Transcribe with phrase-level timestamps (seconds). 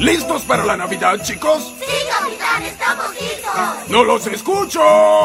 [0.00, 1.74] ¿Listos para la Navidad, chicos?
[1.78, 3.88] Sí, capitán, estamos listos.
[3.88, 4.80] No los escucho.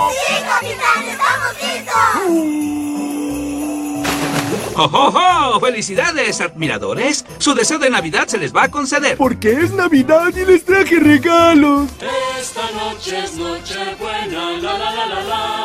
[0.10, 2.74] Sí, capitán, estamos listos.
[4.76, 5.14] ¡Oh, oh,
[5.56, 5.60] oh!
[5.60, 7.24] ¡Felicidades, admiradores!
[7.38, 9.18] Su deseo de Navidad se les va a conceder.
[9.18, 11.90] Porque es Navidad y les traje regalos.
[12.40, 15.63] Esta noche es noche buena, la la la la la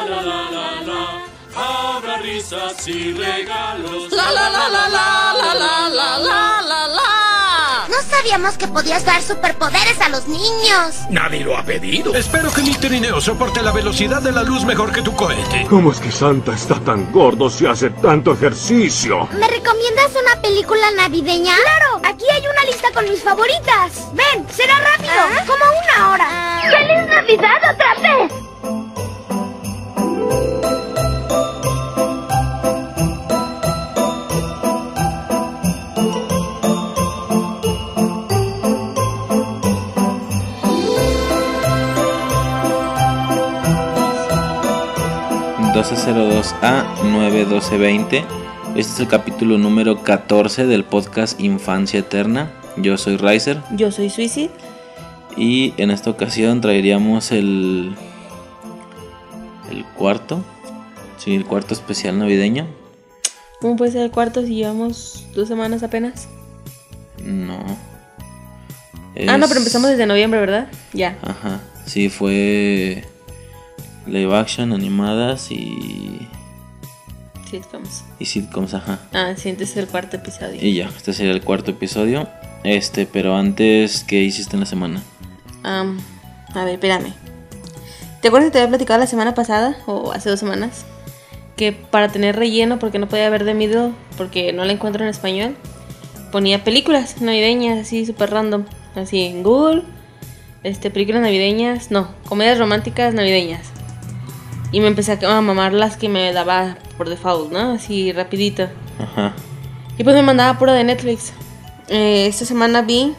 [2.39, 4.13] risas y regalos.
[4.13, 7.89] La la la la la la la la la la la.
[7.89, 10.95] No sabíamos que podías dar superpoderes a los niños.
[11.11, 12.15] Nadie lo ha pedido.
[12.15, 15.67] Espero que mi trineo soporte la velocidad de la luz mejor que tu cohete.
[15.69, 19.27] ¿Cómo es que Santa está tan gordo si hace tanto ejercicio?
[19.33, 21.57] ¿Me recomiendas una película navideña?
[21.57, 24.07] Claro, aquí hay una lista con mis favoritas.
[24.13, 25.45] Ven, será rápido, ¿Ah?
[25.45, 26.61] como una hora.
[26.71, 28.49] ¡Feliz Navidad otra vez!
[45.79, 48.25] A 91220.
[48.75, 52.51] Este es el capítulo número 14 del podcast Infancia Eterna.
[52.79, 54.51] Yo soy Riser Yo soy Suicide.
[55.37, 57.95] y en esta ocasión traeríamos el
[59.71, 60.43] el cuarto,
[61.17, 62.67] sí, el cuarto especial navideño.
[63.61, 66.27] ¿Cómo puede ser el cuarto si llevamos dos semanas apenas?
[67.25, 67.65] No.
[69.29, 70.67] Ah, no, pero empezamos desde noviembre, ¿verdad?
[70.93, 71.17] Ya.
[71.23, 73.05] Ajá, sí fue
[74.09, 76.27] live action animadas y
[77.51, 78.05] Sitcoms.
[78.19, 78.99] y sitcoms, ajá.
[79.15, 80.59] Ah, sí, este es el cuarto episodio.
[80.61, 82.29] Y ya, este sería el cuarto episodio.
[82.65, 85.03] Este, pero antes, ¿qué hiciste en la semana?
[85.63, 85.99] Am,
[86.55, 87.13] a ver, espérame.
[88.21, 90.85] ¿Te acuerdas que te había platicado la semana pasada o hace dos semanas?
[91.57, 95.09] Que para tener relleno, porque no podía ver de Middle, porque no la encuentro en
[95.09, 95.57] español,
[96.33, 98.65] ponía películas navideñas así súper random,
[98.95, 99.85] así en Google,
[100.65, 103.71] este, películas navideñas, no, comedias románticas navideñas.
[104.73, 107.73] Y me empecé a mamar las que me daba por default, ¿no?
[107.73, 108.69] Así rapidito.
[108.99, 109.33] Ajá.
[109.97, 111.33] Y pues me mandaba pura de Netflix.
[111.89, 113.15] Eh, esta semana vi.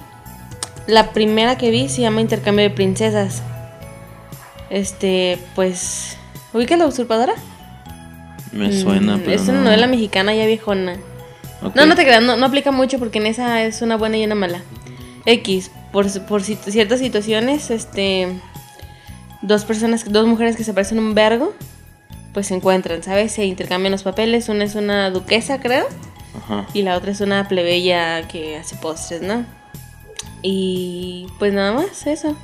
[0.88, 3.42] La primera que vi se llama Intercambio de Princesas.
[4.70, 6.18] Este, pues.
[6.54, 7.34] ¿Ubicas la usurpadora?
[8.52, 9.64] Me suena, Mm, pero Es una no.
[9.66, 10.98] novela mexicana ya viejona.
[11.76, 14.24] No, no te creas, no, no aplica mucho porque en esa es una buena y
[14.26, 14.62] una mala.
[15.26, 18.28] X, por, por ciertas situaciones, este.
[19.42, 21.54] Dos personas, dos mujeres que se parecen un vergo,
[22.34, 23.32] pues se encuentran, ¿sabes?
[23.32, 24.50] Se intercambian los papeles.
[24.50, 25.86] Una es una duquesa, creo.
[26.38, 26.66] Ajá.
[26.74, 29.46] Y la otra es una plebeya que hace postres, ¿no?
[30.42, 32.36] Y pues nada más, eso.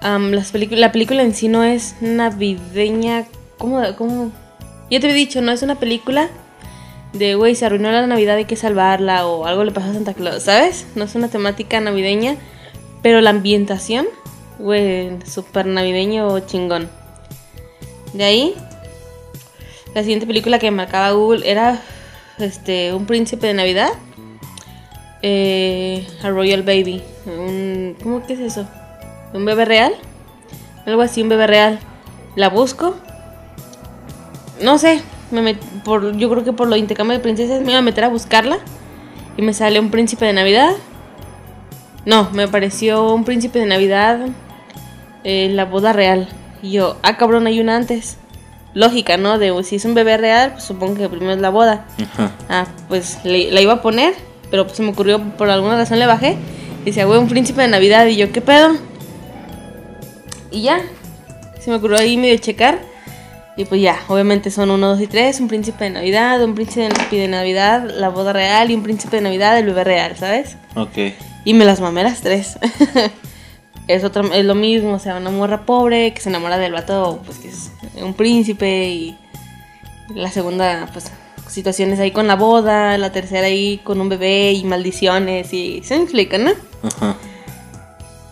[0.00, 3.26] Am, las la película en sí no es navideña.
[3.58, 3.82] ¿Cómo?
[3.96, 4.32] cómo?
[4.90, 6.28] Ya te he dicho, no es una película
[7.12, 10.14] de, güey, se arruinó la Navidad, hay que salvarla o algo le pasó a Santa
[10.14, 10.86] Claus, ¿sabes?
[10.94, 12.36] No es una temática navideña,
[13.02, 14.06] pero la ambientación,
[14.60, 16.88] güey, súper navideño chingón.
[18.12, 18.54] De ahí,
[19.94, 21.80] la siguiente película que marcaba Google era
[22.38, 23.90] este un príncipe de Navidad.
[25.22, 27.02] Eh, a Royal Baby.
[27.26, 28.66] Un, ¿Cómo que es eso?
[29.34, 29.92] ¿Un bebé real?
[30.86, 31.78] Algo así, un bebé real.
[32.36, 32.96] La busco.
[34.62, 35.02] No sé.
[35.30, 38.04] Me met- por, yo creo que por lo intercambio de princesas me iba a meter
[38.04, 38.58] a buscarla.
[39.36, 40.72] Y me sale un príncipe de Navidad.
[42.06, 44.20] No, me apareció un príncipe de Navidad.
[45.24, 46.28] Eh, la boda real.
[46.62, 48.16] Y yo, ah, cabrón, hay una antes.
[48.74, 49.38] Lógica, ¿no?
[49.38, 51.86] De si es un bebé real, pues supongo que primero es la boda.
[52.12, 52.30] Ajá.
[52.48, 54.14] Ah, pues le- la iba a poner,
[54.50, 56.36] pero pues se me ocurrió, por alguna razón le bajé.
[56.82, 58.06] Y decía, güey, un príncipe de Navidad.
[58.06, 58.76] Y yo, ¿qué pedo?
[60.52, 60.80] Y ya,
[61.60, 62.78] se me ocurrió ahí medio checar.
[63.56, 65.40] Y pues ya, obviamente son uno, dos y tres.
[65.40, 69.22] Un príncipe de Navidad, un príncipe de Navidad, la boda real y un príncipe de
[69.22, 70.56] Navidad, el bebé real, ¿sabes?
[70.76, 71.12] Ok.
[71.44, 72.58] Y me las mamé las tres.
[73.88, 77.20] es, otra, es lo mismo, o sea, una morra pobre que se enamora del vato,
[77.24, 77.70] pues que es
[78.02, 78.88] un príncipe.
[78.88, 79.18] Y
[80.14, 81.10] la segunda, pues,
[81.48, 82.96] situaciones ahí con la boda.
[82.98, 85.52] La tercera ahí con un bebé y maldiciones.
[85.52, 86.52] Y se explica, ¿no?
[86.82, 87.16] Ajá.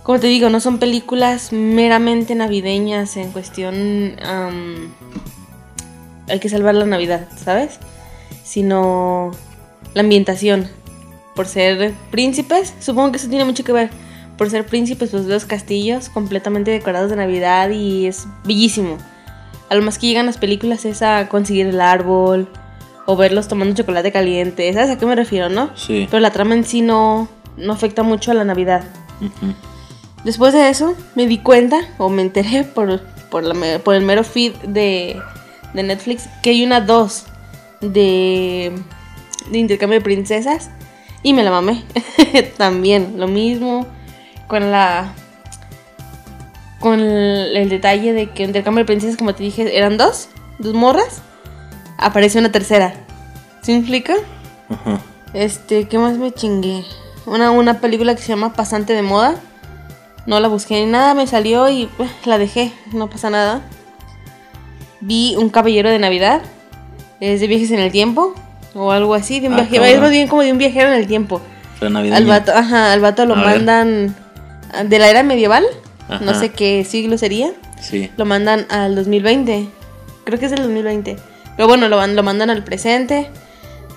[0.03, 4.17] Como te digo, no son películas meramente navideñas en cuestión...
[4.25, 4.95] am,
[6.29, 7.79] hay que salvar la Navidad, ¿sabes?
[8.45, 9.33] Sino
[9.95, 10.69] la ambientación.
[11.35, 13.91] Por ser príncipes, supongo que eso tiene mucho que ver.
[14.39, 18.97] Por ser príncipes, pues los castillos completamente decorados de Navidad y es bellísimo.
[19.69, 22.49] A lo más que llegan las películas es a conseguir el árbol
[23.05, 24.73] o verlos tomando chocolate caliente.
[24.73, 25.71] ¿Sabes a qué me refiero, no?
[25.77, 26.07] Sí.
[26.11, 28.85] Pero la trama en sí no, no afecta mucho a la Navidad.
[29.21, 29.55] Ujú.
[30.25, 33.01] Después de eso, me di cuenta, o me enteré por,
[33.31, 35.21] por, la por el mero feed de,
[35.75, 37.25] de Netflix, que hay una 2
[37.81, 38.73] de,
[39.51, 40.71] de intercambio de princesas
[41.23, 41.85] Y me la mamé.
[42.57, 43.87] También, lo mismo.
[44.49, 45.13] Con la.
[46.81, 50.29] Con el, el detalle de que entre Cámara de Princesas, como te dije, eran dos.
[50.59, 51.23] Dos morras.
[51.99, 52.95] Aparece una tercera.
[53.63, 54.15] ¿Sí me explica?
[54.69, 55.01] Ajá.
[55.35, 56.85] Este, ¿qué más me chingué?
[57.27, 59.35] Una, una película que se llama Pasante de Moda.
[60.27, 63.63] No la busqué ni nada, me salió y eh, la dejé, no pasa nada.
[65.01, 66.43] Vi Un Caballero de Navidad.
[67.21, 68.35] Es de viajes en el tiempo.
[68.75, 69.85] O algo así, de un Ah, cabrón.
[69.85, 71.41] Es más bien como de un viajero en el tiempo.
[71.81, 72.17] Pero navideño.
[72.17, 74.15] Al vato, ajá, al vato lo A mandan
[74.85, 75.65] de la era medieval.
[76.21, 77.53] No sé qué siglo sería.
[77.81, 78.11] Sí.
[78.17, 79.69] Lo mandan al 2020.
[80.25, 81.17] Creo que es el 2020.
[81.57, 83.29] Pero bueno, lo, lo mandan al presente.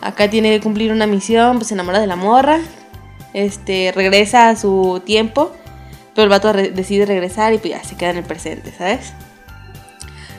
[0.01, 2.59] Acá tiene que cumplir una misión, pues se enamora de la morra.
[3.33, 5.55] Este, regresa a su tiempo.
[6.13, 9.13] Pero el vato re- decide regresar y pues ya se queda en el presente, ¿sabes?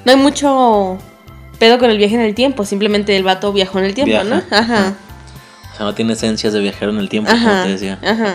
[0.04, 0.98] No hay mucho
[1.58, 2.64] pedo con el viaje en el tiempo.
[2.66, 4.24] Simplemente el vato viajó en el tiempo, Viaja.
[4.28, 4.42] ¿no?
[4.56, 4.94] Ajá.
[5.72, 7.98] O sea, no tiene esencias de viajero en el tiempo, como te decía.
[8.04, 8.34] ajá.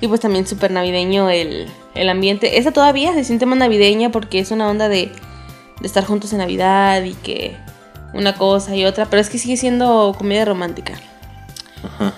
[0.00, 2.58] Y pues también súper navideño el, el ambiente.
[2.58, 5.10] Esa todavía se siente más navideña porque es una onda de,
[5.80, 7.56] de estar juntos en Navidad y que
[8.14, 9.06] una cosa y otra.
[9.06, 10.94] Pero es que sigue siendo comedia romántica.
[11.82, 12.14] Ajá.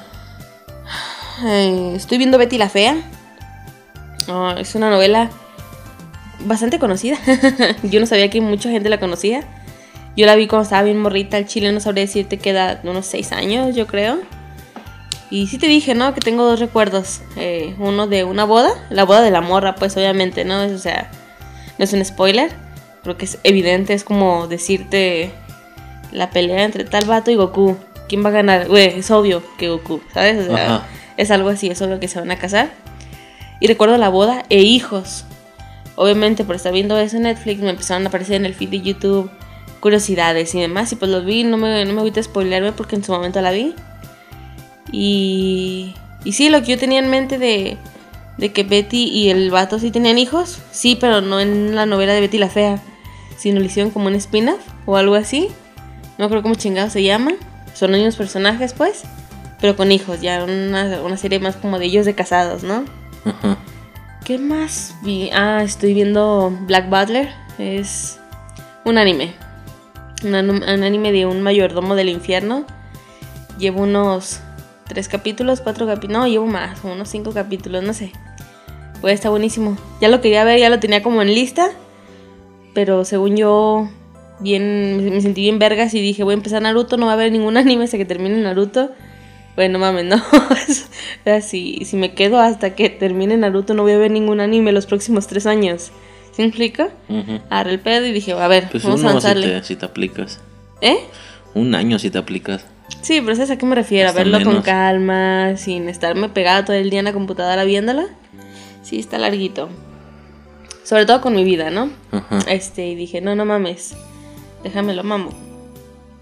[1.47, 2.97] Eh, estoy viendo Betty la Fea.
[4.59, 5.31] Es una novela
[6.41, 7.19] bastante conocida.
[7.83, 9.43] yo no sabía que mucha gente la conocía.
[10.17, 11.39] Yo la vi cuando estaba bien morrita.
[11.39, 14.19] El chile no sabría decirte que edad, unos 6 años, yo creo.
[15.31, 16.13] Y sí te dije, ¿no?
[16.13, 17.21] Que tengo dos recuerdos.
[17.37, 20.63] Eh, uno de una boda, la boda de la morra, pues obviamente, ¿no?
[20.63, 21.11] Es, o sea,
[21.79, 22.51] no es un spoiler.
[23.03, 25.33] Creo que es evidente, es como decirte
[26.13, 27.77] la pelea entre tal vato y Goku.
[28.09, 28.67] ¿Quién va a ganar?
[28.67, 30.49] Güey, es obvio que Goku, ¿sabes?
[30.49, 30.87] O sea, Ajá.
[31.17, 32.71] es algo así, es obvio que se van a casar.
[33.61, 35.25] Y recuerdo la boda e hijos.
[35.95, 38.81] Obviamente, por estar viendo eso en Netflix, me empezaron a aparecer en el feed de
[38.81, 39.31] YouTube
[39.81, 40.93] curiosidades y demás.
[40.93, 43.41] Y pues los vi, no me, no me voy a spoilearme porque en su momento
[43.41, 43.75] la vi.
[44.93, 45.95] Y,
[46.25, 47.77] y sí, lo que yo tenía en mente de,
[48.39, 52.13] de que Betty y el vato sí tenían hijos, sí, pero no en la novela
[52.13, 52.83] de Betty la Fea,
[53.37, 55.49] sino lo hicieron como un spin-off o algo así.
[56.19, 57.33] No creo cómo chingado se llama.
[57.75, 59.05] Son los mismos personajes, pues,
[59.61, 62.85] pero con hijos, ya una, una serie más como de ellos de casados, ¿no?
[63.25, 63.57] Ajá.
[64.25, 65.31] ¿Qué más vi?
[65.33, 67.31] Ah, estoy viendo Black Butler.
[67.59, 68.21] Es
[68.85, 69.35] un anime.
[70.23, 72.65] Un, anime de un mayordomo del infierno.
[73.59, 74.41] Llevo unos
[74.91, 76.19] tres capítulos, cuatro capítulos.
[76.19, 78.13] No, llevo más, unos cinco capítulos, no sé.
[79.01, 79.79] Pues está buenísimo.
[80.01, 81.71] Ya lo quería ver, ya lo tenía como en lista.
[82.75, 83.89] Pero según yo,
[84.41, 87.31] bien, me, sentí bien vergas y dije, voy a empezar Naruto, no va a haber
[87.31, 88.91] ningún anime hasta que termine Naruto.
[89.57, 90.17] Bueno, mames, no.
[90.33, 94.41] o sea, si, si me quedo hasta que termine Naruto, no voy a ver ningún
[94.41, 95.93] anime los próximos tres años.
[96.33, 96.89] ¿Sí me explico?
[97.09, 97.41] Ujú.
[97.49, 99.61] Agarré el pedo y dije, a ver, Pues vamos a uno si avanzarle.
[99.61, 100.41] te, si te aplicas.
[100.81, 100.99] ¿Eh?
[101.55, 102.65] Un año si te aplicas.
[103.01, 104.09] Sí, pero ¿sabes a qué me refiero?
[104.09, 108.07] Hasta a verlo con calma, sin estarme pegada todo el día en la computadora viéndola.
[108.83, 109.69] Sí, está larguito.
[110.85, 111.91] Sobre todo con mi vida, ¿no?
[112.11, 112.39] Ajá.
[112.49, 113.95] Este, y dije, no, no mames.
[114.63, 115.31] Déjamelo, mamo.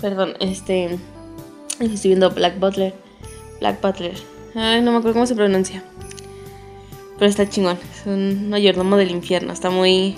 [0.00, 0.98] Perdón, este.
[1.80, 2.94] Estoy viendo Black Butler.
[3.60, 4.14] Black Butler.
[4.54, 5.82] Ay, no me acuerdo cómo se pronuncia.
[7.18, 7.78] Pero está chingón.
[7.92, 9.52] Es un mayordomo del infierno.
[9.52, 10.14] Está muy.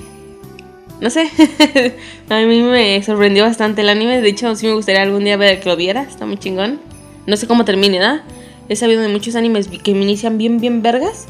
[1.01, 1.31] No sé.
[2.29, 4.21] a mí me sorprendió bastante el anime.
[4.21, 6.03] De hecho, sí me gustaría algún día ver que lo viera.
[6.03, 6.81] Está muy chingón.
[7.27, 8.23] No sé cómo termine, ¿verdad?
[8.69, 11.27] He sabido de muchos animes que me inician bien, bien vergas.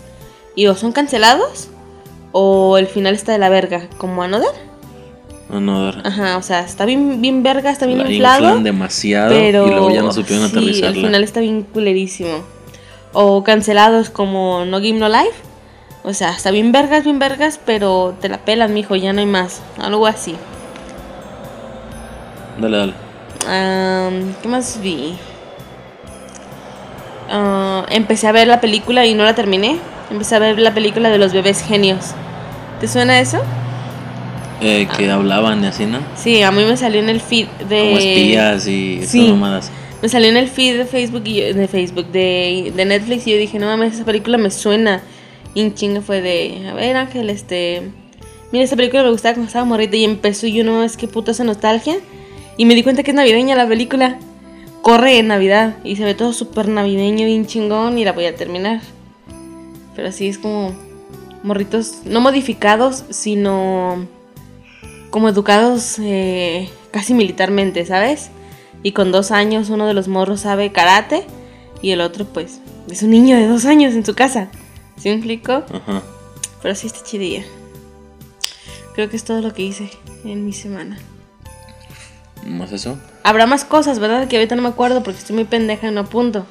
[0.57, 1.69] Y o son cancelados.
[2.33, 3.89] O el final está de la verga.
[3.97, 4.51] Como Another.
[5.49, 6.07] No, no, a ver.
[6.07, 8.45] Ajá, o sea, está bien, bien verga, está bien La inflado.
[8.45, 10.89] inflan demasiado pero y luego ya no supieron sí, aterrizarla.
[10.89, 12.45] al final está bien culerísimo.
[13.13, 15.35] O cancelados como No Game No Life.
[16.03, 19.27] O sea, está bien vergas, bien vergas, pero te la pelan, mijo, ya no hay
[19.27, 19.61] más.
[19.79, 20.35] Algo así.
[22.59, 22.93] Dale, dale.
[23.47, 25.15] Am, ¿Qué más vi?
[27.29, 29.79] Ah, empecé a ver la película y no la terminé.
[30.11, 32.07] Empecé a ver la película de los bebés genios.
[32.81, 33.39] ¿Te suena eso?
[34.61, 35.99] Eh, que hablaban y así, ¿no?
[36.17, 37.79] Sí, a mí me salió en el feed de...
[37.81, 39.33] Como espías y sí.
[40.03, 43.33] Me salió en el feed de Facebook y yo- de Facebook de, de Netflix y
[43.33, 45.03] yo dije, no mames, esa película me suena.
[45.55, 47.83] En chinga fue de, a ver Ángel, este,
[48.53, 51.09] mira esta película me gustaba cuando estaba morrita y empezó y yo no mames, qué
[51.09, 51.97] puta esa nostalgia.
[52.57, 54.19] Y me di cuenta que es navideña la película.
[54.83, 58.35] Corre en Navidad y se ve todo súper navideño, bien chingón y la voy a
[58.35, 58.81] terminar.
[59.95, 60.75] Pero así es como
[61.43, 64.07] morritos, no modificados, sino
[65.11, 68.31] como educados eh, casi militarmente, ¿sabes?
[68.83, 71.25] Y con dos años uno de los morros sabe karate
[71.83, 74.51] y el otro pues es un niño de dos años en su casa.
[75.01, 75.53] ¿Sí me explico?
[75.53, 76.03] Ajá.
[76.63, 77.43] Pero sí está chidilla.
[78.95, 79.91] Creo que es todo lo que hice
[80.25, 80.99] en mi semana.
[82.47, 82.99] ¿Más eso?
[83.23, 84.29] Habrá más cosas, ¿verdad?
[84.29, 86.45] Que ahorita no me acuerdo porque estoy muy pendeja y no apunto.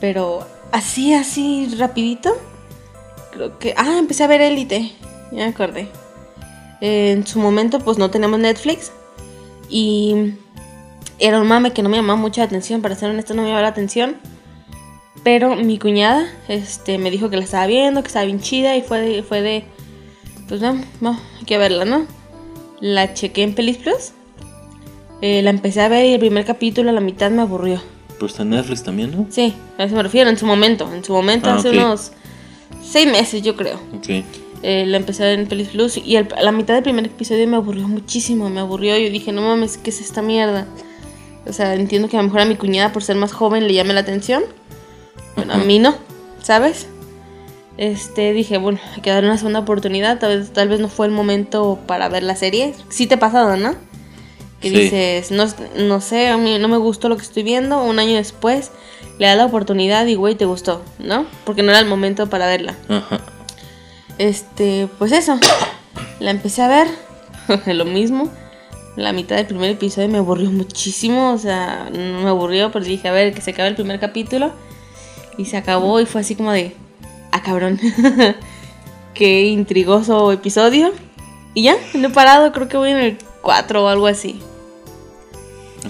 [0.00, 2.30] Pero así, así, rapidito.
[3.32, 3.74] Creo que...
[3.76, 4.92] Ah, empecé a ver Élite.
[5.32, 5.88] Ya me acordé.
[6.80, 8.92] En su momento pues no tenemos Netflix.
[9.68, 10.34] Y
[11.18, 12.82] era un mame que no me llamaba mucha atención.
[12.82, 14.16] Para ser honesto no me llamaba la atención.
[15.22, 18.76] Pero mi cuñada este, me dijo que la estaba viendo, que estaba bien chida.
[18.76, 19.22] Y fue de...
[19.22, 19.64] Fue de
[20.48, 22.06] pues no, no, hay que verla, ¿no?
[22.80, 24.10] La chequé en Pelis Plus.
[25.22, 27.80] Eh, la empecé a ver y el primer capítulo a la mitad me aburrió.
[28.14, 29.26] Pero está en Netflix también, ¿no?
[29.30, 30.92] Sí, a eso me refiero, en su momento.
[30.92, 31.74] En su momento, Ah, hace ok.
[31.74, 32.10] unos
[32.82, 33.76] seis meses, yo creo.
[33.96, 34.24] Ok.
[34.62, 37.06] Eh, la empecé a ver en Pelis Plus y el- a la mitad del primer
[37.06, 38.50] episodio me aburrió muchísimo.
[38.50, 38.98] Me aburrió.
[38.98, 40.66] Yo dije, no mames, ¿qué es esta mierda?
[41.46, 43.74] O sea, entiendo que a lo mejor a mi cuñada, por ser más joven, le
[43.74, 44.42] llame la atención.
[45.46, 45.94] Bueno, a mí no,
[46.42, 46.86] ¿sabes?
[47.76, 50.18] Este, dije, bueno, hay que darle una segunda oportunidad.
[50.18, 52.74] Tal vez, tal vez no fue el momento para ver la serie.
[52.90, 53.74] Sí te ha pasado, ¿no?
[54.60, 54.76] Que Sí.
[54.76, 57.82] dices, no, no sé, a mí no me gustó lo que estoy viendo.
[57.82, 58.70] Un año después
[59.18, 61.24] le das la oportunidad y, güey, te gustó, ¿no?
[61.44, 62.74] Porque no era el momento para verla.
[62.88, 63.20] Ajá.
[64.18, 65.38] Este, pues eso.
[66.18, 66.88] La empecé a ver.
[67.66, 68.30] lo mismo.
[68.96, 71.32] La mitad del primer episodio me aburrió muchísimo.
[71.32, 74.52] O sea, no me aburrió, pero dije, a ver, que se acabe el primer capítulo.
[75.38, 76.74] Y se acabó y fue así como de,
[77.32, 77.78] ah, cabrón.
[79.14, 80.92] Qué intrigoso episodio.
[81.54, 84.40] Y ya, no he parado, creo que voy en el 4 o algo así.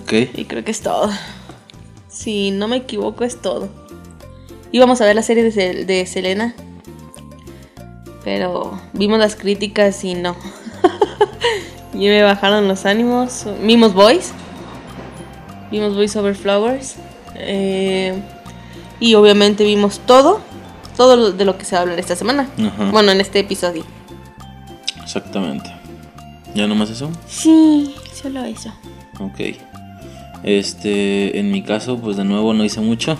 [0.03, 0.13] Ok.
[0.35, 1.11] Y creo que es todo.
[2.09, 3.69] Si no me equivoco, es todo.
[4.73, 6.55] Íbamos a ver la serie de, Sel- de Selena.
[8.25, 10.37] Pero vimos las críticas y no.
[11.95, 13.47] y me bajaron los ánimos.
[13.63, 14.33] Vimos Boys.
[15.71, 16.97] Vimos Boys Over Flowers.
[17.35, 18.21] Eh,
[19.01, 20.41] y obviamente vimos todo.
[20.97, 22.49] Todo lo- de lo que se va a hablar esta semana.
[22.59, 22.91] Ajá.
[22.91, 23.85] Bueno, en este episodio.
[25.03, 25.71] Exactamente.
[26.55, 27.11] ¿Ya nomás eso?
[27.27, 28.71] Sí, solo eso.
[29.19, 29.57] Ok.
[30.43, 33.17] Este, en mi caso, pues de nuevo no hice mucho.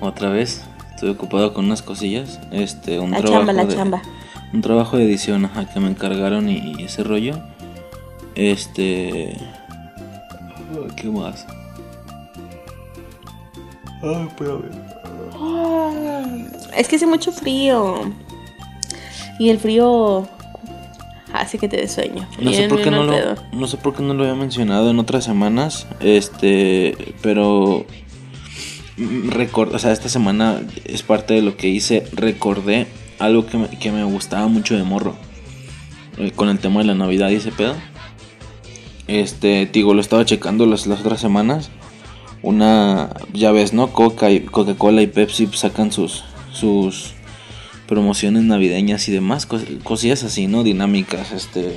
[0.00, 0.62] Otra vez.
[0.94, 2.38] Estuve ocupado con unas cosillas.
[2.52, 4.02] Este, un La trabajo chamba, la de, chamba.
[4.52, 7.40] Un trabajo de edición, ajá, que me encargaron y, y ese rollo.
[8.34, 9.36] Este.
[10.96, 11.46] ¿Qué más?
[14.02, 14.28] Ay,
[16.76, 18.12] Es que hace mucho frío.
[19.38, 20.28] Y el frío
[21.32, 22.26] hace que te des sueño.
[22.40, 23.14] No sé, por qué no, lo,
[23.52, 25.86] no sé por qué no lo había mencionado en otras semanas.
[26.00, 27.86] Este, pero
[28.96, 32.04] record, o sea, esta semana es parte de lo que hice.
[32.12, 32.86] Recordé
[33.18, 35.14] algo que me, que me gustaba mucho de morro.
[36.18, 37.74] eh, con el tema de la Navidad y ese pedo.
[39.06, 41.70] Este, digo, lo estaba checando las, las otras semanas.
[42.42, 43.92] Una, ya ves, ¿no?
[43.92, 47.12] Coca y Coca-Cola y Pepsi sacan sus sus
[47.86, 50.62] promociones navideñas y demás, cos- cosillas así, ¿no?
[50.62, 51.76] Dinámicas, este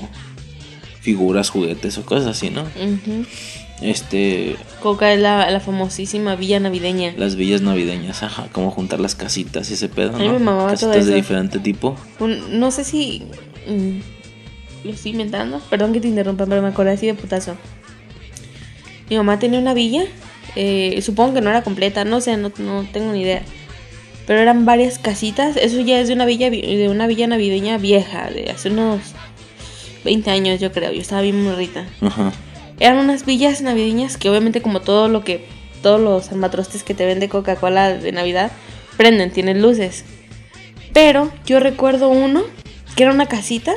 [1.01, 2.63] figuras, juguetes o cosas así, ¿no?
[3.81, 7.13] Este, Coca es la, la famosísima villa navideña.
[7.17, 10.13] las villas navideñas, ajá, como juntar las casitas y ese pedo,
[10.69, 11.97] casitas de diferente tipo.
[12.19, 13.23] Un- no sé si
[13.67, 15.59] mm, lo estoy inventando.
[15.69, 17.57] Perdón que te interrumpa, pero me acordé así de putazo.
[19.09, 20.05] Mi mamá tenía una villa.
[20.55, 23.41] Eh, supongo que no era completa, no sé, no, no tengo ni idea.
[24.25, 25.57] Pero eran varias casitas.
[25.57, 29.01] Eso ya es de una villa vi- de una villa navideña vieja, de hace unos
[30.05, 30.91] 20 años, yo creo.
[30.93, 31.85] Yo estaba bien morrita.
[32.01, 32.31] Ajá.
[32.79, 35.45] Eran unas villas navideñas que obviamente como todo lo que
[35.81, 38.51] todos los armatrostes que te vende Coca-Cola de Navidad
[38.95, 40.05] prenden, tienen luces.
[40.93, 42.43] Pero yo recuerdo uno
[42.95, 43.73] que era una casita,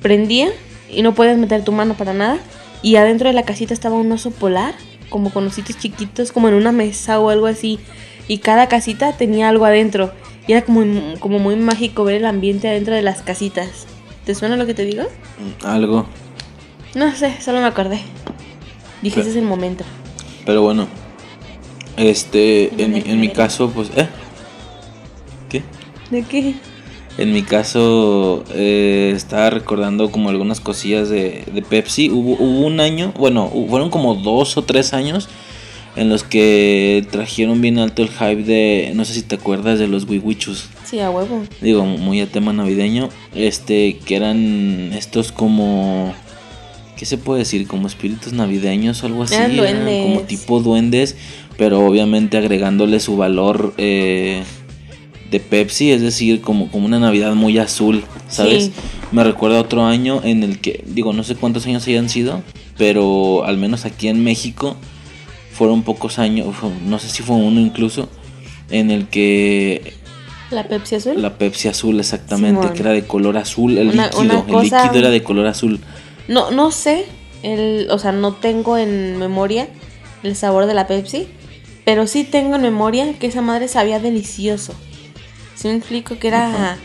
[0.00, 0.48] prendía
[0.90, 2.38] y no podías meter tu mano para nada
[2.82, 4.74] y adentro de la casita estaba un oso polar,
[5.12, 7.78] como con ositos chiquitos, como en una mesa o algo así
[8.26, 10.12] y cada casita tenía algo adentro
[10.48, 10.82] y era como
[11.20, 13.86] como muy mágico ver el ambiente adentro de las casitas.
[14.24, 15.04] ¿Te suena lo que te digo?
[15.64, 16.06] Algo.
[16.94, 18.00] No sé, solo me acordé.
[19.02, 19.84] Dije, Pero- ese es el momento.
[20.44, 20.88] Pero bueno.
[21.96, 24.08] Este, en mi, en mi caso, pues, ¿eh?
[25.48, 25.62] ¿Qué?
[26.10, 26.54] ¿De qué?
[27.18, 32.10] En mi caso, eh, estaba recordando como algunas cosillas de, de Pepsi.
[32.10, 35.28] Hubo, hubo un año, bueno, fueron como dos o tres años
[35.94, 39.88] en los que trajeron bien alto el hype de, no sé si te acuerdas de
[39.88, 40.68] los wiwichus.
[40.84, 41.42] Sí, a huevo.
[41.60, 43.10] Digo, muy a tema navideño.
[43.34, 46.14] Este, que eran estos como...
[46.96, 47.66] ¿Qué se puede decir?
[47.66, 49.34] Como espíritus navideños o algo así.
[49.56, 50.02] Duendes.
[50.04, 51.16] como tipo duendes,
[51.58, 54.44] pero obviamente agregándole su valor eh,
[55.32, 58.66] de Pepsi, es decir, como, como una Navidad muy azul, ¿sabes?
[58.66, 58.72] Sí.
[59.10, 62.42] Me recuerda otro año en el que, digo, no sé cuántos años hayan sido,
[62.78, 64.76] pero al menos aquí en México
[65.52, 66.54] fueron pocos años,
[66.86, 68.08] no sé si fue uno incluso,
[68.70, 69.94] en el que
[70.50, 71.20] ¿La Pepsi azul?
[71.20, 72.74] la Pepsi azul, exactamente, Simón.
[72.74, 75.80] que era de color azul, el Una- líquido, una el líquido era de color azul.
[76.28, 77.06] No, no sé.
[77.42, 79.66] El, o sea, no tengo en memoria
[80.22, 81.26] el sabor de la Pepsi.
[81.84, 84.72] Pero sí tengo en memoria que esa madre sabía delicioso.
[85.54, 86.76] Si me explico que era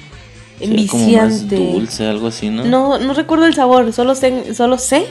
[0.60, 2.66] Sí, como más dulce, algo así, ¿no?
[2.66, 5.06] No, no recuerdo el sabor, solo sé, solo sé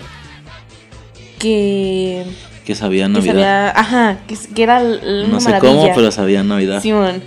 [1.38, 2.24] que,
[2.64, 3.32] Que sabía que Navidad.
[3.32, 5.74] sabía, ajá, que, que era una no sé maravilla.
[5.82, 6.82] cómo, pero sabía Navidad.
[6.82, 7.22] Simón,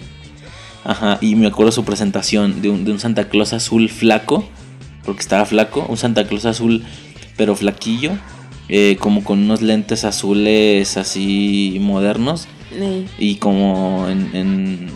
[0.83, 4.43] Ajá, y me acuerdo su presentación de un, de un Santa Claus azul flaco,
[5.05, 6.83] porque estaba flaco, un Santa Claus azul
[7.38, 8.12] pero flaquillo,
[8.69, 12.48] eh, como con unos lentes azules así modernos
[13.17, 14.36] y como en...
[14.36, 14.89] en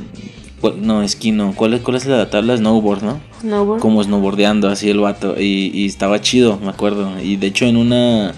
[0.64, 2.56] ¿cuál- no, esquino, ¿cuál es, ¿cuál es la tabla?
[2.56, 3.20] Snowboard, ¿no?
[3.42, 3.82] snowboard.
[3.82, 7.20] Como snowboardeando así el vato y, y estaba chido, me acuerdo.
[7.22, 8.34] Y de hecho en una...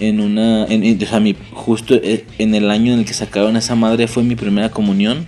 [0.00, 0.64] En una...
[0.64, 3.74] En, en- o sea, mi, justo eh, en el año en el que sacaron esa
[3.74, 5.26] madre fue mi primera comunión.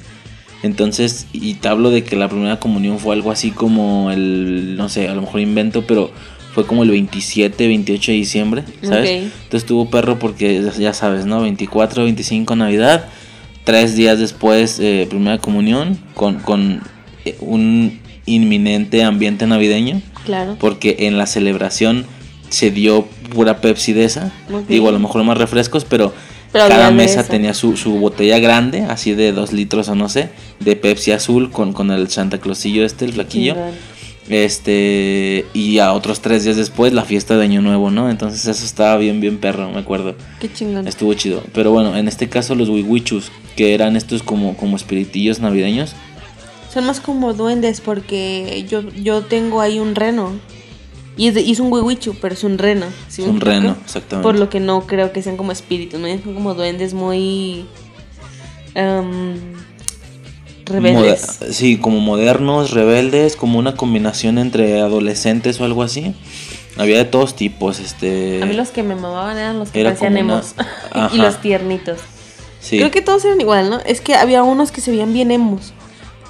[0.63, 4.89] Entonces, y te hablo de que la primera comunión fue algo así como el, no
[4.89, 6.11] sé, a lo mejor invento, pero
[6.55, 9.11] fue como el 27, 28 de diciembre, ¿sabes?
[9.11, 9.33] Ok.
[9.45, 11.43] Entonces tuvo perro porque ya sabes, ¿no?
[11.43, 13.09] 24, 25 Navidad,
[13.65, 16.83] tres días después eh, primera comunión con, con
[17.25, 20.57] eh, un inminente ambiente navideño, Claro.
[20.61, 22.07] porque en la celebración
[22.49, 24.33] se dio pura Pepsi de esa,
[24.69, 26.13] digo a lo mejor más refrescos, pero
[26.53, 27.31] Pero cada mesa esa.
[27.31, 30.29] tenía su, su botella grande, así de dos litros o no sé,
[30.61, 33.57] de Pepsi azul con, con el Santa Clausillo este, el flaquillo.
[34.35, 38.09] Este, y a otros tres días después la fiesta de Año Nuevo, ¿no?
[38.11, 40.15] Entonces eso estaba bien, bien perro, me acuerdo.
[40.41, 40.89] Qué chingón.
[40.89, 41.43] Estuvo chido.
[41.53, 45.95] Pero bueno, en este caso los wiwichus, que eran estos como, como espiritillos navideños.
[46.73, 50.33] Son más como duendes porque yo, yo tengo ahí un reno.
[51.15, 52.87] Y es, de- y es un huihuichu, pero es un reno.
[53.09, 54.23] ¿sí Es un reno, exactamente.
[54.27, 56.09] Por lo que no creo que sean como espíritus, ¿no?
[56.09, 57.67] son como duendes muy
[58.75, 59.35] em,
[60.73, 61.39] rebeldes.
[61.41, 66.15] Moder- sí, como modernos, rebeldes, como una combinación entre adolescentes o algo así.
[66.79, 68.43] Había de todos tipos, este...
[68.43, 70.55] A mí los que me mamaban eran los que Era parecían una- emos
[71.13, 71.99] y los tiernitos.
[72.61, 72.79] sí.
[72.79, 73.81] Creo que todos eran igual, ¿no?
[73.85, 75.75] Es que había unos que se veían bien emos.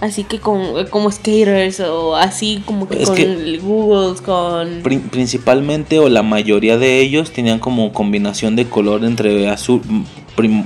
[0.01, 4.83] Así que con, como skaters o así como que Es con que- Googles, con...
[4.83, 9.81] Prin- principalmente o la mayoría de ellos tenían como combinación de color entre azul,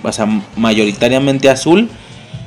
[0.02, 1.90] o sea, mayoritariamente azul,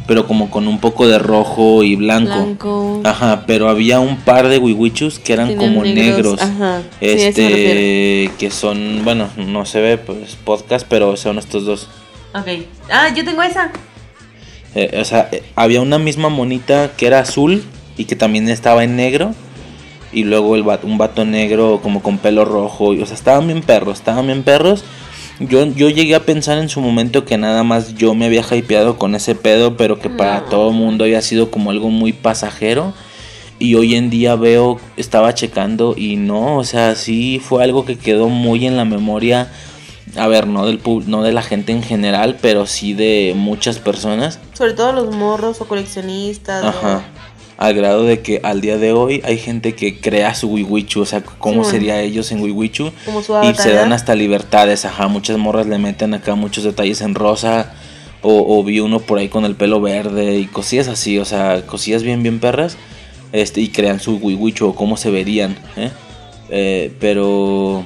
[0.09, 2.33] pero como con un poco de rojo y blanco.
[2.33, 3.01] Blanco.
[3.05, 6.41] Ajá, pero había un par de wiwichus que eran como negros.
[6.41, 6.81] Ajá.
[6.99, 11.87] sí, este, que son, bueno, no se ve pues podcast, pero son estos dos.
[12.35, 12.47] Ok.
[12.91, 13.71] Ah, yo tengo esa.
[14.75, 17.63] Eh, o sea, eh, había una misma monita que era azul
[17.97, 19.33] y que también estaba en negro.
[20.11, 22.93] Y luego el vato- un vato negro como con pelo rojo.
[22.93, 24.83] y, o sea, estaban bien perros, estaban bien perros.
[25.39, 28.97] Yo, yo llegué a pensar en su momento que nada más yo me había hypeado
[28.97, 30.45] con ese pedo, pero que para No.
[30.47, 32.93] todo el mundo había sido como algo muy pasajero.
[33.57, 37.97] Y hoy en día veo, estaba checando y no, o sea, sí fue algo que
[37.97, 39.51] quedó muy en la memoria.
[40.15, 43.77] A ver, no del pub- no de la gente en general, pero sí de muchas
[43.79, 44.39] personas.
[44.53, 46.63] Sobre todo los morros o coleccionistas.
[46.65, 47.03] Ajá.
[47.61, 51.05] Al grado de que al día de hoy hay gente que crea su wiwichu, o
[51.05, 51.71] sea, cómo Sí.
[51.71, 52.93] sería ellos en wiwichu.
[53.43, 55.09] Y se dan hasta libertades, ajá.
[55.09, 57.73] Muchas morras le meten acá muchos detalles en rosa.
[58.21, 61.65] O, o vi uno por ahí con el pelo verde y cosillas así, o sea,
[61.65, 62.77] cosillas bien, bien perras.
[63.33, 65.91] Este, y crean su wiwichu o cómo se verían, ¿eh?
[66.49, 67.85] Eh, pero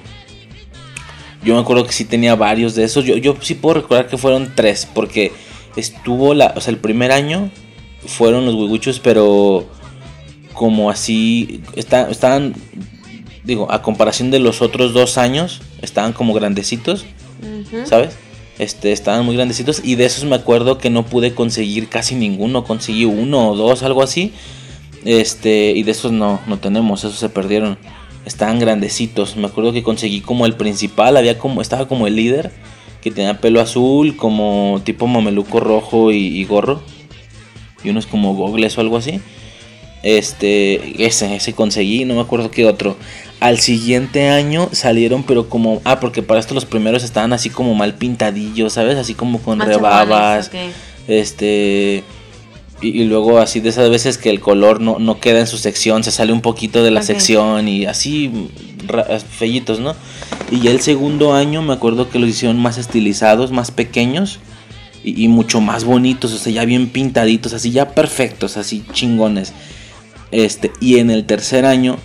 [1.44, 3.06] yo me acuerdo que sí tenía varios de esos.
[3.06, 5.32] Yo, yo sí puedo recordar que fueron tres, porque
[5.76, 7.50] estuvo la, o sea, el primer año
[8.06, 9.66] fueron los wiwichus, pero
[10.54, 12.54] como así, está, estaban,
[13.44, 17.06] digo, a comparación de los otros dos años, estaban como grandecitos.
[17.86, 18.16] ¿sabes?
[18.60, 22.64] Este, estaban muy grandecitos y de esos me acuerdo que no pude conseguir casi ninguno,
[22.64, 24.32] conseguí uno o dos, algo así.
[25.06, 27.78] Este, y de esos no, no tenemos, esos se perdieron.
[28.26, 29.36] Estaban grandecitos.
[29.36, 32.52] Me acuerdo que conseguí como el principal, había como, estaba como el líder,
[33.02, 36.82] que tenía pelo azul, como tipo mameluco rojo y, y gorro.
[37.84, 39.20] Y unos como gogles o algo así.
[40.04, 42.98] Este, ese, ese conseguí, no me acuerdo qué otro.
[43.40, 47.74] Al siguiente año salieron, pero como, ah, porque para esto los primeros estaban así como
[47.74, 48.98] mal pintadillos, ¿sabes?
[48.98, 50.52] Así como con Más rebabas.
[51.08, 52.04] Este.
[52.82, 55.58] Y, y luego así de esas veces que el color no, no queda en su
[55.58, 58.50] sección, se sale un poquito de la sección y así
[59.30, 59.96] fellitos, ¿no?
[60.52, 64.40] Y ya el segundo año me acuerdo que los hicieron más estilizados, más pequeños
[65.04, 69.54] y, y mucho más bonitos, o sea, ya bien pintaditos, así ya perfectos, así chingones.
[70.32, 71.98] Este, y en el tercer año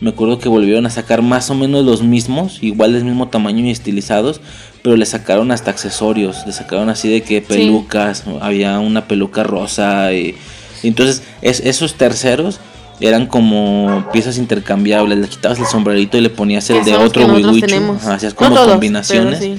[0.00, 3.64] me acuerdo que volvieron a sacar más o menos los mismos, igual del mismo tamaño
[3.64, 4.40] y estilizados,
[4.82, 10.12] pero le sacaron hasta accesorios, le sacaron así de que pelucas, había una peluca rosa
[10.12, 10.34] y,
[10.82, 12.60] y entonces es, esos terceros
[13.00, 17.96] eran como piezas intercambiables, le quitabas el sombrerito y le ponías el de otro wiwichu,
[18.06, 19.38] hacías No como todos, combinaciones.
[19.38, 19.56] sí.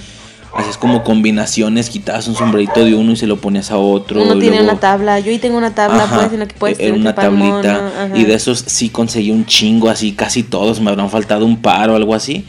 [0.55, 4.21] Hacías como combinaciones, quitabas un sombrerito de uno y se lo ponías a otro.
[4.23, 6.55] Uno tiene luego- una tabla, yo ahí tengo una tabla, Ajá, pues, en la que
[6.55, 10.79] puedes era una mono, tablita y de esos sí conseguí un chingo así casi todos
[10.79, 12.45] me habrán faltado un par o algo así.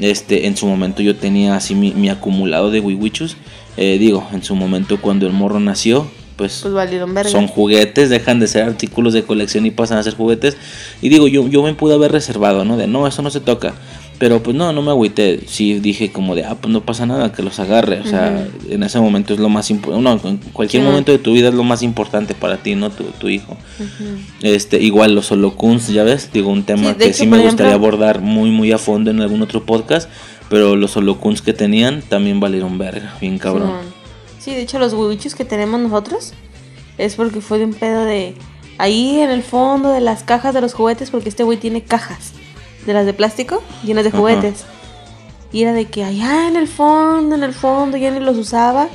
[0.00, 3.36] Este en su momento yo tenía así mi, mi acumulado de wiwichus.
[3.76, 8.46] Eh, digo en su momento cuando el morro nació pues, Pues son juguetes dejan de
[8.46, 10.56] ser artículos de colección y pasan a ser juguetes.
[11.02, 13.74] Y digo yo yo me pude haber reservado no de no eso no se toca
[14.18, 15.40] pero pues no no me agüité.
[15.46, 18.82] Sí dije como de ah pues no pasa nada que los agarre o sea en
[18.82, 21.64] ese momento es lo más importante no en cualquier momento de tu vida es lo
[21.64, 23.56] más importante para ti no tu, tu hijo.
[24.42, 27.74] Este, igual los holocuns, ya ves, digo, un tema Sí, que hecho, sí me gustaría
[27.74, 30.08] abordar muy, muy a fondo en algún otro podcast,
[30.48, 33.72] pero los holocuns que tenían también valieron verga, bien cabrón.
[34.38, 36.32] Sí, de hecho los huevichos que tenemos nosotros
[36.96, 38.34] es porque fue de un pedo de
[38.78, 42.32] ahí en el fondo de las cajas de los juguetes porque este güey tiene cajas
[42.88, 44.18] de las de plástico llenas de Ajá.
[44.18, 44.64] juguetes.
[45.52, 48.88] Y era de que allá en el fondo, en el fondo ya ni los usaba.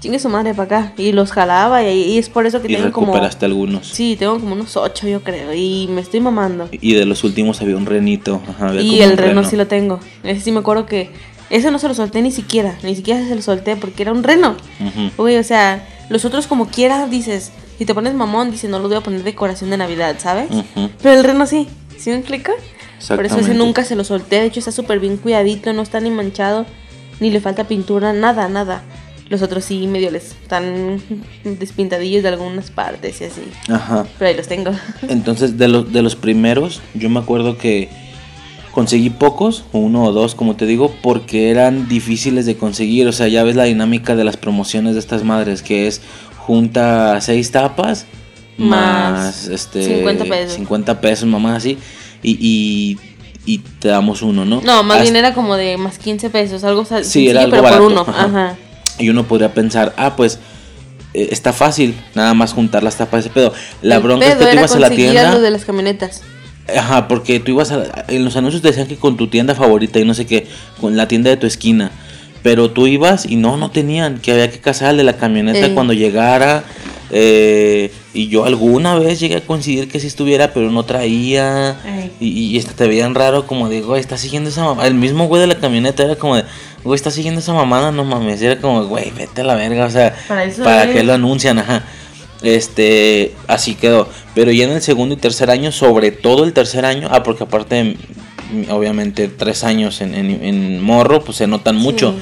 [0.00, 2.76] Chingue su madre para acá y los jalaba y, y es por eso que Y
[2.76, 3.86] tengo como recuperaste algunos.
[3.88, 6.68] Sí, tengo como unos ocho yo creo y me estoy mamando.
[6.70, 8.42] Y de los últimos había un renito.
[8.48, 10.00] Ajá, había Y el un reno sí lo tengo.
[10.22, 11.10] Ese sí me acuerdo que
[11.48, 14.22] ese no se lo solté ni siquiera, ni siquiera se lo solté porque era un
[14.22, 14.56] reno.
[14.80, 15.10] Ujú.
[15.16, 18.88] Güey, o sea, los otros como quiera dices, si te pones mamón, dices, no los
[18.88, 20.48] voy a poner decoración de Navidad, ¿sabes?
[21.02, 21.66] Pero el reno sí,
[21.96, 22.52] ¿sí me explica?
[23.08, 26.00] Por eso ese nunca se lo solté, de hecho está súper bien cuidadito, no está
[26.00, 26.66] ni manchado,
[27.20, 28.82] ni le falta pintura, nada, nada.
[29.28, 31.00] Los otros sí medio les están
[31.44, 33.42] despintadillos de algunas partes y así.
[33.68, 34.06] Ajá.
[34.18, 34.72] Pero ahí los tengo.
[35.08, 37.88] Entonces, de los, de los primeros, yo me acuerdo que
[38.72, 43.08] conseguí pocos, uno o dos, como te digo, porque eran difíciles de conseguir.
[43.08, 46.02] O sea, ya ves la dinámica de las promociones de estas madres, que es
[46.36, 48.06] junta seis tapas
[48.56, 50.54] más, Más este 50 pesos.
[50.54, 51.78] 50 pesos, mamá, así,
[52.24, 52.98] y, y,
[53.46, 54.60] y te damos uno, ¿no?
[54.62, 57.50] No, más Hasta- bien era como de más 15 pesos, algo Sí, era sencillo, algo
[57.50, 58.00] pero barato, por uno.
[58.08, 58.24] ajá.
[58.24, 58.56] Ajá.
[58.98, 60.38] Y uno podría pensar, ah, pues
[61.14, 63.52] eh, está fácil, nada más juntar las tapas de ese pedo.
[63.82, 65.32] La El bronca es que tú era ibas a la tienda.
[65.34, 66.22] lo de las camionetas.
[66.74, 68.04] Ajá, porque tú ibas a...
[68.08, 70.46] En los anuncios te decían que con tu tienda favorita y no sé qué,
[70.80, 71.90] con la tienda de tu esquina.
[72.42, 75.92] Pero tú ibas y no, no tenían, que había que casar de la camioneta cuando
[75.92, 76.64] llegara.
[77.10, 81.76] Eh, y yo alguna vez llegué a coincidir que sí estuviera, pero no traía.
[82.20, 84.88] Y, y hasta te veían raro, como de, güey, está siguiendo esa mamada.
[84.88, 86.44] El mismo güey de la camioneta era como de,
[86.84, 88.40] güey, está siguiendo esa mamada, no mames.
[88.42, 90.90] Y era como, güey, vete a la verga, o sea, Para eso ¿para es.
[90.96, 91.58] qué lo anuncian?
[91.58, 91.84] Ajá.
[92.42, 94.08] Este, así quedó.
[94.34, 97.44] Pero ya en el segundo y tercer año, sobre todo el tercer año, ah, porque
[97.44, 97.96] aparte,
[98.52, 102.14] mm, obviamente, tres años en, en- en morro, pues se notan mucho.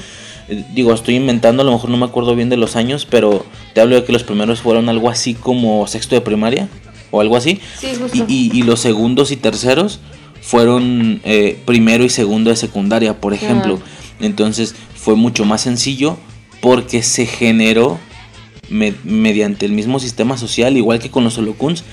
[0.73, 3.81] Digo, estoy inventando, a lo mejor no me acuerdo bien de los años, pero te
[3.81, 6.67] hablo de que los primeros fueron algo así como sexto de primaria
[7.11, 7.59] o algo así.
[7.79, 8.25] Sí, justo.
[8.27, 9.99] Y, y- y los segundos y terceros
[10.41, 13.79] fueron eh, primero y segundo de secundaria, por ejemplo.
[14.19, 16.17] Entonces fue mucho más sencillo
[16.61, 17.97] porque se generó
[18.69, 21.83] me- mediante el mismo sistema social, igual que con los holocuns,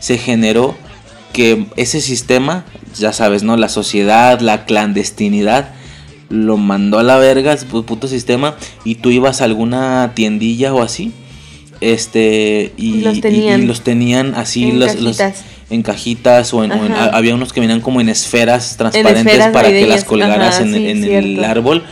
[0.00, 0.74] se generó
[1.32, 2.64] que ese sistema,
[2.98, 3.56] ya sabes, ¿no?
[3.56, 5.74] La sociedad, la clandestinidad,
[6.30, 11.12] lo mandó a la verga, puto sistema, y tú ibas a alguna tiendilla o así,
[11.80, 13.62] este, y, los tenían.
[13.62, 15.44] y los tenían así, En los- los- cajitas.
[15.70, 17.10] en cajitas o en, o en- Ajá.
[17.16, 20.74] había unos que venían como en esferas transparentes esferas para que las colgaras ajá, en,
[20.74, 21.84] sí, en el árbol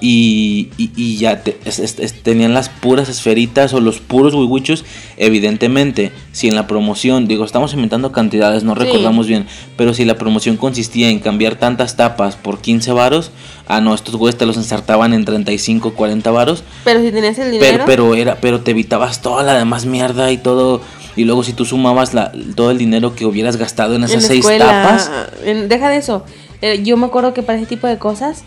[0.00, 4.34] y, y- y ya te- es- es- es- tenían las puras esferitas o los puros
[4.34, 4.84] wiwichos
[5.16, 8.80] evidentemente si en la promoción digo estamos inventando cantidades no Sí.
[8.80, 13.30] recordamos bien pero si la promoción consistía en cambiar tantas tapas por 15 varos
[13.68, 17.50] ah no estos güeyes te los ensartaban en 35 40 varos Pero si tenías el
[17.58, 17.84] pero, dinero.
[17.86, 20.80] pero era, pero te evitabas toda la demás mierda y todo.
[21.16, 24.40] Y luego si tú sumabas la, todo el dinero que hubieras gastado en esas seis
[24.40, 25.10] escuela, tapas.
[25.44, 26.24] en- deja de eso.
[26.62, 28.44] Eh, yo me acuerdo que para ese tipo de cosas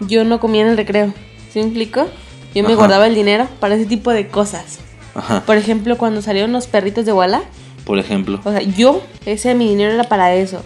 [0.00, 1.12] yo no comía en el recreo.
[1.52, 2.06] ¿Sí me explico?
[2.54, 2.76] Yo me Ajá.
[2.76, 4.78] guardaba el dinero para ese tipo de cosas.
[5.14, 7.42] Ajá, Por ejemplo, cuando salieron los perritos de Walla,
[7.84, 8.40] por ejemplo.
[8.44, 10.62] o sea, yo, ese mi dinero era para eso.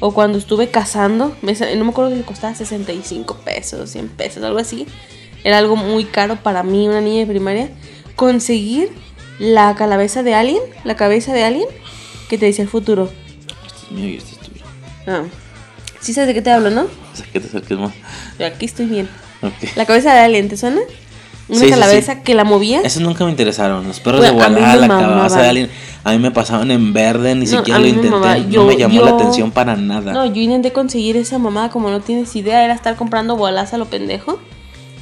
[0.00, 4.42] O cuando estuve cazando, me no me acuerdo que le costaba 65 pesos, 100 pesos,
[4.44, 4.86] algo así.
[5.42, 7.70] Era algo muy caro para mí, una niña de primaria.
[8.14, 8.90] Conseguir
[9.40, 11.66] la cabeza de Alien, la cabeza de Alien,
[12.28, 13.10] que te decía el futuro.
[13.66, 14.64] Este es mío y este es tuyo.
[15.08, 15.22] Ah.
[16.02, 16.86] Sí sabes de qué te hablo, ¿no?
[17.14, 17.92] Sea, que te saques más.
[18.38, 19.08] Yo aquí estoy bien.
[19.76, 20.80] La cabeza de Alien, ¿te suena?
[21.48, 21.66] Una Sí,
[22.02, 22.12] sí.
[22.24, 22.80] que la movía.
[22.82, 23.86] Esos nunca me interesaron.
[23.86, 25.70] Los perros Bueno, de a mí Wallah, me la cabeza de alguien.
[26.04, 28.56] A mí me pasaban en verde, ni No, siquiera lo me intenté.
[28.56, 30.12] no me llamó la yo- atención para nada.
[30.12, 33.78] No, yo intenté conseguir esa mamá, como no tienes idea, era estar comprando bolas a
[33.78, 34.38] lo pendejo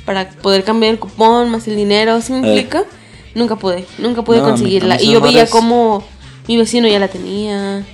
[0.05, 2.85] para poder cambiar el cupón más el dinero, ¿sí me explica?
[3.35, 4.95] Nunca pude, nunca pude No, a mí- conseguirla.
[4.97, 6.03] a mí y yo veía madres- como
[6.49, 7.85] mi vecino ya la tenía,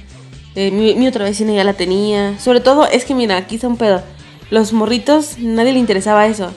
[0.56, 2.38] eh, mi, mi otra vecina ya la tenía.
[2.40, 4.02] Sobre todo, es que mira, aquí está un pedo.
[4.50, 6.52] Los morritos, nadie le interesaba eso.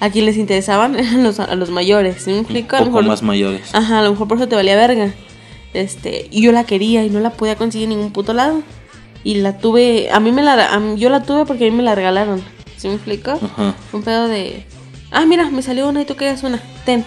[0.00, 2.22] a quien les interesaban eran los, a los mayores.
[2.22, 2.76] ¿Sí me explico?
[2.76, 3.74] A lo poco mejor- más mayores.
[3.74, 5.12] Ajá, a lo mejor por eso te valía verga.
[5.74, 8.62] Este, y yo la quería y no la podía conseguir en ningún puto lado.
[9.24, 11.76] Y la tuve, a mí me la, a mí- yo la tuve porque a mí
[11.76, 12.40] me la regalaron.
[12.76, 13.32] ¿Sí me explico?
[13.32, 13.74] Ajá.
[13.92, 14.64] Un pedo de,
[15.10, 17.04] ah, mira, me salió una y tú querías una, ten.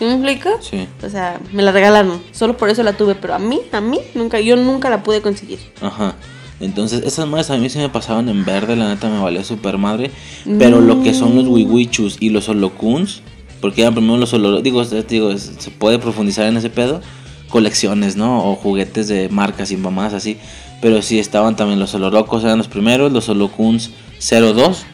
[0.00, 0.48] ¿Sí me explico?
[0.62, 0.88] Sí.
[1.04, 2.22] O sea, me la regalaron.
[2.32, 5.20] Solo por eso la tuve, pero a mí, a mí, nunca, yo nunca la pude
[5.20, 5.58] conseguir.
[5.82, 6.14] Ajá.
[6.58, 9.76] Entonces, esas madres a mí se me pasaban en verde, la neta me valía super
[9.76, 10.10] madre.
[10.58, 13.20] Pero lo que son los wiwichus y los holocuns,
[13.60, 17.02] porque eran primero los holo, digo, digo, se puede profundizar en ese pedo,
[17.50, 18.50] colecciones, ¿no?
[18.50, 20.38] O juguetes de marcas y mamás así.
[20.80, 24.86] Pero sí estaban también los holorocos, eran los primeros, los holocuns 02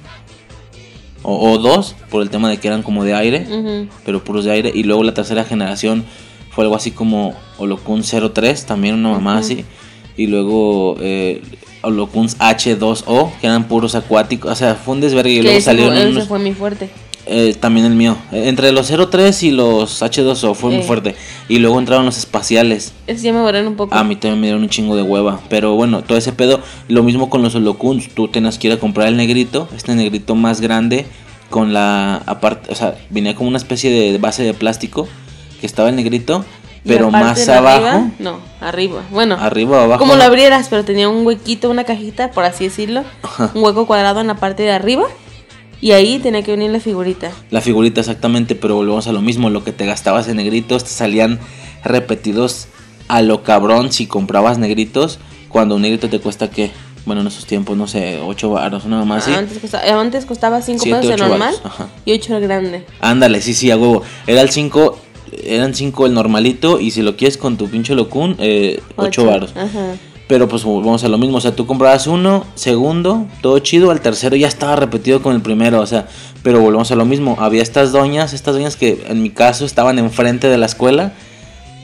[1.28, 3.46] o, o 2, por el tema de que eran como de aire
[4.04, 4.70] pero puros de aire.
[4.74, 6.04] Y luego la tercera generación
[6.50, 9.64] fue algo así como Holocun 03, también una mamá así.
[10.16, 11.42] Y luego eh,
[11.82, 14.50] Holocuns H2O, que eran puros acuáticos.
[14.52, 15.32] O sea, fue un desvergue.
[15.34, 16.90] Y luego salieron fue, ese unos- fue mi fuerte.
[17.26, 18.16] Eh, también el mío.
[18.32, 20.82] Eh, Entre los 03 y los H2O fue muy Eh.
[20.84, 21.14] fuerte.
[21.48, 22.92] Y luego entraron los espaciales.
[23.06, 23.94] Ese ya me borraron un poco.
[23.94, 25.40] A mí también me dieron un chingo de hueva.
[25.48, 26.60] Pero bueno, todo ese pedo.
[26.88, 28.08] Lo mismo con los holocuns.
[28.14, 29.68] Tú tenías que ir a comprar el negrito.
[29.76, 31.06] Este negrito más grande.
[31.50, 32.22] Con la.
[32.26, 32.72] Aparte.
[32.72, 35.08] O sea, venía como una especie de base de plástico.
[35.60, 36.44] Que estaba el negrito.
[36.84, 37.84] Pero más abajo.
[37.84, 39.02] arriba, no, arriba.
[39.10, 39.98] Bueno, Arriba o abajo.
[39.98, 43.02] como lo abrieras, pero tenía un huequito, una cajita, por así decirlo.
[43.54, 45.02] Un hueco cuadrado en la parte de arriba.
[45.80, 47.30] Y ahí tenía que venir la figurita.
[47.50, 48.54] La figurita exactamente.
[48.54, 49.50] Pero volvemos a lo mismo.
[49.50, 50.84] Lo que te gastabas en negritos.
[50.84, 51.38] Te salían
[51.84, 52.68] repetidos
[53.08, 53.92] a lo cabrón.
[53.92, 55.18] Si comprabas negritos.
[55.48, 56.70] Cuando un negrito te cuesta qué.
[57.06, 59.32] Bueno, en esos tiempos, no sé, 8 baros, una mamá así.
[59.32, 61.54] Antes, costaba, antes costaba 5 Siete, pesos el normal
[62.04, 62.84] y 8 el grande.
[63.00, 64.02] Ándale, sí, sí, a huevo.
[64.26, 64.98] Era el 5,
[65.44, 69.24] eran 5 el normalito y si lo quieres con tu pinche locún, eh, 8 Ocho,
[69.24, 69.52] varos.
[69.56, 69.94] Ajá.
[70.28, 74.00] Pero pues vamos a lo mismo, o sea, tú comprabas uno, segundo, todo chido, al
[74.00, 76.08] tercero ya estaba repetido con el primero, o sea,
[76.42, 77.36] pero volvemos a lo mismo.
[77.38, 81.12] Había estas doñas, estas doñas que en mi caso estaban enfrente de la escuela,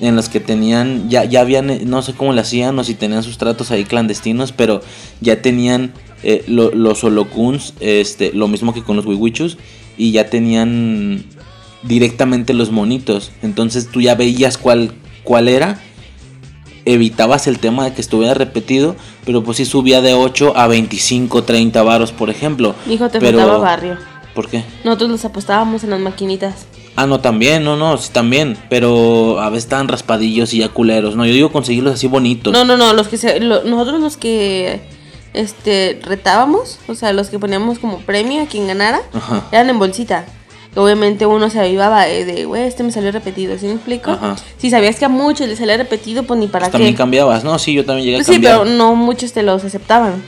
[0.01, 2.95] en las que tenían, ya, ya habían, eh, no sé cómo le hacían o si
[2.95, 4.81] tenían sus tratos ahí clandestinos, pero
[5.21, 5.93] ya tenían
[6.25, 9.59] eh, lo- los holocuns, este, lo mismo que con los wiwichus,
[9.97, 11.25] y ya tenían
[11.85, 13.31] directamente los monitos.
[13.43, 15.81] Entonces tú ya veías cuál, cuál era,
[16.85, 21.45] evitabas el tema de que estuviera repetido, pero pues sí subía de 8 a 25,
[21.45, 22.75] 30 varos, por ejemplo.
[22.89, 23.97] Hijo, te Pero- faltaba barrio.
[24.35, 24.65] ¿Por qué?
[24.85, 26.67] Nosotros los apostábamos en las maquinitas.
[26.97, 31.17] Ah, no, también, no, no, sí, también, pero a veces estaban raspadillos y ya culeros.
[31.17, 32.53] No, yo digo conseguirlos así bonitos.
[32.53, 34.81] No, no, no, los que se, lo- nosotros los que
[35.35, 39.45] este retábamos, o sea, los que poníamos como premio a quien ganara, Ajá.
[39.53, 40.27] eran en bolsita.
[40.75, 44.13] Obviamente uno se avivaba de, güey, este me salió repetido, ¿sí me explico?
[44.13, 44.37] Ajá.
[44.57, 46.99] Si sabías que a muchos les salía repetido, pues ni para Pues también qué.
[46.99, 47.59] cambiabas, ¿no?
[47.59, 48.61] Sí, yo también llegué Pues a sí, cambiar.
[48.63, 50.23] pero no muchos te los aceptaban.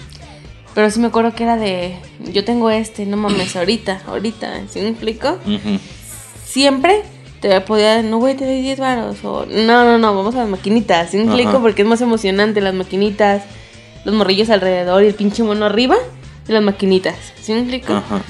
[0.75, 1.97] Pero sí me acuerdo que era de,
[2.33, 5.39] yo tengo este, no mames, ahorita, ahorita, ¿sí me explico?
[5.47, 5.79] Ujú.
[6.45, 7.03] Siempre
[7.41, 10.49] te podía, no güey, te doy 10 varos, o no, no, no, vamos a las
[10.49, 11.61] maquinitas, ¿sí me explico?
[11.61, 13.43] Porque es más emocionante las maquinitas,
[14.05, 15.97] los morrillos alrededor y el pinche mono arriba
[16.47, 17.95] de las maquinitas, ¿sí me explico?
[17.95, 18.21] Ajá.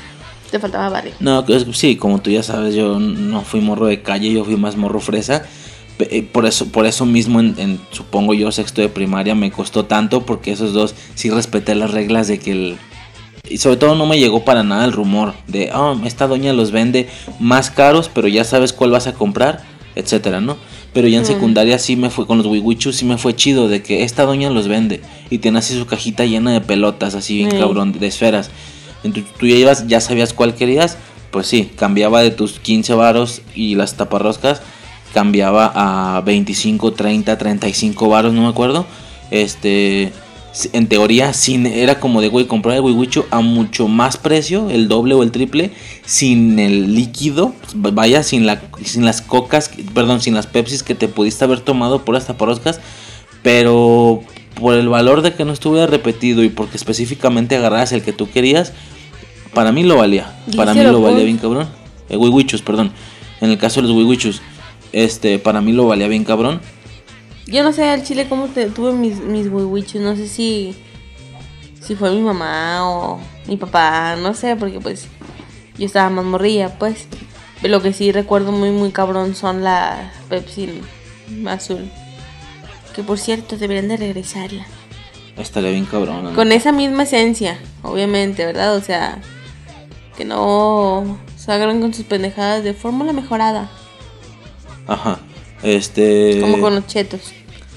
[0.51, 1.13] Te faltaba barrio.
[1.21, 4.57] No, es- sí, como tú ya sabes, yo no fui morro de calle, yo fui
[4.57, 5.45] más morro fresa.
[5.99, 9.85] Eh, Por eso, por eso mismo, en, en, supongo yo, sexto de primaria me costó
[9.85, 12.77] tanto, porque esos dos sí respeté las reglas de que el...
[13.49, 16.71] Y sobre todo no me llegó para nada el rumor de, ah, esta doña los
[16.71, 19.63] vende más caros, pero ya sabes cuál vas a comprar,
[19.95, 20.57] etcétera, ¿no?
[20.95, 23.83] Pero ya en secundaria sí me fue, con los wiwichus sí me fue chido, de
[23.83, 25.01] que esta doña los vende.
[25.31, 28.51] Y tiene así su cajita llena de pelotas, así bien cabrón, de esferas.
[29.05, 30.97] Entonces tú ya ibas, ya sabías cuál querías,
[31.31, 34.63] pues sí, cambiaba de tus 15 varos y las taparroscas,
[35.13, 38.87] cambiaba a 25, 30, 35 varos, no me acuerdo.
[39.31, 40.13] Este,
[40.73, 41.33] en teoría,
[41.75, 45.33] era como de, güey, comprar el wiwicho a mucho más precio, el doble o el
[45.33, 45.73] triple,
[46.07, 51.09] sin el líquido, vaya, sin, la, sin las cocas, perdón, sin las pepsis que te
[51.09, 52.81] pudiste haber tomado por las taparroscas,
[53.43, 54.23] pero
[54.55, 58.31] por el valor de que no estuviera repetido y porque específicamente agarras el que tú
[58.31, 58.73] querías,
[59.55, 60.35] para mí lo valía.
[60.47, 61.69] ¿Y Para mí lo valía bien cabrón.
[62.09, 62.93] Eh, wiwichus, perdón.
[63.41, 64.43] En el caso de los wiwichus,
[64.93, 66.61] este, para mí lo valía bien cabrón.
[67.47, 70.75] Yo no sé al chile cómo te, tuve mis, mis no sé si,
[71.81, 75.09] si fue mi mamá o mi papá, no sé, porque pues
[75.79, 77.07] yo estaba más morrilla, pues.
[77.61, 80.81] Pero lo que sí recuerdo muy, muy cabrón son la Pepsi
[81.47, 81.91] azul.
[82.95, 84.67] Que por cierto, deberían de regresarla.
[85.37, 86.25] Estaría bien cabrón.
[86.25, 86.35] ¿no?
[86.35, 88.77] Con esa misma esencia, obviamente, ¿verdad?
[88.77, 89.21] O sea,
[90.17, 93.71] que no se hagan con sus pendejadas de fórmula mejorada,
[94.87, 95.19] Ajá.
[95.63, 96.41] Este.
[96.41, 97.33] como con los chetos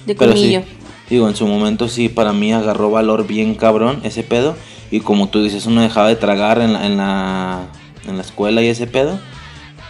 [0.05, 0.61] de Pero sí, colmillo.
[1.09, 4.55] digo, en su momento sí, para mí agarró valor bien cabrón ese pedo.
[4.89, 7.67] Y como tú dices, uno dejaba de tragar en la, en la,
[8.07, 9.19] en la escuela y ese pedo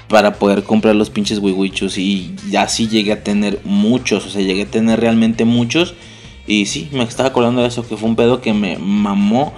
[0.08, 4.42] para poder comprar los pinches wiwichus y ya sí llegué a tener muchos, o sea,
[4.42, 5.96] llegué a tener realmente muchos
[6.48, 9.54] y sí, me estaba acordando de eso, que fue un pedo que me mamó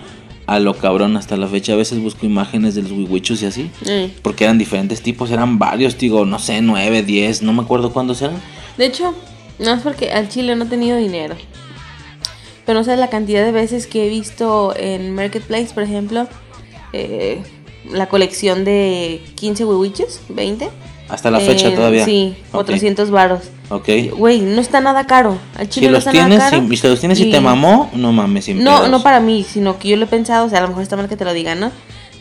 [0.53, 1.73] a lo cabrón hasta la fecha.
[1.73, 4.11] A veces busco imágenes de los wiwichus y así, Eh.
[4.21, 8.21] porque eran diferentes tipos, eran varios, digo, no sé, 9, 10, no me acuerdo cuántos
[8.21, 8.41] eran.
[8.77, 9.13] De hecho,
[9.59, 11.35] no es porque al chile no he tenido dinero.
[12.65, 16.27] Pero no sabes la cantidad de veces que he visto en Marketplace, por ejemplo,
[16.93, 17.41] eh,
[17.91, 20.69] la colección de 15 wiwiches, 20.
[21.09, 22.05] Hasta la fecha Eh, todavía.
[22.05, 22.65] Sí, Ok.
[22.65, 23.41] 400 varos.
[23.69, 23.89] Ok.
[24.15, 25.37] Güey, no está nada caro.
[25.57, 26.67] Al Si chile no los está tienes, nada caro.
[26.69, 28.89] si, si los tienes y te mamó, no mames, sin No, pedos.
[28.91, 30.95] no para mí, sino que yo lo he pensado, o sea, a lo mejor está
[30.95, 31.71] mal que te lo digan, ¿no?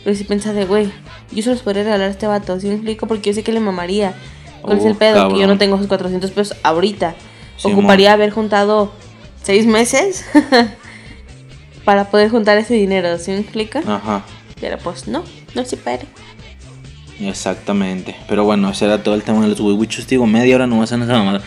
[0.03, 0.91] Pero sí pensé de, güey,
[1.31, 3.05] yo se los podría regalar a este vato, ¿sí me explico?
[3.07, 4.13] Porque yo sé que le mamaría.
[4.61, 5.13] ¿Cuál es el Uh, pedo?
[5.13, 5.49] Que yo cabrón.
[5.49, 7.15] no tengo esos 400 pesos ahorita.
[7.57, 7.79] Simón.
[7.79, 8.91] Ocuparía haber juntado
[9.43, 10.25] seis meses
[11.85, 13.79] para poder juntar ese dinero, ¿sí me explica?
[13.85, 14.23] Ajá.
[14.61, 15.23] Pero pues no,
[15.55, 16.01] no se puede.
[17.21, 18.15] Exactamente.
[18.27, 20.07] Pero bueno, ese era todo el tema de los wiwichus.
[20.07, 21.41] Digo, media hora no vas a esa mamada.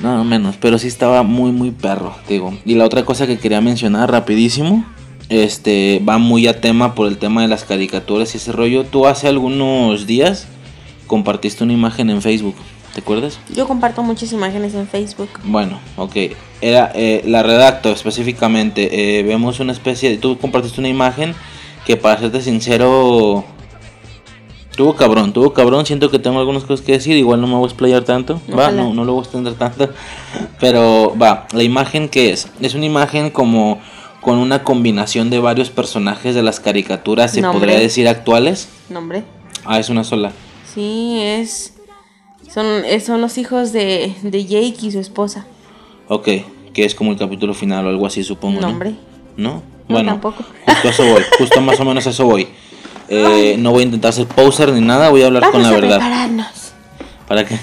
[0.00, 0.56] No, menos.
[0.56, 2.56] Pero sí estaba muy, muy perro, digo.
[2.64, 4.84] Y la otra cosa que quería mencionar rapidísimo.
[5.30, 8.84] Este va muy a tema por el tema de las caricaturas y ese rollo.
[8.84, 10.46] Tú hace algunos días
[11.06, 12.56] compartiste una imagen en Facebook.
[12.94, 13.40] ¿Te acuerdas?
[13.54, 15.28] Yo comparto muchas imágenes en Facebook.
[15.44, 16.16] Bueno, ok.
[16.60, 19.18] Era, eh, la redacto específicamente.
[19.18, 20.18] Eh, vemos una especie de...
[20.18, 21.34] Tú compartiste una imagen
[21.86, 23.44] que para serte sincero...
[24.76, 25.86] Tuvo cabrón, tuvo cabrón.
[25.86, 27.16] Siento que tengo algunas cosas que decir.
[27.16, 28.40] Igual no me voy a explayar tanto.
[28.56, 29.88] Va, no, no lo voy a extender tanto.
[30.60, 32.48] Pero va, la imagen que es.
[32.60, 33.78] Es una imagen como
[34.20, 37.60] con una combinación de varios personajes de las caricaturas, se Nombre.
[37.60, 38.68] podría decir actuales.
[38.88, 39.22] Nombre.
[39.64, 40.32] Ah, es una sola.
[40.74, 41.74] Sí, es.
[42.52, 42.66] Son,
[43.04, 45.46] son los hijos de, de Jake y su esposa.
[46.08, 46.28] Ok,
[46.72, 48.60] que es como el capítulo final o algo así, supongo.
[48.60, 48.68] ¿no?
[48.68, 48.94] Nombre.
[49.36, 49.62] ¿No?
[49.88, 50.44] No, Bueno, tampoco.
[50.66, 52.48] justo a eso voy, justo más o menos a eso voy.
[53.08, 55.72] Eh, no voy a intentar ser poser ni nada, voy a hablar con la a
[55.72, 55.98] verdad.
[55.98, 56.72] prepararnos
[57.28, 57.58] ¿Para qué?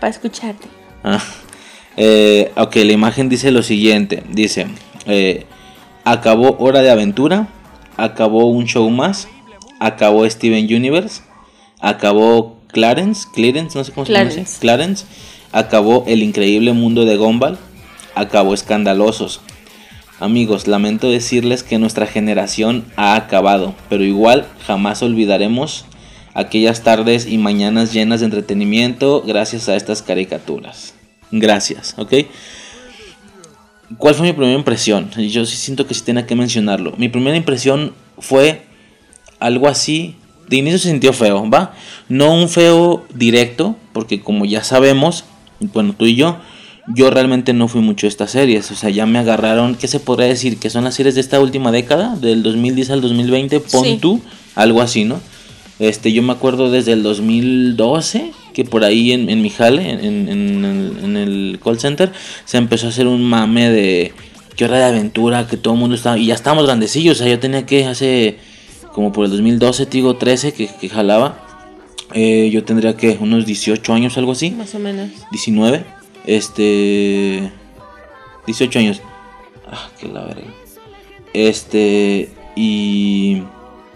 [0.00, 0.68] para escucharte.
[1.02, 1.22] Ah,
[1.96, 4.22] eh, ok, la imagen dice lo siguiente.
[4.28, 4.66] Dice,
[5.06, 5.46] eh,
[6.04, 7.48] acabó Hora de Aventura,
[7.96, 9.28] acabó un show más,
[9.80, 11.22] acabó Steven Universe,
[11.80, 15.06] acabó Clarence, Clarence, no sé cómo se pronuncia, Clarence,
[15.52, 17.58] acabó El Increíble Mundo de Gumball,
[18.14, 19.40] acabó Escandalosos.
[20.20, 25.86] Amigos, lamento decirles que nuestra generación ha acabado, pero igual jamás olvidaremos
[26.34, 30.94] aquellas tardes y mañanas llenas de entretenimiento gracias a estas caricaturas.
[31.32, 32.12] Gracias, ¿ok?
[33.98, 35.10] ¿Cuál fue mi primera impresión?
[35.10, 36.94] Yo sí siento que sí tenía que mencionarlo.
[36.96, 38.62] Mi primera impresión fue
[39.40, 40.14] algo así.
[40.48, 41.74] De inicio se sintió feo, ¿va?
[42.08, 45.24] No un feo directo, porque como ya sabemos,
[45.58, 46.38] bueno, tú y yo,
[46.88, 48.70] yo realmente no fui mucho a estas series.
[48.70, 50.58] O sea, ya me agarraron, ¿qué se podría decir?
[50.58, 53.98] Que son las series de esta última década, del 2010 al 2020, pon Sí.
[54.00, 54.20] tú,
[54.54, 55.20] algo así, ¿no?
[55.78, 60.28] Este, yo me acuerdo desde el 2012 que por ahí en, en mi jale, en,
[60.28, 62.12] el, en el call center,
[62.44, 64.12] se empezó a hacer un mame de
[64.54, 67.28] que hora de aventura, que todo el mundo estaba, y ya estábamos grandecillos, o sea,
[67.28, 68.36] yo tenía que hace
[68.92, 71.40] como por el 2012, te digo 13, que, que jalaba,
[72.12, 75.08] Eh, yo tendría que unos 18 años, algo así, Más o menos.
[75.32, 75.84] 19,
[76.24, 77.50] este,
[78.46, 79.00] 18 años,
[79.70, 80.42] ah, que la verga,
[81.32, 83.42] este, y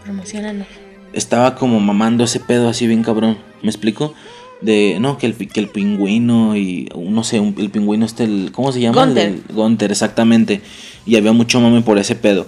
[0.05, 0.67] Promocionanos.
[1.13, 3.39] estaba como mamando ese pedo así bien cabrón.
[3.63, 4.15] ¿Me explico?
[4.61, 8.51] De, no, que el, que el pingüino y, no sé, un- el pingüino este, el,
[8.53, 9.03] ¿cómo se llama?
[9.03, 9.33] El Gunther.
[9.33, 10.61] del- Gunther, exactamente.
[11.07, 12.47] Y había mucho mame por ese pedo.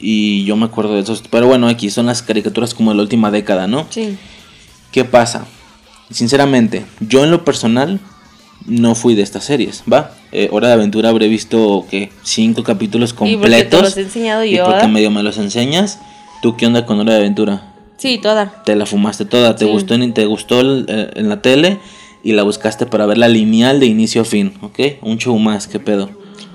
[0.00, 1.22] Y yo me acuerdo de esos.
[1.30, 3.86] Pero bueno, aquí son las caricaturas como de la última década, ¿no?
[3.90, 4.16] Sí.
[4.92, 5.46] ¿Qué pasa?
[6.10, 8.00] Sinceramente, yo en lo personal
[8.66, 10.12] no fui de estas series, ¿va?
[10.32, 12.10] Eh, Hora de Aventura habré visto, ¿qué?
[12.22, 13.82] Cinco capítulos Y porque te completos.
[13.82, 14.88] los he enseñado y yo, porque ¿verdad?
[14.90, 15.98] medio me los enseñas.
[16.42, 17.72] ¿Tú qué onda con Hora de Aventura?
[17.96, 18.62] Sí, toda.
[18.64, 19.70] Te la fumaste toda, te Sí.
[19.70, 21.78] gustó, en, te gustó el- eh, en la tele
[22.22, 24.78] y la buscaste para ver la lineal de inicio a fin, ¿ok?
[25.02, 26.10] Un show más, ¿qué pedo?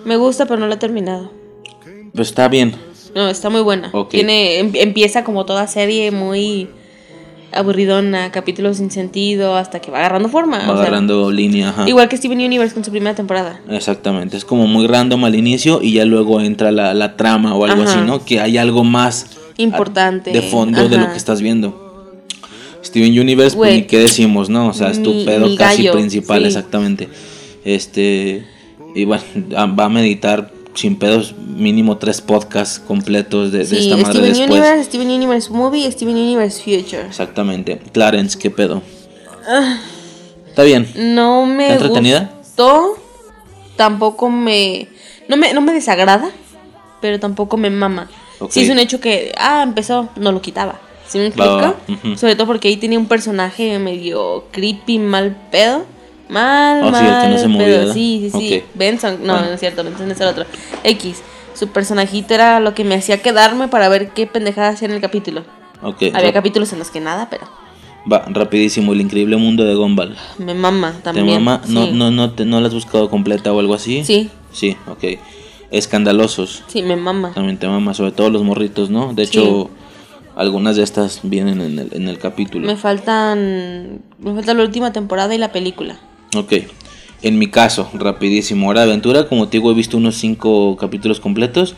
[0.06, 1.32] Me gusta, pero no la he terminado.
[2.14, 2.76] Pues está bien,
[3.16, 3.90] No, está muy buena.
[3.94, 4.10] Ok.
[4.12, 6.70] Tiene, em- empieza como toda serie muy
[7.52, 10.60] aburridona, capítulos sin sentido, hasta que va agarrando forma.
[10.60, 11.90] va o sea, agarrando línea, ajá.
[11.90, 13.62] igual que Steven Universe con su primera temporada.
[13.70, 17.66] Exactamente, es como muy random al inicio y ya luego entra la, la trama o
[17.66, 17.92] algo Ajá.
[17.92, 18.24] así, ¿no?
[18.24, 19.28] Que hay algo más
[19.58, 20.32] Importante.
[20.32, 21.92] de fondo de lo que estás viendo.
[22.84, 24.68] Steven Universe, pues ni qué decimos, ¿no?
[24.68, 26.48] O sea, es tu pedo casi gallo, principal, sí.
[26.48, 27.10] exactamente.
[27.64, 28.46] Este,
[28.96, 29.24] y bueno,
[29.80, 34.30] va a meditar sin pedos mínimo tres podcasts completos de, de Sí, esta madre Steven
[34.34, 34.50] después.
[34.50, 37.08] Universe, Steven Universe Movie, Steven Universe Future.
[37.08, 37.80] Exactamente.
[37.92, 38.82] Clarence, ¿qué pedo?
[40.48, 40.88] Está bien.
[40.96, 42.32] No me ¿Está entretenida?
[42.40, 42.98] gustó.
[43.76, 44.88] Tampoco me
[45.28, 45.54] no, me.
[45.54, 46.30] no me desagrada.
[47.02, 48.10] Pero tampoco me mama.
[48.40, 48.52] Ok.
[48.52, 49.32] Si es un hecho que.
[49.38, 50.10] Ah, empezó.
[50.16, 50.80] No lo quitaba.
[51.08, 51.76] ¿Sí me explico?
[52.16, 55.86] Sobre todo porque ahí tenía un personaje medio creepy, mal pedo.
[56.32, 57.78] Mal, Oh, sí, mal el que no se pedo.
[57.80, 57.94] ¿verdad?
[57.94, 58.58] Sí, sí, sí.
[58.58, 58.64] Ok.
[58.76, 59.48] Benson, no, Bueno.
[59.50, 60.46] no es cierto, Benson es el otro.
[60.84, 61.22] X.
[61.54, 65.02] Su personajito era lo que me hacía quedarme para ver qué pendejada hacía en el
[65.02, 65.44] capítulo.
[65.84, 66.04] Ok.
[66.14, 67.44] Había capítulos en los que nada, pero
[68.12, 70.16] Va, rapidísimo, el increíble mundo de Gumball.
[70.40, 71.28] me mama ¿Te también.
[71.44, 71.62] mama?
[71.68, 71.92] No, sí.
[71.94, 74.04] no, no, te- no la has buscado completa o algo así.
[74.06, 74.30] Sí.
[74.52, 75.20] Sí, ok.
[75.70, 76.64] Escandalosos.
[76.68, 77.32] Sí, me mama.
[77.34, 79.14] También te mama, sobre todo los morritos, ¿no?
[79.14, 79.70] De hecho,
[80.36, 82.66] algunas de estas vienen en el, en el capítulo.
[82.68, 84.00] Me faltan.
[84.20, 85.98] Me falta la última temporada y la película.
[86.36, 86.54] Ok.
[87.24, 88.68] En mi caso, rapidísimo.
[88.70, 91.76] Hora de aventura, como te digo, he visto unos cinco capítulos completos.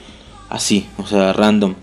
[0.49, 1.73] Así, o sea, random.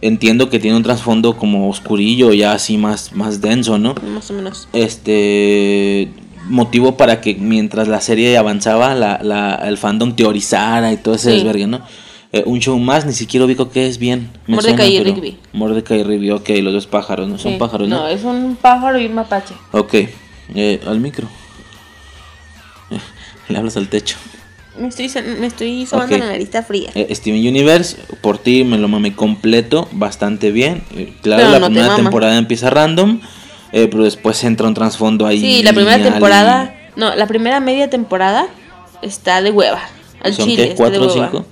[0.00, 3.94] Entiendo que tiene un trasfondo como oscurillo, ya así más, más denso, ¿no?
[4.12, 4.68] Más o menos.
[4.72, 6.10] Este
[6.48, 11.30] motivo para que mientras la serie avanzaba, la, la- el fandom teorizara y todo ese
[11.30, 11.36] Sí.
[11.36, 11.80] desvergue, ¿no?
[12.32, 14.28] Eh, un show más, ni siquiera ubico qué es bien.
[14.46, 15.36] Mordecai y Rigby.
[15.52, 17.38] Mordecai y Rigby, ok, los dos pájaros, ¿no?
[17.38, 17.58] Son Sí.
[17.58, 18.00] pájaros, ¿no?
[18.00, 19.54] No, es un pájaro y un mapache.
[19.72, 19.94] Ok,
[20.54, 21.28] eh, al micro.
[23.48, 24.16] Le hablas al techo.
[24.78, 26.22] Me estoy, me estoy sobando Ok.
[26.22, 26.90] la está fría.
[26.96, 30.82] Eh, Steven Universe, por ti me lo mamé completo, bastante bien.
[30.96, 33.20] Eh, claro, Pero la no primera temporada empieza random,
[33.72, 35.40] eh, pero después entra un trasfondo ahí.
[35.40, 36.74] Sí, la primera lineal temporada.
[36.96, 38.48] No, la primera media temporada
[39.00, 39.80] está de hueva.
[40.20, 40.70] Al ¿Son chile.
[40.70, 40.74] qué?
[40.74, 41.46] ¿Cuatro o cinco?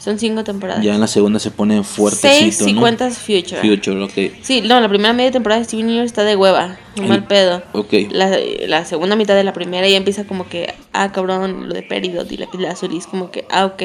[0.00, 0.82] Son cinco temporadas.
[0.82, 2.80] Ya en la segunda se pone fuertecito, Seis y ¿no?
[2.80, 3.60] cuentas Future.
[3.60, 4.34] Future, ok.
[4.40, 6.78] Sí, no, la primera media temporada de Steven Universe está de hueva.
[6.96, 7.62] Un mal pedo.
[7.72, 7.92] Ok.
[8.10, 8.34] La,
[8.66, 12.32] la segunda mitad de la primera ya empieza como que, ah, cabrón, lo de Peridot
[12.32, 12.96] y la pila azul.
[12.96, 13.82] Es como que, ah, ok.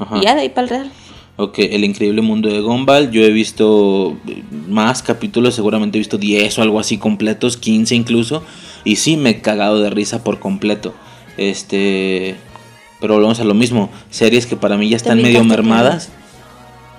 [0.00, 0.18] Ajá.
[0.18, 0.92] Y ya de ahí para el real.
[1.36, 3.10] Ok, El Increíble Mundo de Gumball.
[3.10, 7.94] Yo he visto eh, más capítulos, seguramente he visto 10 o algo así completos, 15
[7.94, 8.44] incluso.
[8.84, 10.92] Y sí, me he cagado de risa por completo.
[11.38, 12.36] Este.
[13.04, 13.90] Pero volvemos a lo mismo.
[14.08, 16.08] Series que para mí ya están medio mermadas.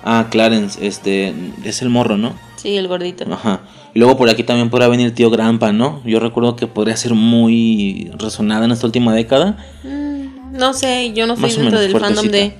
[0.04, 1.34] Ah, Clarence, este.
[1.64, 2.32] Es el morro, ¿no?
[2.54, 3.24] Sí, el gordito.
[3.28, 3.62] Ajá.
[3.92, 6.00] Y luego por aquí también podrá venir tío Grampa, ¿no?
[6.04, 9.56] Yo recuerdo que podría ser muy resonada en esta última década.
[9.82, 12.52] Mm, no sé, yo no soy Más dentro del fandom de.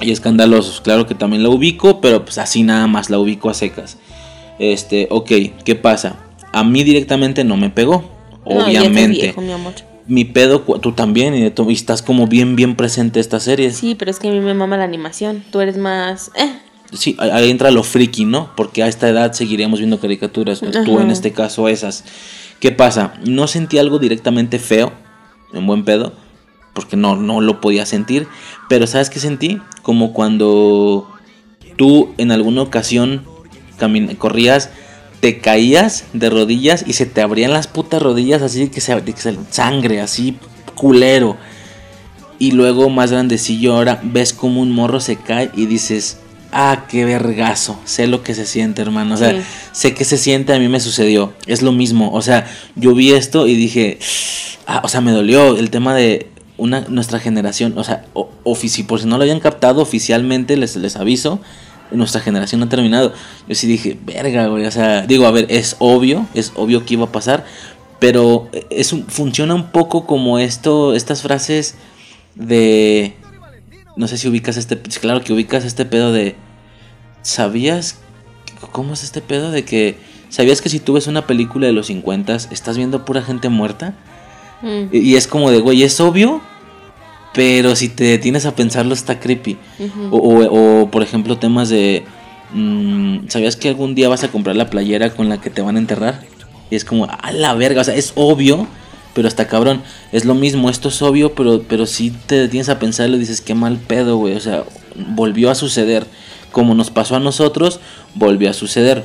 [0.00, 3.54] Y escandalosos, claro que también la ubico, pero pues así nada más la ubico a
[3.54, 3.98] secas.
[4.58, 5.30] Este, ok,
[5.64, 6.16] ¿qué pasa?
[6.50, 8.10] A mí directamente no me pegó,
[8.44, 9.22] No, ya obviamente.
[9.22, 9.74] viejo, mi amor.
[10.06, 13.70] Mi pedo, tú también, y, estás como bien, bien presente esta serie.
[13.70, 15.42] Sí, Sí, pero es que a mí me mama la animación.
[15.50, 16.30] Tú eres más.
[16.34, 16.58] Eh,
[17.18, 18.50] ahí- ahí entra lo friki, ¿no?
[18.56, 21.02] Porque a esta edad seguiríamos viendo caricaturas, tú Ajá.
[21.02, 22.04] en este caso esas.
[22.60, 23.14] ¿Qué pasa?
[23.24, 24.92] No sentí algo directamente feo,
[25.52, 26.12] en buen pedo,
[26.74, 28.26] porque no, no lo podía sentir,
[28.68, 29.60] pero ¿sabes qué sentí?
[29.82, 31.10] Como cuando
[31.76, 33.22] tú en alguna ocasión
[34.18, 34.70] corrías,
[35.24, 39.12] te caías de rodillas y se te abrían las putas rodillas así que se, que
[39.16, 40.36] se- sangre, así
[40.74, 41.38] culero.
[42.38, 46.18] Y luego más grandecillo ahora ves como un morro se cae y dices,
[46.52, 49.38] ah, qué vergazo, sé lo que se siente hermano, o sea, Sí.
[49.72, 52.46] sé que se siente, a mí me sucedió, es lo mismo, o sea,
[52.76, 53.98] yo vi esto y dije,
[54.66, 56.26] ah, o sea, me dolió el tema de
[56.58, 60.76] una, nuestra generación, o sea, o- ofici- por si no lo habían captado oficialmente, les,
[60.76, 61.40] les aviso,
[61.90, 63.12] nuestra generación no ha terminado.
[63.48, 66.94] Yo sí dije, verga, güey, o sea, digo, a ver, es obvio, es obvio que
[66.94, 67.44] iba a pasar,
[68.00, 71.74] pero es un- funciona un poco como esto, estas frases
[72.34, 73.14] de,
[73.96, 76.34] no sé si ubicas este, claro que ubicas este pedo de,
[77.22, 77.98] ¿sabías?
[78.72, 79.96] ¿Cómo es este pedo de que,
[80.30, 83.94] ¿sabías que si tú ves una película de los 50 estás viendo pura gente muerta?
[84.62, 86.40] mm, Y y es como de, güey, es obvio,
[87.34, 89.58] pero si te detienes a pensarlo está creepy.
[90.10, 92.04] O, o- o, por ejemplo, temas de.
[92.52, 95.76] mm, ¿Sabías que algún día vas a comprar la playera con la que te van
[95.76, 96.22] a enterrar?
[96.70, 98.66] Y es como, a la verga, o sea, es obvio,
[99.14, 99.82] pero está cabrón.
[100.12, 103.54] Es lo mismo, esto es obvio, pero, pero si te detienes a pensarlo dices, qué
[103.54, 104.34] mal pedo, güey.
[104.34, 104.64] O sea,
[104.94, 106.06] volvió a suceder.
[106.52, 107.80] Como nos pasó a nosotros,
[108.14, 109.04] volvió a suceder.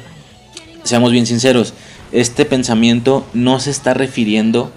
[0.84, 1.74] Seamos bien sinceros,
[2.12, 4.72] este pensamiento no se está refiriendo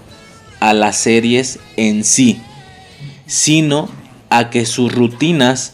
[0.59, 2.41] a las series en sí
[3.25, 3.89] sino
[4.29, 5.73] a que sus rutinas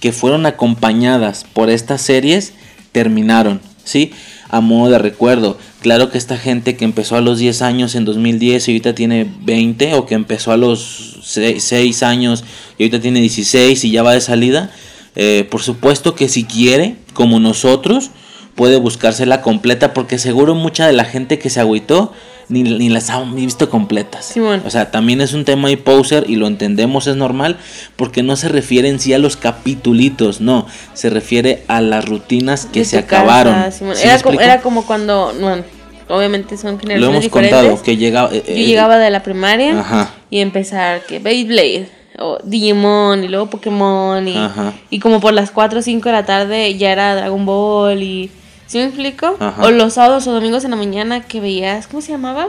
[0.00, 2.54] que fueron acompañadas por estas series
[2.92, 4.12] terminaron, ¿sí?
[4.48, 8.04] A modo de recuerdo, claro que esta gente que empezó a los 10 años en
[8.04, 12.44] 2010 y ahorita tiene 20, o que empezó a los 6, años
[12.78, 14.70] y ahorita tiene 16 y ya va de salida,
[15.14, 18.10] eh, por supuesto que si quiere, como nosotros,
[18.54, 22.12] puede buscársela completa, porque seguro mucha de la gente que se agüitó
[22.50, 24.26] ni, ni las ha visto completas.
[24.26, 24.62] Simón.
[24.66, 27.56] O sea, también es un tema ahí poser y lo entendemos, es normal,
[27.96, 32.66] porque no se refiere en sí a los capitulitos, no, se refiere a las rutinas
[32.66, 33.72] que De se casa, acabaron.
[33.72, 33.96] Simón.
[33.96, 35.62] ¿Sí me era, como, era como cuando, bueno,
[36.08, 37.58] obviamente son Lo generaciones hemos diferentes.
[37.58, 38.28] contado, que llega...
[38.32, 40.10] eh, Yo eh, llegaba de la primaria Ajá.
[40.28, 41.88] y empezar que Beyblade
[42.18, 44.74] o Digimon y luego Pokémon y, Ajá.
[44.90, 48.30] y como por las 4 o 5 de la tarde ya era Dragon Ball y
[48.70, 49.36] ¿Sí me explico?
[49.40, 49.66] Ajá.
[49.66, 52.46] O los sábados o domingos en la mañana que veías, ¿cómo se llamaba?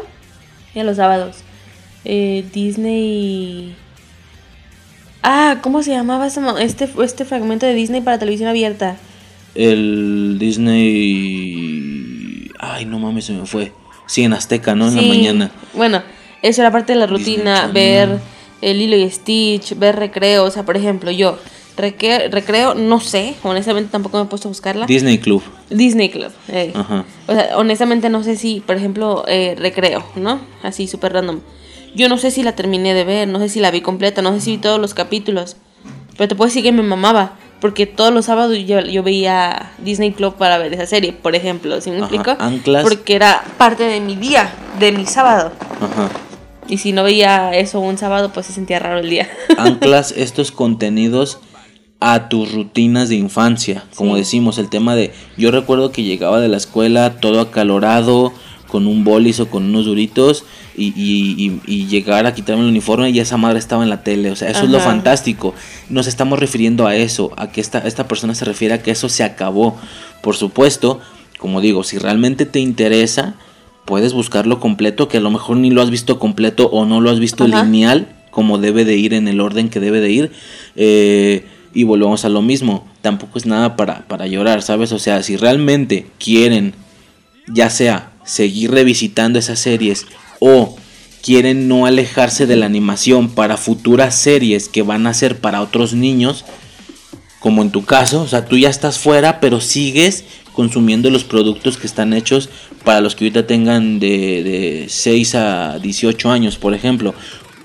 [0.75, 1.37] Ya los sábados.
[2.05, 3.75] Eh, Disney.
[5.23, 8.97] Ah, ¿cómo se llamaba este, este fragmento de Disney para televisión abierta?
[9.55, 11.71] El Disney.
[12.59, 13.71] Ay, no mames, se me fue.
[14.05, 14.89] Sí, en Azteca, ¿no?
[14.89, 15.49] En la mañana.
[15.73, 16.03] Bueno,
[16.43, 18.19] eso era parte de la rutina, ver
[18.61, 21.39] el Lilo y Stitch, ver recreo, o sea, por ejemplo, yo
[21.77, 24.85] recreo, recreo no sé, honestamente tampoco me he puesto a buscarla.
[24.85, 25.41] Disney Club.
[25.69, 26.31] Disney Club.
[26.49, 26.71] eh.
[26.75, 27.05] Ajá.
[27.27, 30.39] O sea, honestamente no sé si, por ejemplo, eh, recreo, ¿no?
[30.63, 31.39] Así súper random.
[31.95, 34.33] Yo no sé si la terminé de ver, no sé si la vi completa, no
[34.33, 35.57] sé si vi todos los capítulos.
[36.17, 40.11] Pero te puedo decir que me mamaba, porque todos los sábados yo, yo veía Disney
[40.11, 42.35] Club para ver esa serie, por ejemplo, ¿sí me Ajá, explico?
[42.39, 42.83] anclas.
[42.83, 45.51] Porque era parte de mi día, de mi sábado.
[45.81, 46.09] Ajá.
[46.67, 49.27] Y si no veía eso un sábado, pues se sentía raro el día.
[49.57, 51.39] Anclas estos contenidos
[52.01, 53.85] a tus rutinas de infancia.
[53.95, 54.19] Como Sí.
[54.21, 55.13] decimos, el tema de.
[55.37, 58.33] Yo recuerdo que llegaba de la escuela todo acalorado,
[58.67, 60.43] con un bolis o con unos duritos,
[60.77, 64.03] y, y- y- y llegar a quitarme el uniforme y esa madre estaba en la
[64.03, 64.31] tele.
[64.31, 65.53] O sea, eso es lo fantástico.
[65.89, 69.09] Nos estamos refiriendo a eso, a que esta, esta persona se refiere a que eso
[69.09, 69.77] se acabó.
[70.23, 70.99] Por supuesto,
[71.37, 73.35] como digo, si realmente te interesa,
[73.85, 77.09] puedes buscarlo completo, que a lo mejor ni lo has visto completo o no lo
[77.09, 77.63] has visto Ajá.
[77.65, 80.31] lineal, como debe de ir en el orden que debe de ir.
[80.77, 84.91] Eh, y volvemos a lo mismo, tampoco es nada para, para llorar, ¿sabes?
[84.91, 86.73] O sea, si realmente quieren,
[87.47, 90.05] ya sea seguir revisitando esas series
[90.39, 90.75] o
[91.21, 95.93] quieren no alejarse de la animación para futuras series que van a ser para otros
[95.93, 96.45] niños,
[97.39, 101.77] como en tu caso, o sea, tú ya estás fuera, pero sigues consumiendo los productos
[101.77, 102.49] que están hechos
[102.83, 107.13] para los que ahorita tengan de, de 6 a 18 años, por ejemplo.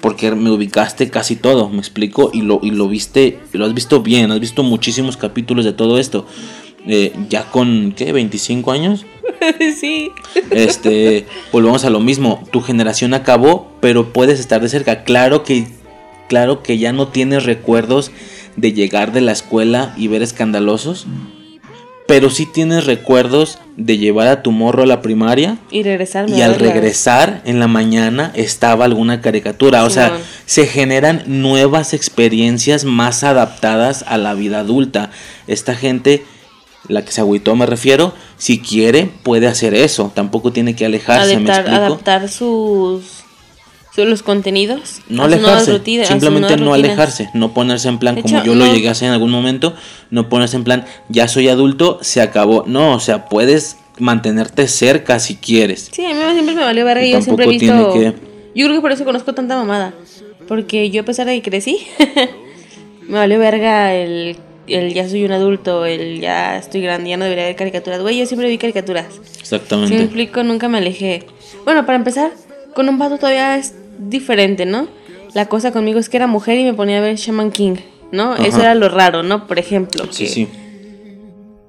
[0.01, 4.03] Porque me ubicaste casi todo, me explico, y lo, y lo viste, lo has visto
[4.03, 6.26] bien, has visto muchísimos capítulos de todo esto.
[6.86, 8.14] Eh, ya con, ¿qué?
[8.14, 9.07] ¿25 años?
[9.78, 10.11] sí.
[10.51, 15.05] Este, volvemos a lo mismo, tu generación acabó, pero puedes estar de cerca.
[15.05, 15.66] Claro que,
[16.28, 18.12] claro que ya no tienes recuerdos
[18.57, 21.07] de llegar de la escuela y ver escandalosos,
[22.07, 26.37] pero sí tienes recuerdos de llevar a tu morro a la primaria Y regresarme.
[26.37, 29.85] y al regresar en la mañana estaba alguna caricatura.
[29.85, 35.11] O sea, se generan nuevas experiencias más adaptadas a la vida adulta.
[35.47, 36.25] Esta gente,
[36.89, 40.13] la que se agüitó me refiero, si quiere puede hacer eso.
[40.15, 41.85] Tampoco tiene que alejarse, ¿me adaptar, explico?
[41.85, 43.16] adaptar sus,
[44.05, 45.01] los contenidos.
[45.09, 48.72] No alejarse, rutinas- simplemente no alejarse, no ponerse en plan como yo lo no.
[48.74, 49.74] llegué a hacer en algún momento,
[50.11, 52.64] no ponerse en plan, ya soy adulto, se acabó.
[52.66, 55.88] No, o sea, puedes mantenerte cerca si quieres.
[55.90, 57.92] Sí, a mí siempre me valió verga Y y yo siempre he visto...
[57.94, 58.12] que-
[58.55, 59.94] Yo creo que por eso conozco tanta mamada.
[60.47, 61.78] Porque yo a pesar de que crecí,
[63.09, 64.36] me valió verga el,
[64.66, 68.01] el ya soy un adulto, el ya estoy grande, ya no debería ver caricaturas.
[68.01, 69.07] Güey, yo siempre vi caricaturas.
[69.12, 70.03] Si me Exactamente.
[70.03, 71.26] explico, nunca me alejé.
[71.64, 72.30] Bueno, para empezar,
[72.74, 74.88] con un vato todavía es diferente, ¿no?
[75.34, 77.76] La cosa conmigo es que era mujer y me ponía a ver Shaman King,
[78.12, 78.36] ¿no?
[78.36, 79.47] Eso era lo raro, ¿no?
[79.47, 80.05] Por ejemplo.
[80.11, 80.49] Sí, que- sí.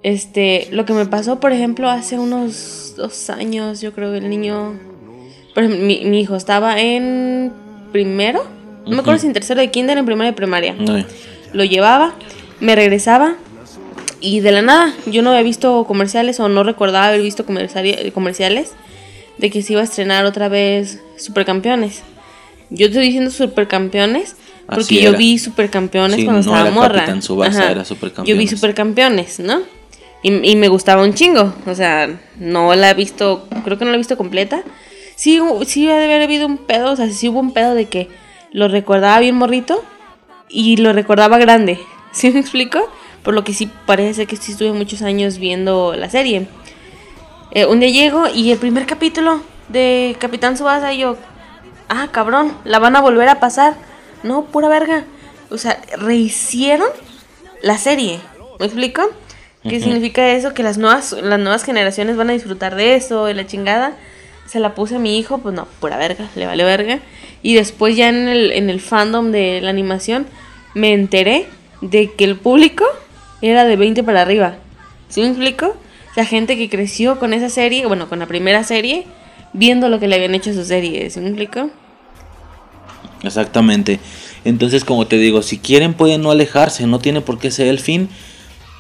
[0.03, 4.30] Este, lo que me pasó, por ejemplo, hace unos dos años, yo creo que el
[4.30, 4.73] niño,
[5.53, 7.51] por ejemplo, mi, mi hijo estaba en
[7.91, 8.43] primero,
[8.86, 10.75] no me acuerdo si en tercero de kinder, en primero de primaria.
[10.88, 11.05] Ay,
[11.51, 12.13] Lo llevaba,
[12.61, 13.36] me regresaba
[14.21, 18.73] y de la nada, yo no había visto comerciales o no recordaba haber visto comerciales
[19.38, 22.01] de que se iba a estrenar otra vez Supercampeones.
[22.70, 24.36] Yo estoy diciendo Supercampeones
[24.68, 25.18] porque Así yo era.
[25.18, 26.95] vi Supercampeones Sí, cuando no estaba era morra.
[26.95, 27.72] Capitán Tsubasa, Ajá.
[27.72, 28.30] era Supercampeones.
[28.30, 29.61] Yo vi Supercampeones, ¿no?
[30.24, 31.53] Y, y me gustaba un chingo.
[31.65, 34.63] O sea, no la he visto, creo que no la he visto completa.
[35.15, 38.09] Sí, sí debe haber habido un pedo, o sea, sí hubo un pedo de que
[38.51, 39.84] lo recordaba bien morrito
[40.49, 41.80] y lo recordaba grande.
[42.11, 42.80] ¿Sí me explico?
[43.24, 46.47] Por lo que sí parece que sí estuve muchos años viendo la serie.
[47.51, 51.18] Eh, un día llego y el primer capítulo de Capitán Subasa y yo,
[51.90, 53.76] ah, cabrón, la van a volver a pasar.
[54.24, 55.04] No, pura verga.
[55.50, 56.88] O sea, rehicieron
[57.62, 58.20] la serie.
[58.60, 59.04] ¿Me explico?
[59.64, 60.54] ¿Qué significa eso?
[60.54, 63.98] Que las nuevas, las nuevas generaciones van a disfrutar de eso, de la chingada.
[64.46, 67.00] Se la puse a mi hijo, pues no, pura verga, le vale verga.
[67.42, 70.26] Y después ya en el, en el fandom de la animación
[70.74, 71.48] me enteré
[71.82, 72.86] de que el público
[73.42, 74.56] era de 20 para arriba.
[75.10, 75.76] ¿Sí me explico?
[76.14, 79.06] Sea, gente que creció con esa serie, bueno, con la primera serie,
[79.58, 81.10] viendo lo que le habían hecho a su serie.
[81.10, 81.70] ¿Sí me explico?
[83.24, 83.99] Exactamente.
[84.45, 87.80] Entonces, como te digo, si quieren pueden no alejarse, no tiene por qué ser el
[87.80, 88.10] fin.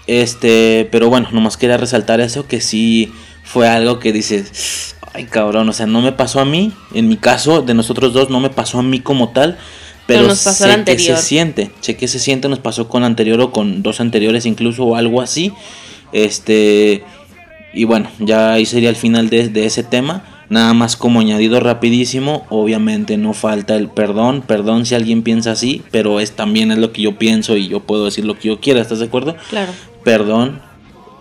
[0.07, 3.11] Este, pero bueno, nomás quería resaltar eso que sí
[3.43, 7.17] fue algo que dices, ay cabrón, o sea, no me pasó a mí, en mi
[7.17, 9.57] caso de nosotros dos no me pasó a mí como tal,
[10.05, 13.03] pero, Pero nos pasó sé que se siente, sé que se siente, nos pasó con
[13.03, 15.51] anterior o con dos anteriores incluso o algo así.
[16.13, 17.03] Este,
[17.73, 20.23] y bueno, ya ahí sería el final de, de ese tema.
[20.49, 25.81] Nada más como añadido rapidísimo, obviamente no falta el perdón, perdón si alguien piensa así,
[25.91, 28.59] pero es también es lo que yo pienso y yo puedo decir lo que yo
[28.61, 29.35] quiera, ¿estás de acuerdo?
[29.49, 29.73] Claro.
[30.05, 30.61] Perdón,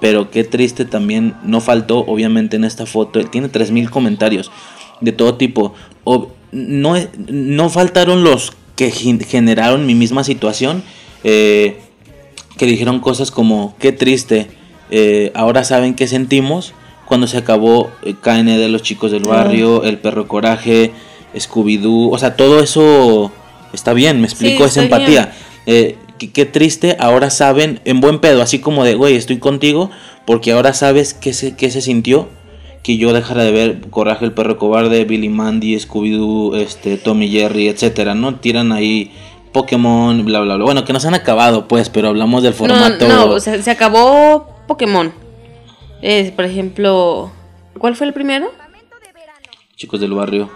[0.00, 4.52] pero qué triste también, no faltó obviamente en esta foto, tiene 3000 comentarios
[5.00, 5.74] de todo tipo.
[6.52, 6.94] No,
[7.28, 10.84] no faltaron los que gen- generaron mi misma situación,
[11.24, 11.78] eh,
[12.56, 14.46] que dijeron cosas como, qué triste,
[14.90, 16.74] eh, ahora saben qué sentimos
[17.06, 20.92] cuando se acabó eh, KN de los chicos del barrio, el perro coraje,
[21.34, 23.32] Scooby-Doo, o sea, todo eso
[23.72, 25.32] está bien, me explico, es está empatía.
[25.66, 29.90] Eh, qué, qué triste, ahora saben, en buen pedo, así como de, güey, estoy contigo,
[30.26, 32.28] porque ahora sabes qué se, qué se sintió
[32.86, 37.66] que yo dejara de ver Coraje el perro cobarde, Billy Mandy, Scooby-Doo, este, Tommy Jerry,
[37.66, 38.36] etcétera, ¿no?
[38.36, 39.10] Tiran ahí
[39.50, 40.64] Pokémon, bla, bla, bla.
[40.64, 43.08] Bueno, que no se han acabado, pues, pero hablamos del formato.
[43.08, 45.12] No, no, o sea, se acabó Pokémon.
[46.02, 47.32] Eh, por ejemplo,
[47.78, 48.52] ¿cuál fue el primero?
[49.76, 50.50] Chicos del barrio.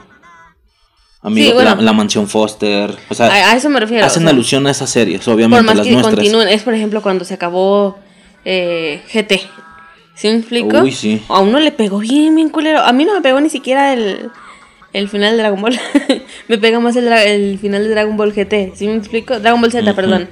[1.35, 1.75] Sí, bueno.
[1.77, 2.97] la, la mansión Foster.
[3.11, 4.07] O sea, A, a eso me refiero.
[4.07, 6.15] hacen o sea, alusión a esas series, Por obviamente, más las que nuestras.
[6.15, 7.99] continúen, es por ejemplo cuando se acabó
[8.47, 9.41] eh, GT.
[10.15, 10.79] ¿Sí me explico?
[10.81, 11.23] Uy, sí.
[11.29, 12.81] A uno le pegó bien, bien culero.
[12.81, 14.31] A mí no me pegó ni siquiera el,
[14.95, 15.79] el final de Dragon Ball.
[16.49, 18.73] me pega más el, el final de Dragon Ball GT.
[18.75, 19.39] ¿Sí me explico?
[19.41, 20.29] Dragon Ball Z, perdón.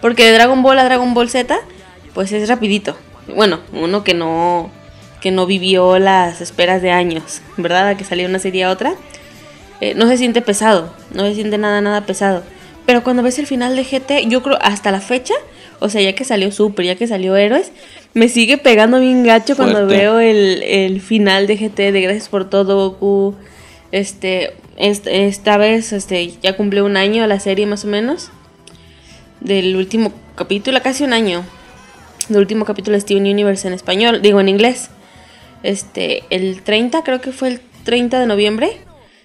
[0.00, 1.56] Porque de Dragon Ball a Dragon Ball Z,
[2.14, 2.96] pues es rapidito.
[3.34, 4.70] Bueno, uno que no
[5.20, 7.88] que no vivió las esperas de años, ¿verdad?
[7.88, 8.94] A que saliera una serie a otra.
[9.80, 12.42] eh, no se siente pesado, no se siente nada, nada pesado.
[12.86, 15.34] Pero cuando ves el final de GT, yo creo hasta la fecha,
[15.80, 17.70] o sea, ya que salió Super, ya que salió Héroes,
[18.14, 22.48] me sigue pegando bien gacho cuando veo el, el final de GT de Gracias por
[22.48, 23.34] todo, Goku.
[23.92, 28.30] Este, est- esta vez este, ya cumplió un año la serie más o menos.
[29.40, 31.44] Del último capítulo, casi un año.
[32.28, 34.90] Del último capítulo de Steven Universe en español, digo en inglés.
[35.62, 38.70] Este, el 30, creo que fue el 30 de noviembre,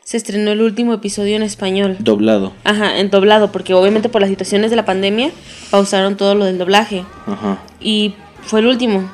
[0.03, 1.97] se estrenó el último episodio en español.
[1.99, 2.53] Doblado.
[2.63, 5.31] Ajá, en doblado, porque obviamente por las situaciones de la pandemia
[5.69, 7.03] pausaron todo lo del doblaje.
[7.27, 7.59] Ajá.
[7.81, 9.11] Y fue el último.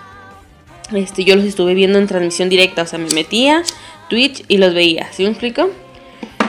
[0.94, 3.64] Este, yo los estuve viendo en transmisión directa, o sea, me metía
[4.10, 5.70] Twitch y los veía, ¿sí me explico?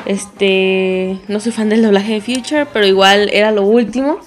[0.07, 4.19] Este, no soy fan del doblaje de Future, pero igual era lo último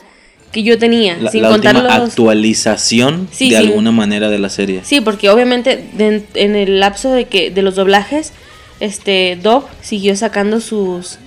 [0.54, 3.66] que yo tenía, La, sin la contar última los actualización Sí, de sí.
[3.68, 4.82] alguna manera de la serie.
[4.86, 8.32] Sí, porque obviamente de- en el lapso de que de los doblajes,
[8.80, 11.18] este Dove siguió sacando sus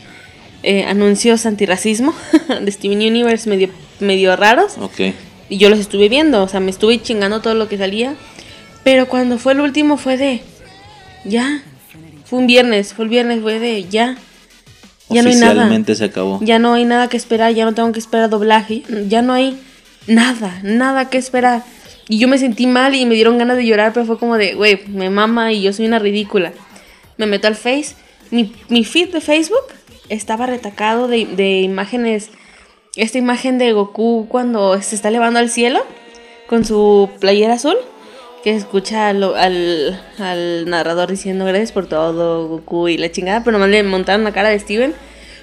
[0.62, 2.14] eh, anuncios antirracismo
[2.62, 3.68] de Steven Universe medio
[4.00, 5.12] medio raros Ok.
[5.48, 8.14] y yo los estuve viendo, o sea, me estuve chingando todo lo que salía,
[8.84, 10.40] pero cuando fue el último fue de
[11.24, 11.62] ya,
[12.24, 14.16] fue un viernes, fue el viernes fue de ya.
[15.08, 15.52] Ya no hay nada.
[15.52, 16.38] Oficialmente se acabó.
[16.42, 19.58] Ya no hay nada que esperar, ya no tengo que esperar doblaje, ya no hay
[20.06, 21.62] nada, nada que esperar.
[22.08, 24.54] Y yo me sentí mal y me dieron ganas de llorar, pero fue como de,
[24.54, 26.52] güey, me mama y yo soy una ridícula.
[27.16, 27.94] Me meto al Face,
[28.30, 29.64] mi, mi feed de Facebook
[30.08, 32.30] estaba retacado de, de imágenes,
[32.94, 35.80] esta imagen de Goku cuando se está elevando al cielo
[36.46, 37.76] con su playera azul,
[38.46, 43.58] que escucha al, al, al narrador diciendo gracias por todo, Goku y la chingada, pero
[43.58, 44.94] nomás le montaron la cara de Steven.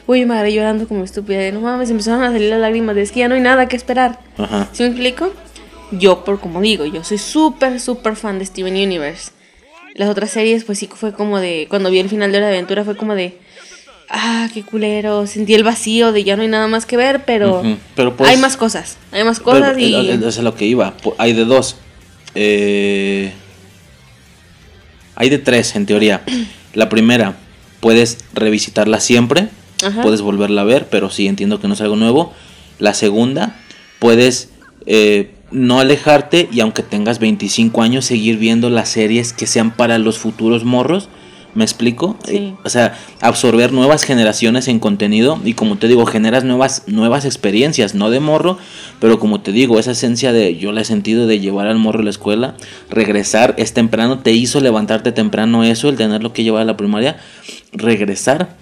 [0.08, 1.52] Uy, yo me agarré llorando como estúpida.
[1.52, 3.76] No mames, empezaron a salir las lágrimas de es que ya no hay nada que
[3.76, 4.22] esperar.
[4.38, 4.70] Ajá.
[4.72, 5.34] ¿Sí me explico?
[5.92, 9.32] Yo, por como digo, yo soy súper, súper fan de Steven Universe.
[9.96, 11.68] Las otras series, pues sí fue como de.
[11.70, 13.38] Cuando vi el final de la aventura, fue como de.
[14.08, 15.28] Ah, qué culero.
[15.28, 17.60] Sentí el vacío de ya no hay nada más que ver, pero.
[17.60, 18.98] Ujú, pero pues- hay más cosas.
[19.12, 20.10] Hay más Pero, cosas y.
[20.10, 20.94] es lo que iba.
[21.18, 21.76] Hay de dos.
[22.36, 23.34] Eh,
[25.16, 26.24] hay de tres, en teoría.
[26.74, 27.38] La primera,
[27.80, 29.50] puedes revisitarla siempre.
[29.84, 30.02] Ajá.
[30.02, 32.34] Puedes volverla a ver, pero sí entiendo que no es algo nuevo.
[32.80, 33.60] La segunda,
[34.00, 34.50] puedes
[34.86, 39.98] eh, no alejarte y aunque tengas 25 años, seguir viendo las series que sean para
[39.98, 41.10] los futuros morros.
[41.56, 42.18] ¿Me explico?
[42.26, 42.36] Sí.
[42.36, 47.26] Eh, o sea, absorber nuevas generaciones en contenido y como te digo, generas nuevas, nuevas
[47.26, 48.58] experiencias, no de morro,
[49.00, 52.00] pero como te digo, esa esencia de, yo la he sentido de llevar al morro
[52.00, 52.56] a la escuela,
[52.90, 57.18] regresar es temprano, te hizo levantarte temprano eso, el tenerlo que llevar a la primaria,
[57.72, 58.56] regresar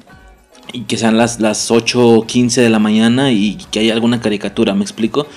[0.73, 4.19] y que sean las, las 8 o 15 de la mañana y que haya alguna
[4.21, 5.27] caricatura, ¿me explico?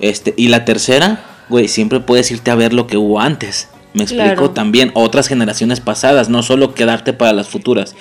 [0.00, 3.68] Este, y la tercera, güey, siempre puedes irte a ver lo que hubo antes.
[3.96, 4.50] Me explico Claro.
[4.50, 7.96] también otras generaciones pasadas, no solo quedarte para las futuras.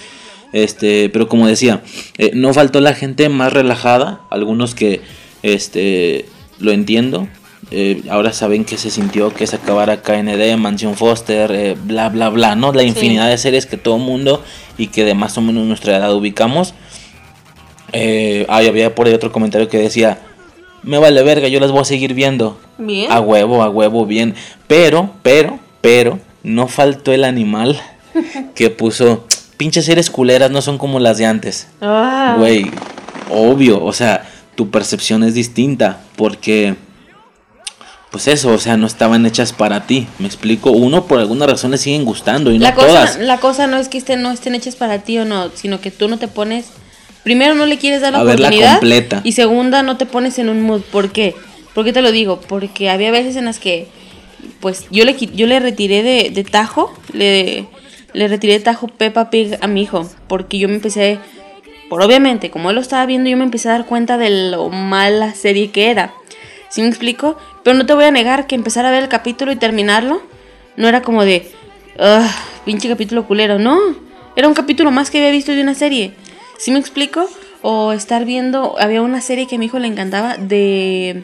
[0.53, 1.81] Este, pero como decía,
[2.17, 5.01] eh, no faltó la gente más relajada, algunos que
[5.41, 6.25] este
[6.59, 7.27] lo entiendo.
[7.71, 12.29] eh, ahora saben que se sintió que se acabara KND, Mansión Foster, eh, bla bla
[12.29, 12.71] bla, ¿no?
[12.73, 14.43] La infinidad de series que todo mundo
[14.77, 16.75] y que de más o menos nuestra edad ubicamos.
[17.91, 20.19] Eh, ay, había por ahí otro comentario que decía,
[20.83, 22.59] me vale verga, yo las voy a seguir viendo.
[22.77, 23.11] Bien.
[23.11, 24.35] A huevo, a huevo, bien.
[24.67, 27.79] Pero, pero, pero, no faltó el animal
[28.55, 31.67] que puso, pinches series culeras no son como las de antes.
[31.79, 32.35] Ah.
[32.39, 32.71] Güey,
[33.29, 36.75] obvio, o sea, tu percepción es distinta porque
[38.09, 40.07] pues eso, o sea, no estaban hechas para ti.
[40.17, 43.19] Me explico, uno por alguna razón le siguen gustando y no la cosa, todas.
[43.19, 45.91] la cosa no es que estén, no estén hechas para ti o no, sino que
[45.91, 46.65] tú no te pones.
[47.23, 48.79] Primero, no le quieres dar la A verla oportunidad.
[48.79, 49.21] completa.
[49.23, 50.81] Y segunda, no te pones en un mood.
[50.81, 51.35] ¿Por qué?
[51.75, 52.39] ¿Por qué te lo digo?
[52.39, 53.87] Porque había veces en las que,
[54.59, 57.65] pues, yo le, yo le retiré de, de tajo, le,
[58.13, 60.09] le retiré de tajo Peppa Pig a mi hijo.
[60.27, 61.19] Porque yo me empecé,
[61.89, 64.69] por obviamente, como él lo estaba viendo, yo me empecé a dar cuenta de lo
[64.69, 66.13] mala serie que era.
[66.69, 67.37] ¿Sí me explico?
[67.63, 70.21] Pero no te voy a negar que empezar a ver el capítulo y terminarlo
[70.77, 71.49] no era como de,
[71.97, 72.29] "Ugh,
[72.65, 73.59] pinche capítulo culero.
[73.59, 73.79] No,
[74.35, 76.13] era un capítulo más que había visto de una serie.
[76.57, 77.29] ¿Sí me explico?
[77.61, 81.23] O estar viendo, había una serie que a mi hijo le encantaba de,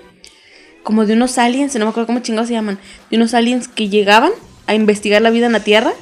[0.83, 2.79] como de unos aliens, no me acuerdo cómo chingados se llaman,
[3.09, 4.31] de unos aliens que llegaban
[4.67, 5.93] a investigar la vida en la Tierra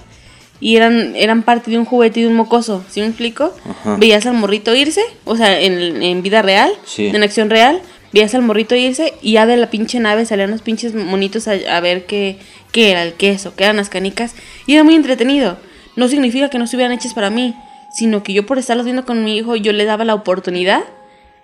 [0.62, 2.84] y eran, eran parte de un juguete y de un mocoso.
[2.90, 3.54] ¿Sí me explico?
[3.70, 3.96] Ajá.
[3.98, 7.08] Veías al morrito irse, o sea, en, en vida real, Sí.
[7.08, 10.62] en acción real, veías al morrito irse y ya de la pinche nave salían los
[10.62, 12.38] pinches monitos a, a ver qué,
[12.72, 14.34] qué era el queso, qué eran las canicas.
[14.66, 15.58] Y era muy entretenido.
[15.96, 17.56] No significa que no estuvieran hechas para mí,
[17.92, 20.84] sino que yo por estarlos viendo con mi hijo, yo le daba la oportunidad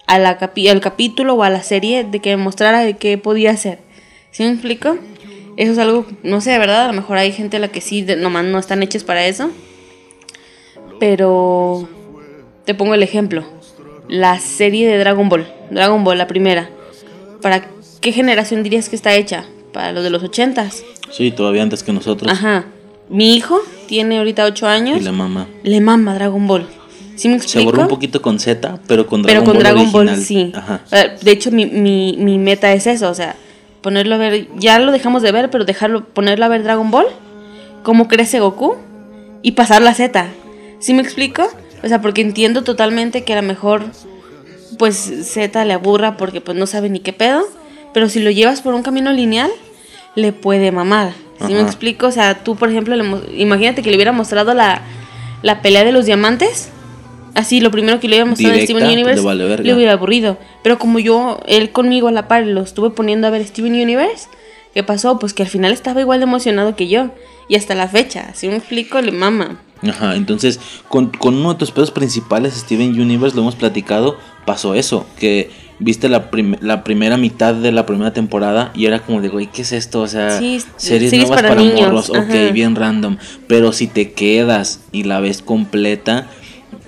[0.08, 3.52] a la capi- al capítulo o a la serie de que mostrara de qué podía
[3.52, 3.80] hacer.
[4.32, 4.98] ¿Sí me explico?
[5.58, 7.82] Eso es algo, no sé, de verdad, a lo mejor hay gente a la que
[7.82, 9.50] sí, de- nomás no están hechas para eso.
[11.00, 11.88] Pero
[12.66, 13.44] te pongo el ejemplo.
[14.08, 16.70] La serie de Dragon Ball, Dragon Ball, la primera.
[17.42, 17.66] ¿Para
[18.02, 19.46] qué generación dirías que está hecha?
[19.74, 20.84] Para los de los ochentas.
[21.12, 22.32] Sí, todavía antes que nosotros.
[22.32, 22.66] Ajá.
[23.10, 25.00] Mi hijo tiene ahorita 8 años.
[25.00, 25.48] Y la mamá.
[25.64, 26.68] Le mama Dragon Ball.
[27.16, 29.92] ¿Sí me Se borró un poquito con Z, pero con Pero Dragon con Ball Dragon
[29.92, 30.26] Ball original.
[30.26, 30.52] sí.
[30.56, 30.82] Ajá.
[30.92, 33.36] Eh, De hecho, mi, mi, mi meta es eso, o sea,
[33.82, 37.06] ponerlo a ver, ya lo dejamos de ver, pero dejarlo, ponerlo a ver Dragon Ball,
[37.84, 38.76] cómo crece Goku
[39.42, 40.28] y pasar la Z.
[40.80, 41.48] ¿Sí me explico?
[41.84, 43.84] O sea, porque entiendo totalmente que a lo mejor,
[44.78, 47.44] pues Z le aburra porque pues no sabe ni qué pedo,
[47.94, 49.52] pero si lo llevas por un camino lineal,
[50.16, 51.14] le puede mamar.
[51.46, 52.08] ¿Sí me explico?
[52.08, 53.06] O sea, tú, por ejemplo, le
[53.38, 54.82] imagínate que le hubiera mostrado la,
[55.44, 56.70] la pelea de los diamantes.
[57.36, 59.64] Así, lo primero que le Directa, Steven pues, Universe le vale verga.
[59.64, 60.38] le hubiera aburrido.
[60.64, 64.28] Pero como yo, él conmigo a la par, lo estuve poniendo a ver Steven Universe,
[64.74, 65.20] ¿qué pasó?
[65.20, 67.12] Pues que al final estaba igual de emocionado que yo.
[67.48, 69.60] Y hasta la fecha, si me explico, le mama.
[69.88, 74.74] Ajá, entonces con, con uno de tus pedos principales, Steven Universe, lo hemos platicado, pasó
[74.74, 79.22] eso, que viste la, prim- la primera mitad de la primera temporada y era como
[79.22, 80.02] de, güey, ¿qué es esto?
[80.02, 83.18] O sea, Sí, series, series nuevas para para, morros, ok, bien random,
[83.48, 86.28] pero si te quedas y la ves completa,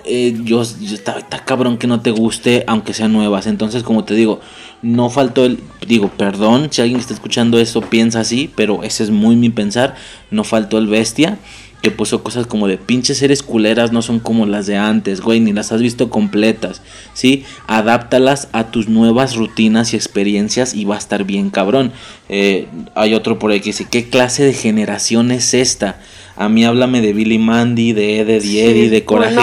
[0.08, 4.14] eh, yo, yo- está, cabrón que no te guste, aunque sean nuevas, entonces como te
[4.14, 4.40] digo,
[4.82, 9.10] no faltó el, digo, perdón, si alguien está escuchando eso piensa así, pero ese es
[9.10, 9.94] muy mi pensar,
[10.30, 11.38] no faltó el bestia
[11.82, 15.38] que puso cosas como de pinches series culeras no son como las de antes, güey,
[15.38, 16.82] ni las has visto completas,
[17.14, 17.44] ¿sí?
[17.68, 21.92] Adáptalas a tus nuevas rutinas y experiencias y va a estar bien cabrón.
[22.28, 22.66] Eh,
[22.96, 26.00] hay otro por ahí que dice, ¿qué clase de generación es esta?
[26.34, 29.34] A mí háblame de Billy Mandy, de Ed, Sí, Eddie, de Coraje.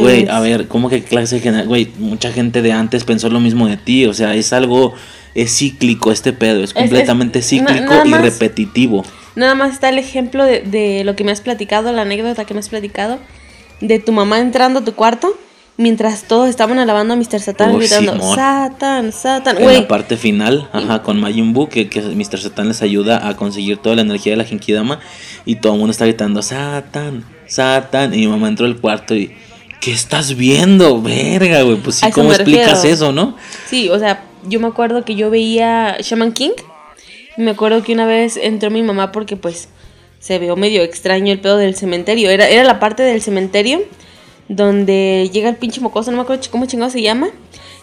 [0.00, 1.68] Güey, a ver, ¿cómo que clase de generación?
[1.68, 4.94] Güey, mucha gente de antes pensó lo mismo de ti, o sea, es algo,
[5.34, 9.04] es cíclico este pedo, es es- completamente cíclico y repetitivo.
[9.34, 12.54] Nada más está el ejemplo de, de lo que me has platicado, la anécdota que
[12.54, 13.18] me has platicado,
[13.80, 15.36] de tu mamá entrando a tu cuarto
[15.78, 17.40] mientras todos estaban alabando a Mr.
[17.40, 18.36] Satan, Oh, gritando, Simón.
[18.36, 19.58] Satan, Satan.
[19.58, 22.38] En la parte final, ajá, con Majin Buu, que, que Mr.
[22.38, 25.00] Satan les ayuda a conseguir toda la energía de la Genkidama
[25.44, 29.34] y todo el mundo está gritando Satan, Satan y mi mamá entró al cuarto y
[29.80, 31.00] ¿qué estás viendo?
[31.02, 33.36] Verga, güey, pues sí, ¿cómo explicas eso, no?
[33.66, 36.52] Sí, o sea, yo me acuerdo que yo veía Shaman King.
[37.36, 39.68] Me acuerdo que una vez entró mi mamá porque pues
[40.20, 42.30] se vio medio extraño el pedo del cementerio.
[42.30, 43.82] Era, era la parte del cementerio
[44.48, 47.28] donde llega el pinche mocoso, no me acuerdo cómo chingado se llama.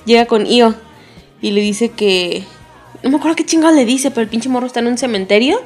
[0.05, 0.75] Llega con Io
[1.41, 2.43] y le dice que...
[3.01, 5.61] No me acuerdo qué chingado le dice, pero el pinche morro está en un cementerio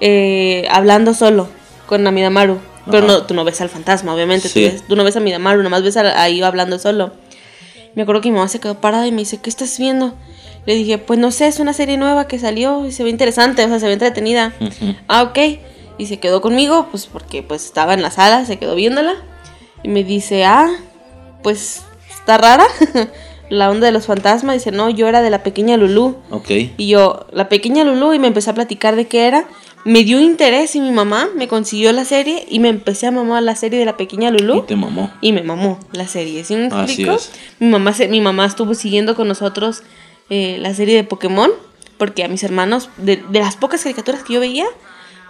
[0.00, 1.48] eh, hablando solo
[1.86, 2.58] con Amidamaru.
[2.86, 3.06] Pero Ajá.
[3.06, 4.48] no, tú no ves al fantasma, obviamente.
[4.48, 4.60] Sí.
[4.66, 7.12] Tú, ves- tú no ves a Amidamaru, nomás ves a, a Io hablando solo.
[7.94, 10.14] Me acuerdo que mi mamá se quedó parada y me dice, ¿qué estás viendo?
[10.66, 13.64] Le dije, pues no sé, es una serie nueva que salió y se ve interesante,
[13.64, 14.52] o sea, se ve entretenida.
[15.08, 15.38] Ah, ok.
[15.98, 19.14] Y se quedó conmigo, pues porque pues estaba en la sala, se quedó viéndola.
[19.82, 20.68] Y me dice, ah,
[21.42, 22.66] pues está rara
[23.48, 24.56] la onda de los fantasmas.
[24.56, 26.16] Dice, no, yo era de la pequeña Lulú.
[26.30, 26.50] Ok.
[26.76, 29.46] Y yo, la pequeña Lulú, y me empecé a platicar de qué era.
[29.84, 33.44] Me dio interés y mi mamá me consiguió la serie y me empecé a mamar
[33.44, 34.56] la serie de la pequeña Lulú.
[34.56, 35.12] Y te mamó.
[35.20, 37.12] Y me mamó la serie, ¿sí me Así explico?
[37.12, 37.30] es.
[37.60, 39.84] Mi mamá, se, mi mamá estuvo siguiendo con nosotros
[40.30, 41.50] eh, la serie de Pokémon,
[41.98, 44.66] porque a mis hermanos, de, de las pocas caricaturas que yo veía,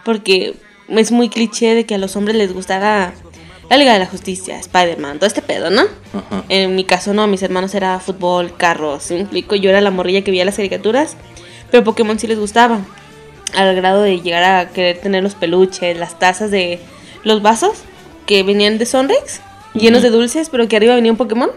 [0.04, 0.54] porque
[0.88, 3.12] es muy cliché de que a los hombres les gustara
[3.68, 5.82] la Liga de la Justicia, Spider-Man, todo este pedo, ¿no?
[5.82, 6.44] Ajá.
[6.48, 9.56] En mi caso no, mis hermanos era fútbol, carros, ¿sí me explico?
[9.56, 11.16] Yo era la morrilla que veía las caricaturas,
[11.70, 12.80] pero Pokémon sí les gustaba.
[13.54, 16.80] Al grado de llegar a querer tener los peluches, las tazas de
[17.24, 17.78] los vasos
[18.26, 19.40] que venían de Sonrix,
[19.74, 21.50] llenos de dulces, pero que arriba venía un Pokémon.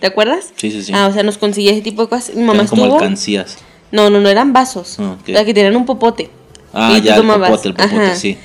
[0.00, 0.52] ¿Te acuerdas?
[0.56, 0.92] Sí, sí, sí.
[0.94, 2.34] Ah, o sea, nos conseguía ese tipo de cosas.
[2.34, 2.98] Mi mamá eran como estuvo.
[2.98, 3.58] alcancías.
[3.92, 4.96] No, no, no eran vasos.
[4.98, 5.16] Ah.
[5.22, 6.30] O sea, que tenían un popote.
[6.72, 8.14] Ah, ya, el popote, el popote, Ajá.
[8.16, 8.36] sí.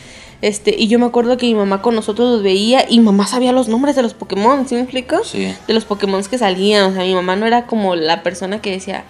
[0.41, 3.51] Este, y yo me acuerdo que mi mamá con nosotros los veía y mamá sabía
[3.51, 5.23] los nombres de los Pokémon, ¿sí me explico?
[5.23, 5.53] Sí.
[5.67, 6.91] De los Pokémon que salían.
[6.91, 9.03] O sea, mi mamá no era como la persona que decía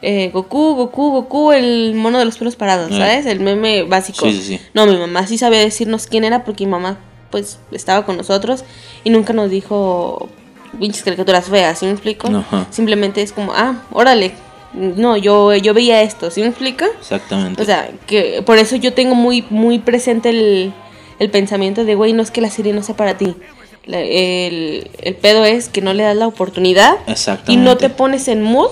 [0.00, 2.96] eh, Goku, Goku, Goku, el mono de los pelos parados, Eh.
[2.98, 3.26] ¿sabes?
[3.26, 4.26] El meme básico.
[4.26, 4.60] Sí, sí, sí.
[4.74, 6.98] No, mi mamá sí sabía decirnos quién era porque mi mamá,
[7.30, 8.64] pues, estaba con nosotros
[9.04, 10.28] y nunca nos dijo
[10.78, 12.28] pinches caricaturas feas, ¿sí me explico?
[12.28, 12.66] Ajá.
[12.70, 14.32] Simplemente es como, ah, órale.
[14.74, 16.86] No, yo, yo veía esto, ¿sí me explica?
[16.98, 17.60] Exactamente.
[17.60, 20.72] O sea, que por eso yo tengo muy, muy presente el,
[21.18, 23.34] el pensamiento de, güey, no es que la serie no sea para ti.
[23.84, 27.64] La- el, el pedo es que no le das la oportunidad y Exactamente.
[27.64, 28.70] no te pones en mood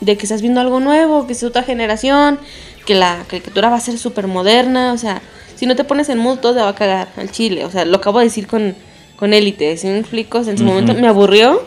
[0.00, 2.40] de que estás viendo algo nuevo, que es otra generación,
[2.84, 4.92] que la caricatura va a ser súper moderna.
[4.92, 5.22] O sea,
[5.54, 7.64] si no te pones en mood, todo te va a cagar al chile.
[7.64, 8.74] O sea, lo acabo de decir con,
[9.16, 10.38] con Élite, ¿sí me explico?
[10.38, 11.62] O sea, en su momento me aburrió,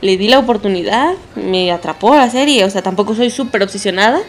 [0.00, 2.64] le di la oportunidad, me atrapó la serie.
[2.64, 4.20] O sea, tampoco soy súper obsesionada.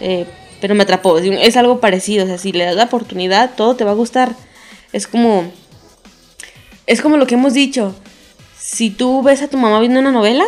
[0.00, 0.26] Eh,
[0.60, 1.18] pero me atrapó.
[1.18, 2.24] Es- Es algo parecido.
[2.24, 4.34] O sea, si le das la oportunidad, todo te va a gustar.
[4.92, 5.50] Es como.
[6.86, 7.94] Es como lo que hemos dicho.
[8.58, 10.44] Si tú ves a tu mamá viendo una novela,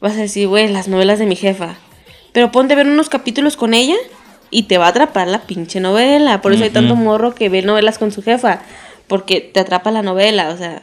[0.00, 1.76] vas a decir, güey, las novelas de mi jefa.
[2.32, 3.96] Pero ponte a ver unos capítulos con ella
[4.50, 6.40] y te va a atrapar la pinche novela.
[6.42, 8.62] Por eso hay tanto morro que ve novelas con su jefa.
[9.12, 10.48] Porque te atrapa la novela.
[10.48, 10.80] O sea,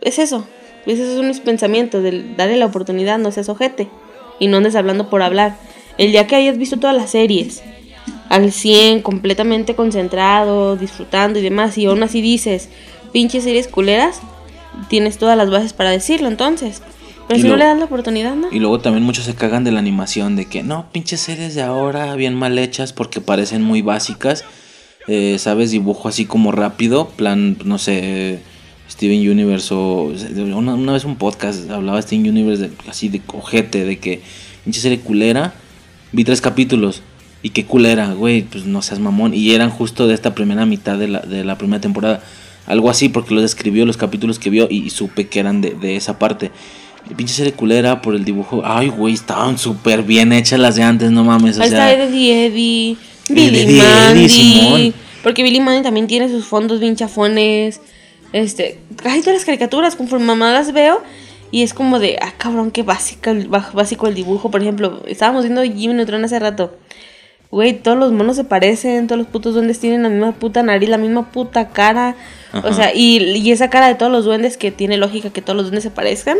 [0.00, 0.46] es eso.
[0.86, 2.04] Esos son mis pensamientos.
[2.04, 3.88] De darle la oportunidad, no seas ojete.
[4.38, 5.56] Y no andes hablando por hablar.
[5.96, 7.64] El día que hayas visto todas las series
[8.28, 12.68] al 100, completamente concentrado, disfrutando y demás, y aún así dices,
[13.12, 14.20] pinches series culeras,
[14.88, 16.80] tienes todas las bases para decirlo entonces.
[17.26, 18.46] Pero Y si no le das la oportunidad, ¿no?
[18.52, 21.62] Y luego también muchos se cagan de la animación, de que no, pinches series de
[21.62, 24.44] ahora bien mal hechas porque parecen muy básicas.
[25.08, 25.70] Eh, ¿Sabes?
[25.70, 28.40] Dibujo así como rápido, plan, no sé,
[28.90, 30.12] Steven Universe o...
[30.54, 34.20] Una, una vez un podcast hablaba Steven Universe de- así de cojete, de que
[34.64, 35.54] pinche serie culera.
[36.12, 37.02] Vi tres capítulos
[37.42, 39.32] y qué culera, güey, pues no seas mamón.
[39.34, 42.22] Y eran justo de esta primera mitad de la, de la primera temporada.
[42.66, 45.70] Algo así porque los describió los capítulos que vio y, y supe que eran de,
[45.70, 46.50] de esa parte.
[47.16, 48.60] Pinche serie culera por el dibujo.
[48.64, 51.56] Ay, güey, estaban súper bien hechas las de antes, no mames.
[51.56, 52.96] O sea, está Eddie Eddie,
[53.28, 54.28] Billy Mandy.
[54.28, 54.94] Simón.
[55.22, 57.80] Porque Billy Mandy también tiene sus fondos bien chafones.
[58.32, 61.02] Este, casi todas las caricaturas, conforme mamá las veo,
[61.50, 63.30] y es como de, ah, cabrón, qué básico,
[63.72, 64.50] básico el dibujo.
[64.50, 66.76] Por ejemplo, estábamos viendo Jimmy Neutron hace rato.
[67.50, 70.90] Güey, todos los monos se parecen, todos los putos duendes tienen la misma puta nariz,
[70.90, 72.14] la misma puta cara.
[72.52, 72.68] Ajá.
[72.68, 75.56] O sea, y, y esa cara de todos los duendes que tiene lógica que todos
[75.56, 76.36] los duendes se parezcan.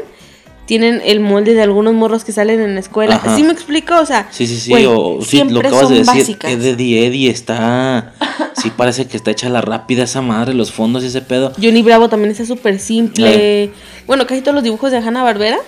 [0.69, 3.15] Tienen el molde de algunos morros que salen en la escuela.
[3.15, 3.35] Ajá.
[3.35, 3.99] ¿Sí me explico?
[3.99, 6.15] O sea, Sí, sí, sí, güey, o sí, lo acabas de decir.
[6.15, 6.53] básicas.
[6.53, 8.13] Eddie Eddie está.
[8.61, 11.53] Sí, parece que está hecha la rápida esa madre, los fondos y ese pedo.
[11.63, 13.71] Johnny Bravo también está súper simple.
[14.07, 15.59] Bueno, casi todos los dibujos de Hanna Barbera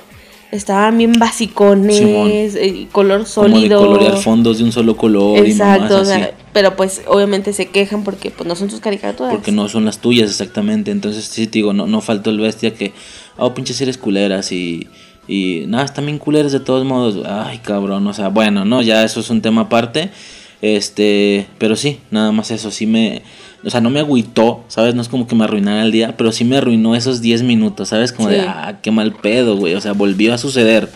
[0.53, 3.81] estaban bien basicones, eh, color Como de sólido.
[3.81, 6.13] colorear fondos de un solo color Exacto, y o así.
[6.13, 9.33] sea, pero pues obviamente se quejan porque pues no son sus caricaturas.
[9.33, 10.91] Porque no son las tuyas exactamente.
[10.91, 12.93] Entonces, sí, te digo, no, no faltó el bestia que.
[13.37, 14.89] Oh, pinches series culeras y.
[15.29, 17.25] Y nada, están bien culeras de todos modos.
[17.25, 20.11] Ay, cabrón, o sea, bueno, no, ya eso es un tema aparte.
[20.63, 23.23] Este, pero sí, nada más eso, sí me.
[23.65, 24.95] O sea, no me agüitó, ¿sabes?
[24.95, 27.91] No es como que me arruinara el día, pero sí me arruinó esos 10 minutos,
[27.91, 28.13] ¿sabes?
[28.13, 29.75] Como de, ah, qué mal pedo, güey.
[29.75, 30.91] O sea, volvió a suceder,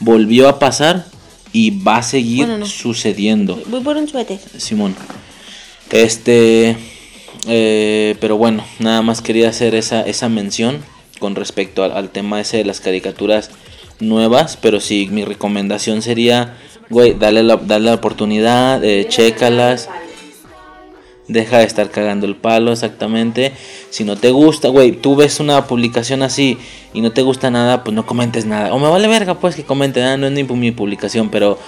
[0.00, 1.06] volvió a pasar
[1.52, 2.66] y va a seguir Bueno, no.
[2.66, 3.58] sucediendo.
[3.66, 4.38] Voy por un suéter.
[4.58, 4.94] Simón.
[5.90, 6.76] Este.
[7.48, 10.78] eh, pero bueno, nada más quería hacer esa, esa mención
[11.18, 13.50] con respecto al, al tema ese de las caricaturas
[14.00, 14.56] nuevas.
[14.60, 16.56] Pero sí, mi recomendación sería,
[16.90, 19.88] güey, dale la, dale la oportunidad, eh, chécalas.
[21.32, 23.52] Deja de estar cagando el palo, exactamente.
[23.88, 26.58] Si no te gusta, güey, tú ves una publicación así
[26.92, 28.74] y no te gusta nada, pues no comentes nada.
[28.74, 31.58] O me vale verga, pues que comenten, ah, no es ni mi publicación, pero.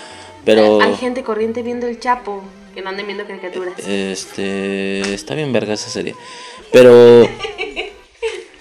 [0.45, 0.83] Pero.
[0.83, 2.43] Hay gente corriente viendo el Chapo
[2.75, 3.79] que no anden viendo caricaturas.
[3.79, 5.15] Este.
[5.15, 6.15] Está bien verga esa serie.
[6.73, 7.27] Pero.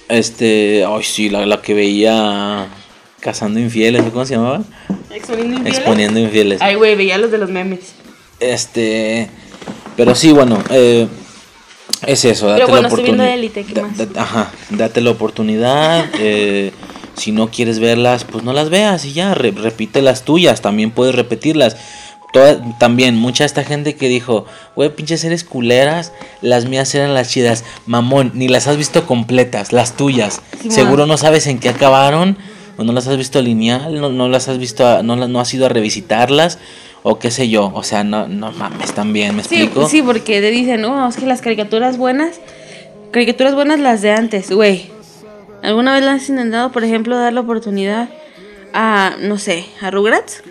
[0.10, 0.86] Este.
[0.86, 2.68] Ay, sí, la, la que veía.
[3.20, 4.64] Cazando infieles, ¿cómo se llamaba?
[5.10, 5.78] Exponiendo infieles.
[5.78, 6.62] Exponiendo infieles.
[6.62, 7.94] Ay, güey, veía los de los memes.
[8.42, 9.30] Este.
[9.96, 10.60] Pero sí, bueno.
[10.70, 11.08] eh,
[12.06, 13.34] es eso, date Pero bueno, la oportunidad.
[13.34, 13.98] Élite, ¿qué Da- más?
[14.14, 16.06] da- ajá, date la oportunidad.
[16.20, 16.72] eh,
[17.16, 19.34] si no quieres verlas, pues no las veas y ya.
[19.36, 21.78] re- repite las tuyas, también puedes repetirlas.
[22.34, 24.46] toda- también mucha esta gente que dijo,
[24.76, 26.12] güey, pinches series culeras,
[26.42, 27.64] las mías eran las chidas.
[27.86, 30.42] Mamón, ni las has visto completas, las tuyas.
[30.60, 32.36] Sí, Seguro no sabes en qué acabaron,
[32.78, 35.54] o no las has visto lineal, no, no las has visto, a- no, no has
[35.54, 36.58] ido a revisitarlas,
[37.04, 37.72] o qué sé yo.
[37.74, 39.88] O sea, no, no mames, también, ¿me Sí, explico?
[39.88, 42.40] sí, porque te dicen, no, es que las caricaturas buenas,
[43.12, 44.88] caricaturas buenas las de antes, güey.
[45.62, 48.10] ¿Alguna vez le has intentado, por ejemplo, dar la oportunidad
[48.74, 50.44] a, no sé, a Rugrats?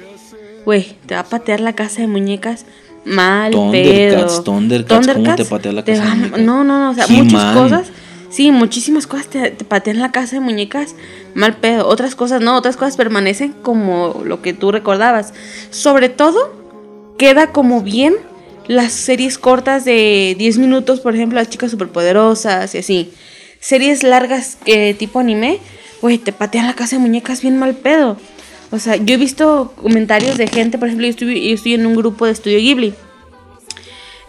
[0.64, 2.64] Güey, te va a patear la casa de muñecas
[3.04, 4.42] mal Thundercats, pedo.
[4.44, 6.40] Thundercats, ¿cómo te patea la casa de muñecas?
[6.40, 7.88] No, no, no, o sea, muchas cosas.
[8.32, 10.94] Sí, muchísimas cosas te, te patean la casa de muñecas
[11.34, 11.86] mal pedo.
[11.86, 15.34] Otras cosas no, otras cosas permanecen como lo que tú recordabas.
[15.68, 16.50] Sobre todo,
[17.18, 18.14] queda como bien
[18.66, 23.12] las series cortas de 10 minutos, por ejemplo, las chicas superpoderosas y así.
[23.60, 25.58] Series largas que tipo anime,
[26.00, 28.16] güey, te patean la casa de muñecas bien mal pedo.
[28.70, 31.84] O sea, yo he visto comentarios de gente, por ejemplo, yo estoy, yo estoy en
[31.84, 32.94] un grupo de Estudio Ghibli.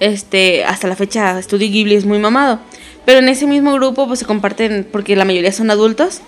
[0.01, 2.59] Este, hasta la fecha, Estudio Ghibli es muy mamado.
[3.05, 6.21] Pero en ese mismo grupo, pues se comparten, porque la mayoría son adultos,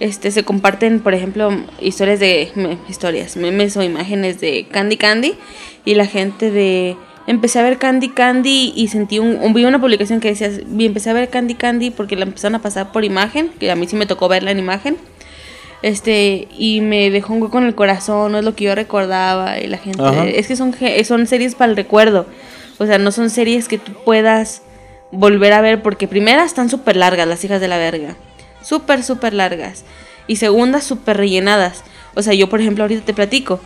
[0.00, 5.34] este, se comparten, por ejemplo, historias de, me- historias, memes o imágenes de Candy Candy.
[5.84, 9.80] Y la gente de, empecé a ver Candy Candy y sentí un, un- vi una
[9.80, 13.04] publicación que decía, vi, empecé a ver Candy Candy porque la empezaron a pasar por
[13.04, 14.96] imagen, que a mí sí me tocó verla en imagen.
[15.82, 19.58] Este, y me dejó un hueco en el corazón, no es lo que yo recordaba.
[19.58, 20.26] Y la gente, Ajá.
[20.26, 20.74] es que son,
[21.04, 22.26] son series para el recuerdo.
[22.78, 24.62] O sea, no son series que tú puedas
[25.12, 28.16] volver a ver porque primera están súper largas las hijas de la verga.
[28.62, 29.84] Súper, súper largas.
[30.26, 31.84] Y segunda, súper rellenadas.
[32.14, 33.60] O sea, yo por ejemplo ahorita te platico.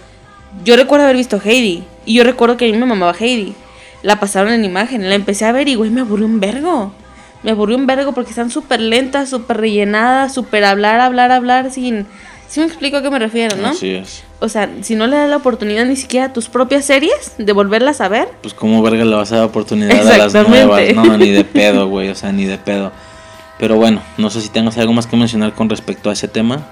[0.65, 1.85] Yo recuerdo haber visto Heidi.
[2.05, 3.55] Y yo recuerdo que a mí me mamaba Heidi.
[4.03, 5.09] La pasaron en imagen.
[5.09, 6.93] La empecé a ver y güey me aburrió un vergo.
[7.43, 12.07] Me aburrió un vergo porque están súper lentas, súper rellenadas, súper hablar, hablar, hablar sin...
[12.49, 13.69] Sí me explico a qué me refiero, ¿no?
[13.69, 14.23] Así es.
[14.41, 17.53] O sea, si no le das la oportunidad ni siquiera a tus propias series de
[17.53, 20.95] volverlas a ver, Pues como verga le vas a dar oportunidad a las nuevas.
[20.95, 22.09] No, ni de pedo, güey.
[22.09, 22.93] O sea, ni de pedo.
[23.59, 26.67] Pero bueno, no sé si tengas algo más que mencionar con respecto a ese tema.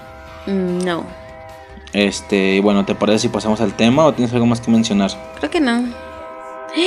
[0.45, 1.05] mm, no.
[1.93, 5.11] Este, bueno, ¿te parece si pasamos al tema o tienes algo más que mencionar?
[5.39, 5.79] Creo que no.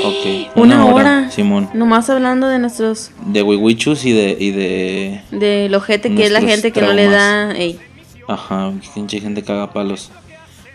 [0.04, 0.50] Ok.
[0.54, 1.30] Una, hora.
[1.30, 1.70] Simón.
[1.72, 3.10] Nomás hablando de nuestros.
[3.24, 5.20] De wiwichus y de, y de.
[5.30, 7.52] del ojete que es la gente que no le da.
[7.52, 7.80] Ey.
[8.28, 10.10] Ajá, pinche gente caga palos.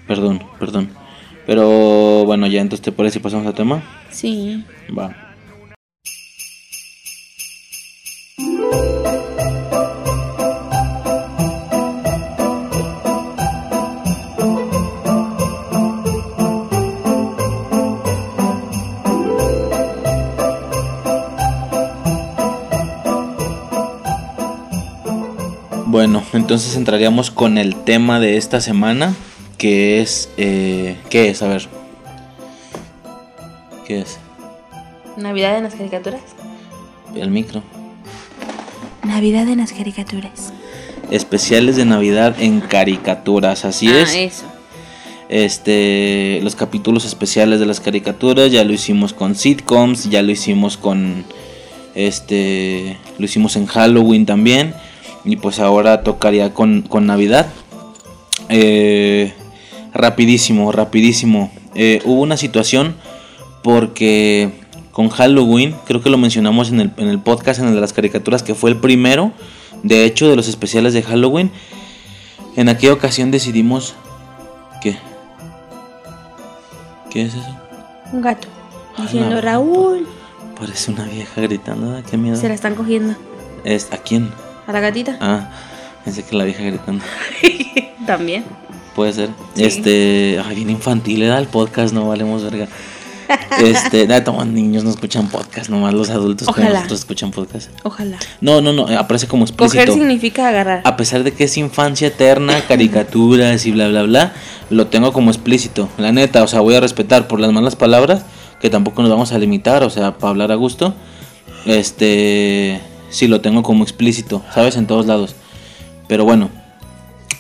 [0.08, 0.90] Perdón, perdón.
[1.46, 3.84] Pero bueno, ya entonces te parece si pasamos al tema.
[4.10, 4.66] Sí.
[4.98, 5.16] Va.
[25.94, 29.14] Bueno, entonces entraríamos con el tema de esta semana,
[29.60, 30.28] que es...
[30.38, 31.44] Eh, ¿Qué es?
[31.44, 31.68] A ver.
[33.86, 34.18] ¿Qué es?
[35.18, 36.22] Navidad en las caricaturas.
[37.14, 37.62] El micro.
[39.04, 40.52] Navidad en las caricaturas.
[41.12, 44.16] Especiales de Navidad en caricaturas, así ah, es.
[44.16, 44.46] eso.
[45.30, 50.76] Este, los capítulos especiales de las caricaturas, ya lo hicimos con sitcoms, ya lo hicimos
[50.76, 51.24] con
[51.94, 54.74] este, lo hicimos en Halloween también
[55.26, 57.48] y pues ahora tocaría con, con Navidad.
[58.50, 59.34] Eh,
[59.94, 61.52] rapidísimo, rapidísimo.
[61.76, 62.96] Eh, hubo una situación
[63.64, 64.52] porque
[64.92, 67.94] con Halloween, creo que lo mencionamos en el, en el podcast, en el de las
[67.94, 69.32] caricaturas, que fue el primero,
[69.82, 71.52] de hecho, de los especiales de Halloween.
[72.56, 73.96] En aquella ocasión decidimos...
[74.82, 74.98] ¿Qué?
[77.10, 77.58] ¿Qué es eso?
[78.12, 78.48] Un gato.
[78.98, 80.08] A Diciendo Raúl.
[80.60, 82.04] Parece una vieja gritando, ¿ah?
[82.08, 82.36] qué miedo.
[82.36, 83.16] Se la están cogiendo.
[83.64, 84.30] Es, ¿A quién?
[84.68, 85.18] A la gatita.
[85.20, 85.50] Ah,
[86.04, 87.04] pensé que la vieja gritando.
[88.06, 88.44] También.
[88.96, 89.30] Puede ser.
[89.56, 89.64] Sí.
[89.64, 92.68] Este, ay, bien infantil era el podcast, no valemos verga.
[93.60, 96.80] Este, nada, toma, niños no escuchan podcast, nomás los adultos como Ojalá.
[96.80, 97.70] nosotros escuchan podcast.
[97.84, 98.18] Ojalá.
[98.42, 99.80] No, no, no, aparece como explícito.
[99.80, 100.82] Coger significa agarrar.
[100.84, 104.34] A pesar de que es infancia eterna, caricaturas y bla, bla, bla,
[104.70, 105.90] lo tengo como explícito.
[105.98, 108.26] La neta, o sea, voy a respetar por las malas palabras,
[108.60, 110.94] que tampoco nos vamos a limitar, o sea, para hablar a gusto.
[111.66, 112.82] Este,
[113.14, 114.76] sí, lo tengo como explícito, ¿sabes?
[114.76, 115.36] En todos lados.
[116.08, 116.50] Pero bueno.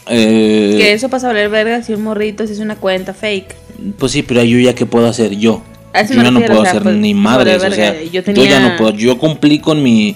[0.07, 3.55] Eh, Que eso pasa a valer verga si un morrito si es una cuenta fake.
[3.97, 5.63] Pues sí, pero yo ya qué puedo hacer yo.
[6.09, 8.77] Yo ya no puedo o sea, hacer pues, ni madres, o sea, yo ya no
[8.77, 8.91] puedo.
[8.91, 10.15] Yo cumplí con mi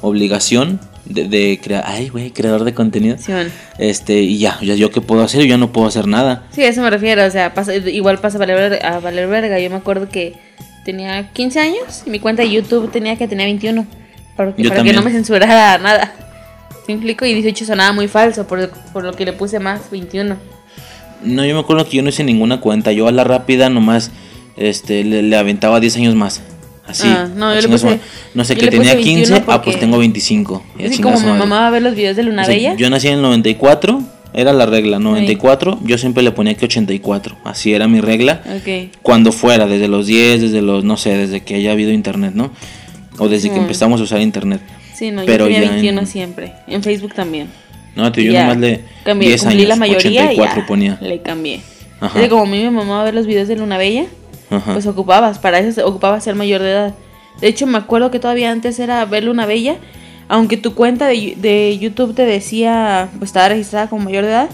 [0.00, 3.16] obligación de, de crear, ay, güey, creador de contenido.
[3.78, 6.44] Este, y ya, ya yo qué puedo hacer, yo ya no puedo hacer nada.
[6.52, 7.24] Sí, a eso me refiero.
[7.24, 9.58] O sea, pasa- igual pasa a valer, a valer verga.
[9.58, 10.34] Yo me acuerdo que
[10.84, 13.84] tenía 15 años y mi cuenta de YouTube tenía que tener 21.
[14.36, 15.04] Porque, Yo para que no también.
[15.04, 16.14] me censurara nada.
[16.86, 17.24] ¿Sí me explico?
[17.26, 20.36] Y 18 sonaba muy falso, por, por lo que le puse más 21.
[21.24, 24.10] No, yo me acuerdo que yo no hice ninguna cuenta, yo a la rápida nomás
[24.56, 26.42] este, le, le aventaba 10 años más.
[26.86, 27.08] Así.
[27.08, 27.98] Ah, no, yo le puse-
[28.34, 30.62] no sé, que tenía puse 15, 21 ah, pues porque- tengo 25.
[30.78, 32.54] y a Así como mi mamá va a ver los videos de Luna O sea,
[32.54, 32.74] Bella.
[32.76, 34.00] Yo nací en el 94,
[34.34, 38.42] era la regla, 94, yo siempre le ponía que 84, así era mi regla.
[38.58, 38.92] Ok.
[39.02, 42.52] Cuando fuera, desde los 10, desde los, no sé, desde que haya habido internet, ¿no?
[43.18, 44.60] O desde que empezamos a usar internet.
[44.94, 46.52] Sí, no, Pero yo tenía ya 21 en- siempre.
[46.66, 47.48] En Facebook también.
[47.94, 50.66] No, tío, yo Ya nomás le cambié, 10 cumplí años, la mayoría 84 y ya
[50.66, 50.98] ponía.
[51.00, 51.60] le cambié.
[52.00, 52.18] Ajá.
[52.18, 54.04] Es que como a mí mi mamá va a ver los videos de Luna Bella,
[54.50, 54.72] Ajá.
[54.74, 56.94] pues ocupabas, para eso ocupabas ser mayor de edad.
[57.40, 59.76] De hecho, me acuerdo que todavía antes era ver Luna Bella,
[60.28, 64.50] aunque tu cuenta de, de YouTube te decía, pues estaba registrada como mayor de edad,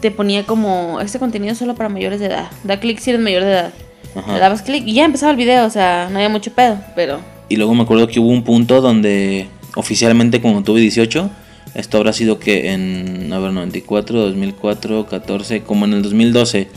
[0.00, 2.50] te ponía como, este contenido solo para mayores de edad.
[2.64, 3.72] Da clic si eres mayor de edad.
[4.16, 4.34] Ajá.
[4.34, 7.20] Le dabas clic y ya empezaba el video, o sea, no había mucho pedo, pero...
[7.48, 11.30] Y luego me acuerdo que hubo un punto donde oficialmente cuando tuve 18,
[11.74, 16.68] esto habrá sido que en, a ver, 94, 2004, 14, como en el 2012,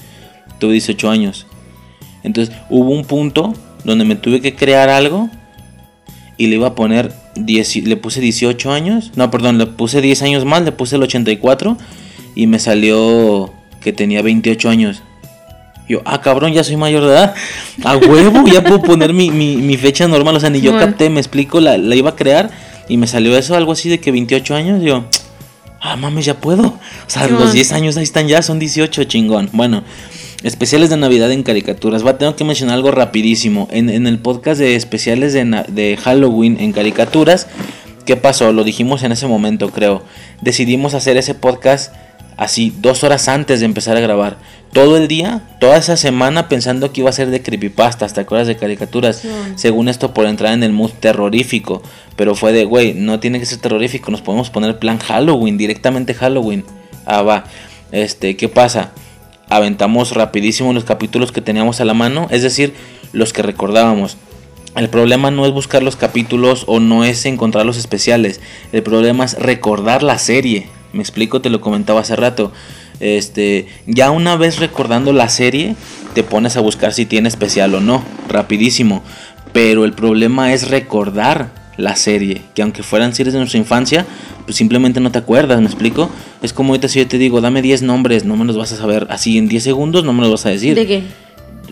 [0.60, 1.48] tuve 18 años.
[2.24, 3.54] Entonces hubo un punto
[3.84, 5.30] donde me tuve que crear algo
[6.38, 10.22] y le iba a poner 10, le puse 18 años, no, perdón, le puse 10
[10.24, 11.78] años más, le puse el 84
[12.36, 15.04] y me salió que tenía 28 años.
[15.88, 17.36] Yo, ah, cabrón, ya soy mayor de edad.
[17.84, 20.36] A huevo, ya puedo poner mi, mi, mi fecha normal.
[20.36, 20.88] O sea, ni yo Bueno.
[20.88, 22.50] capté, me explico, la, la iba a crear
[22.90, 24.82] y me salió eso, algo así de que 28 años.
[24.84, 25.06] Yo,
[25.82, 26.68] ah, mames, ya puedo.
[26.68, 29.50] O sea, los 10 años ahí están ya, son 18, chingón.
[29.54, 29.84] Bueno,
[30.44, 32.06] especiales de Navidad en caricaturas.
[32.06, 33.68] Va, tengo que mencionar algo rapidísimo.
[33.72, 37.48] En, en el podcast de especiales de, de Halloween en caricaturas,
[38.06, 38.52] ¿qué pasó?
[38.54, 40.04] Lo dijimos en ese momento, creo.
[40.42, 41.94] Decidimos hacer ese podcast
[42.38, 44.38] así dos horas antes de empezar a grabar.
[44.74, 48.48] Todo el día, toda esa semana pensando que iba a ser de creepypastas, ¿te acuerdas
[48.48, 49.24] de caricaturas?
[49.56, 51.82] Según esto por entrar en el mood terrorífico.
[52.18, 56.14] Pero fue de, güey, no tiene que ser terrorífico, nos podemos poner plan Halloween, directamente
[56.14, 56.66] Halloween.
[57.06, 57.46] Ah, va.
[57.94, 58.92] Este, ¿qué pasa?
[59.48, 62.74] Aventamos rapidísimo los capítulos que teníamos a la mano, es decir,
[63.14, 64.18] los que recordábamos.
[64.76, 68.42] El problema no es buscar los capítulos o no es encontrar los especiales.
[68.74, 70.68] El problema es recordar la serie.
[70.96, 72.52] Me explico, te lo comentaba hace rato.
[73.00, 75.76] Este, ya una vez recordando la serie,
[76.14, 79.04] te pones a buscar si tiene especial o no, rapidísimo.
[79.52, 84.06] Pero el problema es recordar la serie, que aunque fueran series de nuestra infancia,
[84.46, 86.10] pues simplemente no te acuerdas, ¿me explico?
[86.42, 88.78] Es como ahorita si yo te digo, dame 10 nombres, no me los vas a
[88.78, 90.76] saber así en 10 segundos, no me los vas a decir.
[90.76, 91.04] ¿De qué?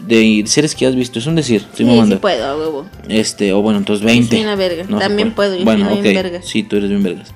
[0.05, 2.15] De series que has visto, es un decir, estoy Sí, mamando.
[2.17, 2.85] sí puedo, a huevo.
[3.07, 4.35] Este, o bueno, entonces 20.
[4.35, 4.83] soy una verga.
[4.89, 6.03] No También puedo, yo Bueno, soy ok.
[6.03, 6.41] bien verga.
[6.43, 7.29] Sí, tú eres bien vergas.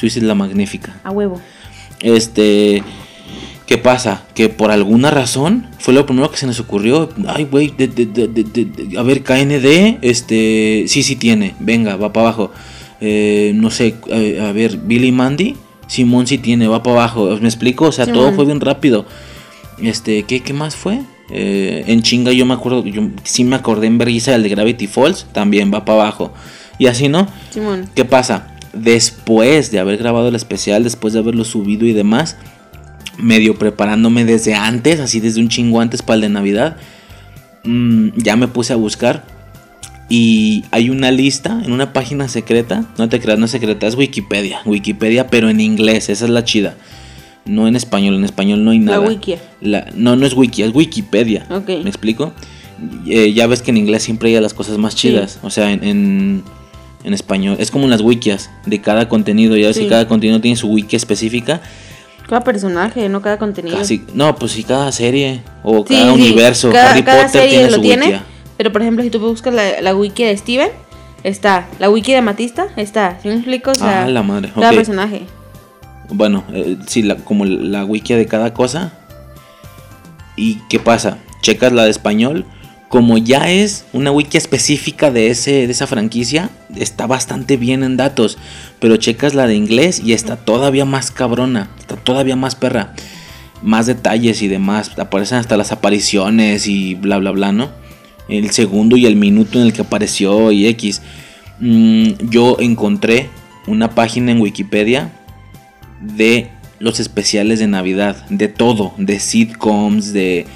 [0.00, 0.98] Suiza es la magnífica.
[1.04, 1.38] A huevo.
[2.00, 2.82] Este,
[3.66, 4.24] ¿qué pasa?
[4.34, 7.10] Que por alguna razón fue lo primero que se nos ocurrió.
[7.28, 11.54] Ay, güey, de- de- de- de- de- de- a ver, KND, este, sí, sí tiene.
[11.60, 12.50] Venga, va para abajo.
[13.02, 17.36] Eh, no sé, eh, a ver, Billy Mandy, Simón sí tiene, va para abajo.
[17.40, 17.86] ¿Me explico?
[17.86, 19.04] O sea, todo fue bien rápido.
[19.82, 21.00] Este, ¿qué, qué más fue?
[21.32, 24.86] Eh, en chinga yo me acuerdo, yo sí me acordé en Berguisa del de Gravity
[24.86, 26.32] Falls, también va para abajo.
[26.78, 27.28] Y así, ¿no?
[27.50, 27.88] Simón.
[27.94, 28.46] ¿Qué pasa?
[28.72, 32.36] Después de haber grabado el especial, después de haberlo subido y demás,
[33.18, 36.76] medio preparándome desde antes, así desde un chingo antes para el de Navidad,
[37.64, 39.24] mm, ya me puse a buscar.
[40.08, 43.94] Y hay una lista en una página secreta, no te creas, no es secreta, es
[43.94, 44.60] Wikipedia.
[44.64, 46.74] Wikipedia, pero en inglés, esa es la chida.
[47.44, 49.08] No en español, en español no hay La nada.
[49.08, 49.36] wiki.
[49.60, 51.46] La- no, no es wiki, es Wikipedia.
[51.50, 51.68] Ok.
[51.82, 52.32] ¿Me explico?
[53.06, 55.38] Eh, ya ves que en inglés siempre hay las cosas más chidas.
[55.42, 56.42] O sea, en, en,
[57.04, 57.56] en español.
[57.58, 59.56] Es como en las wikias de cada contenido.
[59.56, 59.82] Ya ves Sí.
[59.84, 61.60] que cada contenido tiene su wiki específica.
[62.28, 63.76] Cada personaje, no cada contenido.
[63.76, 66.70] Casi, no, pues sí, cada serie o Sí, cada sí, universo.
[66.70, 68.04] Cada, Harry cada Potter serie tiene lo su tiene.
[68.06, 68.22] wikia.
[68.56, 70.68] Pero por ejemplo, si tú buscas la, la wiki de Steven,
[71.24, 71.66] está.
[71.78, 73.18] La wiki de Matista, está.
[73.22, 73.72] ¿Sí me explico?
[73.72, 75.22] O sea, Ah, la madre, Cada personaje.
[76.10, 78.92] Bueno, eh, sí, la- como la wiki de cada cosa.
[80.36, 81.18] ¿Y qué pasa?
[81.42, 82.44] Checas la de español.
[82.90, 87.96] Como ya es una wiki específica de, ese, de esa franquicia, está bastante bien en
[87.96, 88.36] datos.
[88.80, 91.70] Pero checas la de inglés y está todavía más cabrona.
[91.78, 92.92] Está todavía más perra.
[93.62, 94.98] Más detalles y demás.
[94.98, 97.70] Aparecen hasta las apariciones y bla, bla, bla, ¿no?
[98.28, 101.00] El segundo y el minuto en el que apareció y X.
[101.60, 103.30] Mm, yo encontré
[103.68, 105.12] una página en Wikipedia
[106.00, 106.50] de
[106.80, 110.46] los especiales de Navidad, de todo, de sitcoms, de,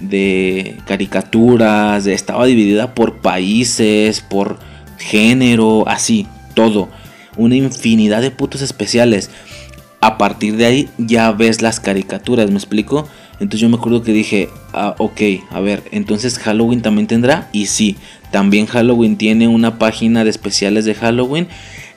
[0.00, 4.58] de caricaturas, estaba dividida por países, por
[4.98, 6.88] género, así, todo.
[7.36, 9.30] Una infinidad de putos especiales.
[10.00, 13.08] A partir de ahí ya ves las caricaturas, ¿me explico?
[13.38, 15.20] Entonces yo me acuerdo que dije, ah, ok,
[15.50, 17.48] a ver, entonces Halloween también tendrá.
[17.52, 17.96] Y sí,
[18.30, 21.48] también Halloween tiene una página de especiales de Halloween.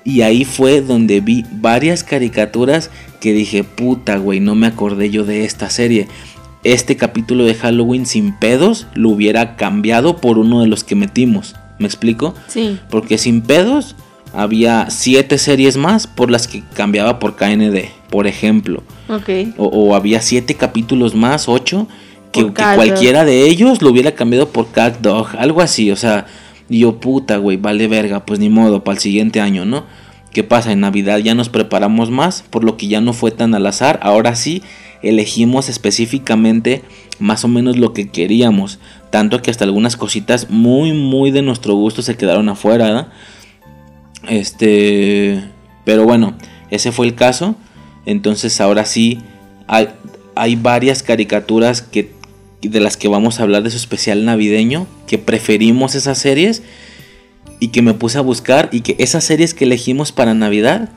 [0.03, 2.89] Y ahí fue donde vi varias caricaturas
[3.19, 6.07] que dije, puta, güey, no me acordé yo de esta serie.
[6.64, 11.56] Este capítulo de Halloween sin pedos lo hubiera cambiado por uno de los que metimos.
[11.77, 12.36] ¿Me explico?
[12.48, 12.80] Sí.
[12.90, 13.95] Porque sin pedos
[14.34, 18.84] había siete series más por las que cambiaba por KND, por ejemplo.
[19.07, 19.30] Ok.
[19.57, 21.88] O, o había siete capítulos más, ocho,
[22.31, 26.27] que, que cualquiera de ellos lo hubiera cambiado por Cat Dog, algo así, o sea,
[26.69, 29.86] yo puta, güey, vale verga, pues ni modo, para el siguiente año, ¿no?
[30.34, 30.72] ¿Qué pasa?
[30.72, 33.99] En Navidad ya nos preparamos más, por lo que ya no fue tan al azar,
[34.03, 34.61] ahora sí
[35.01, 36.84] elegimos específicamente
[37.19, 38.80] más o menos lo que queríamos,
[39.10, 43.11] tanto que hasta algunas cositas muy, muy de nuestro gusto se quedaron afuera.
[44.27, 45.43] Este,
[45.84, 46.35] pero bueno,
[46.69, 47.56] ese fue el caso.
[48.06, 49.19] Entonces ahora sí
[49.68, 49.89] hay,
[50.35, 52.14] hay varias caricaturas que
[52.61, 56.61] de las que vamos a hablar de su especial navideño, que preferimos esas series
[57.60, 60.90] y que me puse a buscar y que esas series que elegimos para Navidad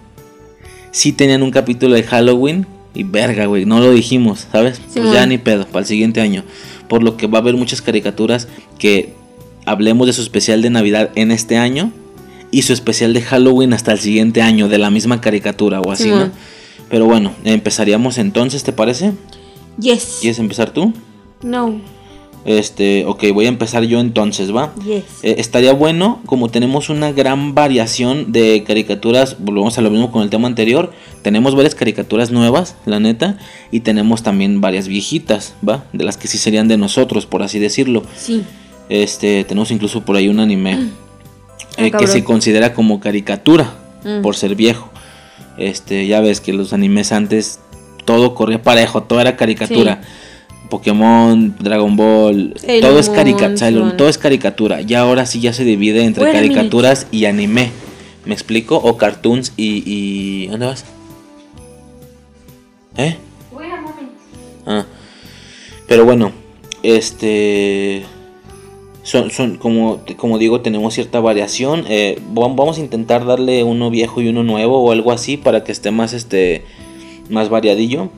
[0.91, 4.81] sí tenían un capítulo de Halloween y verga, güey, no lo dijimos, ¿sabes?
[4.93, 6.45] Pues ya ni pedo, para el siguiente año.
[6.89, 8.49] Por lo que va a haber muchas caricaturas
[8.79, 9.15] que
[9.65, 11.91] hablemos de su especial de Navidad en este año
[12.51, 16.11] y su especial de Halloween hasta el siguiente año de la misma caricatura o así,
[16.11, 16.31] ¿no?
[16.91, 19.13] Pero bueno, empezaríamos entonces, ¿te parece?
[19.79, 20.19] Yes.
[20.21, 20.93] ¿Quieres empezar tú?
[21.43, 21.81] No.
[22.45, 24.75] Este, ok, voy a empezar yo entonces, ¿va?
[24.85, 25.05] Yes.
[25.23, 30.23] Eh, estaría bueno, como tenemos una gran variación de caricaturas, volvemos a lo mismo con
[30.23, 30.93] el tema anterior,
[31.23, 33.39] tenemos varias caricaturas nuevas, la neta,
[33.71, 35.85] y tenemos también varias viejitas, ¿va?
[35.93, 38.03] De las que sí serían de nosotros, por así decirlo.
[38.17, 38.43] Sí.
[38.89, 40.89] Este, tenemos incluso por ahí un anime
[41.77, 44.23] eh, que se considera como caricatura Mm.
[44.23, 44.91] por ser viejo.
[45.59, 47.61] Este, ya ves que los animes antes
[48.05, 50.03] todo corría parejo, todo era caricatura.
[50.73, 54.81] Pokémon, Dragon Ball, Sailor todo es caricatura, todo es caricatura.
[54.81, 57.71] Ya ahora sí ya se divide entre caricaturas y anime.
[58.25, 58.77] ¿Me explico?
[58.77, 60.87] O cartoons y, y ¿dónde vas?
[62.97, 63.19] ¿Eh?
[64.65, 64.87] Ah.
[65.89, 66.33] Pero bueno,
[66.83, 68.05] este
[69.03, 71.85] son, son como, como digo, tenemos cierta variación.
[71.87, 75.65] Eh, vam- vamos a intentar darle uno viejo y uno nuevo o algo así para
[75.65, 76.65] que esté más este
[77.29, 78.09] más variadillo.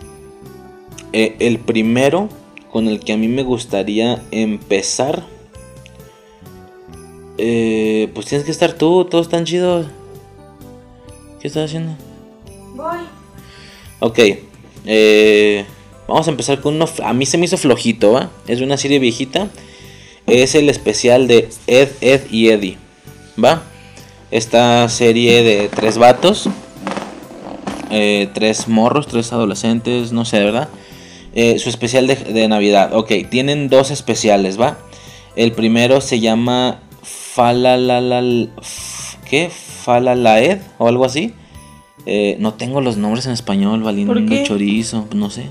[1.12, 2.28] Eh, el primero
[2.74, 5.22] con el que a mí me gustaría empezar.
[7.38, 9.86] eh, pues tienes que estar tú, todos están chidos.
[11.40, 11.92] ¿Qué estás haciendo?
[12.74, 12.98] Voy.
[14.00, 14.18] Ok,
[14.86, 15.64] eh,
[16.08, 16.86] vamos a empezar con uno.
[17.04, 18.30] A mí se me hizo flojito, ¿va?
[18.48, 19.50] Es de una serie viejita.
[20.26, 22.76] Es el especial de Ed, Ed y Eddie,
[23.42, 23.62] ¿va?
[24.32, 26.48] Esta serie de tres vatos,
[27.92, 30.68] eh, tres morros, tres adolescentes, no sé, ¿verdad?
[31.34, 32.94] Eh, su especial de, de Navidad.
[32.94, 34.78] Ok, tienen dos especiales, ¿va?
[35.36, 38.50] El primero se llama Falalal.
[39.28, 39.50] ¿Qué?
[39.50, 41.32] Falalaed o algo así.
[42.06, 44.44] Eh, no tengo los nombres en español, valiendo ¿Por qué?
[44.44, 45.46] chorizo, no sé.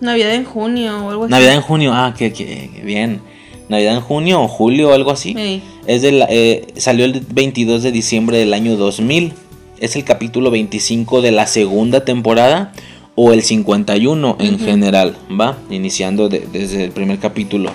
[0.00, 1.30] Navidad en junio o algo así.
[1.30, 3.20] Navidad en junio, ah, que, que, que bien.
[3.68, 5.34] Navidad en junio o julio o algo así.
[5.36, 5.62] Ey.
[5.86, 9.32] Es de la- eh, salió el 22 de diciembre del año 2000.
[9.80, 12.72] Es el capítulo 25 de la segunda temporada
[13.14, 15.58] o el 51 en general, ¿va?
[15.70, 17.70] Iniciando de- desde el primer capítulo.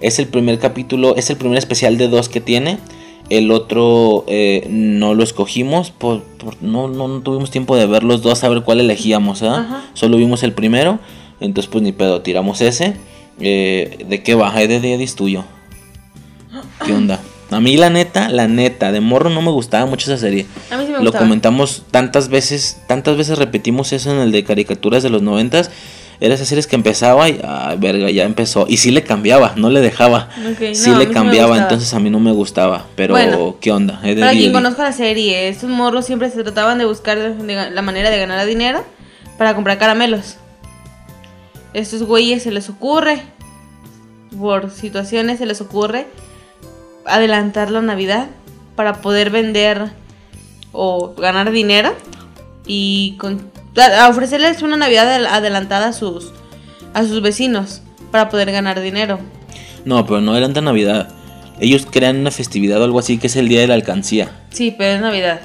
[0.00, 2.78] Es el primer capítulo, es el primer especial de dos que tiene.
[3.30, 8.04] El otro eh, no lo escogimos, por, por- no, no, no tuvimos tiempo de ver
[8.04, 9.84] los dos, a ver cuál elegíamos, ¿ah?
[9.94, 10.98] Solo vimos el primero,
[11.40, 12.96] entonces pues ni pedo, tiramos ese.
[13.40, 14.52] Eh, ¿De qué va?
[14.54, 15.44] ¿De Eddie es tuyo?
[16.84, 17.18] ¿Qué onda?
[17.54, 20.46] A mí la neta, la neta, de morro no me gustaba mucho esa serie.
[20.70, 21.24] A mí sí me Lo gustaba.
[21.24, 25.70] comentamos tantas veces, tantas veces repetimos eso en el de caricaturas de los noventas.
[26.20, 28.66] Era esas series que empezaba y, ay, verga, ya empezó.
[28.68, 30.28] Y sí le cambiaba, no le dejaba.
[30.72, 32.86] Sí le cambiaba, entonces a mí no me gustaba.
[32.94, 34.00] Pero, Bueno, ¿qué onda?
[34.00, 38.18] Para quien conozca la serie, estos morros siempre se trataban de buscar la manera de
[38.18, 38.84] ganar dinero
[39.36, 40.36] para comprar caramelos.
[41.74, 43.20] Estos güeyes se les ocurre,
[44.38, 46.06] por situaciones se les ocurre,
[47.06, 48.28] adelantar la Navidad
[48.76, 49.90] para poder vender
[50.72, 51.94] o ganar dinero
[52.66, 56.32] y con- a- a ofrecerles una Navidad adel- adelantada a sus,
[56.94, 59.18] a sus vecinos para poder ganar dinero.
[59.84, 61.08] No, pero no de Navidad.
[61.60, 64.30] Ellos crean una festividad o algo así que es el día de la alcancía.
[64.50, 65.40] Sí, pero es Navidad.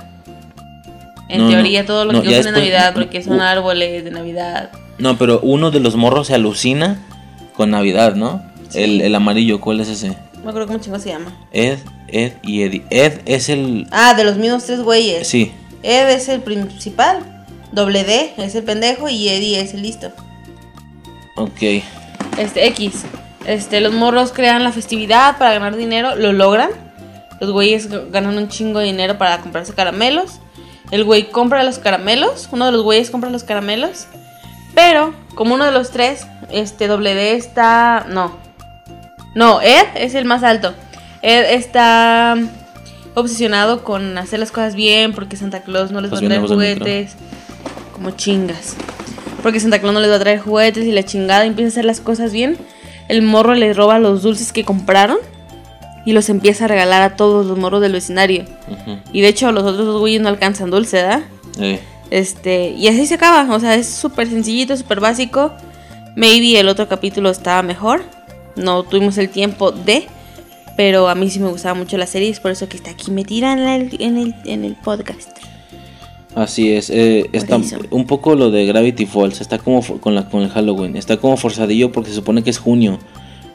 [1.28, 1.52] En No, no.
[1.52, 3.44] teoría, todo lo No, que usan en Navidad, porque son Uh.
[3.44, 4.72] árboles de Navidad.
[4.98, 7.06] No, pero uno de los morros se alucina
[7.56, 8.42] con Navidad, ¿no?
[8.74, 10.18] El, el amarillo, ¿cuál es ese?
[10.40, 11.36] No me acuerdo cómo chingo se llama.
[11.52, 12.86] Ed, Ed y Eddie.
[12.90, 13.88] Ed es el...
[13.92, 15.28] Ah, de los mismos tres güeyes.
[15.28, 15.52] Sí,
[15.84, 17.46] Ed es el principal.
[17.72, 20.12] Doble D es el pendejo y Eddie es el listo.
[21.36, 21.84] ok.
[22.38, 23.04] Este, X.
[23.46, 26.70] Este, los morros crean la festividad para ganar dinero, lo logran.
[27.40, 30.40] Los güeyes ganan un chingo de dinero para comprarse caramelos.
[30.92, 34.08] El güey compra los caramelos, uno de los güeyes compra los caramelos.
[34.74, 38.06] Pero, como uno de los tres, este doble D está.
[38.10, 38.38] No.
[39.36, 40.74] No, Ed es el más alto.
[41.22, 42.36] Ed está
[43.16, 47.16] obsesionado con hacer las cosas bien porque Santa Claus no les va a traer juguetes.
[47.94, 48.76] Como chingas.
[49.44, 51.86] Porque Santa Claus no les va a traer juguetes y la chingada empieza a hacer
[51.86, 52.58] las cosas bien.
[53.08, 55.18] El morro le roba los dulces que compraron
[56.06, 58.46] y los empieza a regalar a todos los morros del vecindario.
[59.12, 61.22] Y de hecho, los otros dos güeyes no alcanzan dulce, ¿verdad?
[61.60, 61.80] Eh,
[62.10, 63.54] Este, y así se acaba.
[63.54, 65.54] O sea, es súper sencillito, súper básico.
[66.16, 68.02] Maybe el otro capítulo estaba mejor.
[68.60, 70.06] No tuvimos el tiempo de.
[70.78, 72.30] Pero a mí sí me gustaba mucho la serie.
[72.30, 75.30] Es por eso que está aquí metida en el, en el, en el podcast.
[76.36, 77.60] Así es, eh, está
[77.90, 81.36] un poco lo de Gravity Falls, está como con, la, con el Halloween, está como
[81.38, 83.00] forzadillo porque se supone que es junio,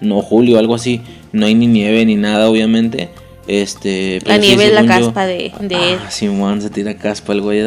[0.00, 1.00] no julio, algo así,
[1.32, 3.10] no hay ni nieve ni nada obviamente,
[3.46, 4.18] este...
[4.26, 5.76] La sí, nieve es la según yo- caspa de, de.
[5.76, 7.62] Ah, Simón, se tira caspa el güey.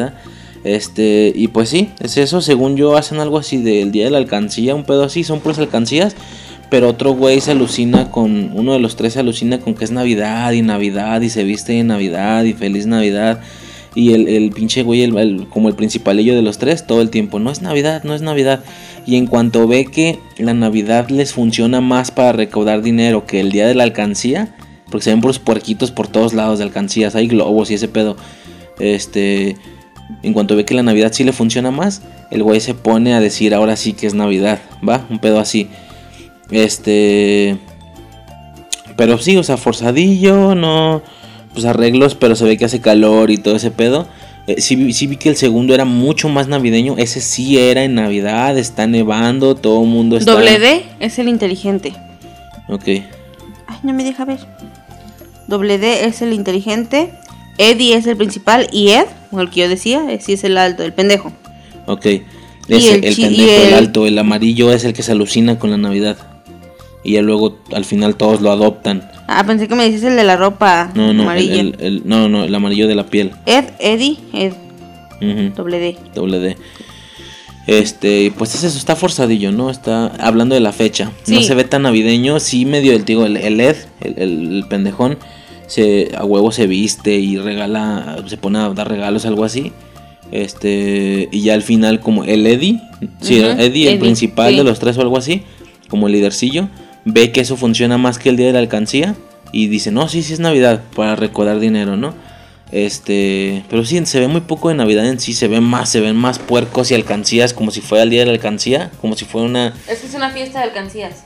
[0.62, 4.18] Este, y pues sí, es eso, según yo hacen algo así del día de la
[4.18, 6.16] alcancía, un pedo así, son puras alcancías,
[6.70, 9.90] pero otro güey se alucina con, uno de los tres se alucina con que es
[9.90, 13.40] Navidad y Navidad y se viste de Navidad y feliz Navidad.
[13.94, 17.38] Y el, pinche güey, el- el- como el principalillo de los tres, todo el tiempo,
[17.40, 18.62] no es Navidad, no es Navidad.
[19.06, 23.50] Y en cuanto ve que la Navidad les funciona más para recaudar dinero que el
[23.50, 24.54] día de la alcancía,
[24.90, 28.16] porque se ven puros puerquitos por todos lados de alcancías, hay globos y ese pedo.
[28.78, 29.56] Este,
[30.22, 33.20] en cuanto ve que la Navidad sí le funciona más, el güey se pone a
[33.20, 35.06] decir ahora sí que es Navidad, ¿va?
[35.10, 35.68] Un pedo así.
[36.50, 37.58] Este,
[38.96, 41.02] pero sí, o sea, forzadillo, no,
[41.52, 44.06] pues arreglos, pero se ve que hace calor y todo ese pedo.
[44.46, 47.84] Eh, sí, vi- sí vi que el segundo era mucho más navideño, ese sí era
[47.84, 50.32] en Navidad, está nevando, todo el mundo está...
[50.32, 51.92] Doble D es el inteligente.
[52.68, 54.38] Ok, Ay, no me deja ver.
[55.46, 57.12] Doble D es el inteligente.
[57.58, 58.68] Eddie es el principal.
[58.72, 61.32] Y Ed, o el que yo decía, eh, sí es el alto, el pendejo.
[61.86, 62.06] ok.
[62.68, 63.68] Ese, el pendejo, el...
[63.68, 66.16] el- alto, el amarillo es el que se alucina con la Navidad.
[67.08, 69.08] Y ya luego al final todos lo adoptan.
[69.28, 71.60] Ah, pensé que me dices el de la ropa No, no, el, amarilla.
[71.60, 73.30] el- el- no, no, el amarillo de la piel.
[73.46, 74.52] Ed, Eddie, Ed,
[75.22, 75.54] Ujú.
[75.56, 75.96] doble D.
[76.14, 76.56] Doble D.
[77.66, 79.70] Este, pues es eso, está forzadillo, ¿no?
[79.70, 81.12] Está hablando de la fecha.
[81.28, 85.18] No se ve tan navideño, sí medio el digo, el, el Ed, el, pendejón,
[85.66, 89.72] se, a huevo se viste y regala, se pone a dar regalos, algo así.
[90.30, 92.80] Este, y ya al final como el Eddie,
[93.22, 94.56] sí, Ujú, Eddie, el principal sí.
[94.56, 95.42] de los tres o algo así,
[95.88, 96.68] como el lidercillo,
[97.04, 99.14] ve que eso funciona más que el día de la alcancía
[99.52, 102.14] y dice, no, sí, sí es Navidad, para recordar dinero, ¿no?
[102.70, 106.00] Este, pero sí, se ve muy poco de Navidad en sí, se ve más, se
[106.00, 109.24] ven más puercos y alcancías como si fuera el día de la alcancía, como si
[109.24, 111.24] fuera una, Es que es una fiesta de alcancías.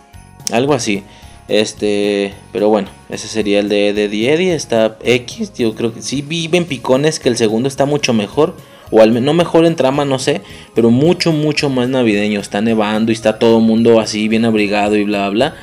[0.52, 1.02] algo así.
[1.48, 6.22] Este, pero bueno, ese sería el de, de Eddie, está X, yo creo que sí
[6.22, 8.56] viven picones que el segundo está mucho mejor,
[8.92, 10.42] o al menos no mejor en trama, no sé,
[10.74, 14.94] pero mucho, mucho más navideño, está nevando y está todo el mundo así bien abrigado
[14.96, 15.54] y bla, bla.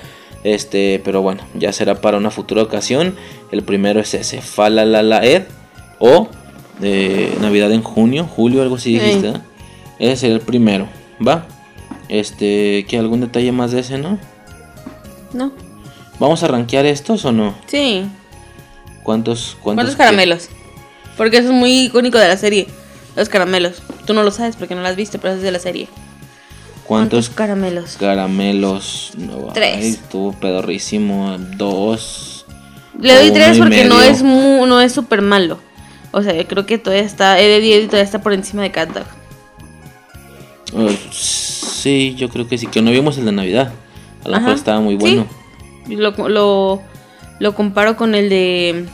[0.44, 3.16] Este, pero bueno, ya será para una futura ocasión.
[3.52, 5.44] El primero es ese, Fala la la Ed,
[6.00, 6.28] o
[6.82, 9.00] eh, Navidad en junio, julio, algo así Sí.
[9.00, 9.34] dijiste.
[10.00, 10.88] Ese sería el primero,
[11.26, 11.46] ¿va?
[12.08, 14.18] Este, ¿qué algún detalle más de ese, no?
[15.34, 15.52] ¿No?
[16.20, 17.54] ¿Vamos a rankear estos o no?
[17.68, 18.06] Sí.
[19.04, 20.50] ¿Cuántos, cuántos, ¿Cuántos caramelos?
[21.18, 22.68] Porque eso es muy icónico de la serie.
[23.16, 23.82] Los caramelos.
[24.06, 25.88] Tú no lo sabes porque no lo has visto, pero es de la serie.
[26.86, 27.98] ¿Cuántos caramelos?
[28.00, 29.12] caramelos?
[29.18, 29.78] No, Tres.
[29.78, 31.38] Ay, estuvo pedorrísimo.
[31.58, 32.46] Dos.
[33.00, 35.60] Le doy tres porque no es mu- no es súper malo.
[36.12, 37.40] O sea, yo creo que todavía está.
[37.40, 39.06] Eddie todavía está por encima de Cat Dog.
[40.90, 42.68] Eh, sí, yo creo que sí.
[42.68, 43.72] Que no vimos el de Navidad.
[44.26, 45.00] A lo mejor estaba muy sí.
[45.00, 45.28] bueno.
[45.88, 46.82] Lo, lo,
[47.40, 48.86] lo comparo con el de.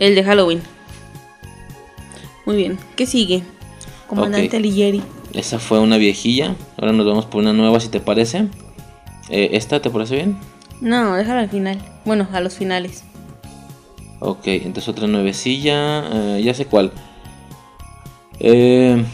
[0.00, 0.62] El de Halloween.
[2.48, 2.78] Muy bien.
[2.96, 3.42] ¿Qué sigue?
[4.06, 4.54] Comandante Ok.
[4.54, 5.02] Alighieri.
[5.34, 6.54] Esa fue una viejilla.
[6.78, 8.46] Ahora nos vamos por una nueva, si te parece.
[9.28, 10.38] Eh, ¿Esta te parece bien?
[10.80, 11.78] No, déjalo al final.
[12.06, 13.04] Bueno, a los finales.
[14.20, 16.04] Ok, entonces otra nuevecilla.
[16.10, 16.90] eh, ya sé cuál.
[18.40, 19.04] Eh,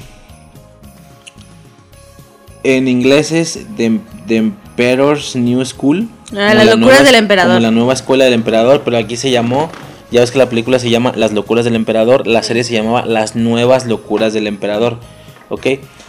[2.63, 3.99] en inglés es The,
[4.29, 6.09] The Emperor's New School.
[6.31, 7.51] Ah, la locuras nueva- del emperador.
[7.55, 9.73] Como la nueva escuela del emperador, pero aquí se llamó.
[10.15, 12.29] Ya ves que la película se llama Las locuras del emperador.
[12.29, 15.01] La serie se llamaba Las nuevas locuras del emperador.
[15.49, 15.67] Ok,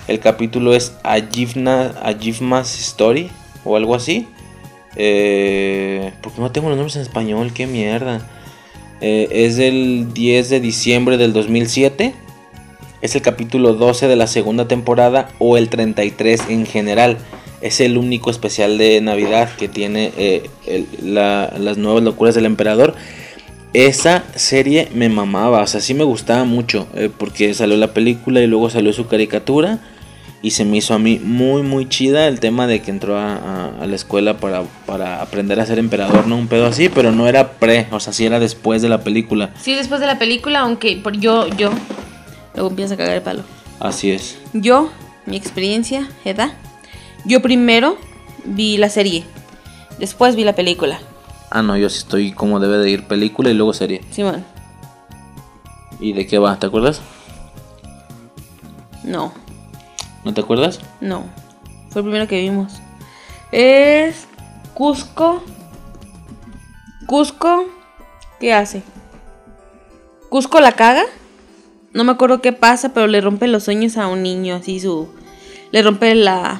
[0.07, 3.31] el capítulo es Ajivna, Ajivma's Story
[3.63, 4.27] o algo así.
[4.95, 8.21] Eh, porque no tengo los nombres en español, qué mierda.
[9.01, 12.13] Eh, es del 10 de diciembre del 2007.
[13.01, 17.17] Es el capítulo 12 de la segunda temporada o el 33 en general.
[17.61, 22.45] Es el único especial de Navidad que tiene eh, el- la- las nuevas locuras del
[22.45, 22.93] emperador.
[23.75, 28.39] Esa serie me mamaba, o sea, sí me gustaba mucho, eh, porque salió la película
[28.41, 29.79] y luego salió su caricatura.
[30.41, 33.33] Y se me hizo a mí muy, muy chida el tema de que entró a,
[33.35, 36.37] a- a la escuela para, para aprender a ser emperador, ¿no?
[36.37, 39.49] Un pedo así, pero no era pre, o sea, sí era después de la película.
[39.59, 41.71] Sí, después de la película, aunque por yo, yo,
[42.53, 43.41] luego empieza a cagar el palo.
[43.79, 44.37] Así es.
[44.53, 44.91] Yo,
[45.25, 46.53] mi experiencia, edad,
[47.25, 47.97] yo primero
[48.45, 49.23] vi la serie,
[49.99, 50.99] después vi la película.
[51.51, 54.01] Ah, no, yo sí estoy como debe de ir película y luego serie.
[54.11, 54.43] Simón,
[55.99, 56.57] ¿Y de qué va?
[56.59, 57.01] ¿Te acuerdas?
[59.03, 59.31] no,
[60.23, 60.79] ¿No te acuerdas?
[61.01, 61.23] no,
[61.89, 62.73] fue el primero que vimos.
[63.51, 64.27] Es
[64.73, 65.41] Cusco.
[67.05, 67.65] Cusco,
[68.39, 68.83] ¿qué hace?
[70.29, 71.03] Cusco la caga.
[71.93, 75.07] No me acuerdo qué pasa, pero le rompe los sueños a un niño, así su...
[75.71, 76.59] Le rompe la,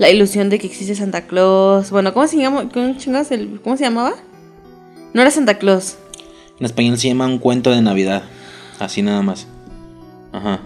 [0.00, 1.90] la ilusión de que existe Santa Claus.
[1.90, 2.68] Bueno, ¿cómo se llama?
[2.72, 4.14] ¿Cómo, chingados el- ¿Cómo se llamaba?
[5.12, 5.96] No era Santa Claus.
[6.58, 8.22] En español se llama un cuento de Navidad.
[8.78, 9.46] Así nada más.
[10.32, 10.60] Ajá.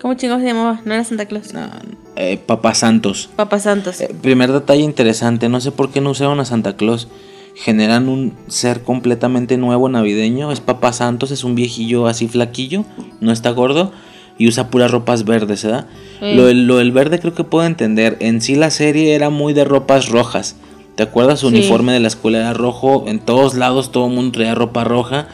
[0.00, 0.80] ¿Cómo chingados se llamaba?
[0.86, 1.54] No era Santa Claus.
[1.54, 1.80] Ah,
[2.16, 3.28] eh, Papá Santos.
[3.36, 4.00] Papá Santos.
[4.00, 7.08] Eh, primer detalle interesante, no sé por qué no usaron a Santa Claus.
[7.56, 10.50] Generan un ser completamente nuevo navideño.
[10.50, 12.84] Es Papá Santos, es un viejillo así flaquillo,
[13.20, 13.92] no está gordo
[14.38, 15.86] y usa puras ropas verdes, ¿verdad?
[16.20, 16.34] Sí.
[16.34, 18.16] Lo, lo del verde creo que puedo entender.
[18.20, 20.56] En sí la serie era muy de ropas rojas.
[20.94, 21.40] ¿Te acuerdas?
[21.40, 21.56] Su Sí.
[21.56, 23.04] uniforme de la escuela era rojo.
[23.06, 25.28] En todos lados todo el mundo traía ropa roja.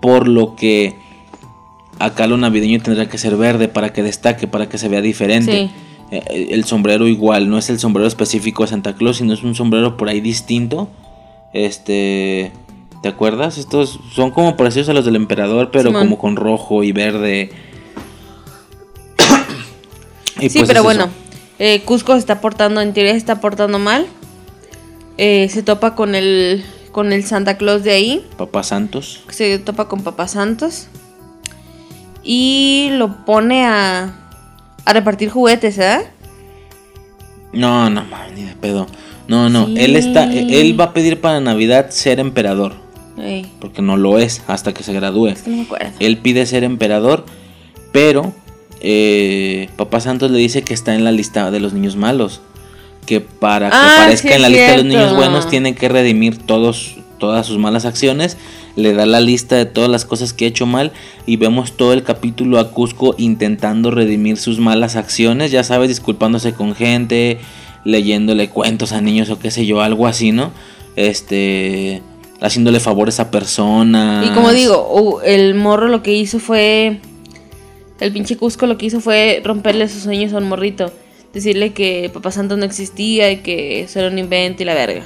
[0.00, 0.94] Por lo que
[1.98, 5.52] acá lo navideño tendrá que ser verde para que destaque, para que se vea diferente.
[5.52, 5.70] Sí.
[6.10, 9.54] Eh, El sombrero igual, no es el sombrero específico de Santa Claus, sino es un
[9.54, 10.88] sombrero por ahí distinto.
[11.52, 12.52] Este,
[13.02, 13.58] ¿te acuerdas?
[13.58, 16.02] Estos son como parecidos a los del emperador, pero Simón.
[16.02, 17.50] como con rojo y verde.
[20.40, 21.08] Y sí, pues pero es bueno,
[21.58, 24.06] eh, Cusco se está portando, en teoría se está portando mal.
[25.16, 28.26] Eh, se topa con el, con el Santa Claus de ahí.
[28.36, 29.22] Papá Santos.
[29.30, 30.86] Se topa con Papá Santos.
[32.22, 34.12] Y lo pone a,
[34.84, 36.00] a repartir juguetes, ¿eh?
[37.52, 38.86] No, no mames, ni de pedo.
[39.26, 39.74] No, no, Sí.
[39.78, 42.74] él está él va a pedir para Navidad ser emperador,
[43.60, 45.28] porque no lo es hasta que se gradúe.
[45.28, 45.90] es que no me acuerdo.
[46.00, 47.26] Él pide ser emperador,
[47.92, 48.32] pero
[48.80, 52.40] eh, Papá Santos le dice que está en la lista de los niños malos.
[53.06, 55.88] Que para que Ah, aparezca sí, en la lista de los niños buenos tiene que
[55.88, 58.36] redimir todos, todas sus malas acciones.
[58.76, 60.92] Le da la lista de todas las cosas que ha hecho mal
[61.26, 65.50] y vemos todo el capítulo a Cusco intentando redimir sus malas acciones.
[65.50, 67.38] Ya sabes, disculpándose con gente,
[67.84, 70.52] leyéndole cuentos a niños o qué sé yo, algo así, ¿no?
[70.94, 72.02] Este,
[72.40, 74.26] haciéndole favores a personas.
[74.26, 77.00] Y como digo, uh, el morro lo que hizo fue.
[78.00, 80.92] El pinche Cusco lo que hizo fue romperle sus sueños a un morrito.
[81.32, 85.04] Decirle que Papá Santo no existía y que eso era un invento y la verga.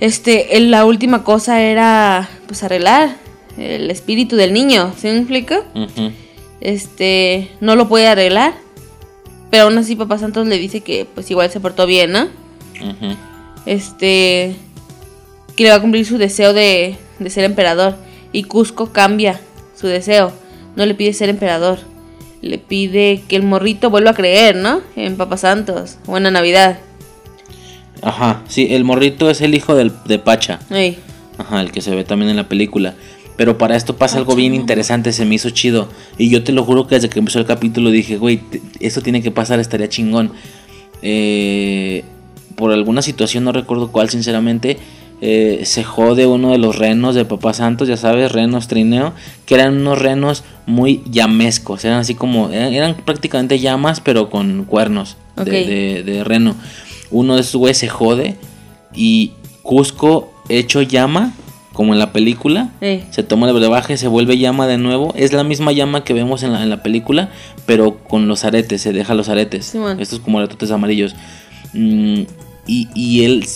[0.00, 3.16] Este, la última cosa era pues arreglar
[3.56, 5.56] el espíritu del niño, ¿sí me explico?
[5.74, 6.12] Ujú.
[6.60, 8.54] Este, no lo puede arreglar.
[9.50, 12.28] Pero aún así Papá Santos le dice que pues igual se portó bien, ¿no?
[13.66, 14.54] Este
[15.56, 17.96] que le va a cumplir su deseo de, de ser emperador
[18.30, 19.40] y Cusco cambia
[19.74, 20.32] su deseo
[20.78, 21.80] no le pide ser emperador
[22.40, 26.78] le pide que el morrito vuelva a creer no en Papá Santos buena Navidad
[28.02, 30.60] Ajá, sí, el morrito es el hijo del, de Pacha.
[30.70, 30.98] Ey,
[31.36, 32.94] Ajá, el que se ve también en la película.
[33.36, 35.88] Pero para esto pasa algo bien interesante, se me hizo chido.
[36.16, 38.40] Y yo te lo juro que desde que empezó el capítulo dije, güey,
[38.80, 40.32] esto tiene que pasar, estaría chingón.
[41.02, 42.02] Eh,
[42.56, 44.78] por alguna situación, no recuerdo cuál, sinceramente,
[45.20, 49.12] eh, se jode uno de los renos de Papá Santos, ya sabes, renos trineo,
[49.46, 54.64] que eran unos renos muy llamescos, eran así como, eran, eran prácticamente llamas, pero con
[54.64, 56.54] cuernos de- de, de reno.
[57.10, 58.36] Uno de esos güeyes se jode
[58.94, 59.32] y
[59.62, 61.32] Cusco hecho llama,
[61.72, 62.70] como en la película,
[63.10, 65.14] se toma el brebaje, se vuelve llama de nuevo.
[65.16, 67.30] Es la misma llama que vemos en la, en la película,
[67.66, 69.66] pero con los aretes, se deja los aretes.
[70.00, 71.14] Estos como aretotes amarillos.
[71.72, 72.22] Mm,
[72.66, 73.46] y, y él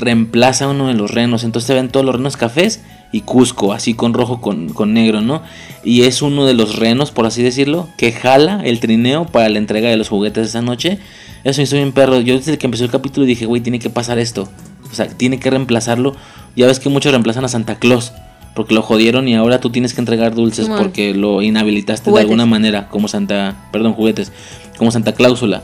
[0.00, 1.44] reemplaza uno de los renos.
[1.44, 2.82] Entonces se ven todos los renos cafés
[3.12, 5.42] y Cusco, así con rojo con, con negro, ¿no?
[5.84, 9.58] Y es uno de los renos, por así decirlo, que jala el trineo para la
[9.58, 10.98] entrega de los juguetes esa noche.
[11.44, 12.20] Eso me hizo bien perro.
[12.20, 14.48] Yo desde que empezó el capítulo dije, güey, tiene que pasar esto.
[14.90, 16.14] O sea, tiene que reemplazarlo.
[16.56, 18.12] Ya ves que muchos reemplazan a Santa Claus.
[18.54, 22.14] Porque lo jodieron y ahora tú tienes que entregar dulces porque lo inhabilitaste Juguetes.
[22.14, 22.88] de alguna manera.
[22.88, 23.68] Como Santa...
[23.70, 24.32] Perdón, juguetes.
[24.76, 25.62] Como Santa Cláusula.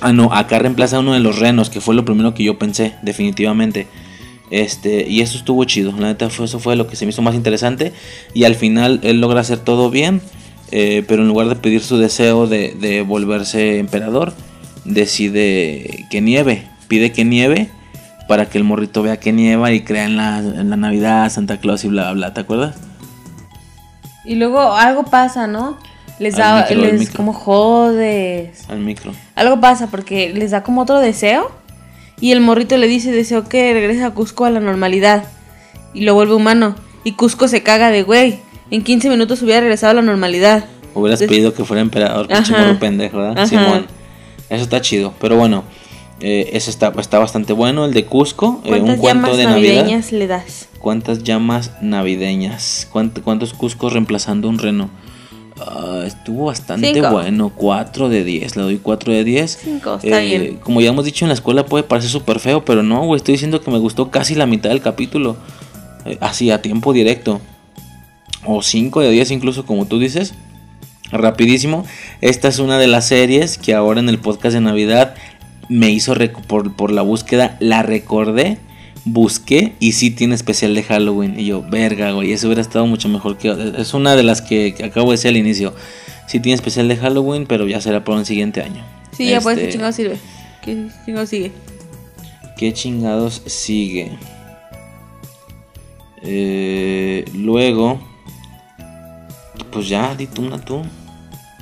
[0.00, 2.58] Ah, no, acá reemplaza a uno de los renos, que fue lo primero que yo
[2.58, 3.86] pensé, definitivamente.
[4.50, 5.92] Este, y eso estuvo chido.
[5.92, 7.92] La neta, fue, eso fue lo que se me hizo más interesante.
[8.34, 10.20] Y al final él logra hacer todo bien.
[10.72, 14.32] eh, pero en lugar de pedir su deseo de, volverse emperador,
[14.84, 16.66] decide que nieve.
[16.88, 17.70] Pide que nieve
[18.28, 21.58] para que el morrito vea que nieva y crea en la, en la Navidad, Santa
[21.58, 22.34] Claus y bla, bla, bla.
[22.34, 22.76] ¿Te acuerdas?
[24.24, 25.76] y luego algo pasa no
[26.20, 28.68] Les Al da, micro, les como jodes.
[28.68, 29.12] Al micro.
[29.34, 31.50] Algo pasa porque les da como otro deseo.
[32.20, 35.24] Y el morrito le dice, deseo que regrese a Cusco a la normalidad.
[35.94, 36.74] Y lo vuelve humano.
[37.02, 38.38] Y Cusco se caga de, güey,
[38.70, 40.64] en 15 minutos hubiera regresado a la normalidad.
[40.94, 43.46] Hubieras pedido que fuera emperador, pinche pendejo, ¿verdad?
[43.46, 43.86] Simón.
[44.50, 45.14] Eso está chido.
[45.20, 45.64] Pero bueno,
[46.20, 47.86] eh, ese está, está bastante bueno.
[47.86, 49.74] El de Cusco, eh, un ¿Cuántas cuento de Navidad.
[49.76, 50.68] navideñas le das?
[50.78, 52.86] ¿Cuántas llamas navideñas?
[52.92, 54.90] ¿Cuánt- ¿Cuántos Cuscos reemplazando un reno?
[55.60, 57.10] Ah, estuvo bastante Cinco.
[57.10, 57.52] bueno.
[57.54, 58.56] 4 de 10.
[58.56, 59.58] Le doy 4 de 10.
[59.62, 60.56] Cinco, está Eh, bien.
[60.56, 63.18] Como ya hemos dicho en la escuela puede parecer súper feo, pero no, güey.
[63.18, 65.36] Estoy diciendo que me gustó casi la mitad del capítulo.
[66.06, 67.40] Eh, así, a tiempo directo.
[68.46, 70.34] O 5 de 10 incluso, como tú dices.
[71.12, 71.84] Rapidísimo.
[72.20, 75.14] Esta es una de las series que ahora en el podcast de Navidad
[75.68, 76.14] me hizo
[76.76, 77.56] por la búsqueda.
[77.60, 78.58] La recordé,
[79.04, 81.38] busqué y sí tiene especial de Halloween.
[81.38, 83.74] Y yo, verga, güey, eso hubiera estado mucho mejor que...
[83.78, 85.74] Es una de las que, acabo de decir al inicio.
[86.26, 88.84] Sí tiene especial de Halloween, pero ya será por el siguiente año.
[89.12, 90.18] Sí, ya pues, Este, ¿qué chingado sirve?
[90.62, 91.52] ¿Qué chingado sigue?
[92.56, 94.12] ¿Qué chingados sigue?
[96.22, 97.98] Eh, luego,
[99.70, 100.82] pues ya, di tú una tú.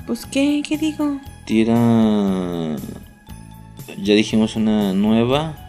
[0.05, 0.61] Pues, ¿qué?
[0.67, 1.19] ¿Qué digo?
[1.45, 2.75] Tira.
[4.01, 5.68] Ya dijimos una nueva.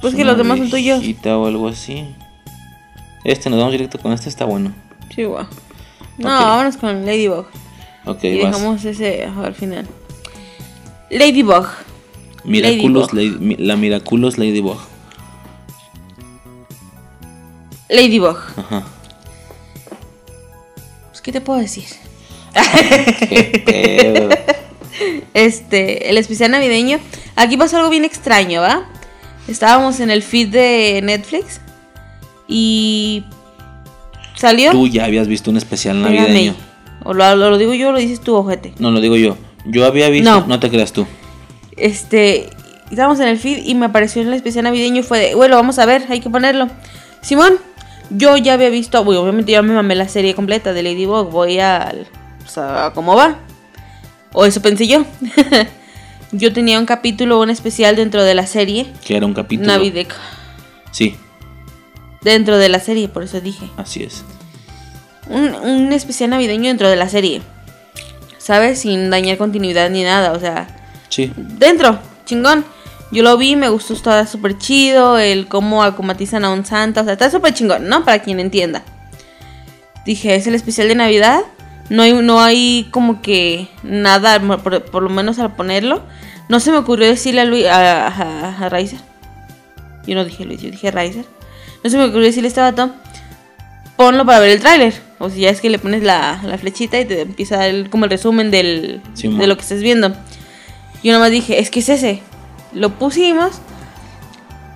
[0.00, 1.02] Pues que los demás son tuyos.
[1.26, 2.04] o algo así.
[3.24, 4.72] Este, nos vamos directo con este, está bueno.
[5.14, 5.46] Sí, guau.
[6.18, 6.44] No, Ok.
[6.44, 7.46] vámonos con Ladybug.
[8.06, 8.52] Ok, y vas.
[8.52, 9.86] dejamos ese al final.
[11.10, 11.66] Ladybug.
[12.44, 13.12] Miraculous.
[13.12, 14.78] Lady- mi- la Miraculous Ladybug.
[17.88, 18.36] Ladybug.
[18.56, 18.84] Ajá.
[21.08, 21.84] Pues, ¿qué te puedo decir?
[23.28, 24.28] Qué pedo.
[25.32, 26.98] Este, el especial navideño.
[27.36, 28.88] Aquí pasó algo bien extraño, ¿va?
[29.48, 31.60] Estábamos en el feed de Netflix
[32.46, 33.24] y
[34.36, 34.70] salió.
[34.72, 36.54] Tú ya habías visto un especial navideño.
[37.04, 38.74] O lo, lo- lo digo yo o lo dices tú, ojete.
[38.78, 39.36] No, lo digo yo.
[39.64, 40.30] Yo había visto.
[40.30, 40.46] No.
[40.46, 41.06] No, te creas tú.
[41.76, 42.50] Este,
[42.90, 45.56] estábamos en el feed y me apareció en el especial navideño y fue de, bueno,
[45.56, 46.68] vamos a ver, hay que ponerlo.
[47.20, 47.54] Simón,
[48.10, 51.58] yo ya había visto, bueno, obviamente ya me mamé la serie completa de Ladybug, voy
[51.60, 52.06] al,
[52.44, 53.38] o sea, a cómo va.
[54.32, 55.04] O eso pensé yo.
[56.32, 59.68] yo tenía un capítulo, un especial dentro de la serie Que era un capítulo.
[59.68, 60.10] navideño.
[60.90, 61.16] Sí,
[62.22, 63.68] Dentro de la serie, por eso dije.
[63.76, 64.24] así es.
[65.28, 67.42] Un, un especial navideño dentro de la serie.
[68.38, 68.80] ¿Sabes?
[68.80, 70.66] Sin dañar continuidad ni nada, o sea,
[71.10, 71.32] Sí.
[71.36, 72.64] dentro, chingón.
[73.10, 77.04] Yo lo vi, me gustó, estaba súper chido, el cómo acomatizan a un santa, o
[77.04, 78.04] sea, está súper chingón, ¿no?
[78.04, 78.82] Para quien entienda.
[80.04, 81.40] Dije, es el especial de Navidad,
[81.90, 86.02] no hay, no hay como que nada, por, por lo menos al ponerlo.
[86.48, 89.00] No se me ocurrió decirle a Luis, a, a, a Riser.
[90.06, 91.24] Yo no dije Luis, yo dije Riser.
[91.84, 92.90] No se me ocurrió decirle a este vato,
[93.96, 94.94] ponlo para ver el tráiler.
[95.18, 97.90] O sea, ya es que le pones la, la flechita y te empieza a dar
[97.90, 100.12] como el resumen del, de lo que estés viendo.
[101.02, 102.22] Yo nomás dije, es que es ese.
[102.72, 103.60] Lo pusimos.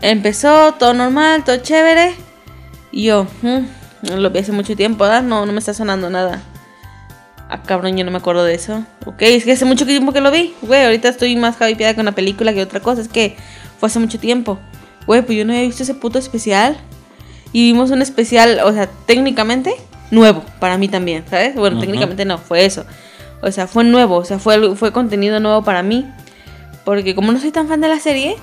[0.01, 2.15] Empezó todo normal, todo chévere.
[2.91, 3.59] Y yo, "Mm,
[4.17, 5.23] lo vi hace mucho tiempo, ¿verdad?
[5.23, 6.43] No, no me está sonando nada.
[7.55, 8.83] Ah, cabrón, yo no me acuerdo de eso.
[9.05, 10.55] Ok, es que hace mucho tiempo que lo vi.
[10.63, 13.03] Güey, ahorita estoy más hypeada con la película que otra cosa.
[13.03, 13.37] Es que
[13.79, 14.59] fue hace mucho tiempo.
[15.07, 16.79] Güey, pues yo no había visto ese puto especial.
[17.53, 19.75] Y vimos un especial, o sea, técnicamente
[20.11, 21.55] nuevo para mí también, ¿sabes?
[21.55, 21.85] Bueno, Ajá.
[21.85, 22.87] técnicamente no, fue eso.
[23.43, 26.07] O sea, fue nuevo, o sea, fue, fue contenido nuevo para mí.
[26.87, 28.37] Porque como no soy tan fan de la serie,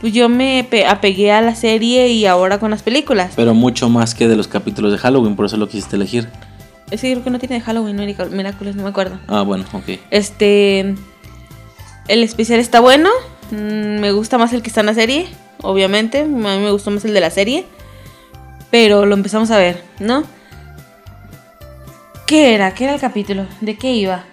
[0.00, 3.34] pues yo me pe- apegué a la serie y ahora con las películas.
[3.36, 6.28] Pero mucho más que de los capítulos de Halloween, por eso lo quisiste elegir.
[6.90, 9.18] Es que creo que no tiene de Halloween, Mirac- Miraculous, no me acuerdo.
[9.28, 9.98] Ah, bueno, ok.
[10.10, 10.94] Este.
[12.08, 13.10] El especial está bueno.
[13.50, 15.26] mm, Me gusta más el que está en la serie.
[15.62, 16.20] Obviamente.
[16.20, 17.66] A mí me gustó más el de la serie.
[18.70, 20.24] Pero lo empezamos a ver, ¿no?
[22.26, 22.74] ¿Qué era?
[22.74, 23.46] ¿Qué era el capítulo?
[23.60, 24.24] ¿De qué iba?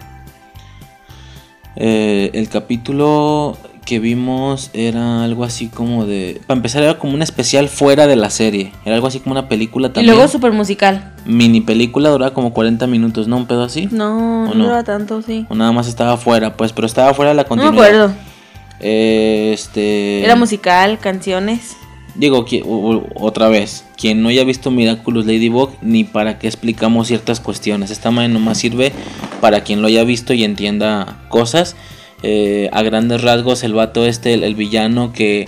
[1.76, 6.42] Eh, el capítulo que vimos era algo así como de...
[6.48, 8.72] Para empezar era como un especial fuera de la serie.
[8.86, 10.16] Era algo así como una película Y también.
[10.16, 11.14] luego super musical.
[11.26, 13.38] Mini película duraba como 40 minutos, ¿no?
[13.38, 13.88] Un pedo así.
[13.92, 14.64] No, ¿O no no?
[14.66, 15.46] duraba tanto, sí.
[15.50, 17.74] O nada más estaba fuera, pues, pero estaba fuera de la No me continuidad.
[17.86, 18.14] acuerdo.
[18.80, 20.24] Eh, este...
[20.24, 21.76] Era musical, canciones.
[22.16, 22.46] Digo,
[23.16, 27.90] otra vez, quien no haya visto Miraculous Ladybug, ni para qué explicamos ciertas cuestiones.
[27.90, 28.92] Esta madre nomás sirve
[29.42, 31.76] para quien lo haya visto y entienda cosas.
[32.24, 35.48] Eh, a grandes rasgos, el vato este, el, el villano que...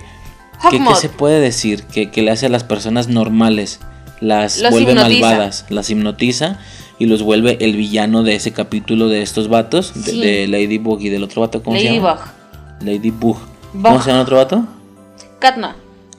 [0.70, 1.82] ¿Qué se puede decir?
[1.84, 3.80] Que, que le hace a las personas normales.
[4.20, 5.20] Las Los vuelve hipnotiza.
[5.28, 6.58] malvadas, las hipnotiza
[6.98, 10.20] y los vuelve el villano de ese capítulo de estos vatos, de, Sí.
[10.20, 11.96] de Ladybug y del otro vato, ¿cómo se llama?
[12.80, 12.86] Ladybug.
[12.86, 13.36] Ladybug.
[13.72, 14.02] ¿Cómo Bug.
[14.02, 14.64] se llama el otro vato?
[15.38, 15.76] Katna.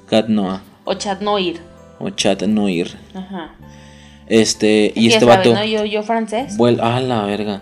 [0.07, 1.59] Cat Noah O Chatnoir.
[1.99, 2.95] o Chat Noir.
[3.15, 3.55] Ajá.
[4.27, 5.65] Este, y este sabes, vato ¿no?
[5.65, 6.55] Yo, yo francés.
[6.57, 6.81] vuelve.
[6.83, 7.61] Ah, la verga.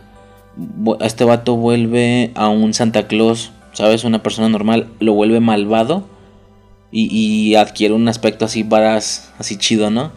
[1.01, 4.03] Este vato vuelve a un Santa Claus, ¿sabes?
[4.03, 6.03] Una persona normal, lo vuelve malvado
[6.91, 10.11] y, y adquiere un aspecto así varas, así chido, ¿no?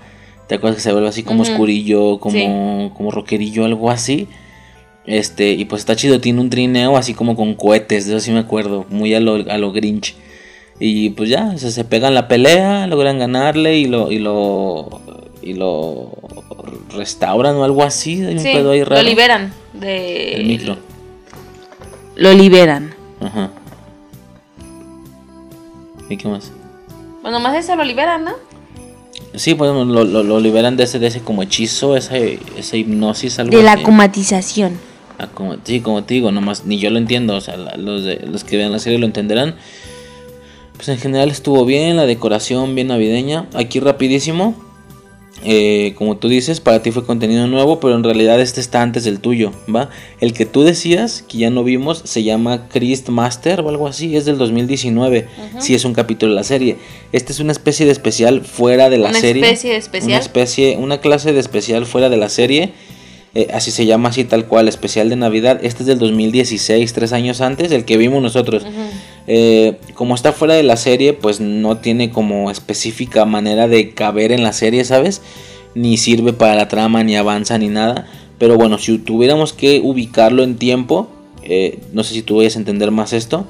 [0.49, 1.53] ¿Te acuerdas que se vuelve así como Ujú.
[1.53, 4.29] oscurillo, como, como rockerillo, algo así?
[5.05, 8.31] Este, y pues está chido, tiene un trineo así como con cohetes, de eso sí
[8.31, 10.15] me acuerdo, muy a lo, a lo Grinch.
[10.81, 15.03] Y pues ya, o sea, se pegan la pelea, logran ganarle y lo, y lo,
[15.43, 16.11] y lo
[16.95, 18.25] restauran o algo así.
[18.25, 19.03] Hay un pedo ahí raro.
[19.03, 20.33] lo liberan de...
[20.35, 20.77] El micro.
[22.17, 22.95] Lo liberan.
[23.21, 23.51] Ajá.
[26.09, 26.51] ¿Y qué más?
[27.23, 28.33] Pues nomás eso lo liberan, ¿no?
[29.35, 33.39] Sí, pues lo, lo, lo liberan de ese, de ese como hechizo, ese, esa hipnosis,
[33.39, 34.79] algo De la comatización.
[35.19, 38.05] Ah, como, sí, como te digo, nomás ni yo lo entiendo, o sea, la- los,
[38.05, 39.57] de, los que vean la serie lo entenderán.
[40.77, 43.47] Pues en general estuvo bien, la decoración bien navideña.
[43.55, 44.55] Aquí rapidísimo,
[45.45, 49.05] eh, como tú dices, para ti fue contenido nuevo, pero en realidad este está antes
[49.05, 49.89] del tuyo, ¿va?
[50.21, 54.17] El que tú decías, que ya no vimos, se llama Christ Master o algo así,
[54.17, 55.27] es del 2019.
[55.59, 56.77] Sí, es un capítulo de la serie.
[57.13, 59.43] Este es una especie de especial fuera de la Una serie.
[59.43, 60.11] especie de especial.
[60.13, 62.73] Una especie, una clase de especial fuera de la serie.
[63.35, 65.61] Eh, así se llama así tal cual, especial de Navidad.
[65.63, 68.65] Este es del 2016, tres años antes, el que vimos nosotros.
[69.31, 74.33] Eh, como está fuera de la serie, pues no tiene como específica manera de caber
[74.33, 75.21] en la serie, ¿sabes?
[75.75, 78.07] Ni sirve para la trama, ni avanza, ni nada.
[78.39, 81.09] Pero bueno, si tuviéramos que ubicarlo en tiempo,
[81.43, 83.45] eh, no sé si tú vayas a entender más esto.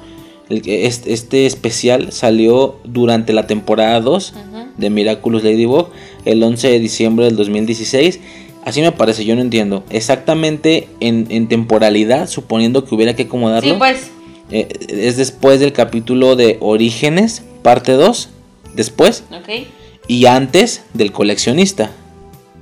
[0.49, 4.33] este, este especial salió durante la temporada 2
[4.77, 5.89] de Miraculous Ladybug,
[6.25, 8.19] el 11 de diciembre del 2016.
[8.65, 9.85] Así me parece, yo no entiendo.
[9.89, 13.71] Exactamente en, en temporalidad, suponiendo que hubiera que acomodarlo.
[13.71, 14.11] Sí, pues.
[14.51, 18.29] Eh, es después del capítulo de Orígenes, parte 2.
[18.73, 19.23] Después.
[19.31, 19.67] Ok.
[20.07, 21.91] Y antes del coleccionista.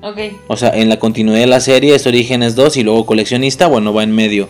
[0.01, 0.17] Ok.
[0.47, 3.67] O sea, en la continuidad de la serie es Orígenes 2 y luego coleccionista.
[3.67, 4.47] Bueno, va en medio.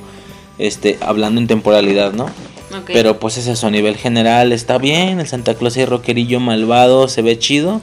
[0.57, 2.25] Este, hablando en temporalidad, ¿no?
[2.25, 2.85] Ok.
[2.87, 5.19] Pero pues es eso, a nivel general está bien.
[5.19, 7.81] El Santa Claus y rockerillo malvado se ve chido.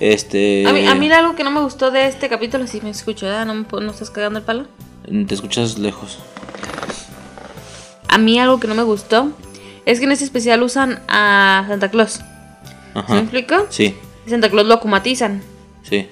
[0.00, 0.66] Este.
[0.66, 3.26] A mí, a mí algo que no me gustó de este capítulo, si me escucho,
[3.26, 3.46] ¿verdad?
[3.46, 4.66] ¿No, me puedo- ¿No estás cagando el palo?
[5.26, 6.18] Te escuchas lejos.
[8.16, 9.30] A mí algo que no me gustó
[9.84, 12.12] es que en este especial usan a Santa Claus.
[12.14, 12.22] ¿Se
[12.94, 13.18] me Ajá.
[13.18, 13.66] explico?
[13.68, 13.94] Sí,
[14.26, 15.42] Santa Claus lo acumatizan.
[15.82, 16.08] sí.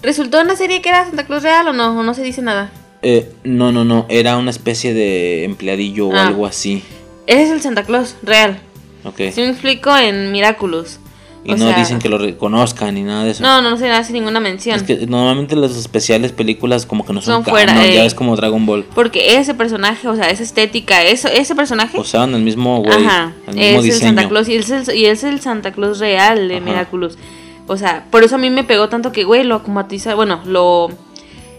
[0.00, 1.98] ¿Resultó en la serie que era Santa Claus real o no?
[1.98, 2.70] ¿O no se dice nada?
[3.02, 4.06] Eh, no, no, no.
[4.08, 6.26] Era una especie de empleadillo o Ah.
[6.28, 6.84] algo así.
[7.26, 8.60] Ese es el Santa Claus real.
[9.02, 9.16] Ok.
[9.32, 11.00] Si me explico en Miraculous.
[11.46, 13.42] Y O no sea, dicen que lo reconozcan ni nada de eso.
[13.42, 14.76] No, no, se hace ninguna mención.
[14.76, 18.14] Es que normalmente las especiales películas como que no son, Son fuera, canon, ya es
[18.14, 18.84] como Dragon Ball.
[18.94, 22.00] Porque ese personaje, o sea, esa estética, eso, ese personaje.
[22.00, 24.08] Usaban el mismo güey, Ajá, el mismo es diseño.
[24.10, 26.64] el Santa Claus y es el, y es el Santa Claus real de Ajá.
[26.64, 27.18] Miraculous.
[27.66, 30.88] O sea, por eso a mí me pegó tanto que, güey, lo acumatiza, bueno, lo...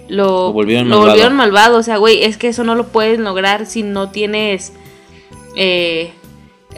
[0.07, 1.09] Lo, Lo volvieron lo malvado.
[1.11, 1.77] volvieron malvado.
[1.79, 4.71] O sea, güey, es que eso no lo puedes lograr si no tienes...
[5.55, 6.11] Eh,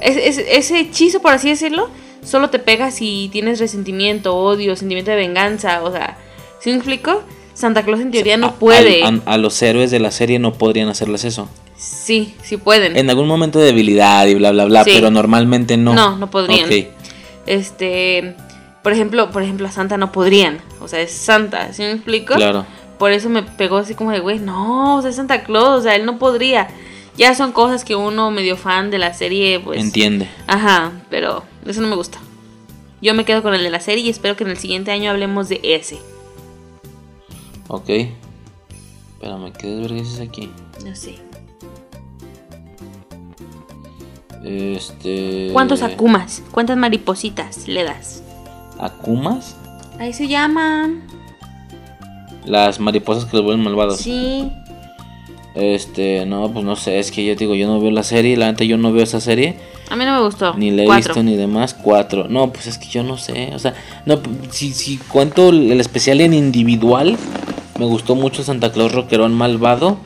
[0.01, 1.89] es- es- ese hechizo, por así decirlo,
[2.27, 5.81] solo te pega si tienes resentimiento, odio, sentimiento de venganza.
[5.83, 6.17] O sea,
[6.59, 7.23] ¿sí me explico?
[7.53, 9.03] Santa Claus en teoría no A- puede.
[9.03, 11.49] A, a los héroes de la serie no podrían hacerles eso.
[11.75, 12.95] Sí, sí pueden.
[12.97, 14.91] En algún momento de debilidad y bla bla bla, Sí.
[14.93, 15.93] pero normalmente no.
[15.95, 16.65] No, no podrían.
[16.65, 16.87] Ok,
[17.45, 18.35] Este,
[18.83, 20.59] por ejemplo, por ejemplo, a Santa no podrían.
[20.81, 22.35] O sea, es Santa, ¿sí me explico?
[22.35, 22.65] claro.
[22.99, 25.83] Por eso me pegó así como de, güey, no, o sea, es Santa Claus, o
[25.83, 26.67] sea, él no podría.
[27.15, 29.79] Ya son cosas que uno medio fan de la serie, pues.
[29.79, 30.27] Entiende.
[30.47, 32.19] Ajá, pero eso no me gusta.
[33.01, 35.11] Yo me quedo con el de la serie y espero que en el siguiente año
[35.11, 35.99] hablemos de ese.
[37.67, 37.89] Ok.
[37.89, 40.51] Espérame, ¿qué desvergüenza es aquí?
[40.85, 41.15] No sé.
[44.43, 45.49] Este.
[45.51, 46.43] ¿Cuántos akumas?
[46.51, 48.23] ¿Cuántas maripositas le das?
[48.79, 49.55] ¿Akumas?
[49.99, 51.03] Ahí se llaman.
[52.45, 53.99] Las mariposas que los vuelven malvados.
[53.99, 54.49] Sí.
[55.59, 58.45] Este, no, pues no sé, es que yo digo, yo no veo la serie, la
[58.51, 59.55] neta yo no veo esa serie,
[59.89, 60.53] A mí no me gustó.
[60.55, 61.13] ni la he Cuatro.
[61.15, 62.27] visto ni demás, cuatro.
[62.29, 63.73] No, pues es que yo no sé, o sea,
[64.05, 64.19] no,
[64.51, 67.17] si, si cuento el especial en individual,
[67.79, 69.97] me gustó mucho Santa Claus Rockerón Malvado,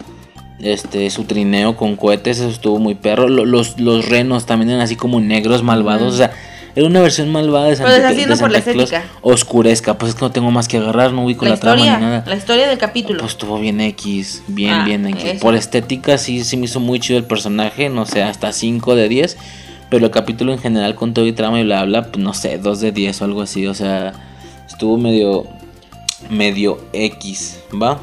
[0.59, 4.81] este, su trineo con cohetes, eso estuvo muy perro, Lo- los, los renos también eran
[4.81, 6.31] así como negros malvados, o sea,
[6.75, 9.03] era una versión malvada de Santa, Pero estás de por la Claus, estética.
[9.21, 11.87] oscurezca, pues es que no tengo más que agarrar, no ubico La la, trama ni
[11.87, 12.23] nada.
[12.27, 13.19] la historia del capítulo.
[13.19, 15.23] Pues estuvo bien X, bien, Ah, bien X.
[15.23, 15.39] eso.
[15.41, 19.09] Por estética sí, sí me hizo muy chido el personaje, no sé, hasta 5 de
[19.09, 19.37] 10.
[19.89, 22.57] Pero el capítulo en general con todo y trama y bla bla, pues no sé,
[22.57, 23.67] 2 de 10 o algo así.
[23.67, 24.13] O sea,
[24.67, 25.45] estuvo medio,
[26.29, 27.99] medio X, ¿va?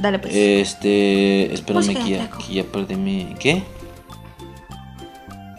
[0.00, 0.34] Dale pues.
[0.34, 3.34] Este, espérame que ya, que ya perdí mi...
[3.38, 3.62] ¿Qué?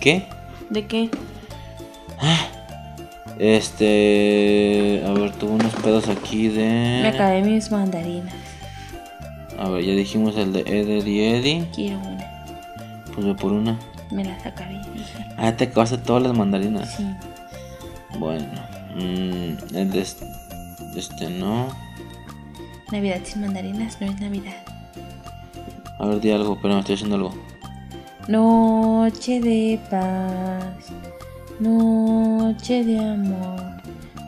[0.01, 0.25] ¿Qué?
[0.69, 1.09] ¿De qué?
[3.39, 6.99] Este, a ver, tuvo unos pedos aquí de...
[7.01, 8.33] Me acabé mis mandarinas.
[9.57, 11.67] A ver, ya dijimos el de Eder y Eddie.
[11.73, 12.43] Quiero una.
[13.13, 13.79] Pues ve por una.
[14.11, 15.25] Me las acabé, dije.
[15.37, 16.95] Ah, te acabaste todas las mandarinas.
[16.95, 17.05] Sí.
[18.17, 18.45] Bueno,
[18.95, 20.25] mm, el de este,
[20.97, 21.67] este no.
[22.91, 24.63] Navidad sin mandarinas no es Navidad.
[25.97, 27.33] A ver, di algo, pero me estoy haciendo algo.
[28.27, 30.91] Noche de paz.
[31.59, 33.59] Noche de amor.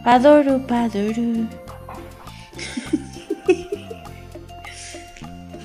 [0.03, 1.47] Padoru, padoru.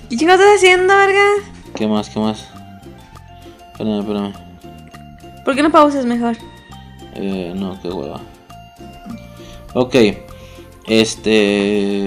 [0.09, 1.27] ¿Qué chingados estás haciendo, verga?
[1.75, 2.09] ¿Qué más?
[2.09, 2.47] ¿Qué más?
[3.73, 4.33] Espérame, espérame.
[5.45, 6.37] ¿Por qué no pausas mejor?
[7.15, 8.21] Eh, no, qué hueva.
[9.75, 9.95] Ok.
[10.87, 12.07] Este.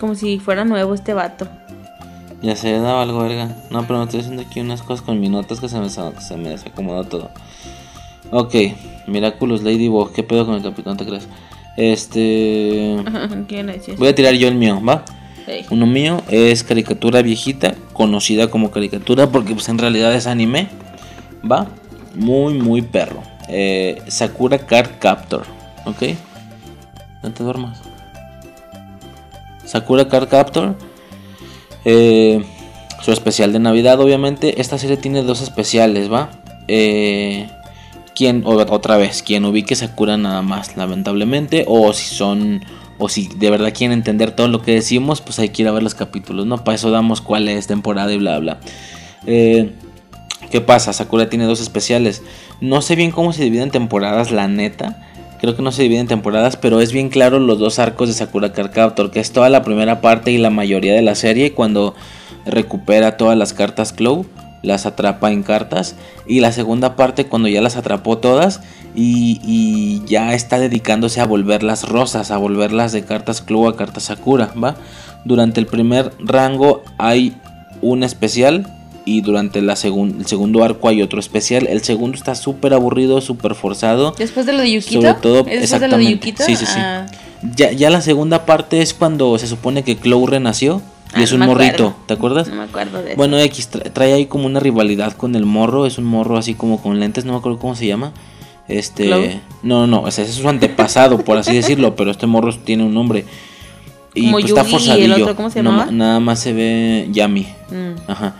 [0.00, 1.48] Como si fuera nuevo este vato.
[2.42, 3.56] Ya se daba algo, verga.
[3.70, 6.36] No, pero me estoy haciendo aquí unas cosas con mis notas que se me, se
[6.36, 7.30] me desacomodó todo.
[8.30, 8.54] Ok.
[9.06, 10.12] Miraculous Ladybug.
[10.12, 11.28] ¿Qué pedo con el capitán, te crees?
[11.76, 12.96] Este.
[13.98, 15.04] Voy a tirar yo el mío, ¿va?
[15.46, 15.64] Ey.
[15.70, 20.68] Uno mío es caricatura viejita, conocida como caricatura porque pues en realidad es anime.
[21.48, 21.68] Va,
[22.14, 23.22] muy muy perro.
[23.48, 25.44] Eh, Sakura Card Captor,
[25.84, 26.02] ¿ok?
[27.22, 27.80] No te duermas.
[29.64, 30.76] Sakura Card Captor.
[31.86, 32.44] Eh,
[33.00, 34.60] su especial de Navidad, obviamente.
[34.60, 36.30] Esta serie tiene dos especiales, ¿va?
[36.66, 37.48] Eh,
[38.44, 41.64] otra vez, quien ubique Sakura nada más, lamentablemente.
[41.68, 42.64] O si son,
[42.98, 45.72] o si de verdad quieren entender todo lo que decimos, pues hay que ir a
[45.72, 46.64] ver los capítulos, ¿no?
[46.64, 48.58] Para eso damos cuál es temporada y bla, bla.
[49.26, 49.70] Eh,
[50.50, 50.92] ¿Qué pasa?
[50.92, 52.22] Sakura tiene dos especiales.
[52.60, 55.06] No sé bien cómo se dividen temporadas, la neta.
[55.40, 58.52] Creo que no se dividen temporadas, pero es bien claro los dos arcos de Sakura
[58.52, 61.94] Card que es toda la primera parte y la mayoría de la serie cuando
[62.46, 64.24] recupera todas las cartas Claw,
[64.62, 65.96] las atrapa en cartas,
[66.26, 68.60] y la segunda parte cuando ya las atrapó todas
[68.94, 74.50] y, ya está dedicándose a volverlas rosas, a volverlas de cartas Claw a cartas Sakura,
[74.62, 74.76] ¿va?
[75.24, 77.36] Durante el primer rango hay
[77.82, 78.66] un especial
[79.06, 81.66] y durante la segun- el segundo arco hay otro especial.
[81.68, 84.14] El segundo está súper aburrido, súper forzado.
[84.18, 85.00] ¿Después de lo de Yukito?
[85.00, 86.12] Sobre todo, ¿Es después de lo de exactamente.
[86.12, 86.42] Yukito?
[86.44, 86.78] Sí, sí, sí.
[86.78, 87.06] Ah,
[87.56, 90.82] Ya, ya la segunda parte es cuando se supone que Chloe renació
[91.14, 91.94] y Ah, es un morrito.
[92.06, 92.48] ¿te acuerdas?
[92.48, 93.16] no me acuerdo de eso.
[93.16, 96.54] Bueno, X tra- trae ahí como una rivalidad con el morro, es un morro así
[96.54, 98.12] como con lentes, no me acuerdo cómo se llama.
[98.68, 99.40] Este, ¿Chloe?
[99.62, 103.24] no, no, ese es su antepasado, por así decirlo, pero este morro tiene un nombre.
[104.14, 105.24] Y Como pues está Yugi y el forzadillo.
[105.24, 107.46] otro, ¿cómo se No nada más se ve Yami.
[107.70, 108.10] Mm.
[108.10, 108.34] Ajá.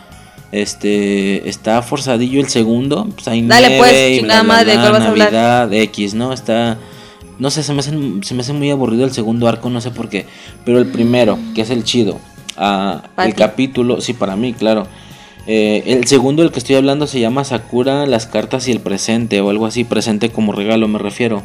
[0.53, 5.33] Este, está forzadillo el segundo, pues hay Dale, pues, chingada madre, ¿cuál vas a hablar?
[5.33, 6.33] Navidad, X, ¿no?
[6.33, 6.79] Está
[7.39, 7.91] no sé, se me, hace,
[8.23, 10.27] se me hace muy aburrido el segundo arco, no sé por qué.
[10.65, 12.19] Pero el primero, que es el chido.
[12.57, 13.39] ah, el ti.
[13.39, 14.87] capítulo, sí, para mí, claro.
[15.47, 19.41] Eh, el segundo del que estoy hablando se llama Sakura, las cartas y el presente,
[19.41, 21.43] o algo así, presente como regalo me refiero.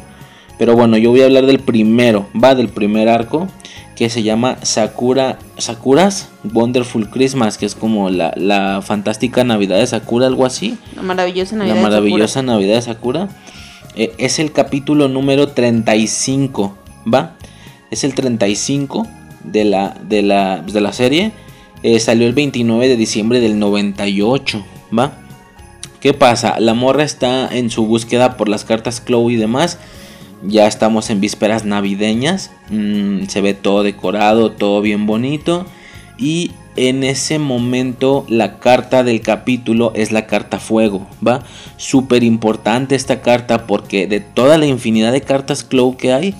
[0.58, 3.48] Pero bueno, yo voy a hablar del primero, va del primer arco,
[4.02, 9.86] que se llama Sakura, Sakuras Wonderful Christmas, que es como la, la fantástica Navidad de
[9.86, 10.76] Sakura, algo así.
[10.96, 11.76] La maravillosa Navidad.
[11.76, 12.52] La de maravillosa Sakura.
[12.52, 13.28] Navidad de Sakura.
[13.94, 16.76] Eh, es el capítulo número 35,
[17.14, 17.36] ¿va?
[17.92, 19.06] Es el 35
[19.44, 21.30] de la, de la, de la serie.
[21.84, 24.64] Eh, salió el 29 de diciembre del 98,
[24.98, 25.12] ¿va?
[26.00, 26.58] ¿Qué pasa?
[26.58, 29.78] La morra está en su búsqueda por las cartas Chloe y demás.
[30.42, 32.50] Ya estamos en vísperas navideñas.
[32.70, 35.66] Mm, se ve todo decorado, todo bien bonito.
[36.18, 41.42] Y en ese momento la carta del capítulo es la carta fuego, ¿va?
[41.76, 46.34] Súper importante esta carta porque de toda la infinidad de cartas Clow que hay,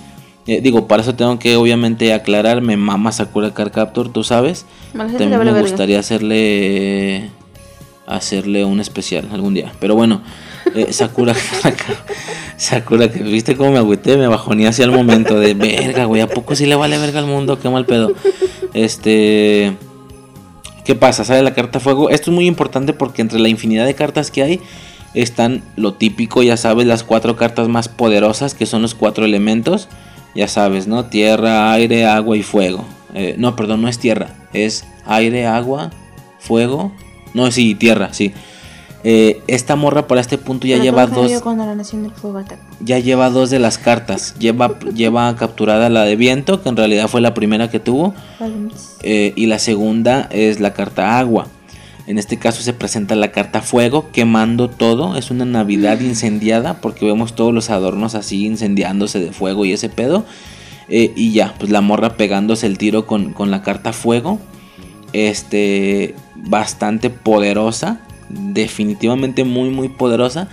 [0.46, 4.66] eh, digo, para eso tengo que obviamente aclarar, me mama Sakura Card Captor, tú sabes.
[4.92, 7.30] También me gustaría hacerle
[8.06, 9.72] hacerle un especial algún día.
[9.78, 10.22] Pero bueno,
[10.74, 11.34] eh, Sakura,
[12.56, 16.26] Sakura, que viste cómo me agüité, me bajoné hacia el momento de verga, güey, ¿a
[16.26, 17.58] poco sí le vale verga al mundo?
[17.58, 18.12] Qué mal pedo.
[18.74, 19.76] Este.
[20.84, 21.24] ¿Qué pasa?
[21.24, 22.10] Sale la carta fuego.
[22.10, 24.60] Esto es muy importante porque entre la infinidad de cartas que hay
[25.14, 29.88] están lo típico, ya sabes, las cuatro cartas más poderosas que son los cuatro elementos.
[30.34, 31.04] Ya sabes, ¿no?
[31.04, 32.84] Tierra, aire, agua y fuego.
[33.14, 34.34] Eh, no, perdón, no es tierra.
[34.52, 35.90] Es aire, agua,
[36.38, 36.92] fuego.
[37.34, 38.32] No, sí, tierra, sí.
[39.04, 42.04] Eh, esta morra para este punto ya Pero lleva ¿cómo cambió dos Cuando la nación
[42.04, 42.62] del fuego atacó?
[42.80, 44.34] ya lleva dos de las cartas.
[44.38, 48.14] Lleva, lleva capturada la de viento, que en realidad fue la primera que tuvo.
[49.02, 51.48] eh, y la segunda es la carta agua.
[52.06, 55.16] En este caso se presenta la carta fuego, quemando todo.
[55.16, 59.88] Es una Navidad incendiada, porque vemos todos los adornos así incendiándose de fuego y ese
[59.88, 60.24] pedo.
[60.88, 64.38] Eh, y ya, pues la morra pegándose el tiro con, con la carta fuego.
[65.12, 68.00] Este, bastante poderosa.
[68.32, 70.48] Definitivamente muy, muy poderosa.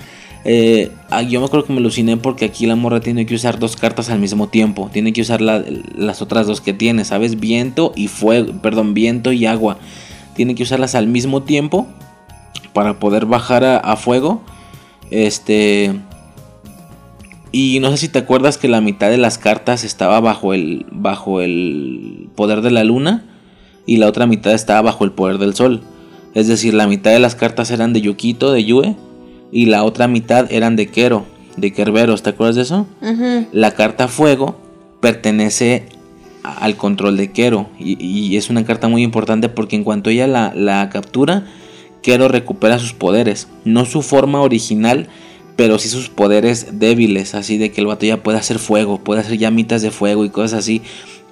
[0.45, 3.60] Eh, ah, yo me acuerdo que me aluciné porque aquí la morra tiene que usar
[3.60, 4.89] dos cartas al mismo tiempo.
[4.91, 5.64] Tiene que usar la-
[5.95, 7.39] las otras dos que tiene, ¿sabes?
[7.39, 9.77] Viento y fuego, perdón, viento y agua.
[10.35, 11.88] Tiene que usarlas al mismo tiempo
[12.73, 14.41] para poder bajar a, a fuego.
[15.11, 15.93] Este.
[17.51, 20.85] Y no sé si te acuerdas que la mitad de las cartas estaba bajo el,
[20.91, 23.26] bajo el poder de la luna
[23.88, 25.81] y la otra mitad estaba bajo el poder del sol.
[26.34, 28.95] Es decir, la mitad de las cartas eran de Yukito, de Yue,
[29.51, 31.26] y la otra mitad eran de Kero,
[31.57, 32.23] de Kerberos.
[32.23, 32.88] ¿Te acuerdas de eso?
[33.51, 34.57] La carta fuego
[35.01, 35.85] pertenece
[36.43, 40.27] al control de Kero y, y es una carta muy importante porque en cuanto ella
[40.27, 41.45] la, la captura,
[42.01, 45.07] Kero recupera sus poderes, no su forma original,
[45.56, 49.22] pero sí sus poderes débiles, así de que el vato ya puede hacer fuego, puede
[49.22, 50.81] hacer llamitas de fuego y cosas así,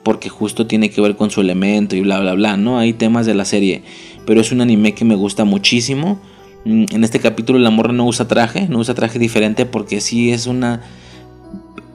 [0.04, 2.78] porque justo tiene que ver con su elemento y bla bla bla, ¿no?
[2.80, 3.84] Hay temas de la serie,
[4.28, 6.20] pero es un anime que me gusta muchísimo.
[6.66, 10.32] Mm, En este capítulo la morra no usa traje, no usa traje diferente porque sí
[10.32, 10.82] es una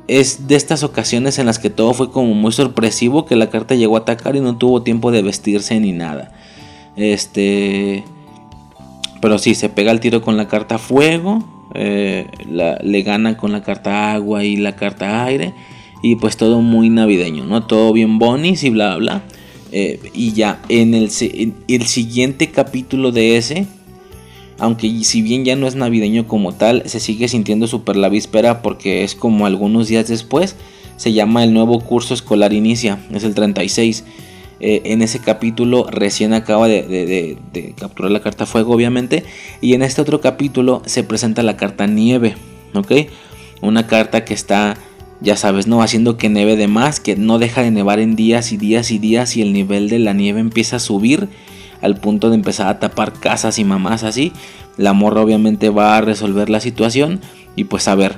[0.09, 3.76] es de estas ocasiones en las que todo fue como muy sorpresivo que la carta
[3.76, 6.32] llegó a atacar y no tuvo tiempo de vestirse ni nada.
[6.96, 8.04] Este
[9.20, 11.44] pero sí, se pega el tiro con la carta fuego,
[11.74, 15.54] eh, la- le gana con la carta agua y la carta aire.
[16.02, 17.62] Y pues todo muy navideño, ¿no?
[17.64, 19.22] Todo bien bonis y bla, bla, bla.
[19.73, 21.05] Eh, y ya, en el,
[21.69, 23.66] el siguiente capítulo de ese,
[24.59, 28.62] aunque si bien ya no es navideño como tal, se sigue sintiendo súper la víspera
[28.62, 30.57] porque es como algunos días después.
[30.97, 34.05] Se llama el nuevo curso escolar inicia, es el 36.
[34.61, 36.86] Eh, en ese capítulo recién acaba de-
[37.53, 39.24] de capturar la carta fuego, obviamente.
[39.61, 42.36] Y en este otro capítulo se presenta la carta nieve,
[42.74, 42.93] ¿ok?
[43.62, 44.77] Una carta que está,
[45.23, 45.82] ya sabes, ¿no?
[45.82, 48.99] Haciendo que nieve de más, que no deja de nevar en días y días y
[48.99, 51.28] días y el nivel de la nieve empieza a subir
[51.81, 54.32] al punto de empezar a tapar casas y mamás así.
[54.77, 57.20] La morra obviamente va a resolver la situación
[57.55, 58.16] y pues a ver.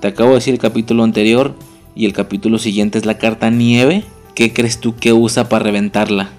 [0.00, 1.54] Te acabo de decir el capítulo anterior
[1.94, 4.04] y el capítulo siguiente es la carta nieve.
[4.34, 6.30] ¿Qué crees tú que usa para reventarla?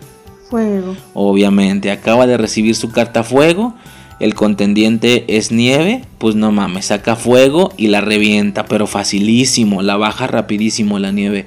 [0.50, 0.96] Fuego.
[1.14, 3.74] Obviamente, acaba de recibir su carta fuego.
[4.19, 6.02] El contendiente es nieve.
[6.18, 8.65] Pues no mames, saca fuego y la revienta.
[8.65, 9.81] Pero facilísimo.
[9.81, 11.45] La baja rapidísimo la nieve.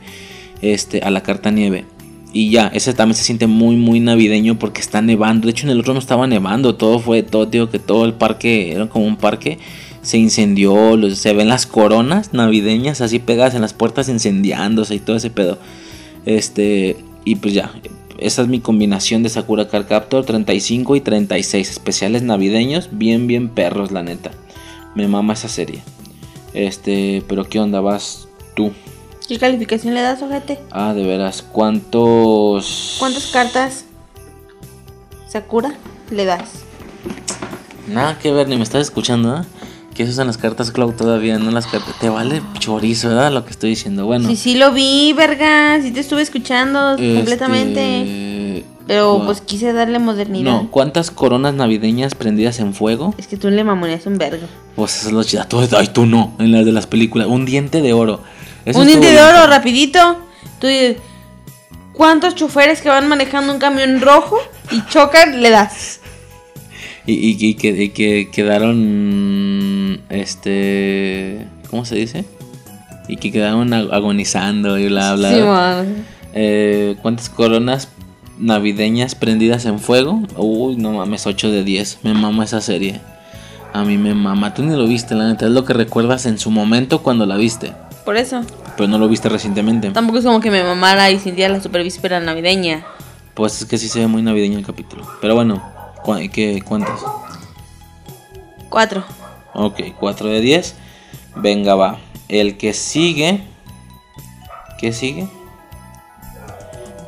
[0.62, 1.84] Este, a la carta nieve.
[2.32, 5.46] Y ya, ese también se siente muy, muy navideño porque está nevando.
[5.46, 6.76] De hecho, en el otro no estaba nevando.
[6.76, 9.58] Todo fue, todo, digo que todo el parque era como un parque.
[10.02, 10.96] Se incendió.
[10.96, 15.30] los- se ven las coronas navideñas así pegadas en las puertas incendiándose y todo ese
[15.30, 15.58] pedo.
[16.24, 17.72] Este, y pues ya,
[18.20, 23.48] esa es mi combinación de Sakura Card Captor 35 y 36 especiales navideños, bien bien
[23.48, 24.30] perros la neta.
[24.94, 25.82] Me mama esa serie.
[26.52, 28.72] Este, pero qué onda vas tú?
[29.26, 30.58] ¿Qué calificación le das, ojete?
[30.70, 33.84] Ah, de veras, ¿cuántos ¿Cuántas cartas
[35.28, 35.74] Sakura
[36.10, 36.64] le das?
[37.86, 39.44] Nada que ver, ni me estás escuchando, ¿eh?
[39.94, 41.94] Que esas son las cartas Cloud todavía, no las cartas.
[41.98, 43.32] Te vale chorizo, ¿verdad?
[43.32, 44.06] Lo que estoy diciendo.
[44.06, 44.28] Bueno.
[44.28, 45.80] Sí, sí lo vi, verga.
[45.82, 48.64] Sí te estuve escuchando este, completamente.
[48.86, 50.50] Pero pues quise darle modernidad.
[50.50, 53.14] No, ¿cuántas coronas navideñas prendidas en fuego?
[53.18, 54.46] Es que tú le mamoneas un vergo.
[54.74, 55.44] Pues eso es lo chido.
[55.46, 57.28] Tú- Ay, tú no, en las de las películas.
[57.28, 58.20] Un diente de oro.
[58.64, 59.24] Eso un diente de bien.
[59.24, 60.18] oro, rapidito.
[60.60, 60.96] Tú dices,
[61.92, 64.38] ¿cuántos choferes que van manejando un camión rojo
[64.72, 65.99] y chocan le das?
[67.10, 70.00] Y, y- y que, y que quedaron.
[70.08, 71.46] Este.
[71.70, 72.24] ¿Cómo se dice?
[73.08, 75.34] Y que quedaron ag- agonizando y bla, bla.
[75.34, 76.04] Sí, man.
[76.34, 77.88] Eh, ¿Cuántas coronas
[78.38, 80.22] navideñas prendidas en fuego?
[80.36, 81.98] Uy, no mames, 8 de 10.
[82.02, 83.00] Me mama esa serie.
[83.72, 84.54] A mí me mama.
[84.54, 85.46] Tú ni lo viste, la neta.
[85.46, 87.72] Es lo que recuerdas en su momento cuando la viste.
[88.04, 88.42] Por eso.
[88.76, 89.90] Pero no lo viste recientemente.
[89.90, 92.84] Tampoco es como que me mamara y sintiera la super víspera navideña.
[93.34, 95.02] Pues es que sí se ve muy navideño el capítulo.
[95.20, 95.62] Pero bueno,
[96.02, 97.00] ¿cu- ¿qué, ¿cuántas?
[98.68, 99.04] Cuatro.
[99.54, 100.76] Ok, 4 de 10.
[101.36, 101.98] Venga, va.
[102.28, 103.42] El que sigue.
[104.78, 105.28] ¿Qué sigue?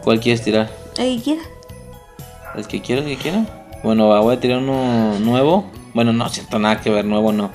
[0.02, 0.70] ¿Cuál quieres tirar?
[0.98, 1.42] El que quiera.
[2.56, 3.46] ¿El que quiera, el que quiera?
[3.82, 5.64] Bueno, va, voy a tirar uno nuevo.
[5.94, 7.50] Bueno, no siento nada que ver, nuevo no.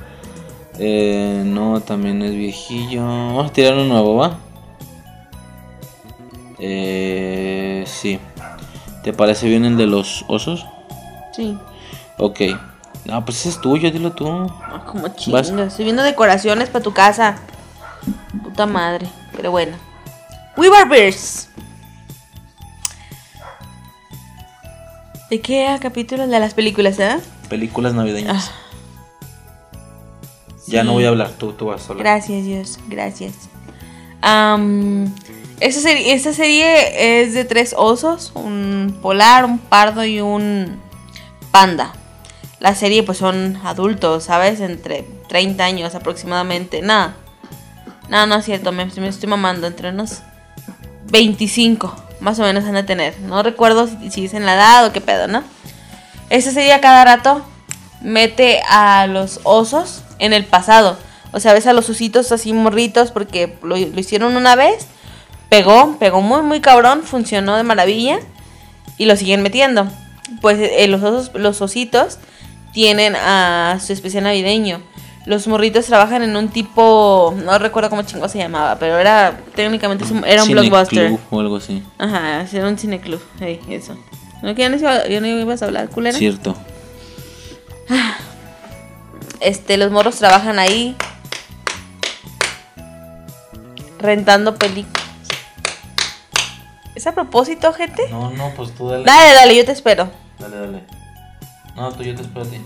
[0.80, 3.02] Eh, no, también es viejillo.
[3.06, 4.38] Vamos a tirar uno nuevo, ¿va?
[6.60, 8.20] Eh, sí.
[9.04, 10.66] ¿Te parece bien el de los osos?
[11.38, 11.56] Sí.
[12.18, 12.42] Ok.
[13.06, 14.28] No, pues ese es tuyo, dilo tú.
[14.28, 15.06] Ah, como.
[15.06, 17.38] Estoy viendo decoraciones para tu casa.
[18.44, 19.08] Puta madre.
[19.36, 19.78] Pero bueno.
[20.58, 21.50] We Were Bears.
[25.30, 26.26] ¿De qué capítulo?
[26.26, 27.20] De las películas, ¿eh?
[27.50, 28.50] Películas navideñas.
[28.50, 28.54] Ah.
[30.66, 32.04] Ya no voy a hablar, tú, tú vas a hablar.
[32.04, 32.80] Gracias, Dios.
[32.88, 33.34] Gracias.
[34.22, 35.14] Am,
[35.60, 38.32] esta, serie, esta serie es de tres osos.
[38.34, 40.87] Un polar, un pardo y un
[42.60, 44.60] la serie pues son adultos, ¿sabes?
[44.60, 46.82] Entre 30 años aproximadamente.
[46.82, 47.16] Nada.
[48.10, 49.68] No, no es cierto, me, estoy mamando.
[49.68, 50.22] Entre unos
[51.10, 53.20] 25, más o menos han de tener.
[53.22, 55.44] No recuerdo si, si dicen la edad o qué pedo, ¿no?
[56.30, 57.46] Esa serie a cada rato
[58.02, 60.98] mete a los osos en el pasado.
[61.32, 64.88] O sea, ves a los ositos así morritos porque lo hicieron una vez.
[65.50, 67.04] Pegó, pegó muy, muy cabrón.
[67.04, 68.20] Funcionó de maravilla.
[68.98, 69.88] Y lo siguen metiendo.
[70.42, 72.18] Pues eh, los, osos, los ositos
[72.74, 74.82] tienen a su especial navideño.
[75.26, 80.06] Los morritos trabajan en un tipo, no recuerdo cómo chingo se llamaba, pero era técnicamente
[80.26, 81.08] era un Cine blockbuster.
[81.08, 81.84] Club o algo así.
[81.98, 83.98] Ajá, era un cineclub, hey, eso.
[84.42, 86.18] ¿No, que ya, no iba- ya no ibas a hablar, culera?
[86.18, 86.56] Cierto.
[89.40, 90.96] Este, los morros trabajan ahí
[94.00, 95.04] rentando películas.
[96.98, 98.08] ¿Es a propósito, gente?
[98.10, 99.04] No, no, pues tú dale.
[99.04, 100.10] Dale, dale, yo te espero.
[100.40, 100.84] Dale, dale.
[101.76, 102.60] No, tú yo te espero a ti.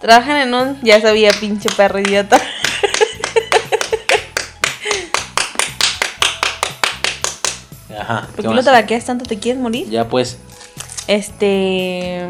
[0.00, 0.80] Trabajan en un.
[0.82, 2.40] Ya sabía, pinche perro idiota.
[7.98, 8.28] Ajá.
[8.28, 8.64] ¿Por ¿qué lo más?
[8.64, 9.24] tabaqueas tanto?
[9.24, 9.90] ¿Te quieres morir?
[9.90, 10.38] Ya pues.
[11.08, 12.28] Este.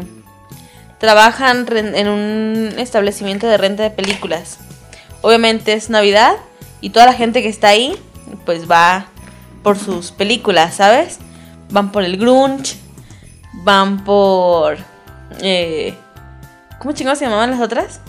[0.97, 4.57] Trabajan en un establecimiento de renta de películas.
[5.21, 6.37] Obviamente es Navidad
[6.81, 7.95] y toda la gente que está ahí,
[8.45, 9.10] pues va
[9.63, 11.19] por sus películas, ¿sabes?
[11.69, 12.75] Van por el Grunge,
[13.63, 14.77] van por.
[15.39, 15.93] Eh,
[16.79, 17.99] ¿Cómo chingados se llamaban las otras?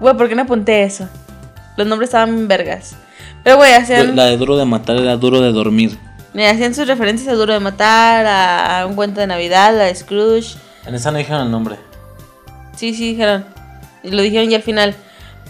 [0.00, 1.08] Güey, ¿por qué no apunté eso?
[1.76, 2.96] Los nombres estaban vergas.
[3.44, 4.16] Pero, güey, hacían.
[4.16, 5.98] La de duro de matar era duro de dormir.
[6.32, 9.92] Me hacían sus referencias a Duro de Matar, a, a Un Cuento de Navidad, a
[9.92, 10.56] Scrooge.
[10.86, 11.76] En esa no dijeron el nombre.
[12.76, 13.44] Sí, sí, dijeron.
[14.04, 14.94] Y lo dijeron ya al final.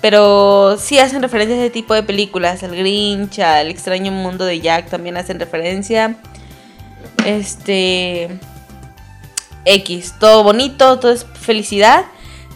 [0.01, 2.63] Pero sí hacen referencia a ese tipo de películas.
[2.63, 6.17] Al Grinch, al extraño mundo de Jack también hacen referencia.
[7.27, 8.29] Este.
[9.65, 10.15] X.
[10.19, 12.07] Todo bonito, todo es felicidad.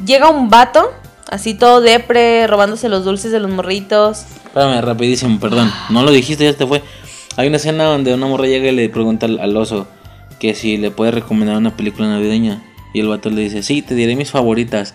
[0.05, 0.91] Llega un vato,
[1.31, 4.25] así todo depre, robándose los dulces de los morritos.
[4.47, 5.71] Espérame, rapidísimo, perdón.
[5.91, 6.83] No lo dijiste, ya te fue.
[7.37, 9.87] Hay una escena donde una morra llega y le pregunta al, al oso
[10.39, 12.63] que si le puede recomendar una película navideña.
[12.93, 14.95] Y el vato le dice, sí, te diré mis favoritas.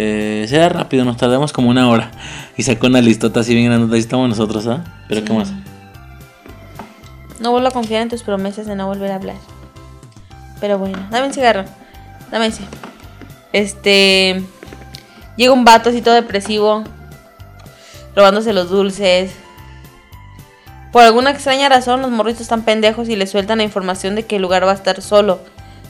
[0.00, 2.12] Eh, sea rápido, nos tardamos como una hora.
[2.56, 3.92] Y sacó una listota así bien grande.
[3.92, 4.84] Ahí estamos nosotros, ¿ah?
[5.08, 5.52] Pero ¿qué más?
[7.40, 9.34] No vuelvo a confiar en tus promesas de no volver a hablar.
[10.60, 11.64] Pero bueno, dame un cigarro.
[12.30, 12.62] Dame ese.
[13.52, 14.40] Este.
[15.36, 16.84] Llega un vato así todo depresivo.
[18.14, 19.32] Robándose los dulces.
[20.92, 24.36] Por alguna extraña razón, los morritos están pendejos y le sueltan la información de que
[24.36, 25.40] el lugar va a estar solo.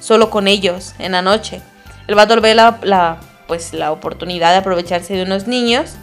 [0.01, 1.61] Solo con ellos, en la noche.
[2.07, 3.19] El vato ve la, la,
[3.49, 5.95] pues, la oportunidad de aprovecharse de unos niños.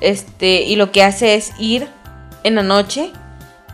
[0.00, 1.88] Este, y lo que hace es ir
[2.44, 3.10] en la noche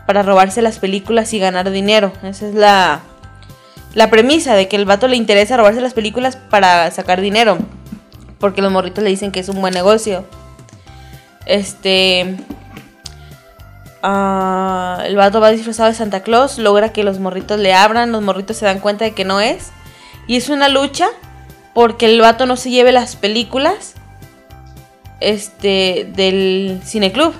[0.07, 2.13] para robarse las películas y ganar dinero.
[2.23, 3.01] Esa es la,
[3.93, 7.57] la premisa de que el vato le interesa robarse las películas para sacar dinero.
[8.39, 10.25] Porque los morritos le dicen que es un buen negocio.
[11.45, 12.37] Este.
[14.03, 18.21] ah, el vato va disfrazado de Santa Claus, logra que los morritos le abran, los
[18.21, 19.71] morritos se dan cuenta de que no es.
[20.27, 21.07] Y es una lucha
[21.75, 23.95] porque el vato no se lleve las películas
[25.19, 27.33] este del cineclub.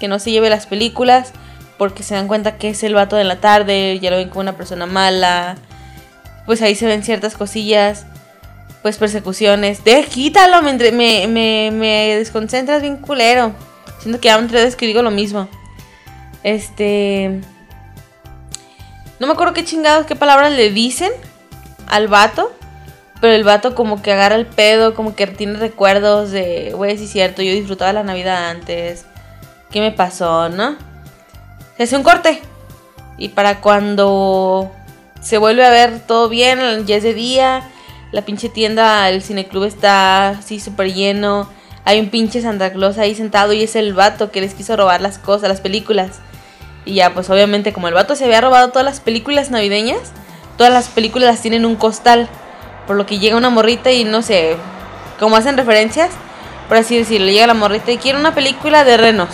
[0.00, 1.32] Que no se lleve las películas
[1.76, 4.40] porque se dan cuenta que es el vato de la tarde, ya lo ven como
[4.40, 5.56] una persona mala.
[6.46, 8.06] Pues ahí se ven ciertas cosillas,
[8.80, 9.84] pues persecuciones.
[9.84, 11.26] De quítalo, me,
[11.70, 13.52] me, desconcentras bien culero.
[14.00, 15.46] Siento que ya vez que digo lo mismo.
[16.42, 17.40] Este.
[19.18, 21.12] No me acuerdo qué chingados, qué palabras le dicen
[21.86, 22.57] al vato.
[23.20, 27.04] Pero el vato como que agarra el pedo, como que tiene recuerdos de, güey, sí
[27.04, 29.06] es cierto, yo disfrutaba la Navidad antes.
[29.70, 30.76] ¿Qué me pasó, no?
[31.76, 32.40] Se hace un corte.
[33.16, 34.70] Y para cuando
[35.20, 37.62] se vuelve a ver todo bien, ya es de día,
[38.12, 41.48] la pinche tienda, el cineclub está así súper lleno.
[41.84, 45.00] Hay un pinche Santa Claus ahí sentado y es el vato que les quiso robar
[45.00, 46.20] las cosas, las películas.
[46.84, 50.12] Y ya, pues obviamente como el vato se había robado todas las películas navideñas,
[50.56, 52.28] todas las películas las tienen en un costal.
[52.88, 54.56] Por lo que llega una morrita y no sé,
[55.20, 56.10] como hacen referencias,
[56.66, 59.28] por así decirlo, llega la morrita y quiere una película de renos.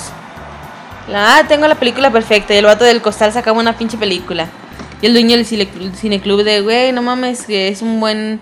[1.09, 2.53] La, ah, tengo la película perfecta.
[2.55, 4.49] Y el vato del costal sacaba una pinche película.
[5.03, 8.41] Y el dueño del cine- cineclub de, güey, no mames, que es un buen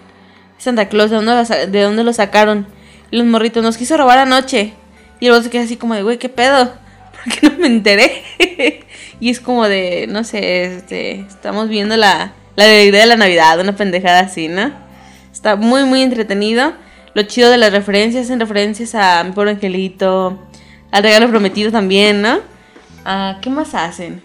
[0.59, 1.11] Santa Claus.
[1.11, 2.67] ¿De dónde, lo sa- ¿De dónde lo sacaron?
[3.11, 4.75] Y los morritos nos quiso robar anoche.
[5.21, 6.73] Y el vato queda así como de, güey, ¿qué pedo?
[7.25, 8.23] ¿Por qué no me enteré?
[9.21, 13.59] y es como de, no sé, este, estamos viendo la, la alegría de la Navidad,
[13.61, 14.73] una pendejada así, ¿no?
[15.43, 16.73] Está muy, muy entretenido.
[17.14, 20.39] Lo chido de las referencias, hacen referencias a Mi Pobre Angelito,
[20.93, 22.39] al Regalo Prometido también, ¿no?
[23.05, 24.23] Ah, ¿Qué más hacen?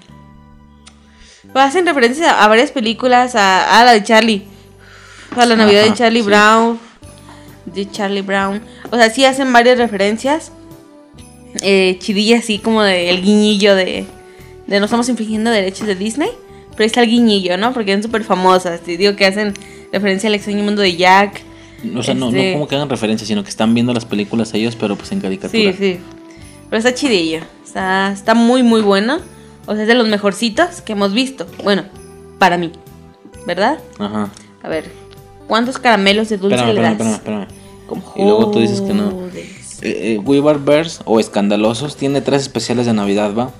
[1.51, 4.45] Pues hacen referencias a, a varias películas, a, a la de Charlie.
[5.33, 6.27] sea, la Navidad de Charlie sí.
[6.27, 6.79] Brown.
[7.65, 8.61] De Charlie Brown.
[8.91, 10.51] O sea, sí hacen varias referencias.
[11.63, 14.05] Eh, chidilla así como de el guiñillo de,
[14.67, 16.29] de no estamos infringiendo derechos de Disney.
[16.69, 17.73] Pero ahí está el guiñillo, ¿no?
[17.73, 18.81] Porque son súper famosas.
[18.81, 19.55] Te digo que hacen
[19.91, 21.41] referencia al extraño mundo de Jack.
[21.95, 24.53] O sea, no, no Este- como que hagan referencia, sino que están viendo las películas
[24.53, 25.71] ellos, pero pues en caricatura.
[25.71, 25.99] Sí, sí.
[26.69, 27.39] Pero está chidillo.
[27.63, 29.19] Está, está muy, muy bueno.
[29.67, 31.45] O sea, es de los mejorcitos que hemos visto.
[31.63, 31.83] Bueno,
[32.39, 32.71] para mí.
[33.45, 33.79] ¿Verdad?
[33.99, 34.29] Ajá.
[34.63, 34.91] A ver.
[35.47, 37.17] ¿Cuántos caramelos de dulce Espérame, le espérame, das?
[37.19, 37.67] espérame, espérame.
[37.87, 39.27] Como Y luego tú dices que no.
[39.81, 43.51] Eh, eh, Bears o Escandalosos tiene tres especiales de Navidad, ¿va?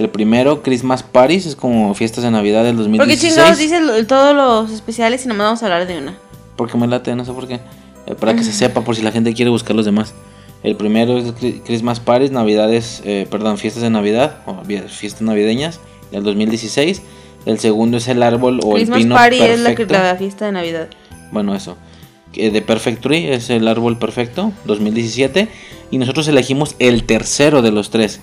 [0.00, 3.34] El primero, Christmas Parties, es como fiestas de Navidad del ¿Por qué 2016.
[3.34, 6.16] chingados dices todos los especiales y nomás vamos a hablar de una?
[6.56, 7.60] Porque me late, no sé por qué.
[8.06, 10.14] Eh, para que se sepa, por si la gente quiere buscar los demás.
[10.62, 11.34] El primero es
[11.66, 17.02] Christmas Parties, Navidades, eh, perdón, fiestas de Navidad, o fiestas navideñas del 2016.
[17.44, 20.16] El segundo es el árbol o Christmas el pino Party es la, perfecto.
[20.16, 20.88] fiesta de Navidad.
[21.30, 21.76] Bueno, eso.
[22.32, 25.48] Que De Perfect Tree es el árbol perfecto, 2017.
[25.90, 28.20] Y nosotros elegimos el tercero de los tres.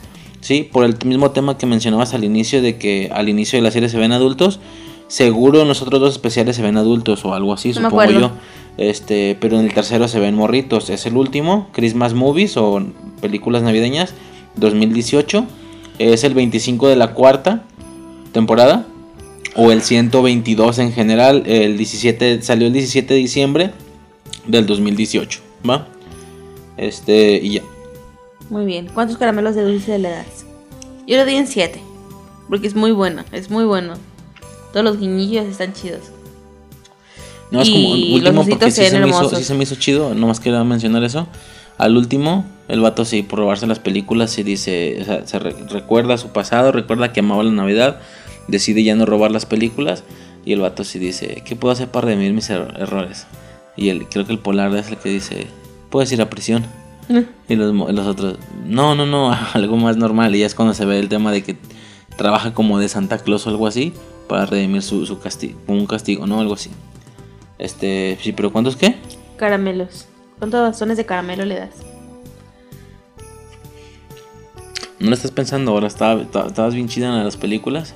[0.47, 0.63] ¿Sí?
[0.63, 3.89] Por el mismo tema que mencionabas al inicio, de que al inicio de la serie
[3.89, 4.61] se ven adultos.
[5.09, 8.31] Seguro en los otros dos especiales se ven adultos o algo así, No supongo yo.
[8.77, 10.89] Este, pero en el tercero se ven morritos.
[10.89, 12.81] Es el último, Christmas Movies o
[13.19, 14.13] películas navideñas,
[14.55, 15.45] 2018.
[15.99, 17.63] Es el 25 de la cuarta
[18.31, 18.85] temporada.
[19.53, 21.43] O el 122 en general.
[21.45, 23.71] El 17 salió el 17 de diciembre
[24.45, 25.41] del 2018.
[25.69, 25.89] ¿Va?
[26.77, 27.63] Este, y ya.
[28.49, 28.87] Muy bien.
[28.93, 30.45] ¿Cuántos caramelos de dulce le das?
[31.05, 31.81] Yo le doy en 7.
[32.49, 33.23] Porque es muy bueno.
[33.31, 33.95] Es muy bueno.
[34.71, 36.11] Todos los guiñillos están chidos.
[37.51, 39.75] No, es Y como los último porque sí se, me hizo, sí se me hizo
[39.75, 40.13] chido.
[40.13, 41.27] Nomás quería mencionar eso.
[41.77, 45.55] Al último, el vato sí, por robarse las películas, sí dice, o sea, se re-
[45.69, 47.99] recuerda su pasado, recuerda que amaba la Navidad,
[48.47, 50.03] decide ya no robar las películas.
[50.43, 53.27] Y el vato sí dice, ¿qué puedo hacer para redimir mis er- errores?
[53.75, 55.47] Y el, creo que el polar es el que dice,
[55.89, 56.65] puedes ir a prisión.
[57.49, 60.35] Y los, los otros, no, no, no, algo más normal.
[60.35, 61.55] Y ya es cuando se ve el tema de que
[62.17, 63.93] trabaja como de Santa Claus o algo así
[64.27, 66.39] para redimir su, su castigo, un castigo, ¿no?
[66.41, 66.69] Algo así.
[67.59, 68.95] Este, sí, pero ¿cuántos qué?
[69.37, 70.07] Caramelos.
[70.39, 71.69] ¿Cuántos bastones de caramelo le das?
[74.99, 77.93] No lo estás pensando ahora, estaba, estaba- estabas bien chida en las películas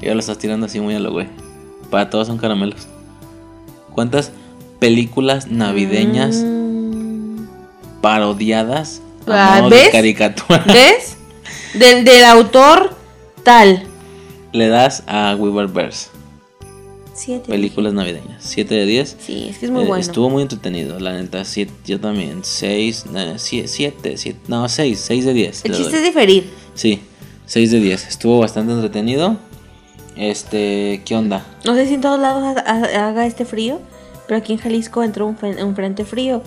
[0.00, 1.28] y ahora lo estás tirando así muy a lo güey.
[1.90, 2.88] Para todos son caramelos.
[3.92, 4.32] ¿Cuántas
[4.80, 6.63] películas navideñas Mm.
[8.04, 9.88] Parodiadas Ah, a de ¿ves?
[9.90, 11.16] caricatura ¿Ves?
[11.72, 12.94] Del, del autor
[13.42, 13.82] tal.
[14.52, 16.10] le das a Weaver Bears?
[17.14, 17.48] 7.
[17.48, 18.42] Películas navideñas.
[18.44, 19.16] 7 de 10.
[19.20, 20.00] Sí, es que es muy Eh, bueno.
[20.02, 21.44] Estuvo muy entretenido, la neta.
[21.44, 22.40] siete- yo también.
[22.42, 23.04] 6,
[23.66, 25.64] 7, 7, no, 6, 6 de 10.
[25.64, 25.98] El chiste doy.
[26.00, 26.50] es diferir.
[26.74, 27.00] Sí,
[27.46, 28.08] 6 de 10.
[28.08, 29.36] Estuvo bastante entretenido.
[30.16, 31.44] Este, ¿qué onda?
[31.64, 33.80] No sé si en todos lados ha- ha- haga este frío,
[34.28, 36.42] pero aquí en Jalisco entró un, un frente frío.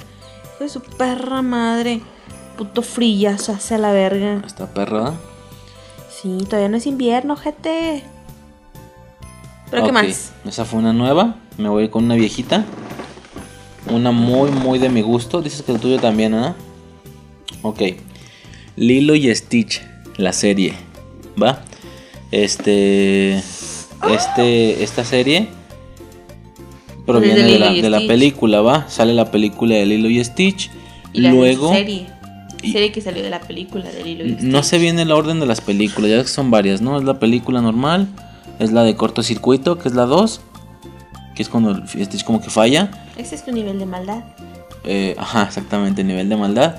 [0.59, 2.01] De su perra madre.
[2.57, 4.41] Puto frillazo hacia la verga.
[4.45, 5.13] Esta perra.
[6.09, 8.03] Sí, todavía no es invierno, gente.
[9.69, 10.31] ¿Pero qué Ok, más?
[10.45, 11.35] Esa fue una nueva.
[11.57, 12.65] Me voy con una viejita.
[13.91, 15.41] Una muy, muy de mi gusto.
[15.41, 16.55] Dices que el tuyo también, ¿ah?
[17.61, 17.81] Ok.
[18.75, 19.81] Lilo y Stitch,
[20.17, 20.73] la serie.
[21.41, 21.61] ¿Va?
[22.31, 23.37] Este.
[24.09, 24.83] Este.
[24.83, 25.49] Esta serie.
[27.07, 28.85] Proviene de de la, de la película, ¿va?
[28.89, 30.69] Sale la película de Lilo y Stitch.
[31.13, 31.73] Y la Luego.
[31.73, 32.05] serie.
[32.61, 34.63] y- Serie que salió de la película de Lilo y No Stitch.
[34.71, 36.97] sé bien el orden de las películas, ya que son varias, ¿no?
[36.97, 38.07] Es la película normal,
[38.59, 40.41] es la de cortocircuito, que es la 2,
[41.35, 42.91] que es cuando el Stitch como que falla.
[43.17, 44.23] Ese es tu nivel de maldad.
[44.83, 46.75] Eh, ajá, exactamente, nivel de maldad.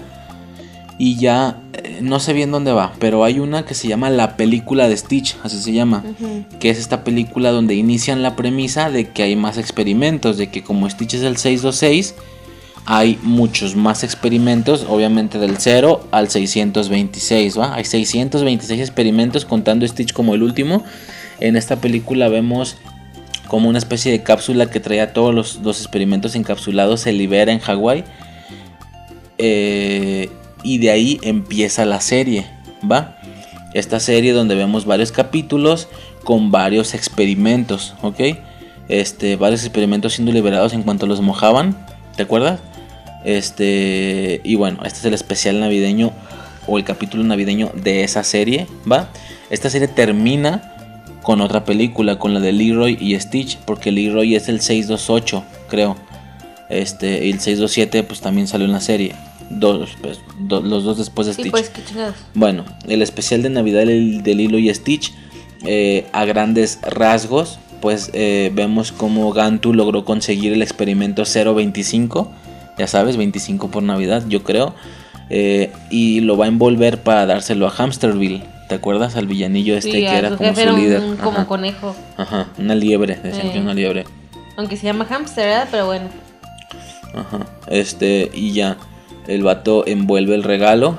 [0.99, 4.37] Y ya, eh, no sé bien dónde va, pero hay una que se llama La
[4.37, 6.05] película de Stitch, así se llama.
[6.59, 10.65] Que es esta película donde inician la premisa de que hay más experimentos, de que
[10.65, 12.17] como Stitch es el 626,
[12.85, 17.75] hay muchos más experimentos, obviamente del 0 al 626, ¿va?
[17.75, 20.83] Hay 626 experimentos contando Stitch como el último.
[21.39, 22.77] En esta película vemos
[23.47, 27.61] como una especie de cápsula que traía todos los, los experimentos encapsulados, se libera en
[27.61, 28.05] Hawái.
[29.39, 30.31] Eh,
[30.63, 32.47] y de ahí empieza la serie,
[32.91, 33.19] ¿va?
[33.75, 35.89] Esta serie donde vemos varios capítulos
[36.25, 38.21] con varios experimentos, ¿ok?
[38.89, 41.77] Este, varios experimentos siendo liberados en cuanto los mojaban,
[42.17, 42.61] ¿te acuerdas?
[43.25, 46.13] Este, y bueno, este es el especial navideño
[46.67, 49.11] o el capítulo navideño de esa serie, ¿va?
[49.51, 50.75] Esta serie termina
[51.23, 55.97] con otra película, con la de Leroy y Stitch, porque Leroy es el 628, creo.
[56.69, 59.15] Este, y el 627 pues también salió en la serie.
[59.51, 61.51] Dos, pues, do- los dos después de Sí, Stitch.
[61.53, 61.73] pues.
[62.35, 65.13] Bueno, el especial de Navidad del- de Lilo y Stitch,
[65.65, 72.31] eh, a grandes rasgos, pues eh, vemos como Gantu logró conseguir el experimento 025,
[72.79, 74.75] ya sabes, 25 por Navidad, yo creo,
[75.31, 78.43] eh, y lo va a envolver para dárselo a Hamsterville.
[78.69, 81.01] ¿Te acuerdas al villanillo este Sí, que era como su era un- líder?
[81.23, 81.47] como Ajá.
[81.47, 81.97] conejo.
[82.19, 84.05] Ajá, una liebre, decían que una liebre.
[84.59, 85.69] Aunque se llama hamster, ¿verdad?
[85.71, 86.09] Pero bueno.
[87.15, 87.47] Ajá.
[87.69, 88.77] Este, y ya,
[89.29, 90.97] el vato envuelve el regalo.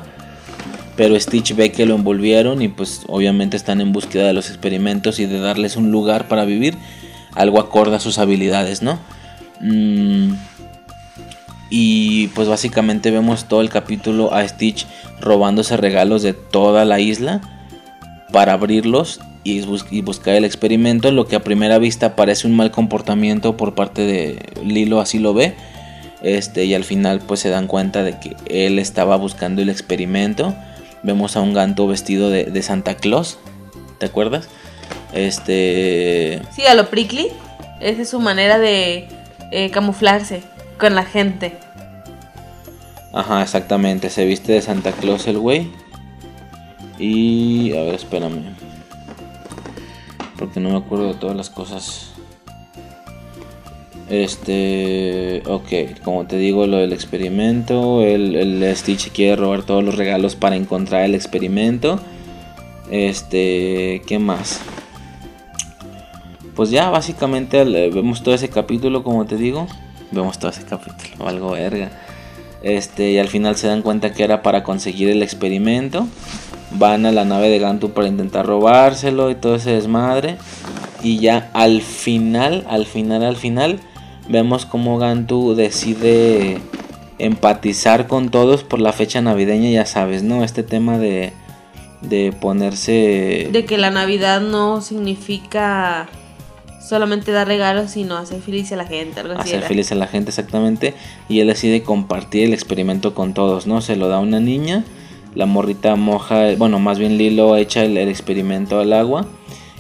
[0.95, 5.19] Pero Stitch ve que lo envolvieron y pues obviamente están en búsqueda de los experimentos
[5.19, 6.75] y de darles un lugar para vivir.
[7.35, 8.99] Algo acorde a sus habilidades, ¿no?
[9.61, 10.33] Mm,
[11.69, 14.87] y pues básicamente vemos todo el capítulo a Stitch
[15.21, 17.41] robándose regalos de toda la isla
[18.31, 22.55] para abrirlos y, bus- y buscar el experimento, lo que a primera vista parece un
[22.55, 25.55] mal comportamiento por parte de Lilo, así lo ve.
[26.21, 30.55] Este, y al final pues se dan cuenta de que él estaba buscando el experimento.
[31.03, 33.37] Vemos a un ganto vestido de, de Santa Claus,
[33.99, 34.49] ¿te acuerdas?
[35.13, 37.27] Este, Sí, a lo prickly.
[37.79, 39.07] Esa es su manera de
[39.51, 40.43] eh, camuflarse
[40.77, 41.57] con la gente.
[43.13, 44.09] Ajá, exactamente.
[44.09, 45.71] Se viste de Santa Claus el güey.
[46.99, 47.75] Y.
[47.77, 48.55] A ver, espérame.
[50.37, 52.08] Porque no me acuerdo de todas las cosas.
[54.09, 55.43] Este.
[55.47, 58.03] Ok, como te digo, lo del experimento.
[58.03, 61.99] El, el Stitch quiere robar todos los regalos para encontrar el experimento.
[62.91, 64.01] Este.
[64.07, 64.61] ¿Qué más?
[66.55, 69.67] Pues ya, básicamente al- vemos todo ese capítulo, como te digo.
[70.11, 71.91] Vemos todo ese capítulo, algo verga.
[72.61, 76.07] Este, y al final se dan cuenta que era para conseguir el experimento.
[76.71, 80.37] Van a la nave de Gantu para intentar robárselo y todo ese desmadre.
[81.01, 83.79] Y ya al final, al final, al final,
[84.29, 86.59] vemos como Gantu decide
[87.17, 90.43] empatizar con todos por la fecha navideña, ya sabes, ¿no?
[90.43, 91.33] Este tema de,
[92.01, 93.49] de ponerse...
[93.51, 96.07] De que la Navidad no significa
[96.81, 99.19] solamente dar regalos, sino hacer feliz a la gente.
[99.19, 100.93] Algo así hacer feliz a la gente exactamente
[101.27, 103.81] y él decide compartir el experimento con todos, ¿no?
[103.81, 104.85] Se lo da a una niña,
[105.35, 109.25] la morrita moja, bueno, más bien Lilo echa el, el experimento al agua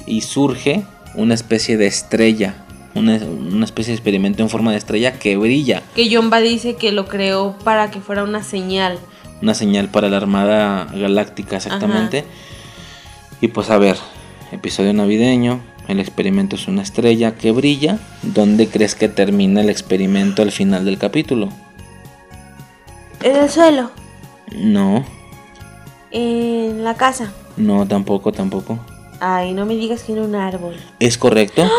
[0.05, 0.83] y surge
[1.15, 5.83] una especie de estrella, una, una especie de experimento en forma de estrella que brilla,
[5.95, 8.97] Que Yomba dice que lo creó para que fuera una señal.
[9.41, 12.25] una señal para la Armada Galáctica exactamente.
[13.41, 13.95] Y pues a ver,
[14.51, 20.41] episodio navideño, el experimento es una estrella que brilla, ¿dónde crees que termina el experimento
[20.41, 21.49] al final del capítulo?
[23.23, 23.91] En el suelo,
[24.55, 25.05] No,
[26.11, 27.31] en la casa.
[27.57, 28.79] no, tampoco, tampoco.
[29.19, 30.75] Ay, no me digas que en un árbol.
[30.99, 31.69] Es correcto.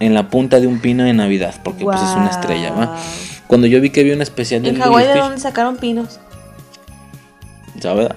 [0.00, 2.96] En la punta de un pino de Navidad, porque pues es una estrella, ¿va?
[3.46, 6.18] Cuando yo vi que había un especial de En Hawái, ¿de dónde sacaron pinos?
[7.80, 8.08] ¿sabes?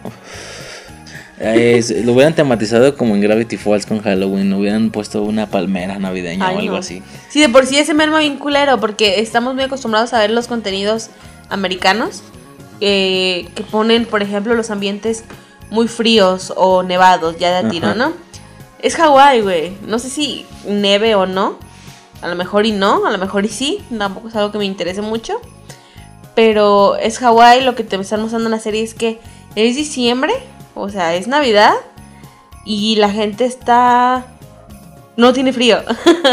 [1.39, 6.47] Es- lo hubieran tematizado como en Gravity Falls con Halloween, hubieran puesto una palmera navideña
[6.47, 6.77] Ay, o algo no.
[6.79, 7.03] así.
[7.29, 10.47] Sí, de por sí ese merma bien culero, porque estamos muy acostumbrados a ver los
[10.47, 11.09] contenidos
[11.49, 12.23] americanos
[12.79, 15.23] eh, que ponen, por ejemplo, los ambientes
[15.69, 17.95] muy fríos o nevados, ya de a tiro.
[17.95, 18.13] ¿no?
[18.85, 19.75] Es Hawái, güey.
[19.87, 21.57] No sé si neve o no.
[22.21, 23.83] A lo mejor y no, a lo mejor y sí.
[23.97, 25.41] Tampoco es algo que me interese mucho.
[26.35, 29.19] Pero es Hawái, lo que te están mostrando en la serie es que
[29.55, 30.33] es diciembre,
[30.75, 31.73] o sea, es Navidad.
[32.63, 34.27] Y la gente está...
[35.17, 35.79] No tiene frío.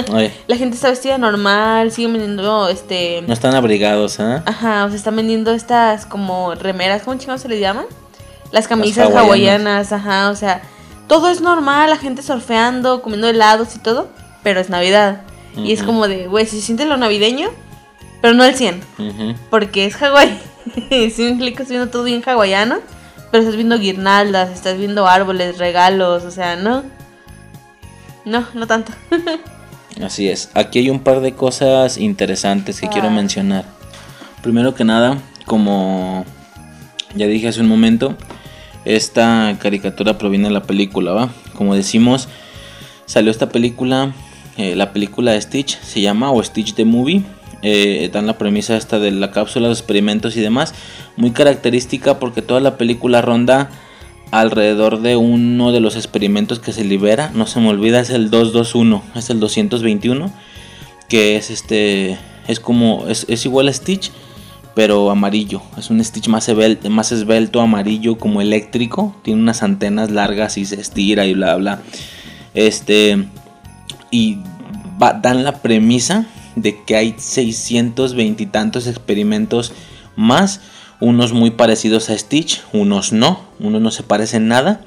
[0.46, 3.22] La gente está vestida normal, siguen vendiendo este.
[3.22, 4.42] no están abrigados, ¿ah?
[4.44, 7.86] Ajá, o sea, están vendiendo estas como remeras, ¿cómo chingados se les llaman?
[8.50, 9.22] Las camisas hawaianas.
[9.24, 10.62] hawaianas, ajá, o sea,
[11.12, 14.08] todo es normal, la gente surfeando, comiendo helados y todo,
[14.42, 15.20] pero es Navidad.
[15.54, 17.50] Y es como de, güey, se siente lo navideño,
[18.22, 19.34] pero no al 100, Ujú.
[19.50, 20.40] porque es Hawái.
[20.90, 22.76] si me explico, estás viendo todo bien hawaiano,
[23.30, 26.82] pero estás viendo guirnaldas, estás viendo árboles, regalos, o sea, no.
[28.24, 28.92] No, no tanto.
[30.02, 30.48] Así es.
[30.54, 33.10] Aquí hay un par de cosas interesantes que quiero Ah.
[33.10, 33.66] mencionar.
[34.40, 36.24] Primero que nada, como
[37.14, 38.16] ya dije hace un momento,
[38.84, 41.30] esta caricatura proviene de la película, ¿va?
[41.54, 42.28] Como decimos,
[43.06, 44.14] salió esta película,
[44.56, 47.22] eh, la película de Stitch se llama o Stitch the Movie.
[47.64, 50.74] Eh, dan la premisa esta de la cápsula, los experimentos y demás.
[51.16, 53.70] Muy característica porque toda la película ronda
[54.32, 57.30] alrededor de uno de los experimentos que se libera.
[57.34, 60.32] No se me olvida, es el 221, es el 221.
[61.08, 62.18] Que es este,
[62.48, 64.10] es como, es, es igual a Stitch,
[64.74, 65.62] pero amarillo.
[65.76, 69.14] Es un Stitch más esbelto, más esbelto, amarillo, como eléctrico.
[69.22, 71.82] Tiene unas antenas largas y se estira y bla bla.
[72.54, 73.24] Este,
[74.10, 74.38] y
[74.98, 76.26] dan la premisa
[76.56, 79.72] de que hay 620 y tantos experimentos
[80.16, 80.60] más,
[81.00, 84.84] unos muy parecidos a Stitch, unos no, unos no se parecen nada.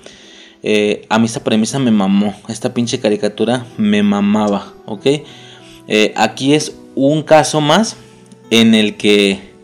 [0.64, 2.34] Eh, a mí esta premisa me mamó.
[2.48, 5.06] Esta pinche caricatura me mamaba, ¿ok?
[5.88, 7.98] Eh, aquí es un caso más
[8.50, 9.55] en el que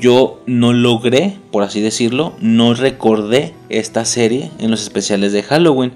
[0.00, 5.92] yo no logré, por así decirlo, no recordé esta serie en los especiales de Halloween.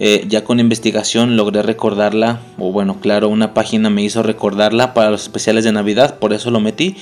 [0.00, 5.10] Eh, ya con investigación logré recordarla, o bueno, claro, una página me hizo recordarla para
[5.10, 6.96] los especiales de Navidad, por eso lo metí.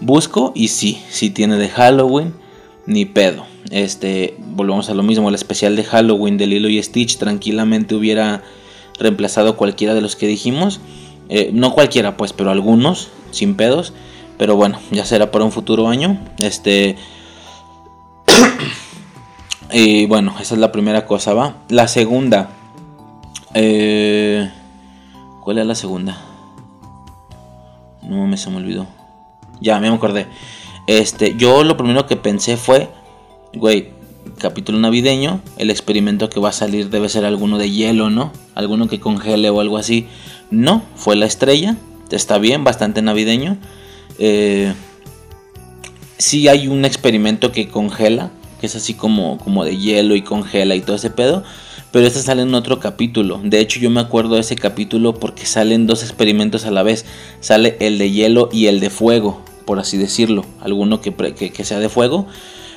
[0.00, 2.32] Busco y sí, sí tiene de Halloween,
[2.86, 3.44] ni pedo.
[3.70, 8.42] Este, volvemos a lo mismo, el especial de Halloween de Lilo y Stitch tranquilamente hubiera
[8.98, 10.80] reemplazado cualquiera de los que dijimos.
[11.28, 13.92] Eh, no cualquiera, pues, pero algunos, sin pedos.
[14.42, 16.18] Pero bueno, ya será para un futuro año.
[16.40, 16.96] Este.
[19.72, 21.58] y bueno, esa es la primera cosa, ¿va?
[21.68, 22.50] La segunda.
[23.54, 24.50] Eh,
[25.44, 26.20] ¿Cuál es la segunda?
[28.02, 28.88] No me se me olvidó.
[29.60, 30.26] Ya, me acordé.
[30.88, 32.90] Este, yo lo primero que pensé fue,
[33.54, 33.90] güey,
[34.38, 38.32] capítulo navideño, el experimento que va a salir debe ser alguno de hielo, ¿no?
[38.56, 40.08] Alguno que congele o algo así.
[40.50, 41.76] No, fue la estrella.
[42.10, 43.56] Está bien, bastante navideño.
[44.18, 44.72] Eh,
[46.18, 48.30] sí hay un experimento que congela,
[48.60, 51.42] que es así como, como de hielo y congela y todo ese pedo.
[51.92, 53.38] Pero este sale en otro capítulo.
[53.44, 57.04] De hecho, yo me acuerdo de ese capítulo porque salen dos experimentos a la vez.
[57.40, 60.46] Sale el de hielo y el de fuego, por así decirlo.
[60.60, 62.26] Alguno que, que, sea de fuego.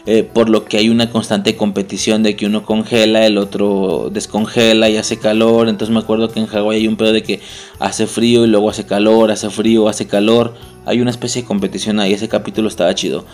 [0.08, 4.88] Eh, por lo que hay una constante competición de que uno congela, el otro descongela
[4.88, 5.68] y hace calor.
[5.68, 7.40] Entonces me acuerdo que en Hawái hay un pedo de que
[7.80, 10.54] hace frío y luego hace calor, hace frío, hace calor.
[10.86, 13.26] Hay una especie de competición ahí, ese capítulo estaba chido.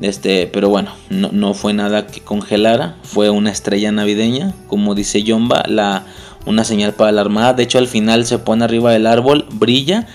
[0.00, 5.62] Este, pero bueno, no, fue nada que congelara, fue una estrella navideña, como dice Yomba,
[5.68, 6.06] la,
[6.46, 7.52] una señal para la armada.
[7.52, 10.06] De hecho, al final se pone arriba del árbol, brilla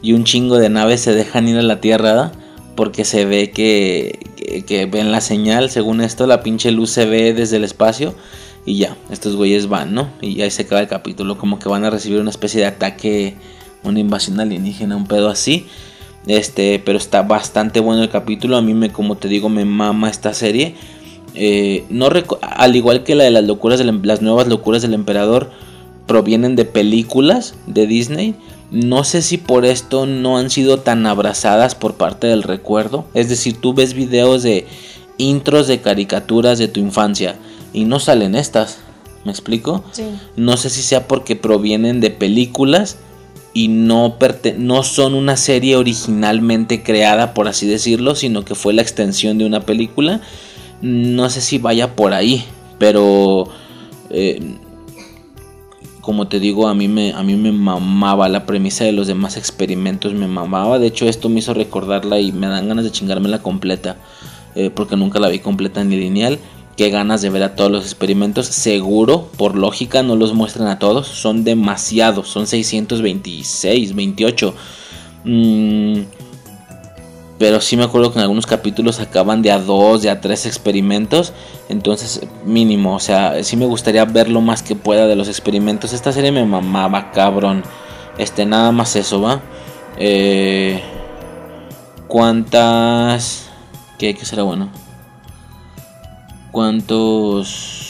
[0.00, 2.32] y un chingo de naves se dejan ir a la tierra
[2.74, 4.18] porque se ve que,
[4.66, 5.70] que, ven la señal.
[5.70, 8.14] Según esto, la pinche luz se ve desde el espacio
[8.64, 10.10] y ya, estos güeyes van, ¿no?
[10.20, 13.36] Y ahí se acaba el capítulo, como que van a recibir una especie de ataque,
[13.82, 15.66] una invasión alienígena, un pedo así.
[16.26, 18.56] Este, pero está bastante bueno el capítulo.
[18.56, 20.74] A mí me, como te digo, me mama esta serie.
[21.34, 22.08] Eh, no
[22.40, 25.50] al igual que la de las locuras em-, las nuevas locuras del emperador
[26.06, 28.34] provienen de películas de Disney.
[28.70, 33.06] No sé si por esto no han sido tan abrazadas por parte del recuerdo.
[33.14, 34.66] Es decir, tú ves videos de
[35.16, 37.36] intros de caricaturas de tu infancia
[37.72, 38.78] y no salen estas.
[39.24, 39.84] ¿Me explico?
[40.36, 42.98] No sé si sea porque provienen de películas
[43.52, 44.16] y no,
[44.58, 49.44] no son una serie originalmente creada, por así decirlo, sino que fue la extensión de
[49.44, 50.20] una película.
[50.80, 52.44] No sé si vaya por ahí,
[52.78, 53.48] pero
[54.10, 54.40] eh,
[56.08, 59.36] como te digo, a mí, me, a mí me mamaba la premisa de los demás
[59.36, 60.78] experimentos, me mamaba.
[60.78, 63.96] De hecho, esto me hizo recordarla y me dan ganas de chingármela completa,
[64.54, 66.38] eh, porque nunca la vi completa ni lineal
[66.78, 68.46] qué ganas de ver a todos los experimentos.
[68.46, 71.08] Seguro, por lógica, no los muestran a todos.
[71.08, 72.28] Son demasiados.
[72.28, 74.54] Son 626, 28.
[75.24, 76.00] Mm,
[77.38, 80.46] pero sí me acuerdo que en algunos capítulos acaban de a dos, de a tres
[80.46, 81.32] experimentos.
[81.68, 82.94] Entonces, mínimo.
[82.94, 85.92] O sea, sí me gustaría ver lo más que pueda de los experimentos.
[85.92, 87.62] Esta serie me mamaba, cabrón.
[88.18, 89.40] Este, nada más eso, ¿va?
[89.98, 90.82] Eh,
[92.08, 93.48] ¿Cuántas?
[93.98, 94.70] ¿Qué, que será bueno?
[96.50, 97.84] cuántos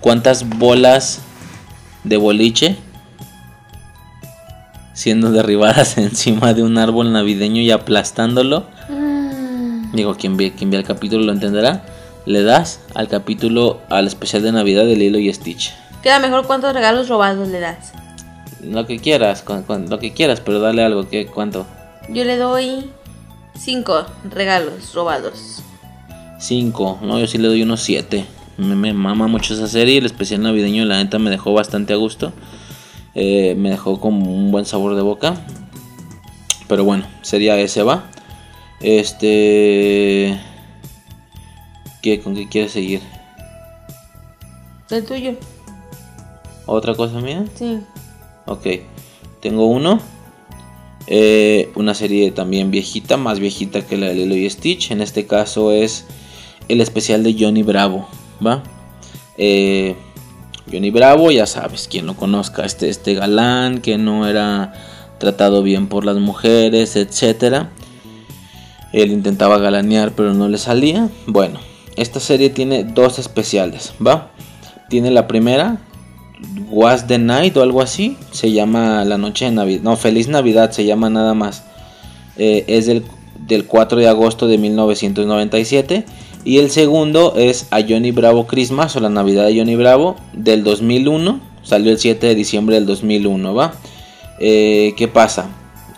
[0.00, 1.20] cuántas bolas
[2.04, 2.76] de boliche
[5.00, 8.66] siendo derribadas encima de un árbol navideño y aplastándolo.
[8.90, 9.92] Mm.
[9.94, 11.86] Digo, quien ve, quien ve el capítulo lo entenderá.
[12.26, 15.74] Le das al capítulo, al especial de Navidad de Lilo y Stitch.
[16.02, 17.94] Queda mejor cuántos regalos robados le das.
[18.62, 19.42] Lo que quieras,
[19.88, 21.66] lo que quieras, pero dale algo, ¿qué, ¿cuánto?
[22.10, 22.90] Yo le doy
[23.58, 25.62] cinco regalos robados.
[26.40, 27.00] 5.
[27.02, 28.26] No, yo sí le doy unos 7.
[28.58, 29.96] Me, mama mucho esa serie.
[29.96, 32.34] El especial navideño, la neta, me dejó bastante a gusto.
[33.14, 35.34] Eh, me dejó como un buen sabor de boca.
[36.68, 38.10] Pero bueno, sería ese, va.
[38.80, 40.40] Este.
[42.02, 42.20] ¿Qué?
[42.20, 43.00] ¿Con qué quieres seguir?
[44.90, 45.34] El tuyo.
[46.66, 47.44] ¿Otra cosa mía?
[47.54, 47.80] Sí.
[48.46, 48.66] Ok.
[49.40, 50.00] Tengo uno.
[51.06, 54.92] Eh, una serie también viejita, más viejita que la de Lilo y Stitch.
[54.92, 56.06] En este caso es
[56.68, 58.06] el especial de Johnny Bravo,
[58.44, 58.62] ¿va?
[59.36, 59.96] Eh,
[60.70, 64.72] Johnny Bravo, ya sabes, quien lo conozca, este, este galán que no era
[65.18, 67.66] tratado bien por las mujeres, etc.
[68.92, 71.08] Él intentaba galanear, pero no le salía.
[71.26, 71.60] Bueno,
[71.96, 74.30] esta serie tiene dos especiales, ¿va?
[74.88, 75.78] Tiene la primera,
[76.70, 78.16] Was the Night o algo así.
[78.30, 79.82] Se llama La Noche de Navidad.
[79.82, 81.64] No, Feliz Navidad se llama nada más.
[82.36, 83.04] Eh, es del
[83.46, 86.04] del 4 de agosto de 1997.
[86.44, 90.64] Y el segundo es A Johnny Bravo Christmas o la Navidad de Johnny Bravo del
[90.64, 91.40] 2001.
[91.62, 93.74] Salió el 7 de diciembre del 2001, ¿va?
[94.38, 95.50] Eh, ¿Qué pasa?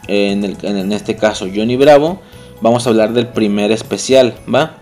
[0.08, 2.20] En, en este caso, Johnny Bravo.
[2.60, 4.76] Vamos a hablar del primer especial, ¿va?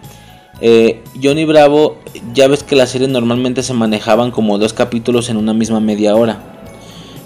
[0.60, 1.98] Eh, Johnny Bravo,
[2.34, 6.14] ya ves que las series normalmente se manejaban como dos capítulos en una misma media
[6.14, 6.49] hora.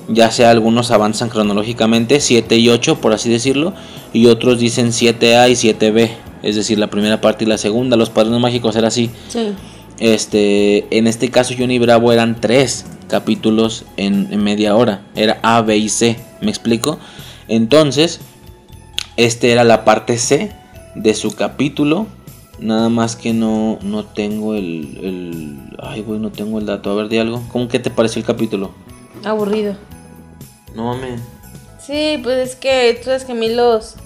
[0.08, 3.72] Ya sea algunos avanzan cronológicamente, 7 y 8 por así decirlo,
[4.12, 6.10] y otros dicen 7A y 7B,
[6.42, 7.96] es decir, la primera parte y la segunda.
[7.96, 9.10] Los padrinos mágicos era así.
[9.28, 9.52] Sí.
[9.98, 15.02] Este, en este caso Johnny Bravo eran tres capítulos en, en media hora.
[15.14, 16.16] Era A, B y C.
[16.40, 16.98] ¿Me explico?
[17.48, 18.20] Entonces,
[19.16, 20.52] este era la parte C
[20.94, 22.06] de su capítulo.
[22.58, 25.58] Nada más que no, no tengo el, el...
[25.82, 26.90] Ay, güey, no tengo el dato.
[26.90, 27.42] A ver, de algo.
[27.50, 28.72] ¿Cómo que te pareció el capítulo?
[29.24, 29.76] Aburrido.
[30.74, 31.20] No mames.
[31.78, 33.96] Sí, pues es que tú sabes que a mí los.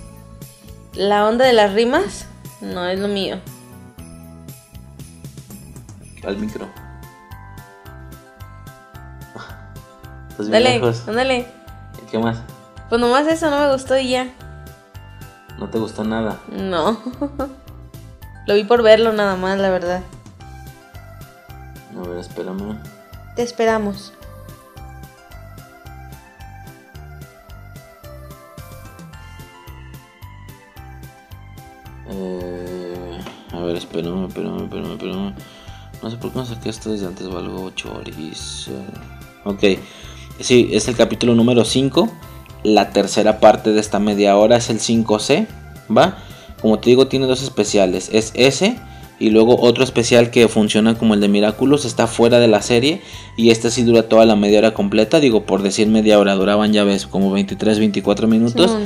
[0.95, 2.27] La onda de las rimas
[2.61, 3.39] no es lo mío.
[6.27, 6.69] Al micro.
[10.31, 11.09] Estás bien Dale, lejos.
[11.09, 11.47] ándale.
[12.11, 12.39] ¿Qué más?
[12.89, 14.29] Pues nomás eso no me gustó y ya.
[15.59, 16.39] No te gustó nada.
[16.51, 17.01] No.
[18.47, 20.03] lo vi por verlo nada más, la verdad.
[21.97, 22.79] A ver, espérame.
[23.37, 24.13] Te esperamos.
[32.19, 33.19] Eh,
[33.53, 35.35] a ver, espérame, espérame, espérame, espérame.
[36.03, 38.73] No sé por qué no saqué esto desde antes, valgo chorizo.
[39.45, 39.65] Ok,
[40.41, 42.09] sí, es el capítulo número 5.
[42.65, 45.47] La tercera parte de esta media hora es el 5C,
[45.97, 46.19] ¿va?
[46.61, 48.11] Como te digo, tiene dos especiales.
[48.13, 48.77] Es ese
[49.21, 51.85] y luego otro especial que funciona como el de Miraculous.
[51.85, 53.01] Está fuera de la serie
[53.37, 55.21] y este sí dura toda la media hora completa.
[55.21, 58.77] Digo, por decir media hora, duraban ya ves como 23, 24 minutos.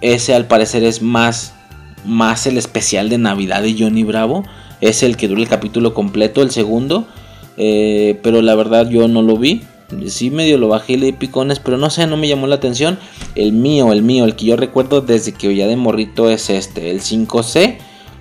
[0.00, 1.54] Ese al parecer es más,
[2.08, 4.44] más el especial de Navidad de Johnny Bravo.
[4.80, 7.06] Es el que dura el capítulo completo, el segundo.
[7.56, 9.62] Eh, pero la verdad yo no lo vi.
[10.06, 12.56] Sí medio lo bajé y le di picones, pero no sé, no me llamó la
[12.56, 12.98] atención.
[13.34, 16.90] El mío, el mío, el que yo recuerdo desde que ya de morrito es este,
[16.90, 17.78] el 5C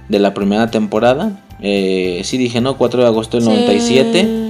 [0.08, 1.44] de la primera temporada.
[1.60, 2.78] Eh, sí dije, ¿no?
[2.78, 4.48] 4 de agosto del 97.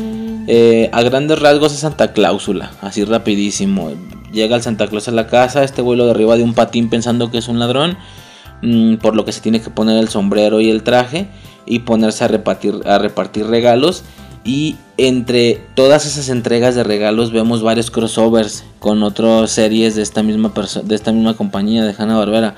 [0.49, 3.91] Eh, a grandes rasgos es Santa Cláusula, así rapidísimo.
[4.31, 7.31] Llega el Santa Claus a la casa, este vuelo de arriba de un patín pensando
[7.31, 7.97] que es un ladrón,
[8.61, 11.27] mm, por lo que se tiene que poner el sombrero y el traje
[11.65, 14.03] y ponerse a repartir, a repartir regalos.
[14.43, 20.23] Y entre todas esas entregas de regalos vemos varios crossovers con otras series de esta
[20.23, 20.53] misma,
[20.84, 22.55] de esta misma compañía de Hanna Barbera.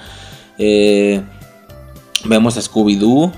[2.25, 3.31] vemos a Scooby-Doo,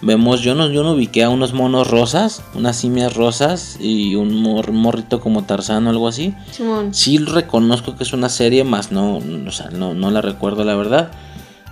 [0.00, 4.32] Vemos, yo no, yo no ubiqué a unos monos rosas, unas simias rosas y un
[4.32, 6.34] mor- morrito como Tarzán o algo así.
[6.52, 6.94] Simón.
[6.94, 10.76] Sí reconozco que es una serie, más no, o sea, no, no la recuerdo la
[10.76, 11.10] verdad.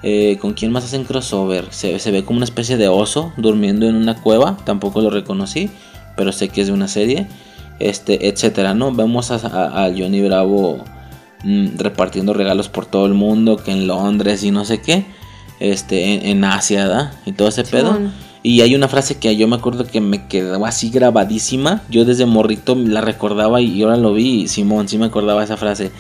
[0.09, 1.67] Eh, ¿Con quién más hacen crossover?
[1.71, 5.69] Se, se ve como una especie de oso durmiendo en una cueva, tampoco lo reconocí,
[6.17, 7.27] pero sé que es de una serie,
[7.81, 8.93] este, etcétera, ¿no?
[8.93, 10.85] Vemos a, a- a Johnny Bravo
[11.43, 15.07] mm, repartiendo regalos por todo el mundo, que en Londres y no sé qué,
[15.59, 17.13] este, en, en Asia, ¿verdad?
[17.27, 17.99] Y todo ese pedo.
[18.45, 21.83] Y hay una frase que yo me acuerdo que me quedó así grabadísima.
[21.91, 24.43] Yo desde morrito la recordaba y ahora lo vi.
[24.43, 25.91] y Simón, sí me acordaba esa frase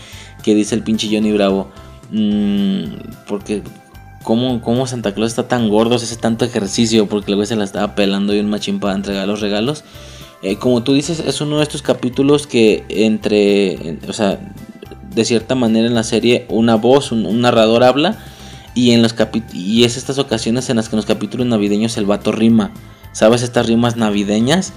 [0.44, 1.70] que dice el pinche Johnny Bravo.
[2.12, 2.84] Mm,
[3.26, 3.62] porque,
[4.26, 5.98] ¿cómo, ¿cómo Santa Claus está tan gordo?
[5.98, 7.06] Se hace tanto ejercicio.
[7.08, 9.84] Porque el güey se la estaba pelando y un machín para entregar los regalos.
[10.42, 13.72] Eh, como tú dices, es uno de estos capítulos que entre.
[13.88, 14.38] en- O sea,
[15.14, 18.18] de cierta manera en la serie, una voz, un, un narrador habla.
[18.74, 21.96] Y, en los capi- y es estas ocasiones en las que en los capítulos navideños
[21.96, 22.72] el vato rima.
[23.12, 23.42] ¿Sabes?
[23.42, 24.72] Estas rimas navideñas.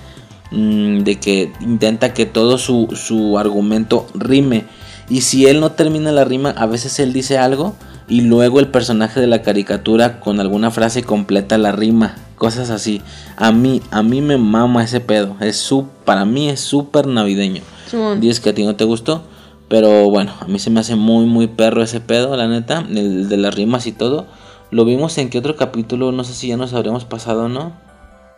[0.52, 4.64] mm, de que intenta que todo su, su argumento rime.
[5.10, 7.76] Y si él no termina la rima, a veces él dice algo.
[8.10, 12.16] Y luego el personaje de la caricatura con alguna frase completa la rima.
[12.36, 13.02] Cosas así.
[13.38, 15.36] A mí, a mí me mama ese pedo.
[15.40, 17.62] Es su, para mí es súper navideño.
[17.90, 18.20] Simón.
[18.20, 19.22] Dices que a ti no te gustó.
[19.68, 22.84] Pero bueno, a mí se me hace muy, muy perro ese pedo, la neta.
[22.90, 24.26] El de las rimas y todo.
[24.72, 27.74] Lo vimos en qué otro capítulo, no sé si ya nos habríamos pasado o no.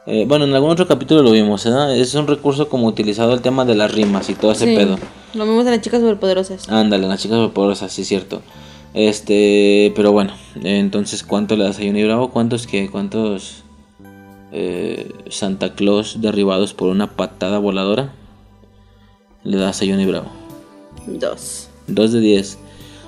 [0.08, 1.96] Eh, bueno, en algún otro capítulo lo vimos, ¿verdad?
[1.96, 4.76] Es un recurso como utilizado el tema de las rimas y todo ese Sí.
[4.76, 4.98] pedo.
[5.36, 6.68] Lo vimos en las chicas superpoderosas.
[6.70, 8.42] Ándale, las chicas poderosas, sí, cierto.
[8.94, 12.32] Este, pero bueno, entonces, ¿cuánto le das a Johnny Bravo?
[12.32, 13.64] ¿Cuántos que ¿Cuántos
[14.52, 18.14] eh, Santa Claus derribados por una patada voladora
[19.44, 20.30] le das a Johnny Bravo?
[21.08, 21.70] Dos.
[21.88, 22.58] 2 de 10.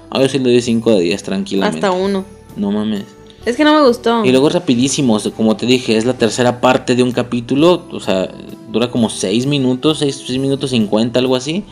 [0.09, 1.85] A yo sí le doy 5 de 10 tranquilamente.
[1.85, 2.25] Hasta uno.
[2.55, 3.05] No mames.
[3.45, 4.23] Es que no me gustó.
[4.23, 8.29] Y luego rapidísimo, como te dije, es la tercera parte de un capítulo, o sea,
[8.71, 11.63] dura como 6 minutos, 6, minutos 50, algo así.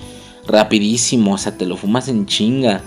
[0.47, 2.81] Rapidísimo, o sea, te lo fumas en chinga.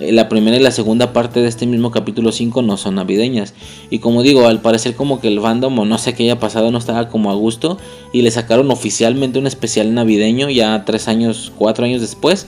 [0.00, 3.54] Eh, la primera y la segunda parte de este mismo capítulo 5 no son navideñas.
[3.90, 6.70] Y como digo, al parecer como que el fandom o no sé qué haya pasado
[6.70, 7.78] no estaba como a gusto
[8.12, 12.46] y le sacaron oficialmente un especial navideño ya tres años, cuatro años después,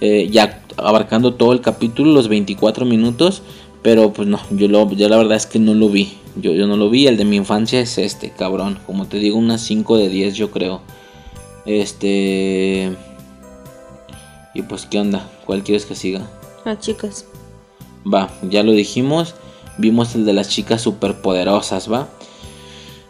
[0.00, 3.42] eh, ya abarcando todo el capítulo, los 24 minutos.
[3.82, 6.14] Pero pues no, yo, lo, yo la verdad es que no lo vi.
[6.34, 7.06] Yo, yo no lo vi.
[7.06, 8.78] El de mi infancia es este, cabrón.
[8.84, 10.80] Como te digo, unas 5 de 10 yo creo.
[11.66, 12.90] Este...
[14.54, 15.30] Y pues, ¿qué onda?
[15.44, 16.28] ¿Cuál quieres que siga?
[16.66, 17.24] Ah, chicas.
[18.12, 19.36] Va, ya lo dijimos.
[19.78, 22.08] Vimos el de las chicas superpoderosas, ¿va?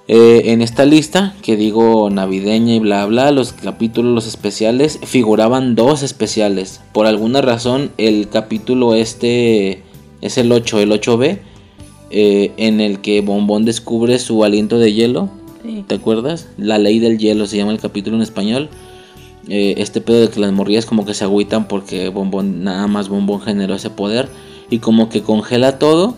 [0.09, 5.75] Eh, en esta lista, que digo navideña y bla bla, los capítulos, los especiales, figuraban
[5.75, 6.83] dos especiales.
[6.93, 9.83] Por alguna razón, el capítulo este
[10.21, 11.39] es el 8, el 8B,
[12.11, 15.31] eh, en el que Bombón descubre su aliento de hielo.
[15.89, 16.49] ¿Te acuerdas?
[16.59, 18.69] La ley del hielo se llama el capítulo en español.
[19.49, 23.09] Eh, este pedo de que las morrillas como que se agüitan porque Bombón, nada más
[23.09, 24.29] Bombón generó ese poder.
[24.71, 26.17] Y como que congela todo,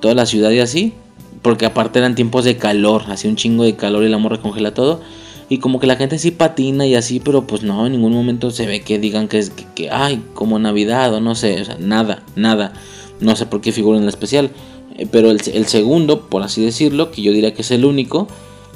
[0.00, 0.94] toda la ciudad y así.
[1.42, 4.74] Porque aparte eran tiempos de calor, hacía un chingo de calor y la morra congela
[4.74, 5.00] todo.
[5.48, 8.50] Y como que la gente sí patina y así, pero pues no, en ningún momento
[8.50, 12.22] se ve que digan que es que, que ay, como Navidad o no sé, nada,
[12.36, 12.72] nada.
[13.20, 14.50] No sé por qué figura en la especial.
[14.96, 18.28] Eh, pero el, segundo, por así decirlo, que yo diría que es el único,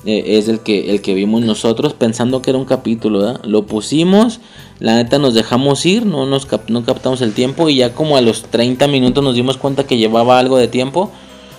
[0.07, 3.19] eh, es el que, el que vimos nosotros pensando que era un capítulo.
[3.19, 3.45] ¿verdad?
[3.45, 4.41] Lo pusimos,
[4.79, 8.17] la neta nos dejamos ir, no, nos cap no captamos el tiempo y ya como
[8.17, 11.11] a los 30 minutos nos dimos cuenta que llevaba algo de tiempo.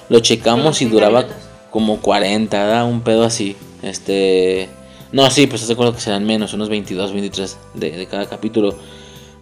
[0.10, 1.26] Lo checamos y duraba
[1.70, 2.86] como 40, ¿verdad?
[2.90, 3.56] un pedo así.
[3.84, 4.70] Este...
[5.12, 8.76] No, sí, pues te acuerdo que serán menos, unos 22, 23 de, de cada capítulo.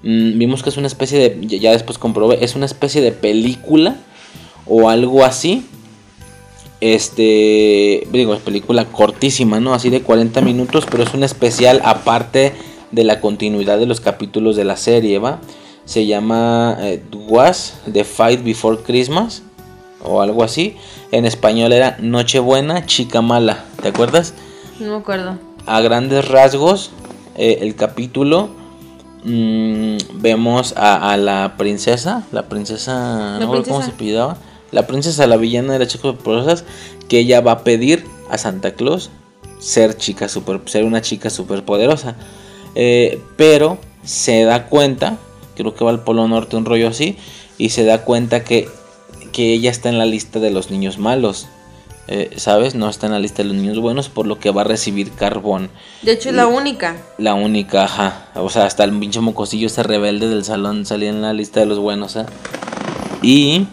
[0.05, 3.95] Mm, vimos que es una especie de, ya después comprobé, es una especie de película
[4.67, 5.65] o algo así.
[6.81, 9.73] Este, digo, es película cortísima, ¿no?
[9.73, 12.53] Así de 40 minutos, pero es un especial aparte
[12.91, 15.39] de la continuidad de los capítulos de la serie, ¿va?
[15.85, 19.43] Se llama eh, Was The Fight Before Christmas
[20.03, 20.77] o algo así.
[21.11, 24.33] En español era Nochebuena, Chica Mala, ¿te acuerdas?
[24.79, 25.37] No me acuerdo.
[25.65, 26.91] A grandes rasgos,
[27.35, 28.49] eh, el capítulo
[29.23, 33.71] mmm, vemos a, a, la princesa, la princesa, ¿La no princesa?
[33.73, 34.37] cómo se pidaba,
[34.75, 36.65] la princesa, la villana de las chicas superpoderosas,
[37.07, 39.09] que ella va a pedir a Santa Claus
[39.57, 42.15] ser chica super, ser una chica superpoderosa,
[42.75, 45.17] eh, pero se da cuenta,
[45.55, 47.15] creo que va al Polo Norte un rollo así,
[47.57, 48.67] y se da cuenta que,
[49.31, 51.47] que ella está en la lista de los niños malos.
[52.07, 52.75] Eh, ¿Sabes?
[52.75, 55.11] No está en la lista de los niños buenos, por lo que va a recibir
[55.11, 55.71] carbón.
[56.03, 56.97] De hecho, es la única.
[57.17, 58.27] La única, ajá.
[58.35, 61.65] O sea, hasta el pinche mocosillo ese rebelde del salón salía en la lista de
[61.65, 62.25] los buenos, ¿eh?
[63.23, 63.65] Y.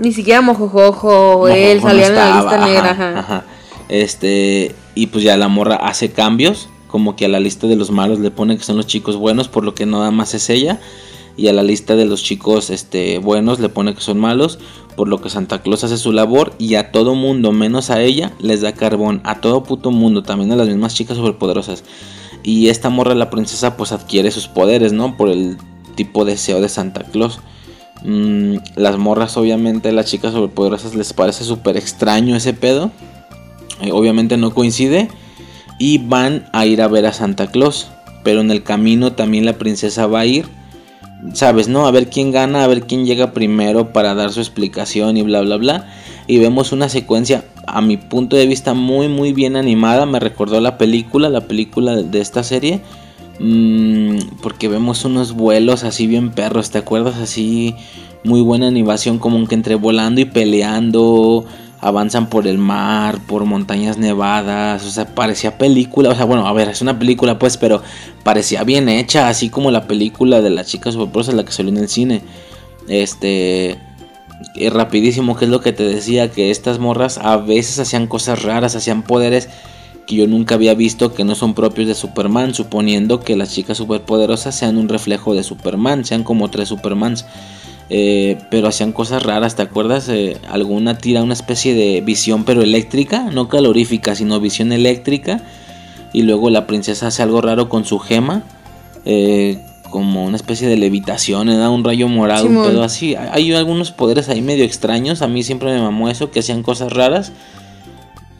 [0.00, 3.44] Ni siquiera Mojojojo o él Mojojojo salía no en la lista negra, ajá, ajá.
[3.90, 4.74] Este.
[4.94, 6.68] Y pues ya la morra hace cambios.
[6.88, 9.48] Como que a la lista de los malos le pone que son los chicos buenos,
[9.48, 10.80] por lo que nada más es ella.
[11.36, 14.58] Y a la lista de los chicos este, buenos le pone que son malos,
[14.96, 18.32] por lo que Santa Claus hace su labor y a todo mundo, menos a ella,
[18.40, 19.20] les da carbón.
[19.24, 21.84] A todo puto mundo, también a las mismas chicas superpoderosas.
[22.42, 25.16] Y esta morra, la princesa, pues adquiere sus poderes, ¿no?
[25.16, 25.58] Por el
[25.94, 27.40] tipo de deseo de Santa Claus.
[28.02, 32.90] Mm, las morras, obviamente, las chicas superpoderosas les parece súper extraño ese pedo.
[33.82, 35.08] Eh, obviamente no coincide.
[35.78, 37.88] Y van a ir a ver a Santa Claus.
[38.22, 40.46] Pero en el camino también la princesa va a ir.
[41.34, 41.86] Sabes, ¿no?
[41.86, 45.42] A ver quién gana, a ver quién llega primero para dar su explicación y bla,
[45.42, 45.86] bla, bla.
[46.26, 50.06] Y vemos una secuencia, a mi punto de vista, muy, muy bien animada.
[50.06, 52.80] Me recordó la película, la película de, de esta serie.
[53.40, 57.16] Mm, porque vemos unos vuelos así bien perros, ¿te acuerdas?
[57.16, 57.74] Así,
[58.22, 61.46] muy buena animación, como que entre volando y peleando.
[61.82, 66.52] Avanzan por el mar, por montañas nevadas, o sea, parecía película, o sea, bueno, a
[66.52, 67.82] ver, es una película pues, pero
[68.22, 71.78] parecía bien hecha, así como la película de la chica superpoderosa, la que salió en
[71.78, 72.20] el cine.
[72.86, 73.78] Este,
[74.56, 78.42] es rapidísimo, que es lo que te decía, que estas morras a veces hacían cosas
[78.42, 79.48] raras, hacían poderes
[80.10, 83.76] que yo nunca había visto que no son propios de Superman, suponiendo que las chicas
[83.76, 87.26] superpoderosas sean un reflejo de Superman, sean como tres Supermans.
[87.90, 90.08] Eh, pero hacían cosas raras, ¿te acuerdas?
[90.08, 95.44] Eh, alguna tira una especie de visión pero eléctrica, no calorífica, sino visión eléctrica.
[96.12, 98.42] Y luego la princesa hace algo raro con su gema,
[99.04, 103.14] eh, como una especie de levitación, le da un rayo morado, un pedo así.
[103.14, 106.64] Hay, hay algunos poderes ahí medio extraños, a mí siempre me mamó eso, que hacían
[106.64, 107.30] cosas raras.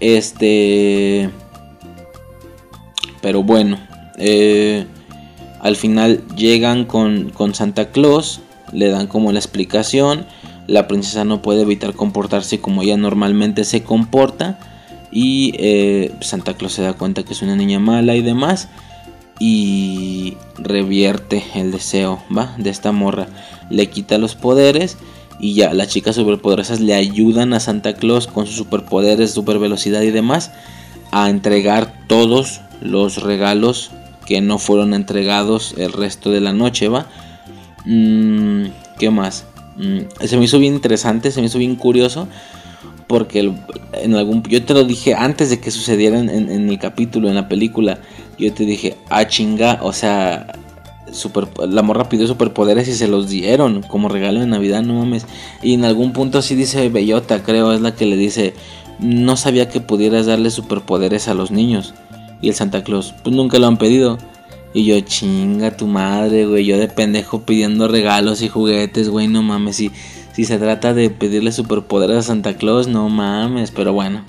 [0.00, 1.30] Este...
[3.20, 3.78] Pero bueno,
[4.16, 4.86] eh,
[5.60, 8.40] al final llegan con, con Santa Claus,
[8.72, 10.26] le dan como la explicación,
[10.66, 14.58] la princesa no puede evitar comportarse como ella normalmente se comporta
[15.10, 18.68] y eh, Santa Claus se da cuenta que es una niña mala y demás.
[19.42, 22.54] y revierte el deseo, ¿va?
[22.58, 23.26] De esta morra.
[23.70, 24.98] Le quita los poderes
[25.40, 30.02] y ya las chicas superpoderosas le ayudan a Santa Claus con sus superpoderes, super velocidad
[30.02, 30.52] y demás
[31.10, 33.92] a entregar todos los regalos
[34.26, 37.06] que no fueron entregados el resto de la noche, ¿va?
[37.84, 38.64] Mm,
[38.98, 39.44] ¿Qué más?
[39.76, 42.26] Mm, se me hizo bien interesante, se me hizo bien curioso
[43.06, 43.52] porque
[43.92, 47.36] en algún yo te lo dije antes de que sucediera en, en, el capítulo en
[47.36, 47.98] la película
[48.38, 50.46] yo te dije ah chinga o sea
[51.10, 55.26] super, la morra pidió superpoderes y se los dieron como regalo de navidad no mames
[55.60, 58.54] y en algún punto sí dice bellota creo es la que le dice
[59.00, 61.94] no sabía que pudieras darle superpoderes a los niños
[62.40, 64.18] y el Santa Claus pues nunca lo han pedido
[64.72, 66.64] y yo, chinga tu madre, güey.
[66.64, 69.26] Yo de pendejo pidiendo regalos y juguetes, güey.
[69.26, 69.76] No mames.
[69.76, 69.90] Si,
[70.32, 73.72] si se trata de pedirle superpoderes a Santa Claus, no mames.
[73.72, 74.24] Pero bueno,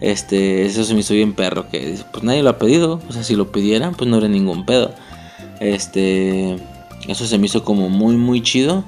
[0.00, 1.68] este, eso se me hizo bien perro.
[1.68, 3.00] Que pues nadie lo ha pedido.
[3.08, 4.92] O sea, si lo pidieran, pues no era ningún pedo.
[5.60, 6.56] Este,
[7.06, 8.84] eso se me hizo como muy, muy chido.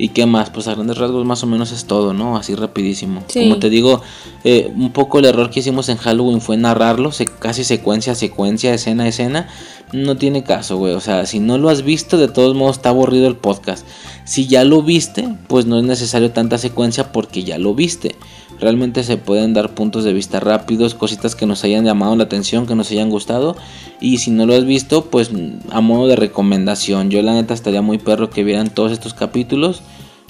[0.00, 0.50] ¿Y qué más?
[0.50, 2.36] Pues a grandes rasgos más o menos es todo, ¿no?
[2.36, 3.24] Así rapidísimo.
[3.34, 4.00] Como te digo,
[4.44, 7.10] eh, un poco el error que hicimos en Halloween fue narrarlo,
[7.40, 9.48] casi secuencia a secuencia, escena a escena.
[9.92, 10.94] No tiene caso, güey.
[10.94, 13.84] O sea, si no lo has visto, de todos modos está aburrido el podcast.
[14.24, 18.14] Si ya lo viste, pues no es necesario tanta secuencia porque ya lo viste.
[18.60, 22.66] Realmente se pueden dar puntos de vista rápidos, cositas que nos hayan llamado la atención,
[22.66, 23.56] que nos hayan gustado.
[24.00, 25.30] Y si no lo has visto, pues
[25.70, 27.10] a modo de recomendación.
[27.10, 29.82] Yo la neta estaría muy perro que vieran todos estos capítulos.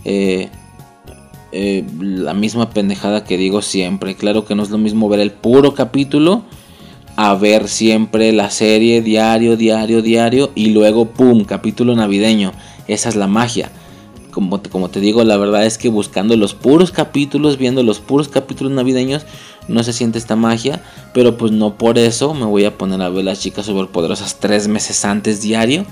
[0.05, 0.51] Eh,
[1.53, 4.15] eh, la misma pendejada que digo siempre.
[4.15, 6.43] Claro que no es lo mismo ver el puro capítulo
[7.17, 12.53] a ver siempre la serie diario, diario, diario y luego, ¡pum!, capítulo navideño.
[12.87, 13.71] Esa es la magia
[14.31, 18.29] como como te digo, la verdad es que buscando los puros capítulos, viendo los puros
[18.29, 19.25] capítulos navideños,
[19.69, 20.83] no se siente esta magia.
[21.13, 24.69] Pero pues no por eso me voy a poner a ver las chicas superpoderosas tres
[24.69, 25.85] meses antes diario.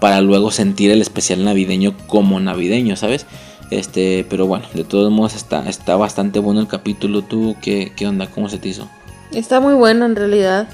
[0.00, 3.26] Para luego sentir el especial navideño como navideño, ¿sabes?
[3.70, 7.22] Este, pero bueno, de todos modos está, está bastante bueno el capítulo.
[7.22, 8.26] ¿Tú qué, qué onda?
[8.26, 8.88] ¿Cómo se te hizo?
[9.32, 10.68] Está muy bueno en realidad.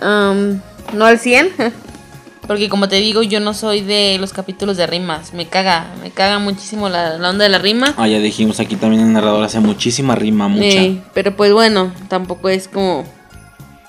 [0.00, 1.50] no al 100,
[2.46, 5.32] Porque como te digo, yo no soy de los capítulos de rimas.
[5.32, 7.94] Me caga, me caga muchísimo la, onda de la rima.
[7.96, 10.70] Ah, ya dijimos aquí también el narrador hace muchísima rima, mucha.
[10.70, 13.04] Sí, pero pues bueno, tampoco es como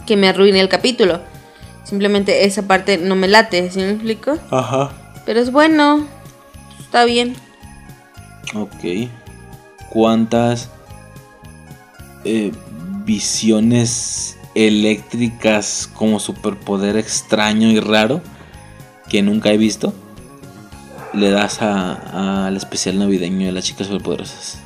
[0.07, 1.21] que me arruine el capítulo.
[1.84, 4.37] Simplemente esa parte no me late, ¿sí me explico?
[4.49, 4.91] Ajá.
[5.26, 6.07] Pero es bueno,
[6.79, 7.36] está bien.
[8.55, 9.10] Ok.
[9.89, 10.69] ¿Cuántas
[12.26, 12.52] eh,
[13.05, 18.21] visiones eléctricas como superpoder extraño y raro
[19.10, 19.94] que nunca he visto,
[21.13, 24.60] le das al especial navideño de las chicas superpoderosas?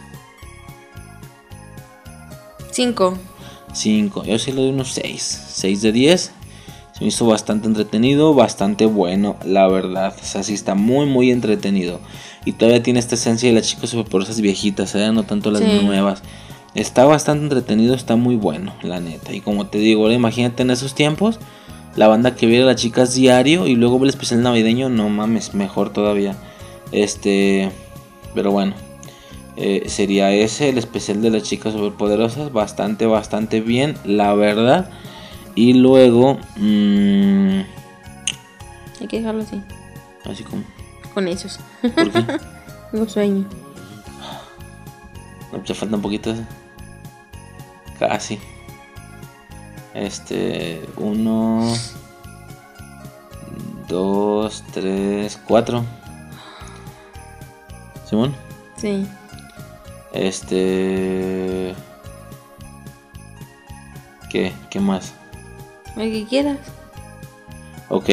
[2.71, 3.17] 5.
[3.73, 4.23] 5.
[4.23, 5.43] Yo sí le doy unos 6.
[5.49, 6.31] 6 de 10.
[6.93, 10.15] Se me hizo bastante entretenido, bastante bueno, la verdad.
[10.19, 11.99] O sea, sí está muy, muy entretenido.
[12.45, 15.11] Y todavía tiene esta esencia de las chicas superpoderosas viejitas, ¿eh?
[15.11, 16.21] no tanto las nuevas.
[16.73, 19.33] Está bastante entretenido, está muy bueno, la neta.
[19.33, 21.39] Y como te digo, imagínate en esos tiempos
[21.95, 25.09] la banda que viera a las chicas diario y luego ve el especial navideño, no
[25.09, 26.35] mames, mejor todavía.
[26.91, 27.71] Este,
[28.33, 28.73] pero bueno,
[29.57, 34.89] eh, sería ese el especial de las chicas superpoderosas, bastante, bastante bien, la verdad.
[35.55, 37.61] Y luego, mmm,
[39.01, 39.61] hay que dejarlo así.
[40.25, 40.63] Así como.
[41.13, 41.59] Con esos.
[41.81, 42.25] ¿Por qué?
[42.91, 43.45] Tengo sueño.
[45.51, 46.33] No, pues falta un poquito.
[47.99, 48.39] Casi.
[49.93, 51.73] Este, uno,
[53.87, 55.83] dos, tres, cuatro.
[58.09, 58.33] ¿Simón?
[58.77, 59.05] Sí.
[60.13, 61.73] Este.
[64.29, 64.53] ¿Qué?
[64.69, 65.13] ¿Qué más?
[65.97, 66.59] El que quieras.
[67.89, 68.09] Ok.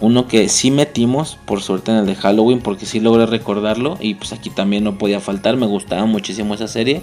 [0.00, 3.98] Uno que sí metimos, por suerte, en el de Halloween, porque sí logré recordarlo.
[4.00, 5.56] Y pues aquí también no podía faltar.
[5.56, 7.02] Me gustaba muchísimo esa serie.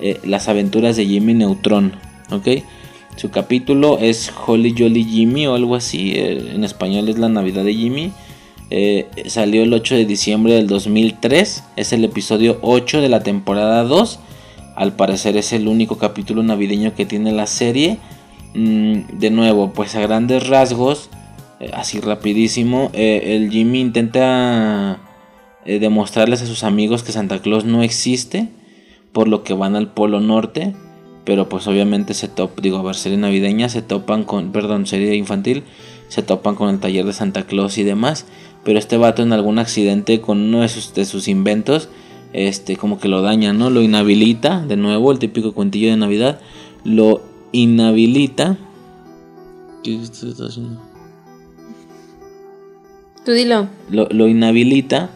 [0.00, 1.92] Eh, las aventuras de Jimmy Neutron.
[2.30, 2.48] ¿Ok?
[3.16, 6.12] Su capítulo es Holly Jolly Jimmy o algo así.
[6.12, 8.10] Eh, en español es la Navidad de Jimmy.
[8.70, 11.62] Eh, salió el 8 de diciembre del 2003.
[11.76, 14.18] Es el episodio 8 de la temporada 2.
[14.76, 17.98] Al parecer es el único capítulo navideño que tiene la serie.
[18.54, 21.10] Mm, de nuevo, pues a grandes rasgos,
[21.60, 25.00] eh, así rapidísimo, el Jimmy intenta
[25.64, 28.48] demostrarles a sus amigos que Santa Claus no existe.
[29.12, 30.74] Por lo que van al Polo Norte
[31.24, 35.14] pero pues obviamente se topan, digo, a ver, serie navideña, se topan con, perdón, serie
[35.14, 35.62] infantil,
[36.08, 38.26] se topan con el taller de Santa Claus y demás,
[38.64, 41.88] pero este vato en algún accidente con uno de sus, de sus inventos,
[42.32, 43.70] este, como que lo daña, ¿no?
[43.70, 46.40] Lo inhabilita, de nuevo, el típico cuentillo de Navidad,
[46.84, 48.56] lo inhabilita.
[49.84, 50.80] ¿Qué estás haciendo?
[53.24, 53.68] Tú dilo.
[53.90, 55.10] Lo, lo inhabilita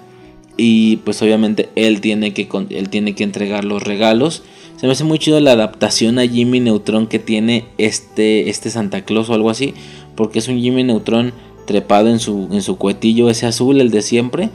[0.57, 4.43] y pues obviamente él tiene, que, él tiene que entregar los regalos.
[4.76, 9.02] Se me hace muy chido la adaptación a Jimmy Neutron que tiene este, este Santa
[9.02, 9.74] Claus o algo así.
[10.14, 11.32] Porque es un Jimmy Neutron
[11.66, 14.50] trepado en su, en su cuetillo ese azul, el de siempre.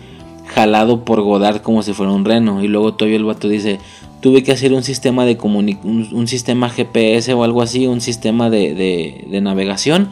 [0.48, 2.64] Jalado por Godard como si fuera un reno.
[2.64, 3.80] Y luego todavía el vato dice,
[4.22, 8.74] tuve que hacer un sistema de un, sistema GPS o algo así, un sistema de,
[8.76, 10.10] de- de navegación.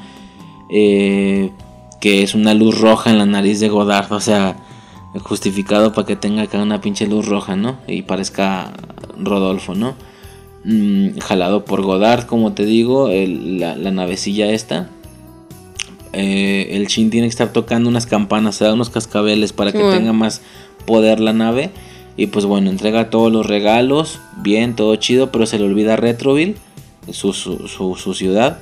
[0.71, 1.51] eh,
[1.99, 4.11] que es una luz roja en la nariz de Godard.
[4.13, 4.55] O sea,
[5.23, 7.77] justificado para que tenga acá una pinche luz roja, ¿no?
[7.87, 8.71] Y parezca
[9.17, 9.95] Rodolfo, ¿no?
[10.63, 14.89] Mm, jalado por Godard, como te digo, el- la, la navecilla esta.
[16.13, 19.79] Eh, el Shin tiene que estar tocando unas campanas, se da unos cascabeles para que
[19.97, 20.41] tenga más
[20.85, 21.69] poder la nave.
[22.17, 26.55] Y pues bueno, entrega todos los regalos, bien, todo chido, pero se le olvida Retroville,
[27.11, 28.59] su, su, su- su ciudad.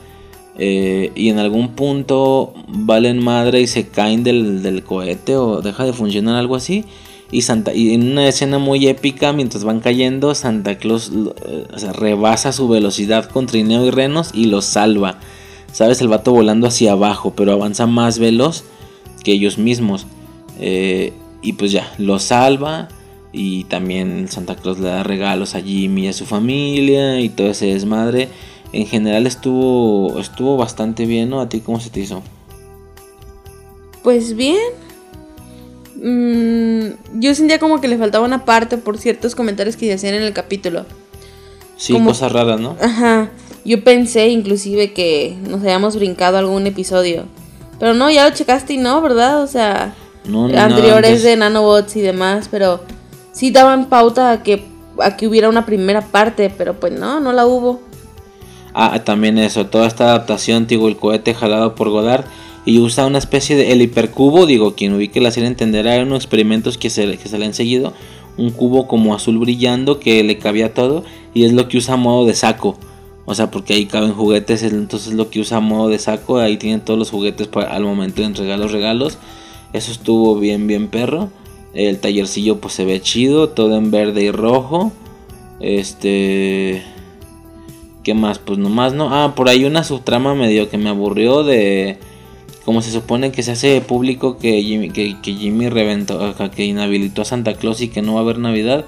[0.60, 5.86] Eh, y en algún punto valen madre y se caen del, del cohete o deja
[5.86, 6.86] de funcionar algo así.
[7.30, 11.12] Y, Santa, y en una escena muy épica, mientras van cayendo, Santa Claus
[11.46, 15.20] eh, rebasa su velocidad con trineo y renos y los salva.
[15.74, 16.00] ¿Sabes?
[16.02, 18.64] El vato volando hacia abajo, pero avanza más veloz
[19.24, 20.08] que ellos mismos.
[20.60, 21.12] Eh,
[21.42, 22.88] y pues ya, los salva.
[23.34, 27.50] Y también Santa Claus le da regalos a Jimmy y a su familia y todo
[27.50, 28.30] ese desmadre.
[28.78, 31.42] En general estuvo estuvo bastante bien, ¿no?
[31.42, 32.22] ¿A ti cómo se te hizo?
[34.04, 34.60] Pues bien.
[35.96, 40.14] Mm, yo sentía como que le faltaba una parte por ciertos comentarios que se hacían
[40.14, 40.86] en el capítulo.
[41.76, 42.78] Sí, Como- cosas raras, ¿no?
[42.80, 43.32] Ajá.
[43.66, 47.24] Yo pensé inclusive que nos habíamos brincado algún episodio.
[47.80, 49.42] Pero no, ya lo checaste y no, ¿verdad?
[49.42, 52.82] O sea, No, no, anteriores de nanobots y demás, pero
[53.32, 54.64] sí daban pauta a que,
[55.02, 57.87] a que hubiera una primera parte, pero pues no, no la hubo.
[58.80, 62.26] Ah, también eso, toda esta adaptación, digo, el cohete jalado por Godard
[62.64, 66.20] y usa una especie de el hipercubo, digo, quien ubique la serie entenderá, eran unos
[66.20, 67.94] experimentos que se, que se le han seguido,
[68.38, 71.98] un cubo como azul brillando que le cabía todo y es lo que usa a
[71.98, 72.78] modo de saco.
[73.26, 76.38] O sea, porque ahí caben juguetes, entonces es lo que usa a modo de saco,
[76.38, 79.18] ahí tienen todos los juguetes para, al momento de entregar los regalos.
[79.74, 81.32] Eso estuvo bien, bien perro.
[81.74, 84.92] El tallercillo pues se ve chido, todo en verde y rojo.
[85.60, 86.84] Este...
[88.08, 88.40] ¿Qué más?
[88.40, 89.14] Pues nomás no.
[89.14, 91.98] Ah, por ahí una subtrama medio que me aburrió de...
[92.64, 97.24] Como se supone que se hace público que Jimmy, que, que Jimmy reventó, que inhabilitó
[97.24, 98.86] a Santa Claus y que no va a haber Navidad.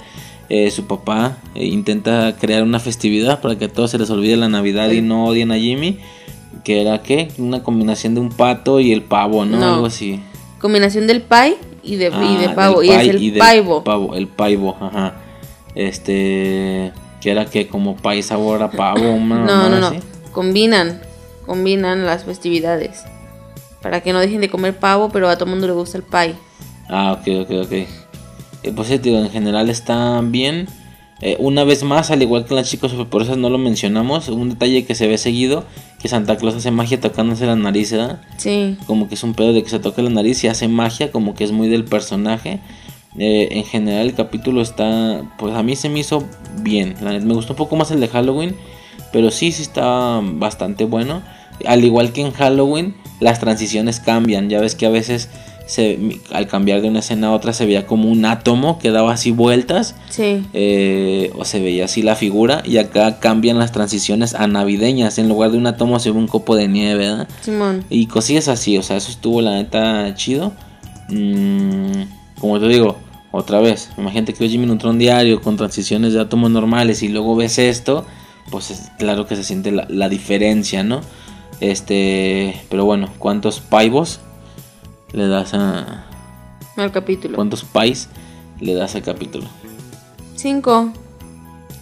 [0.48, 4.38] eh, su papá eh, intenta crear una festividad para que a todos se les olvide
[4.38, 5.98] la Navidad y no odien a Jimmy.
[6.64, 7.28] Que era qué?
[7.40, 9.58] Una combinación de un pato y el pavo, ¿no?
[9.60, 9.74] No.
[9.76, 10.22] Algo así.
[10.62, 12.84] Combinación del pie y de, y de Ah, pavo.
[12.84, 13.84] Y es el y paivo.
[13.84, 15.16] pavo, el paivo, ajá.
[15.76, 16.94] Este.
[17.22, 19.88] Que era que como pie sabor a pavo, una No, no, no.
[19.88, 20.00] así.
[20.32, 21.02] Combinan.
[21.46, 23.04] Combinan las festividades.
[23.82, 26.36] Para que no dejen de comer pavo, pero a todo mundo le gusta el pie.
[26.90, 27.72] Ah, ok, ok, ok.
[27.72, 27.88] Eh,
[28.76, 30.68] pues sí, digo, en general está bien.
[31.22, 34.86] Eh, una vez más, al igual que las chicas superpoderosas no lo mencionamos, un detalle
[34.86, 35.66] que se ve seguido,
[36.02, 38.22] que Santa Claus hace magia tocándose la nariz, ¿verdad?
[38.38, 38.78] Sí.
[38.86, 41.36] Como que es un pedo de que se toca la nariz y hace magia, como
[41.36, 42.60] que es muy del personaje.
[43.18, 46.24] Eh, en general el capítulo está, pues a mí se me hizo
[46.62, 46.96] bien.
[47.02, 48.56] Me gustó un poco más el de Halloween,
[49.12, 51.22] pero sí, sí está bastante bueno.
[51.66, 54.50] Al igual que en Halloween, las transiciones cambian.
[54.50, 55.30] Ya ves que a veces
[55.66, 56.00] se,
[56.32, 59.32] al cambiar de una escena a otra se veía como un átomo que daba así
[59.32, 59.96] vueltas.
[60.10, 60.46] Sí.
[60.54, 62.62] eh, o se veía así la figura.
[62.66, 65.18] Y acá cambian las transiciones a navideñas.
[65.18, 67.08] En lugar de un átomo se ve un copo de nieve.
[67.08, 67.28] ¿verdad?
[67.42, 67.84] Simón.
[67.90, 70.54] Y cosillas así, o sea, eso estuvo la neta chido.
[71.10, 72.04] Mm,
[72.40, 72.98] como te digo,
[73.32, 77.36] otra vez, imagínate que ves Jimmy Neutron diario con transiciones de átomos normales y luego
[77.36, 78.06] ves esto,
[78.50, 81.02] pues es claro que se siente la, la diferencia, ¿no?
[81.60, 84.20] Este, pero bueno, ¿cuántos paivos
[85.12, 86.06] le das a.
[86.76, 87.36] Al capítulo.
[87.36, 88.10] ¿Cuántos pais
[88.60, 89.46] le das al capítulo?
[90.36, 90.92] Cinco.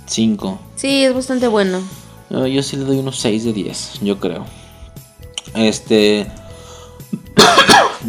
[0.08, 0.60] 5.
[0.76, 1.82] Sí, es bastante bueno.
[2.30, 4.46] No, yo sí le doy unos 6 de 10, yo creo.
[5.54, 6.28] Este.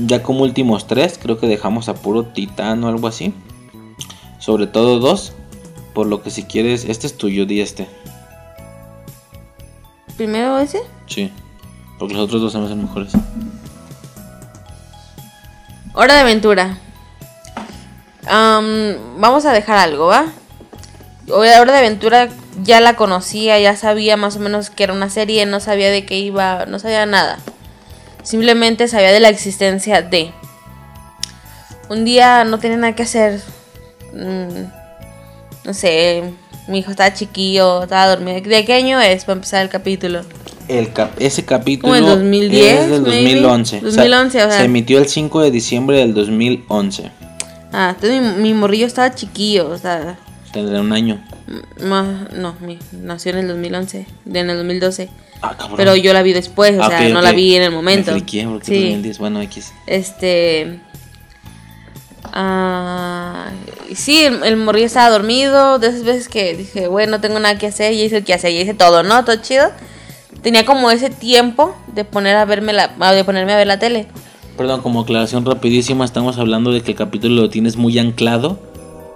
[0.07, 3.35] Ya como últimos tres, creo que dejamos a puro titán o algo así.
[4.39, 5.33] Sobre todo dos.
[5.95, 7.89] Por lo que si quieres, este es tuyo, di este.
[10.17, 10.81] ¿Primero ese?
[11.07, 11.33] Sí.
[11.99, 13.13] Porque los otros dos se me hacen mejores.
[15.95, 16.79] Hora de aventura.
[18.29, 20.27] Am, vamos a dejar algo, ¿va?
[21.31, 22.29] Hora de aventura
[22.63, 26.05] ya la conocía, ya sabía más o menos que era una serie, no sabía de
[26.05, 27.39] qué iba, no sabía nada.
[28.29, 30.33] Simplemente sabía de la existencia de.
[31.89, 33.41] Un día no tenía nada que hacer.
[34.13, 34.65] mm,
[35.65, 36.23] no sé,
[36.67, 38.39] mi hijo estaba chiquillo, estaba dormido.
[38.43, 40.21] ¿De qué año es para empezar el capítulo?
[40.69, 43.41] el cap- ese capítulo en 2010, es del maybe.
[43.41, 43.81] 2011.
[43.81, 44.59] 2011, o sea.
[44.59, 47.11] Se emitió el 5 de diciembre del 2011.
[47.73, 50.19] Ah, entonces mi, mi morrillo estaba chiquillo, o sea,
[50.53, 51.25] Tendrá un año.
[51.85, 55.09] Más, no, mi- nació en el 2011, de en el 2012.
[55.43, 55.57] Ah.
[55.77, 58.13] Pero yo la vi después, o Ah, sea, no la vi en el momento.
[58.13, 58.81] Me friqué porque Sí.
[58.85, 59.73] 2010, bueno, X.
[59.87, 60.81] Este.
[62.33, 63.47] ah,
[63.95, 65.79] sí, el, el morrillo estaba dormido.
[65.79, 67.93] De esas veces que dije, güey, no tengo nada que hacer.
[67.93, 69.25] Y hice el que hacer, y hice todo, ¿no?
[69.25, 69.71] Todo chido.
[70.43, 73.79] Tenía como ese tiempo de poner a verme la, ah, de ponerme a ver la
[73.79, 74.07] tele.
[74.57, 78.59] Perdón, como aclaración rapidísima, estamos hablando de que el capítulo lo tienes muy anclado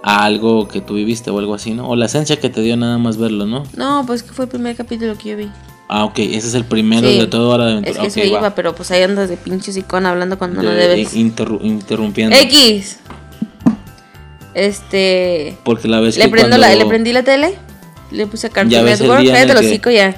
[0.03, 1.89] a algo que tú viviste o algo así, ¿no?
[1.89, 3.63] O la esencia que te dio nada más verlo, ¿no?
[3.77, 5.49] No, pues que fue el primer capítulo que yo vi.
[5.89, 8.01] Ah, ok, ese es el primero Sí, de toda hora de Es aventura.
[8.03, 8.39] que Ok, se va.
[8.39, 11.15] iba, pero pues ahí andas de pinche sicón hablando cuando no De- debes.
[11.15, 12.35] interru- interrumpiendo.
[12.37, 12.99] X.
[14.55, 15.57] Este.
[15.65, 17.55] Porque la vez Le, que prendo cuando- la, le prendí la tele,
[18.11, 20.17] le puse Cartoon Ya Network, en cállate el los que- hocico ya.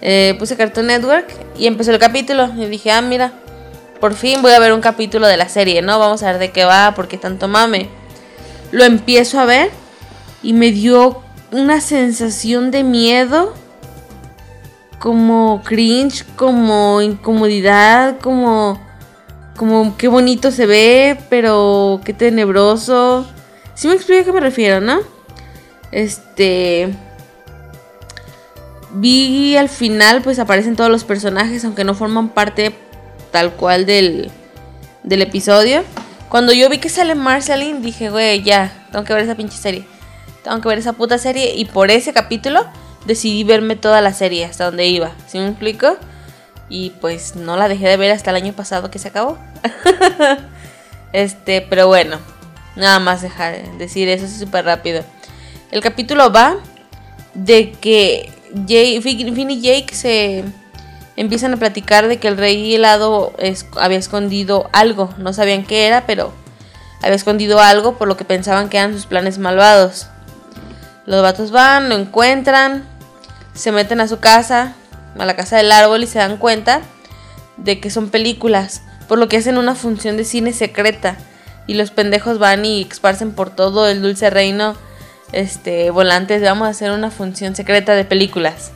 [0.00, 1.26] Eh, puse Cartoon Network
[1.58, 2.50] y empezó el capítulo.
[2.56, 3.32] Y dije, ah, mira,
[4.00, 5.98] por fin voy a ver un capítulo de la serie, ¿no?
[5.98, 7.88] Vamos a ver de qué va, porque tanto mame.
[8.70, 9.70] Lo empiezo a ver
[10.42, 13.54] y me dio una sensación de miedo,
[14.98, 18.80] como cringe, como incomodidad, como
[19.56, 23.26] como qué bonito se ve, pero qué tenebroso.
[23.74, 25.00] Si me explico a qué me refiero, ¿no?
[25.90, 26.88] Este
[28.90, 32.74] vi al final pues aparecen todos los personajes aunque no forman parte
[33.30, 34.30] tal cual del
[35.02, 35.82] del episodio.
[36.28, 39.86] Cuando yo vi que sale Marceline dije, güey, ya, tengo que ver esa pinche serie.
[40.44, 42.66] Tengo que ver esa puta serie y por ese capítulo
[43.06, 45.12] decidí verme toda la serie hasta donde iba.
[45.26, 45.96] ¿Sí me explico?
[46.68, 49.38] Y pues no la dejé de ver hasta el año pasado que se acabó.
[51.12, 52.18] este, pero bueno,
[52.76, 55.04] nada más dejar decir eso súper rápido.
[55.70, 56.56] El capítulo va
[57.32, 58.30] de que
[58.66, 60.44] Jay, Finn y Jake se
[61.18, 63.32] empiezan a platicar de que el rey helado
[63.76, 65.12] había escondido algo.
[65.18, 66.32] No sabían qué era, pero
[67.02, 70.06] había escondido algo por lo que pensaban que eran sus planes malvados.
[71.06, 72.84] Los vatos van, lo encuentran,
[73.52, 74.74] se meten a su casa,
[75.18, 76.82] a la casa del árbol y se dan cuenta
[77.56, 81.16] de que son películas, por lo que hacen una función de cine secreta
[81.66, 84.76] y los pendejos van y esparcen por todo el dulce reino
[85.32, 88.70] este volantes, vamos a hacer una función secreta de películas.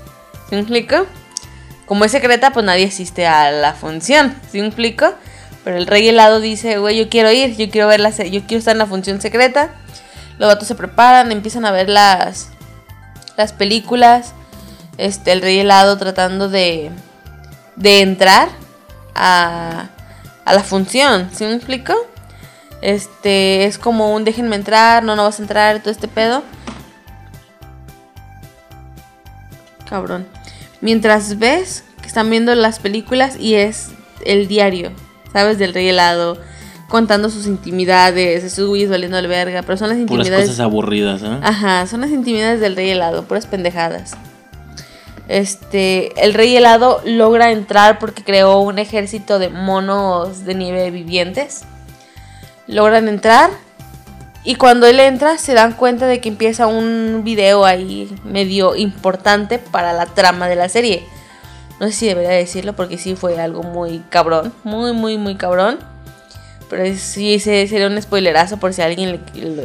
[0.48, 1.06] ¿Sí me explico?
[1.86, 5.12] Como es secreta, pues nadie asiste a la función, ¿sí me explico?
[5.64, 8.58] Pero el rey helado dice, güey, yo quiero ir, yo quiero ver la yo quiero
[8.58, 9.70] estar en la función secreta.
[10.38, 12.48] Los vatos se preparan, empiezan a ver las
[13.36, 14.34] las películas.
[14.98, 16.90] Este, el rey helado tratando de
[17.76, 18.48] de entrar
[19.14, 19.88] a
[20.44, 21.94] a la función, ¿sí me explico?
[22.80, 26.42] Este, es como un déjenme entrar, no, no vas a entrar, todo este pedo.
[29.88, 30.26] Cabrón.
[30.82, 33.92] Mientras ves que están viendo las películas y es
[34.26, 34.90] el diario,
[35.32, 35.58] ¿sabes?
[35.58, 36.36] Del rey helado,
[36.88, 40.46] contando sus intimidades, esos güeyes valiendo el verga, pero son las Puras intimidades.
[40.48, 41.38] cosas aburridas, ¿eh?
[41.42, 44.14] Ajá, son las intimidades del rey helado, puras pendejadas.
[45.28, 51.62] Este, el rey helado logra entrar porque creó un ejército de monos de nieve vivientes.
[52.66, 53.50] Logran entrar
[54.44, 59.58] y cuando él entra se dan cuenta de que empieza un video ahí medio importante
[59.58, 61.04] para la trama de la serie.
[61.80, 65.78] No sé si debería decirlo porque sí fue algo muy cabrón, muy muy muy cabrón.
[66.68, 69.20] Pero sí ese sería un spoilerazo por si alguien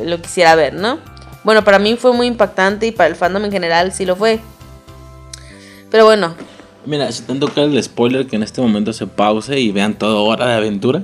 [0.06, 1.00] lo quisiera ver, ¿no?
[1.44, 4.40] Bueno, para mí fue muy impactante y para el fandom en general sí lo fue.
[5.90, 6.36] Pero bueno,
[6.88, 10.22] Mira, si te toca el spoiler que en este momento se pause y vean toda
[10.22, 11.04] hora de aventura.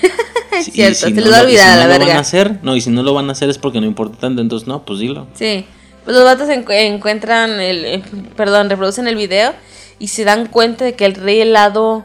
[0.58, 1.84] es Si- cierto, si se no les va a lo- si olvidar a no la
[1.86, 2.20] lo van a verga.
[2.20, 4.66] hacer, no, y si no lo van a hacer es porque no importa tanto, entonces
[4.68, 5.26] no, pues dilo.
[5.34, 5.64] Sí.
[6.04, 7.84] Pues los vatos encu- encuentran el.
[7.84, 8.02] eh,
[8.36, 9.52] Perdón, reproducen el video
[9.98, 12.04] y se dan cuenta de que el rey helado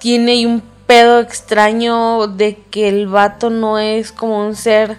[0.00, 4.98] tiene un pedo extraño de que el vato no es como un ser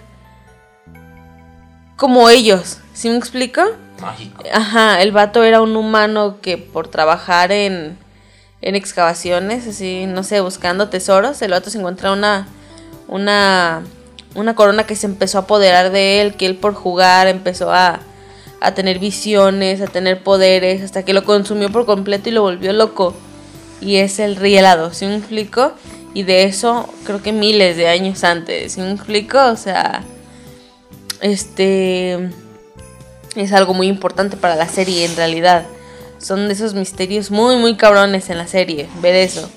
[1.96, 2.78] como ellos.
[2.94, 3.62] ¿Sí me explico?
[4.00, 4.42] Mágico.
[4.52, 7.98] Ajá, el vato era un humano que por trabajar en,
[8.62, 12.48] en excavaciones, así, no sé, buscando tesoros, el vato se encuentra una,
[13.08, 13.82] una,
[14.34, 18.00] una corona que se empezó a apoderar de él, que él por jugar empezó a,
[18.60, 22.72] a tener visiones, a tener poderes, hasta que lo consumió por completo y lo volvió
[22.72, 23.14] loco.
[23.80, 25.72] Y es el rey helado, ¿sí me explico?
[26.14, 29.38] Y de eso creo que miles de años antes, ¿sí me explico?
[29.38, 30.02] O sea,
[31.20, 32.30] este
[33.34, 35.66] es algo muy importante para la serie en realidad.
[36.26, 38.88] Son de esos misterios muy, muy cabrones en la serie.
[39.00, 39.48] Ver eso.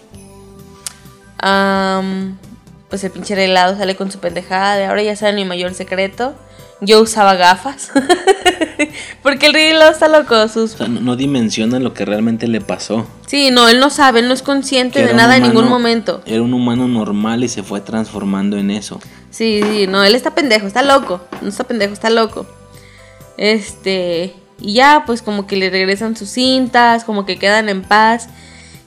[1.40, 2.38] Am,
[2.92, 6.36] pues el pinche helado sale con su pendejada de ahora ya saben mi mayor secreto.
[6.80, 7.90] Yo usaba gafas.
[9.24, 10.48] Porque el rey Helado está loco.
[10.48, 10.76] Sus...
[10.76, 13.08] O sea, no, no dimensiona lo que realmente le pasó.
[13.26, 16.22] Sí, no, él no sabe, él no es consciente Que de nada en ningún momento.
[16.28, 19.02] Era un humano normal y se fue transformando en eso.
[19.32, 21.20] Sí, sí, no, él está pendejo, está loco.
[21.42, 22.46] No está pendejo, está loco.
[23.38, 24.36] Este.
[24.62, 28.28] Y ya, pues como que le regresan sus cintas, como que quedan en paz.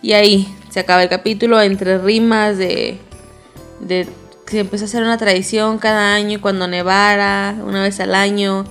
[0.02, 2.99] Y ahí se acaba el capítulo entre rimas de.
[3.81, 4.07] de
[4.47, 8.65] se empezó a hacer una tradición cada año cuando nevara, una vez al año.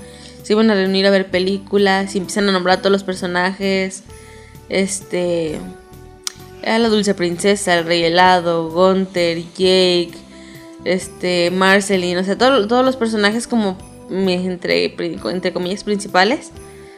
[0.43, 4.03] Se iban a reunir a ver películas y empiezan a nombrar a todos los personajes.
[4.69, 5.59] Este.
[6.63, 10.11] La dulce princesa, el rey helado, Gunther, Jake,
[10.85, 13.77] este, Marceline, o sea, todo- todos los personajes como
[14.11, 16.51] entre, entre comillas principales.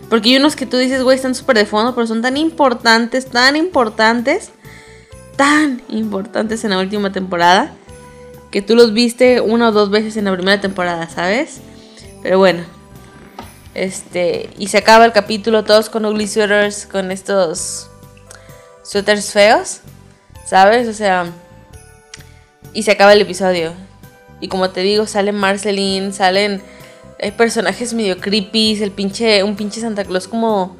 [0.09, 3.25] Porque hay unos que tú dices, güey, están súper de fondo, pero son tan importantes,
[3.25, 4.51] tan importantes,
[5.35, 7.73] tan importantes en la última temporada,
[8.51, 11.61] que tú los viste una o dos veces en la primera temporada, ¿sabes?
[12.21, 12.63] Pero bueno.
[13.73, 17.89] Este, y se acaba el capítulo todos con ugly sweaters, con estos
[18.83, 19.79] suéteres feos,
[20.45, 20.87] ¿sabes?
[20.87, 21.25] O sea,
[22.73, 23.73] y se acaba el episodio.
[24.39, 26.61] Y como te digo, sale Marceline, salen
[27.21, 30.77] hay personajes medio creepy, el pinche un pinche Santa Claus como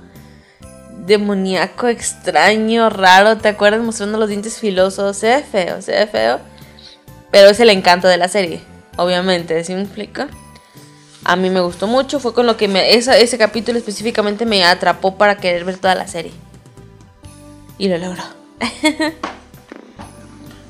[1.06, 3.82] demoníaco, extraño, raro, ¿te acuerdas?
[3.82, 6.40] Mostrando los dientes filosos, se ve feo, se ve feo.
[7.32, 8.62] Pero es el encanto de la serie,
[8.98, 10.24] obviamente, ¿sí me explico?
[11.26, 15.16] A mí me gustó mucho, fue con lo que me ese capítulo específicamente me atrapó
[15.18, 16.32] para querer ver toda la serie.
[17.78, 18.24] Y lo logró.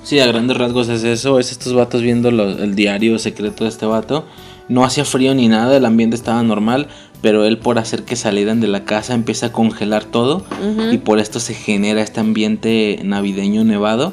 [0.03, 1.39] Sí, a grandes rasgos es eso.
[1.39, 4.25] Es estos vatos viendo el diario secreto de este vato.
[4.69, 6.87] No hacía frío ni nada, el ambiente estaba normal.
[7.21, 10.45] Pero él, por hacer que salieran de la casa, empieza a congelar todo.
[10.91, 14.11] Y por esto se genera este ambiente navideño nevado.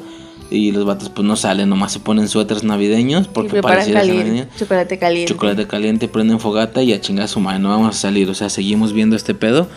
[0.49, 3.27] Y los vatos, pues no salen, nomás se ponen suéteres navideños.
[3.27, 4.47] Porque pareciera navideño.
[4.57, 5.33] chocolate caliente.
[5.33, 8.31] Chocolate caliente, prenden fogata y a chingar a su madre, no vamos a salir.
[8.31, 9.69] O sea, seguimos viendo este pedo.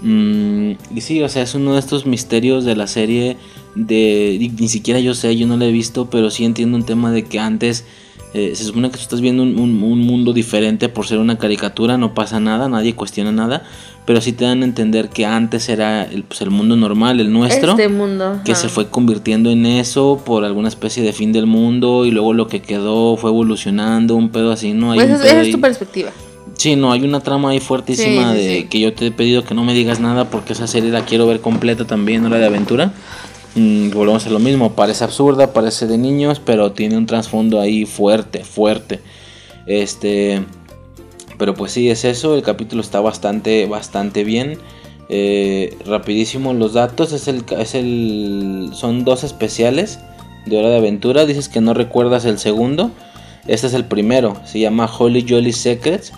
[0.00, 3.36] Mm, y sí, o sea, es uno de estos misterios de la serie.
[3.74, 7.12] De ni siquiera yo sé, yo no lo he visto, pero sí entiendo un tema
[7.12, 7.84] de que antes
[8.34, 11.38] eh, se supone que tú estás viendo un, un- un mundo diferente por ser una
[11.38, 13.62] caricatura, no pasa nada, nadie cuestiona nada,
[14.04, 17.32] pero sí te dan a entender que antes era el, pues, el mundo normal, el
[17.32, 18.40] nuestro Este mundo.
[18.44, 18.60] que ajá.
[18.62, 22.48] se fue convirtiendo en eso por alguna especie de fin del mundo y luego lo
[22.48, 24.92] que quedó fue evolucionando, un pedo así, ¿no?
[24.92, 26.10] Hay Pues esa, es tu perspectiva.
[26.56, 28.66] Sí, no, hay una trama ahí fuertísima Sí, sí, de sí.
[28.68, 31.26] que yo te he pedido que no me digas nada porque esa serie la quiero
[31.26, 32.92] ver completa también, hora de aventura.
[33.58, 37.86] Mm, volvemos a lo mismo, parece absurda, parece de niños, pero tiene un trasfondo ahí
[37.86, 39.00] fuerte, fuerte.
[39.66, 40.44] Este,
[41.38, 44.58] pero pues sí, es eso, el capítulo está bastante, bastante bien.
[45.08, 49.98] Eh, rapidísimo los datos, es el, es el, son dos especiales
[50.46, 51.26] de Hora de Aventura.
[51.26, 52.92] Dices que no recuerdas el segundo.
[53.48, 56.12] Este es el primero, se llama Holy Jolly Secrets,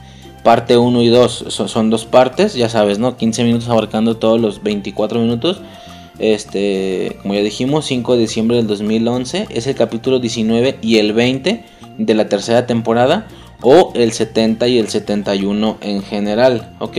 [0.45, 1.45] parte 1 y 2.
[1.49, 3.17] Son, son dos partes, ya sabes, ¿no?
[3.17, 5.63] 15 minutos abarcando todos los 24 minutos.
[6.21, 11.15] Este, como ya dijimos, 5 de diciembre del 2011 es el capítulo 19 y el
[11.15, 11.65] 20
[11.97, 13.27] de la tercera temporada
[13.63, 16.99] o el 70 y el 71 en general, ¿ok?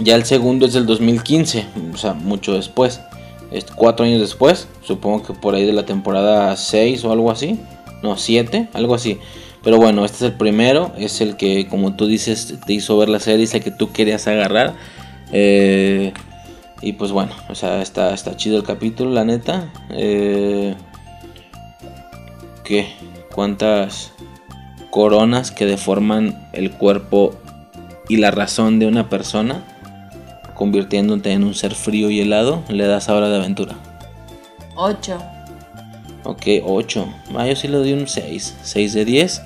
[0.00, 3.00] Ya el segundo es del 2015, o sea, mucho después.
[3.50, 7.58] Es cuatro años después, supongo que por ahí de la temporada 6 o algo así.
[8.02, 9.18] No, 7, algo así.
[9.64, 13.08] Pero bueno, este es el primero, es el que, como tú dices, te hizo ver
[13.08, 14.74] la serie, es el que tú querías agarrar.
[15.32, 16.12] Eh,
[16.80, 19.72] y pues bueno, o sea, está, está chido el capítulo, la neta.
[19.90, 20.74] Eh,
[22.64, 22.92] ¿Qué?
[23.34, 24.12] ¿Cuántas
[24.90, 27.34] coronas que deforman el cuerpo
[28.08, 29.64] y la razón de una persona?
[30.58, 33.76] convirtiéndote en un ser frío y helado, le das ahora de aventura.
[34.74, 35.16] 8.
[36.24, 37.08] Ok, 8.
[37.36, 38.56] Ah, yo sí le doy un 6.
[38.60, 39.42] 6 de 10.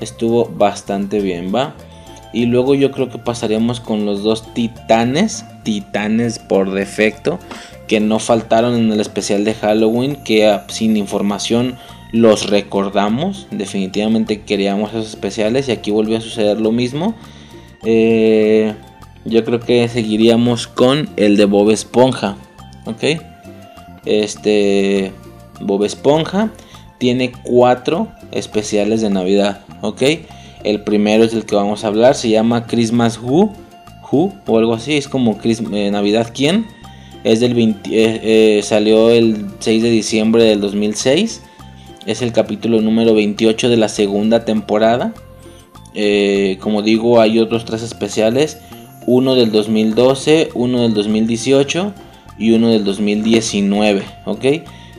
[0.00, 1.74] Estuvo bastante bien, ¿va?
[2.34, 5.44] Y luego yo creo que pasaríamos con los dos titanes.
[5.62, 7.38] Titanes por defecto.
[7.86, 10.16] Que no faltaron en el especial de Halloween.
[10.16, 11.76] Que ah, sin información
[12.10, 13.46] los recordamos.
[13.52, 15.68] Definitivamente queríamos esos especiales.
[15.68, 17.14] Y aquí volvió a suceder lo mismo.
[17.84, 18.74] Eh,
[19.24, 22.36] yo creo que seguiríamos con el de Bob Esponja.
[22.84, 23.04] ¿Ok?
[24.04, 25.12] Este...
[25.60, 26.50] Bob Esponja
[26.98, 29.60] tiene cuatro especiales de Navidad.
[29.82, 30.02] ¿Ok?
[30.64, 32.14] El primero es el que vamos a hablar.
[32.14, 33.52] Se llama Christmas Who.
[34.10, 34.96] Who o algo así.
[34.96, 36.66] Es como Chris- eh, Navidad quién.
[37.22, 38.20] Es del 20 eh,
[38.58, 41.42] eh, salió el 6 de diciembre del 2006.
[42.06, 45.14] Es el capítulo número 28 de la segunda temporada.
[46.60, 48.58] Como digo, hay otros tres especiales.
[49.06, 51.92] Uno del 2012, uno del 2018
[52.38, 54.02] y uno del 2019.
[54.26, 54.44] ¿Ok?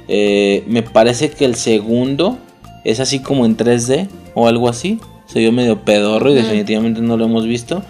[0.08, 2.38] Me parece que el segundo
[2.84, 5.00] es así como en 3D o algo así.
[5.28, 7.84] Se vio medio pedorro y definitivamente no lo hemos visto.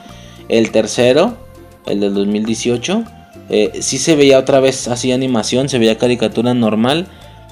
[0.50, 1.38] El tercero,
[1.86, 3.04] el del 2018,
[3.50, 7.08] eh, sí se veía otra vez así animación, se veía caricatura normal,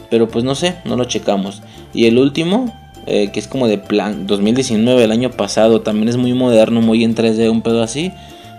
[0.09, 1.61] pero pues no sé, no lo checamos.
[1.93, 2.73] Y el último,
[3.05, 7.03] eh, que es como de plan 2019, el año pasado, también es muy moderno, muy
[7.03, 8.11] en 3D, un pedo así.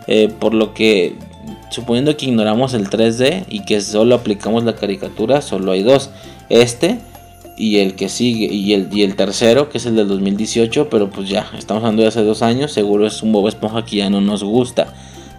[0.06, 1.16] eh, por lo que,
[1.70, 6.10] suponiendo que ignoramos el 3D y que solo aplicamos la caricatura, solo hay dos.
[6.48, 6.98] Este
[7.56, 11.10] y el que sigue, y el, y el tercero, que es el del 2018, pero
[11.10, 14.10] pues ya, estamos hablando de hace dos años, seguro es un Bob Esponja que ya
[14.10, 14.92] no nos gusta.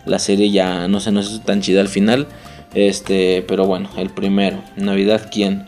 [0.06, 2.28] La serie ya no se nos hizo tan chida al final.
[2.74, 5.66] Este, pero bueno, el primero, Navidad, ¿quién?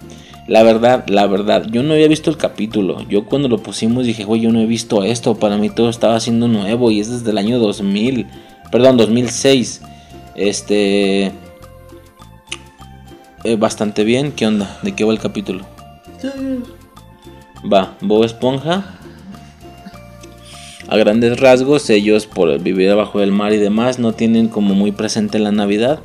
[0.48, 3.06] La verdad, la verdad, yo no había visto el capítulo.
[3.10, 5.36] Yo cuando lo pusimos dije, güey, yo no he visto esto.
[5.36, 8.28] Para mí todo estaba siendo nuevo y es desde el año 2000.
[8.72, 9.82] Perdón, 2006.
[10.36, 11.32] Este...
[13.44, 14.32] eh, bastante bien.
[14.32, 14.80] ¿Qué onda?
[14.84, 15.77] ¿De qué va el capítulo?
[17.72, 18.98] Va, Bob Esponja.
[20.88, 24.92] A grandes rasgos, ellos por vivir abajo del mar y demás no tienen como muy
[24.92, 26.00] presente la Navidad.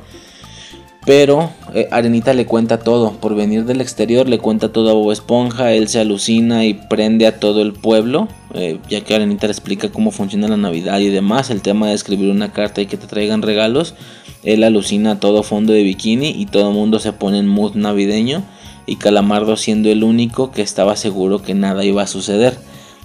[1.05, 3.11] Pero eh, Arenita le cuenta todo.
[3.13, 5.73] Por venir del exterior le cuenta todo a Bob Esponja.
[5.73, 8.27] Él se alucina y prende a todo el pueblo.
[8.53, 11.49] eh, ya que Arenita le explica cómo funciona la Navidad y demás.
[11.49, 13.95] El tema de escribir una carta y que te traigan regalos.
[14.43, 18.43] Él alucina todo fondo de bikini y todo el mundo se pone en mood navideño.
[18.85, 22.57] Y Calamardo siendo el único que estaba seguro que nada iba a suceder.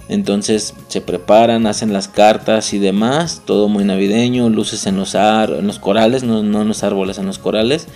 [0.09, 5.51] Entonces se preparan, hacen las cartas y demás, todo muy navideño, luces en los, ar-
[5.51, 7.87] en los corales, no, no en los árboles, en los corales.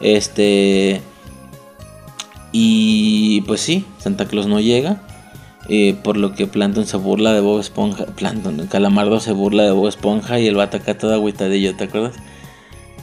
[0.00, 1.00] Este.
[2.52, 5.02] Y pues sí, Santa Claus no llega.
[5.68, 8.06] eh, por lo que Planton se burla de Bob Esponja.
[8.06, 11.84] Planton, Calamardo se burla de Bob Esponja y él va a atacar todo agüitadillo, ¿te
[11.84, 12.14] acuerdas?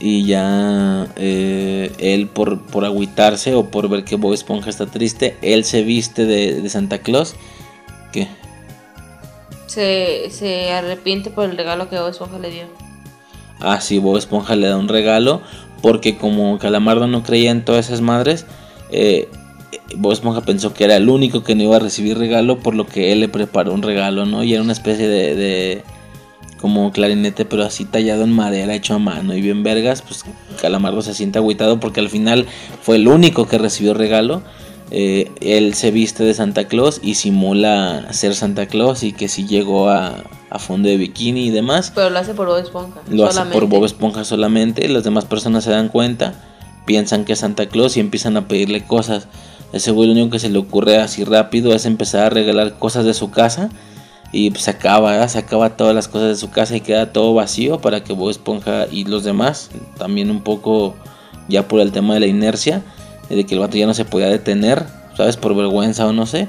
[0.00, 5.36] Y ya eh, él por, por agüitarse o por ver que Bob Esponja está triste,
[5.40, 7.36] él se viste de, de Santa Claus.
[8.12, 8.28] ¿Qué?
[9.66, 12.64] Se, se arrepiente por el regalo que Bob Esponja le dio.
[13.60, 15.42] Ah, sí, Bob Esponja le da un regalo.
[15.80, 18.46] Porque como Calamardo no creía en todas esas madres,
[18.90, 19.28] eh,
[19.96, 22.58] Bob Esponja pensó que era el único que no iba a recibir regalo.
[22.58, 24.42] Por lo que él le preparó un regalo, ¿no?
[24.42, 25.82] Y era una especie de, de
[26.64, 30.00] como clarinete, pero así tallado en madera, hecho a mano y bien vergas.
[30.00, 30.24] Pues
[30.62, 32.46] Calamardo se siente agüitado porque al final
[32.80, 34.40] fue el único que recibió regalo.
[34.90, 39.46] Eh, él se viste de Santa Claus y simula ser Santa Claus y que si
[39.46, 41.92] llegó a, a fondo de bikini y demás.
[41.94, 43.02] Pero lo hace por Bob Esponja.
[43.10, 43.60] Lo hace solamente.
[43.60, 44.88] por Bob Esponja solamente.
[44.88, 46.32] Las demás personas se dan cuenta,
[46.86, 49.28] piensan que es Santa Claus y empiezan a pedirle cosas.
[49.74, 53.04] Ese güey lo único que se le ocurre así rápido es empezar a regalar cosas
[53.04, 53.68] de su casa.
[54.36, 55.28] Y pues se acaba, ¿verdad?
[55.28, 58.30] se acaba todas las cosas de su casa y queda todo vacío para que Bob
[58.30, 60.96] Esponja y los demás, también un poco
[61.48, 62.82] ya por el tema de la inercia,
[63.28, 65.36] de que el vato ya no se podía detener, ¿sabes?
[65.36, 66.48] Por vergüenza o no sé.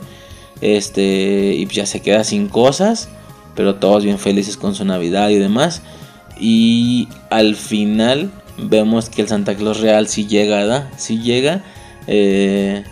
[0.61, 3.07] Este, y pues ya se queda sin cosas,
[3.55, 5.83] pero todos bien felices con su Navidad y demás.
[6.39, 10.89] Y al final vemos que el Santa Claus real sí llega, ¿verdad?
[10.97, 11.63] Sí llega.
[12.07, 12.83] eh,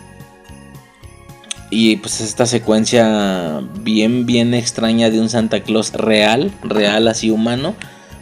[1.74, 7.74] y pues esta secuencia bien, bien extraña de un Santa Claus real, real así humano.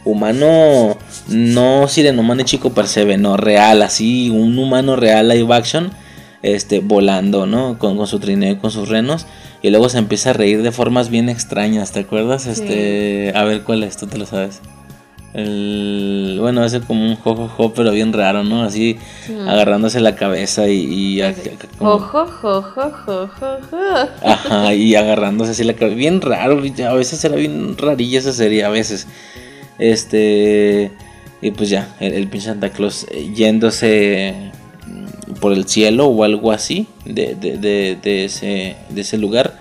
[0.05, 5.91] Humano, no sirenomano y chico percebe, no, real, así, un humano real live action,
[6.41, 7.77] este, volando, ¿no?
[7.77, 9.27] Con, con su trineo y con sus renos.
[9.61, 12.47] Y luego se empieza a reír de formas bien extrañas, ¿te acuerdas?
[12.47, 14.61] Este, a ver cuál es, tú te lo sabes.
[15.33, 18.63] El, bueno, ese como un jojojo, pero bien raro, ¿no?
[18.63, 18.97] Así
[19.29, 19.47] Mm.
[19.49, 23.77] agarrándose la cabeza y, y ac- como- jo, jo, jo, jo, jo.
[24.23, 25.95] Ajá, y agarrándose así la cabeza.
[25.97, 29.07] Bien raro, a veces era bien rarilla esa serie, a veces.
[29.79, 30.91] Este.
[31.41, 34.51] Y pues ya, el, el pinche Santa Claus eh, yéndose
[34.87, 39.59] mm, por el cielo o algo así de, de, de, de ese, de ese lugar.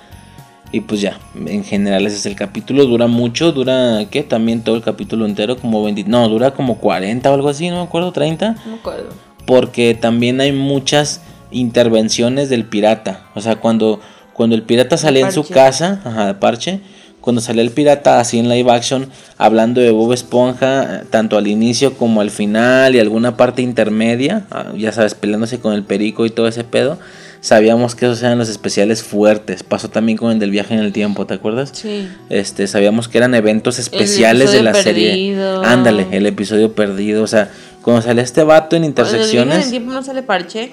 [0.72, 2.86] Y pues ya, en general ese es el capítulo.
[2.86, 4.22] Dura mucho, dura, ¿qué?
[4.22, 6.04] También todo el capítulo entero, como 20.
[6.04, 9.10] No, dura como 40 o algo así, no me acuerdo, 30 No me acuerdo.
[9.46, 11.20] porque también hay muchas
[11.50, 13.26] intervenciones del pirata.
[13.34, 14.00] O sea, cuando,
[14.32, 16.80] cuando el pirata salía en su casa, ajá, de parche,
[17.20, 21.96] cuando salía el pirata así en live action, hablando de Bob Esponja, tanto al inicio
[21.98, 26.30] como al final y alguna parte intermedia, ah, ya sabes, peleándose con el perico y
[26.30, 26.98] todo ese pedo,
[27.42, 29.62] sabíamos que esos eran los especiales fuertes.
[29.62, 31.70] Pasó también con el del viaje en el tiempo, ¿te acuerdas?
[31.74, 32.08] Sí.
[32.30, 35.08] Este, sabíamos que eran eventos especiales de la episodio serie.
[35.10, 35.62] perdido.
[35.64, 37.22] Ándale, el episodio perdido.
[37.22, 37.50] O sea,
[37.82, 39.68] cuando salía este vato en ¿En el intersecciones.
[39.70, 40.72] tiempo no sale parche?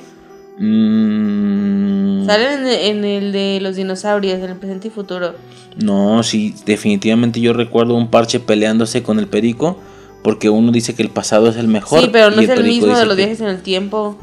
[0.60, 2.68] mm, Sale en,
[2.98, 5.34] en el de los dinosaurios, en el presente y futuro.
[5.78, 9.80] no, sí, definitivamente yo recuerdo un parche peleándose con el perico.
[10.22, 12.02] Porque uno dice que el pasado es el mejor.
[12.02, 14.18] Sí, pero no y es el mismo de los que- viajes en el tiempo.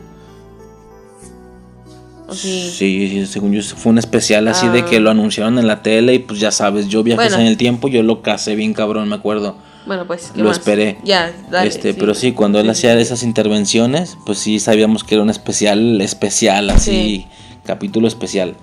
[2.29, 2.71] ¿O sí?
[2.71, 4.85] Sí, sí, según yo fue un especial así de Ah.
[4.85, 7.43] que lo anunciaron en la tele y pues ya sabes, yo viajes Bueno.
[7.43, 9.57] en el tiempo, yo lo casé bien cabrón, me acuerdo.
[9.87, 10.33] Bueno, pues.
[10.35, 10.59] ¿qué lo más?
[10.59, 10.99] esperé.
[11.05, 11.69] Ya, dale.
[11.69, 16.01] este, pero sí, cuando él hacía esas intervenciones, pues sí sabíamos que era un especial,
[16.01, 17.27] especial, así, Sí.
[17.65, 18.57] capítulo especial.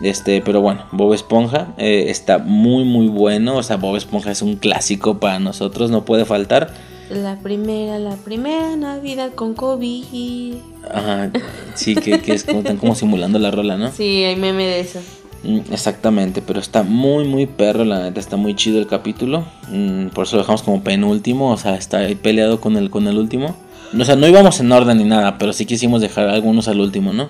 [0.00, 3.56] Este, pero bueno, Bob Esponja eh, está muy muy bueno.
[3.56, 6.72] O sea, Bob Esponja es un clásico para nosotros, no puede faltar.
[7.10, 10.54] La primera, la primera Navidad con COVID.
[10.92, 11.30] Ajá,
[11.74, 13.90] sí, que, que es como, están como simulando la rola, ¿no?
[13.90, 15.00] Sí, hay meme de eso.
[15.42, 19.44] Mm, Exactamente, pero está muy muy perro, la neta está muy chido el capítulo.
[19.70, 23.08] Mm, por eso lo dejamos como penúltimo, o sea, está ahí peleado con el con
[23.08, 23.56] el último.
[23.98, 27.12] O sea, no íbamos en orden ni nada, pero sí quisimos dejar algunos al último,
[27.12, 27.28] ¿no?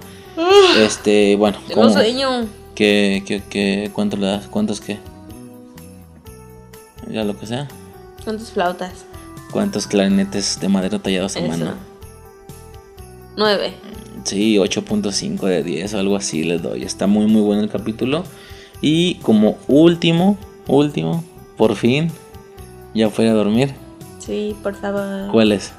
[0.79, 1.95] Este, bueno, Tengo ¿cómo?
[1.95, 2.47] sueño.
[2.75, 4.47] ¿Qué, qué, qué, ¿Cuánto le das?
[4.47, 4.99] ¿Cuántos qué?
[7.11, 7.67] Ya lo que sea.
[8.25, 9.07] ¿Cuántas flautas?
[9.51, 11.49] ¿Cuántos clarinetes de madera tallados a Eso.
[11.49, 11.75] mano?
[13.37, 13.75] Nueve.
[14.25, 16.83] Sí, 8.5 de 10 o algo así les doy.
[16.83, 18.25] Está muy muy bueno el capítulo.
[18.81, 21.25] Y como último, último,
[21.57, 22.11] por fin,
[22.95, 23.75] ya fui a dormir.
[24.19, 25.31] Sí, por favor.
[25.31, 25.73] ¿Cuál es?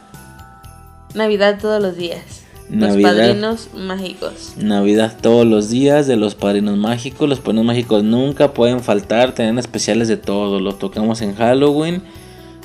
[1.13, 2.41] Navidad todos los días.
[2.69, 3.11] Navidad.
[3.11, 4.53] Los padrinos mágicos.
[4.57, 7.27] Navidad todos los días de los padrinos mágicos.
[7.27, 9.33] Los padrinos mágicos nunca pueden faltar.
[9.33, 10.59] Tienen especiales de todo.
[10.59, 12.01] Los tocamos en Halloween.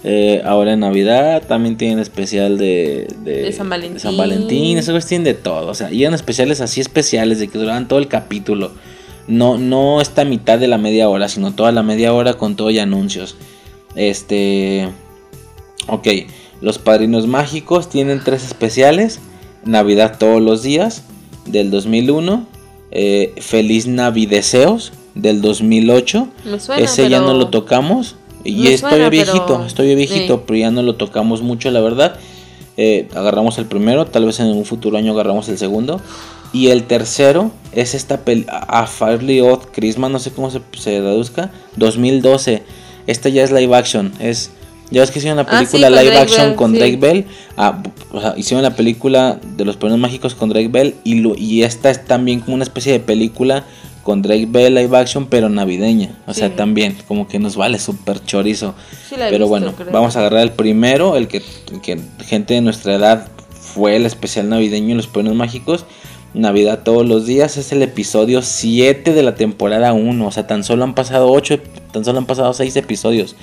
[0.04, 3.94] Eh, ahora en Navidad también tienen especial de, De San Valentín.
[3.94, 4.78] de San Valentín.
[4.78, 5.68] Esos tienen de todo.
[5.68, 8.72] O sea, y eran especiales así especiales de que duraban todo el capítulo.
[9.26, 12.70] No, no esta mitad de la media hora, sino toda la media hora con todo
[12.70, 13.36] y anuncios.
[13.96, 14.88] Este.
[15.88, 16.06] Ok,
[16.60, 19.18] los padrinos mágicos tienen tres especiales.
[19.64, 21.02] Navidad todos los días
[21.46, 22.46] del 2001.
[22.92, 26.28] eh, Feliz Navideseos del 2008.
[26.44, 28.16] Me suena, Ese ya no lo tocamos.
[28.48, 30.42] Y Me estoy suena, viejito, pero- estoy viejito, sí.
[30.46, 32.16] pero ya no lo tocamos mucho, la verdad.
[32.78, 36.00] Eh, agarramos el primero, tal vez en un futuro año agarramos el segundo.
[36.52, 41.00] Y el tercero es esta peli A Fairly Odd Christmas, no sé cómo se, se
[41.00, 42.62] traduzca, 2012.
[43.06, 44.50] Esta ya es live action, es...
[44.88, 46.78] Ya ves que hicieron la Ah, sí, película live Drake action Bell, con sí.
[46.78, 47.24] Drake Bell.
[47.56, 50.94] Ah, o sea, hicieron la película de los Padrinos Mágicos con Drake Bell.
[51.02, 53.64] Y, lo- y esta es también como una especie de película
[54.06, 56.16] con Drake Bell live action, pero navideña.
[56.28, 58.76] O sea, también, como que nos vale súper chorizo.
[59.08, 59.90] Sí Pero visto, bueno, creo.
[59.90, 61.42] vamos a agarrar el primero, el que,
[61.82, 65.86] que gente de nuestra edad fue el especial navideño en los Padrinos Mágicos.
[66.34, 70.24] Navidad todos los días es el episodio 7 de la temporada 1.
[70.24, 71.58] O sea, tan solo han pasado 8,
[71.90, 73.34] tan solo han pasado 6 episodios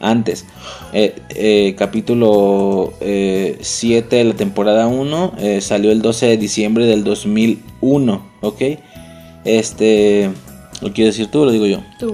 [0.00, 0.46] antes.
[0.92, 7.04] Eh, eh, capítulo 7 de la temporada 1 eh, salió el 12 de diciembre del
[7.04, 8.26] 2001.
[8.40, 8.62] ¿Ok?
[9.56, 10.30] Este.
[10.80, 11.82] ¿Lo quieres decir tú o lo digo yo?
[11.98, 12.12] Tú.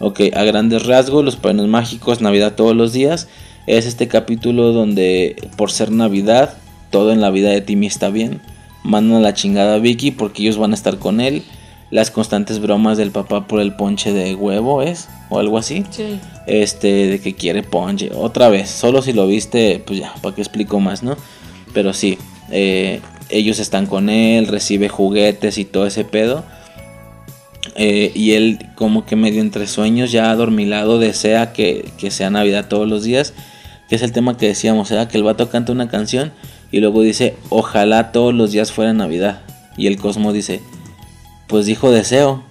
[0.00, 3.28] Ok, a grandes rasgos, los padrinos mágicos, Navidad todos los días.
[3.66, 6.54] Es este capítulo donde, por ser Navidad,
[6.90, 8.40] todo en la vida de Timmy está bien.
[8.82, 11.42] Mandan a la chingada a Vicky porque ellos van a estar con él.
[11.90, 15.84] Las constantes bromas del papá por el ponche de huevo es, o algo así.
[15.90, 16.18] Sí.
[16.46, 18.10] Este, de que quiere ponche.
[18.14, 21.16] Otra vez, solo si lo viste, pues ya, para que explico más, ¿no?
[21.74, 22.16] Pero sí,
[22.50, 26.44] eh, ellos están con él, recibe juguetes y todo ese pedo.
[27.76, 32.66] Eh, y él como que medio entre sueños ya adormilado desea que, que sea Navidad
[32.68, 33.32] todos los días.
[33.88, 35.08] Que es el tema que decíamos, ¿verdad?
[35.08, 36.32] Que el vato canta una canción
[36.70, 39.40] y luego dice, ojalá todos los días fuera Navidad.
[39.76, 40.60] Y el Cosmo dice,
[41.48, 42.44] pues dijo deseo,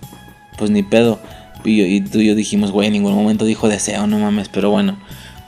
[0.58, 1.20] pues ni pedo.
[1.64, 4.50] Y, yo- y tú y yo dijimos, güey, en ningún momento dijo deseo, no mames,
[4.50, 4.98] pero bueno.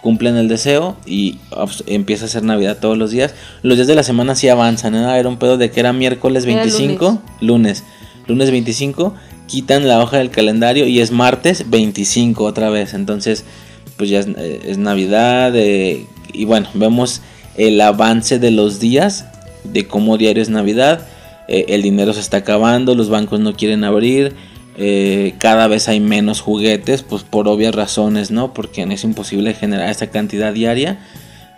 [0.01, 1.37] Cumplen el deseo y
[1.85, 3.35] empieza a ser Navidad todos los días.
[3.61, 5.19] Los días de la semana sí avanzan, ¿eh?
[5.19, 7.83] Era un pedo de que era miércoles Era 25, lunes.
[8.25, 9.13] Lunes 25,
[9.51, 12.93] quitan la hoja del calendario y es martes 25 otra vez.
[12.93, 13.43] Entonces,
[13.97, 15.53] pues ya es, eh, Navidad.
[15.55, 17.21] eh, y bueno, vemos
[17.57, 19.25] el avance de los días,
[19.65, 21.05] de cómo diario es Navidad.
[21.49, 24.33] eh, el dinero se está acabando, los bancos no quieren abrir.
[25.37, 28.53] cada vez hay menos juguetes, pues por obvias razones, ¿no?
[28.53, 30.97] Porque es imposible generar esa cantidad diaria.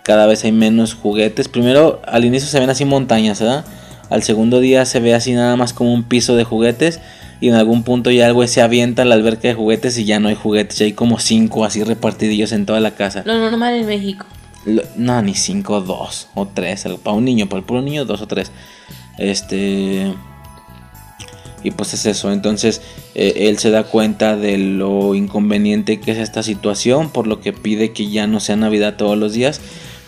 [0.02, 1.48] Cada vez hay menos juguetes.
[1.48, 3.64] Primero, al inicio se ven así montañas, ¿verdad?
[4.10, 7.00] Al segundo día se ve así nada más como un piso de juguetes.
[7.40, 10.18] Y en algún punto ya algo se avienta a la alberca de juguetes y ya
[10.20, 10.78] no hay juguetes.
[10.78, 13.22] Ya hay como cinco así repartidillos en toda la casa.
[13.26, 14.24] Lo normal en México.
[14.64, 16.86] Lo- No, ni cinco, dos o tres.
[17.02, 18.50] Para un niño, para el puro niño, dos o tres.
[19.18, 20.12] Este.
[21.62, 22.30] Y pues es eso.
[22.32, 22.82] Entonces
[23.14, 27.10] eh, él se da cuenta de lo inconveniente que es esta situación.
[27.10, 29.60] Por lo que pide que ya no sea Navidad todos los días.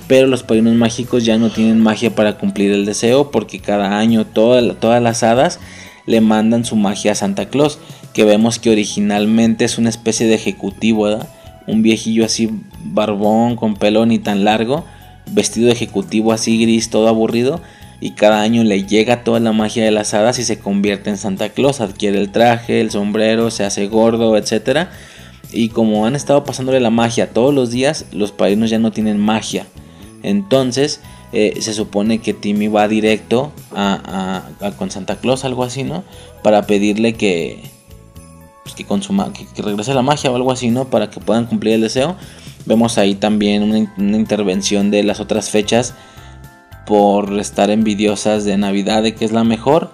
[0.08, 3.30] Pero los padrinos mágicos ya no tienen magia para cumplir el deseo.
[3.30, 5.58] Porque cada año toda todas las hadas
[6.06, 7.78] le mandan su magia a Santa Claus.
[8.12, 11.18] Que vemos que originalmente es una especie de ejecutivo.
[11.66, 12.50] Un viejillo así
[12.84, 14.84] barbón, con pelo ni tan largo.
[15.30, 17.60] Vestido de ejecutivo así gris, todo aburrido.
[18.00, 21.18] Y cada año le llega toda la magia de las hadas y se convierte en
[21.18, 21.80] Santa Claus.
[21.80, 24.88] Adquiere el traje, el sombrero, se hace gordo, etc.
[25.52, 29.18] Y como han estado pasándole la magia todos los días, los padrinos ya no tienen
[29.18, 29.66] magia.
[30.22, 31.00] Entonces
[31.38, 36.02] eh, se supone que Timmy va directo a, a- con Santa Claus, algo así, ¿no?
[36.42, 37.62] Para pedirle que,
[38.62, 40.86] pues, que, consuma, que, regrese la magia o algo así, ¿no?
[40.86, 42.16] Para que puedan cumplir el deseo.
[42.64, 45.92] Vemos ahí también una, una intervención de las otras fechas
[46.86, 49.90] por estar envidiosas de Navidad, de que es la mejor.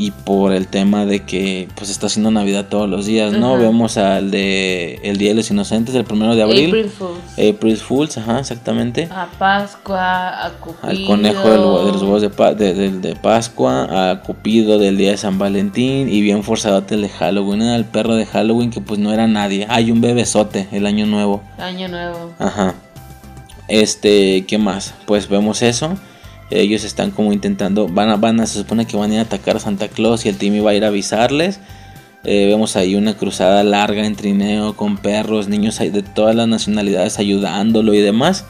[0.00, 3.54] Y por el tema de que pues está haciendo Navidad todos los días, ¿no?
[3.54, 3.62] Ajá.
[3.62, 6.68] Vemos al de El Día de los Inocentes, el primero de abril.
[6.68, 7.18] April Fools.
[7.32, 9.08] April Fools, ajá, exactamente.
[9.10, 10.88] A Pascua, a Cupido.
[10.88, 14.96] Al conejo del de los huevos de, pa- de, del- de Pascua, a Cupido del
[14.96, 18.80] día de San Valentín y bien forzadote el de Halloween, al perro de Halloween que
[18.80, 19.66] pues no era nadie.
[19.68, 21.42] Hay un bebesote, el año nuevo.
[21.58, 22.30] Año Nuevo.
[22.38, 22.76] Ajá.
[23.66, 24.94] Este, ¿qué más?
[25.06, 25.90] Pues vemos eso.
[26.50, 29.24] Ellos están como intentando, van a, van a, se supone que van a ir a
[29.24, 31.60] atacar a Santa Claus y el Timmy va a ir a avisarles.
[32.24, 37.18] Eh, vemos ahí una cruzada larga en trineo con perros, niños de todas las nacionalidades
[37.18, 38.46] ayudándolo y demás.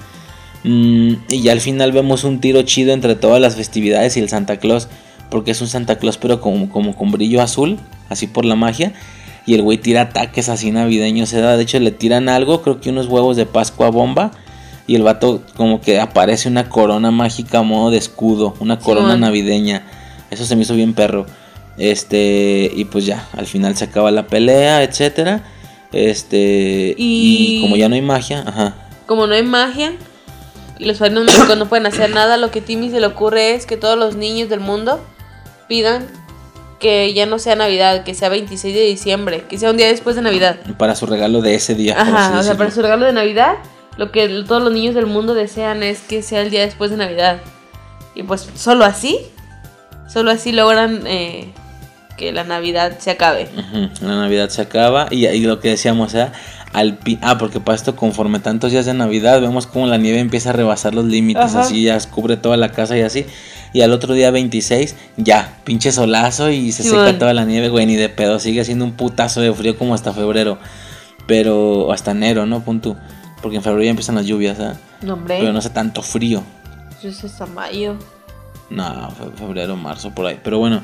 [0.64, 4.28] Mm, y ya al final vemos un tiro chido entre todas las festividades y el
[4.28, 4.88] Santa Claus.
[5.30, 7.78] Porque es un Santa Claus pero como, como con brillo azul,
[8.08, 8.94] así por la magia.
[9.44, 11.28] Y el güey tira ataques así navideños.
[11.28, 14.30] se da, De hecho le tiran algo, creo que unos huevos de Pascua bomba.
[14.88, 18.54] Y el vato como que aparece una corona mágica a modo de escudo.
[18.58, 19.86] Una corona navideña.
[20.30, 21.26] Eso se me hizo bien perro.
[21.76, 25.44] Este, y pues ya, al final se acaba la pelea, etcétera.
[25.92, 27.58] Este, y...
[27.58, 28.74] Y- como ya no hay magia, ajá.
[29.06, 29.92] Como no hay magia
[30.78, 33.54] y los padrinos mágicos no pueden hacer nada, lo que a Timmy se le ocurre
[33.54, 35.00] es que todos los niños del mundo
[35.68, 36.06] pidan
[36.78, 40.14] que ya no sea Navidad, que sea 26 de diciembre, que sea un día después
[40.14, 40.56] de Navidad.
[40.78, 42.00] Para su regalo de ese día.
[42.00, 42.58] Ajá, o sea, decirlo.
[42.58, 43.54] para su regalo de Navidad,
[43.98, 46.96] lo que todos los niños del mundo desean es que sea el día después de
[46.96, 47.40] Navidad.
[48.14, 49.18] Y pues solo así,
[50.08, 51.52] solo así logran eh,
[52.16, 53.48] que la Navidad se acabe.
[54.00, 56.32] La Navidad se acaba y, y lo que decíamos era
[56.72, 60.18] al pi- ah porque para esto conforme tantos días de Navidad vemos como la nieve
[60.18, 63.24] empieza a rebasar los límites así ya cubre toda la casa y así
[63.72, 67.06] y al otro día 26 ya pinche solazo y se Simón.
[67.06, 69.94] seca toda la nieve güey ni de pedo sigue haciendo un putazo de frío como
[69.94, 70.58] hasta febrero
[71.26, 72.96] pero hasta enero no punto
[73.42, 74.76] porque en febrero ya empiezan las lluvias ¿ah?
[75.02, 76.42] No, hombre, pero no hace tanto frío
[76.98, 77.94] eso es hasta mayo.
[78.70, 80.40] no, fe- febrero, marzo, por ahí.
[80.42, 80.82] Pero bueno,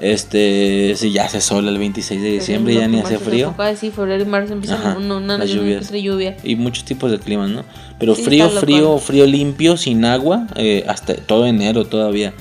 [0.00, 3.54] este, sí, ya hace sol el 26 de diciembre, ya ni hace frío.
[3.78, 5.86] Sí, febrero y marzo empiezan Ajá, una, una, las una lluvias.
[5.86, 6.36] otra lluvia.
[6.42, 7.64] Y muchos tipos de climas, ¿no?
[8.00, 12.34] Pero Sí, frío, frío, frío limpio, sin agua, eh, hasta todo enero todavía.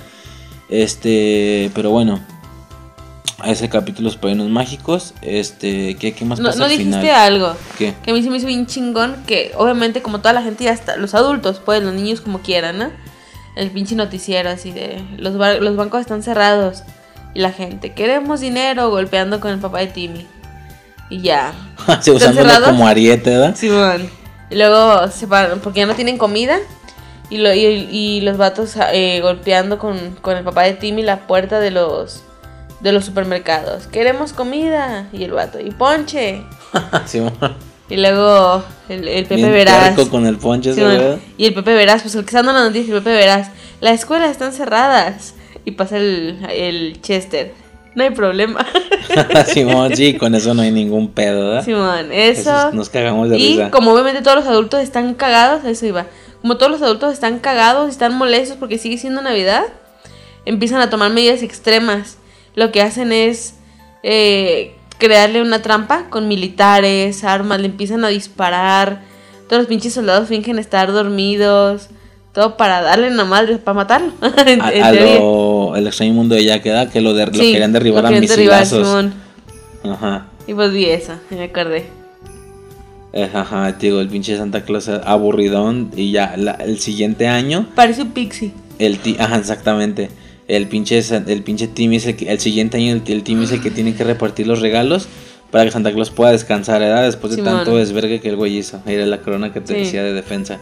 [0.69, 2.19] Este, pero bueno,
[3.45, 5.14] ese capítulo es Padrinos Mágicos.
[5.22, 7.16] Este, ¿qué, qué más No, pasa no al dijiste final?
[7.16, 7.93] algo ¿Qué?
[8.03, 10.72] que a mí se me hizo bien chingón, que obviamente como toda la gente ya
[10.72, 12.90] está, los adultos, pues los niños como quieran, ¿no?
[13.56, 16.84] El pinche noticiero así de los, bar- los bancos están cerrados
[17.35, 20.27] y la gente, queremos dinero golpeando con el papá de Timmy.
[21.10, 21.53] Y ya.
[22.02, 23.56] Sí, usándolo como ariete, ¿verdad?
[23.56, 24.10] Simón.
[24.50, 26.58] Y luego se van, porque ya no tienen comida.
[27.30, 27.60] Y, lo- y,
[27.92, 32.24] y los vatos eh, golpeando con, con el papá de Timmy la puerta de los
[32.83, 33.87] de los supermercados.
[33.87, 35.07] Queremos comida.
[35.11, 36.43] Y el vato, y ponche.
[37.05, 37.21] Sí.
[37.89, 39.99] Y luego el, el Pepe Bien Verás.
[40.09, 40.73] con el ponche.
[40.73, 41.17] ¿verdad?
[41.37, 43.49] y el Pepe Verás, pues el que está dando la noticia, el Pepe Verás.
[43.81, 45.33] Las escuelas están cerradas.
[45.65, 47.53] Y pasa el, el Chester.
[47.95, 48.65] No hay problema.
[49.53, 51.63] Simón, sí, con eso no hay ningún pedo, ¿verdad?
[51.63, 52.41] Simón, eso.
[52.49, 53.69] Eso es- nos cagamos de y risa.
[53.71, 56.07] como obviamente todos los adultos están cagados, eso iba.
[56.41, 59.63] Como todos los adultos están cagados y están molestos porque sigue siendo Navidad,
[60.45, 62.17] empiezan a tomar medidas extremas.
[62.56, 63.56] Lo que hacen es
[64.03, 69.01] eh, crearle una trampa con militares, armas, le empiezan a disparar.
[69.49, 71.90] Todos los pinches soldados fingen estar dormidos.
[72.33, 74.11] Todo para darle una madre, para matarlo.
[74.22, 76.90] A, a lo, el extraño mundo de Jack, ¿verdad?
[76.91, 79.06] Que lo, de- lo querían derribar lo a querían derribar, misilazos.
[79.83, 80.25] Ajá.
[80.48, 81.85] Y pues vi eso, y me acordé.
[83.14, 85.91] Eh, Ajá, digo, el pinche Santa Claus aburridón.
[85.95, 88.51] Y ya, la- el siguiente año, Parece un pixie.
[88.80, 90.09] el ti ajá, exactamente.
[90.47, 93.51] El pinche, el pinche Timmy es el que, el siguiente año el, el Timmy es
[93.51, 95.07] el que tiene que repartir los regalos
[95.51, 97.03] para que Santa Claus pueda descansar, ¿verdad?
[97.03, 97.55] Después de Simón.
[97.57, 98.81] tanto desvergue que el güey hizo.
[98.85, 99.80] Era la corona que te Sí.
[99.81, 100.59] decía de defensa.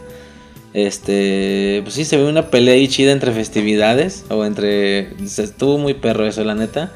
[0.74, 4.24] Este, pues sí, se ve una pelea ahí chida entre festividades.
[4.30, 5.08] O entre.
[5.26, 6.92] se- Estuvo muy perro eso, la neta.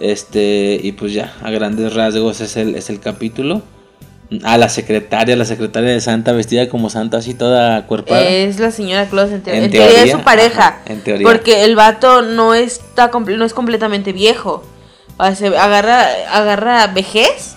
[0.00, 3.62] Este, y pues ya, a grandes rasgos es el, es el capítulo.
[4.44, 8.22] Ah, la secretaria, la secretaria de Santa vestida como Santa, así toda cuerpada.
[8.22, 10.68] Es la señora Claus, en, teo- En en teoría, es su pareja.
[10.68, 11.26] ajá, en teoría.
[11.26, 14.62] Porque el vato no está no es completamente viejo.
[15.18, 17.56] O sea, se agarra, agarra vejez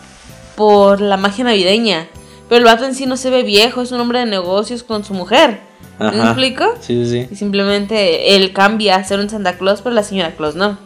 [0.55, 2.07] por la magia navideña.
[2.49, 5.03] Pero el vato en sí no se ve viejo, es un hombre de negocios con
[5.05, 5.59] su mujer.
[5.99, 6.23] ¿Me Ajá.
[6.25, 6.65] explico?
[6.81, 7.35] Sí, sí, Y sí.
[7.35, 10.77] simplemente él cambia a ser un Santa Claus, pero la señora Claus no.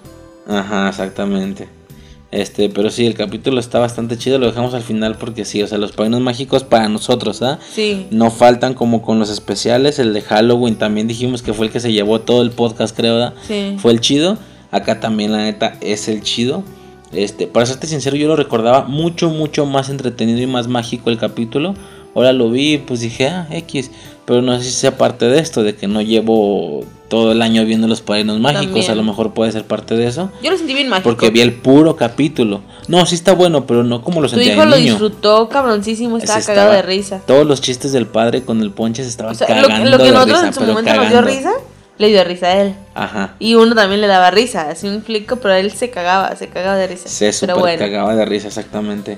[0.47, 1.67] Ajá, exactamente.
[2.29, 5.67] Este, pero sí, el capítulo está bastante chido, lo dejamos al final porque sí, o
[5.67, 7.57] sea, los padrinos mágicos para nosotros, ¿ah?
[7.73, 8.07] Sí.
[8.11, 11.79] No faltan como con los especiales, el de Halloween también dijimos que fue el que
[11.79, 13.33] se llevó todo el podcast, creo, ¿verdad?
[13.47, 13.77] Sí.
[13.79, 14.37] Fue el chido.
[14.71, 16.63] Acá también la neta es el chido.
[17.13, 21.17] Este, para serte sincero, yo lo recordaba mucho, mucho más entretenido y más mágico el
[21.17, 21.73] capítulo.
[22.17, 23.91] Ahora lo vi pues dije, ah, X.
[24.25, 27.63] Pero no sé si sea parte de esto, de que no llevo todo el año
[27.63, 28.65] viendo los padrinos mágicos.
[28.65, 28.91] También.
[28.91, 30.31] A lo mejor puede ser parte de eso.
[30.41, 31.09] Yo lo sentí bien mágico.
[31.09, 32.61] Porque vi el puro capítulo.
[32.87, 34.89] No, sí está bueno, pero no como lo Tu sentía hijo de lo niño.
[34.93, 37.21] disfrutó cabroncísimo, estaba Ese cagado de estaba- risa.
[37.25, 39.97] Todos los chistes del padre con el ponche se estaban O sea, lo, cagando lo
[39.99, 41.21] que de nosotros risa, en su momento nos dio cagando.
[41.31, 41.51] risa,
[41.99, 42.75] le dio risa a él.
[42.95, 43.35] Ajá.
[43.39, 46.75] Y uno también le daba risa, así un flico, pero él se cagaba, se cagaba
[46.75, 47.07] de risa.
[47.07, 49.17] Se super pero bueno, cagaba de risa, exactamente.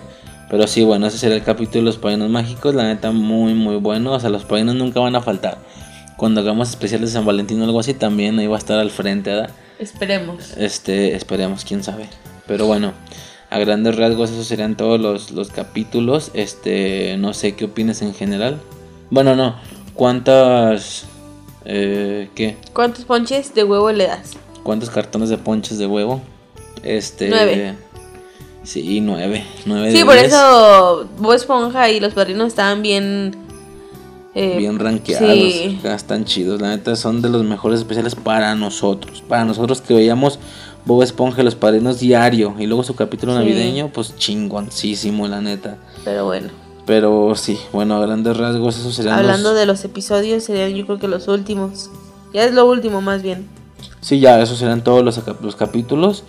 [0.50, 2.74] Pero sí, bueno, ese será el capítulo de los padrinos mágicos.
[2.74, 4.14] La neta, muy, muy bueno.
[4.14, 5.60] O sea, los padrinos nunca van a faltar.
[6.18, 8.92] Cuando hagamos especiales de San Valentín o algo así, también ahí va a estar al
[8.92, 9.52] frente, ¿verdad?
[9.80, 10.58] esperemos.
[10.58, 12.10] Este, esperemos, quién sabe.
[12.46, 12.94] Pero bueno,
[13.50, 16.32] a grandes rasgos, esos serían todos los, los capítulos.
[16.34, 18.60] Este, no sé qué opinas en general.
[19.10, 19.56] Bueno, no.
[19.94, 21.06] ¿Cuántas.
[21.66, 22.58] Eh, ¿Qué?
[22.74, 24.32] ¿Cuántos ponches de huevo le das?
[24.64, 26.22] ¿Cuántos cartones de ponches de huevo?
[26.84, 27.30] Este.
[27.30, 27.76] Nueve.
[28.64, 29.46] Sí, nueve.
[29.66, 30.28] Nueve Sí, de por diez.
[30.28, 33.36] eso Bob Esponja y los padrinos estaban bien...
[34.36, 35.30] eh, Bien rankeados.
[35.32, 35.80] Sí.
[35.84, 36.62] Están chidos.
[36.62, 39.24] La neta son de los mejores especiales para nosotros.
[39.28, 40.40] Para nosotros que veíamos
[40.86, 42.54] Bob Esponja y los padrinos diario.
[42.60, 43.40] Y luego su capítulo Sí.
[43.40, 45.78] navideño, pues chingoncísimo, la neta.
[46.04, 46.50] Pero bueno,
[46.86, 49.60] Pero sí, bueno, a grandes rasgos, esos serían hablando los...
[49.60, 51.90] de los episodios, serían yo creo que los últimos.
[52.34, 53.48] Ya es lo último más bien.
[54.02, 56.24] Sí, ya, esos serán todos los, los capítulos.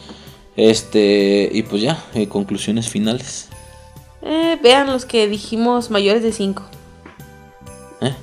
[0.57, 3.49] Este, y pues ya, eh, conclusiones finales.
[4.23, 6.63] Eh, vean los que dijimos mayores de 5.
[8.03, 8.15] ¿Eh?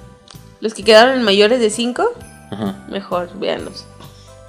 [0.60, 2.04] Los que quedaron en mayores de 5,
[2.52, 2.86] Ajá.
[2.90, 3.86] mejor, véanlos.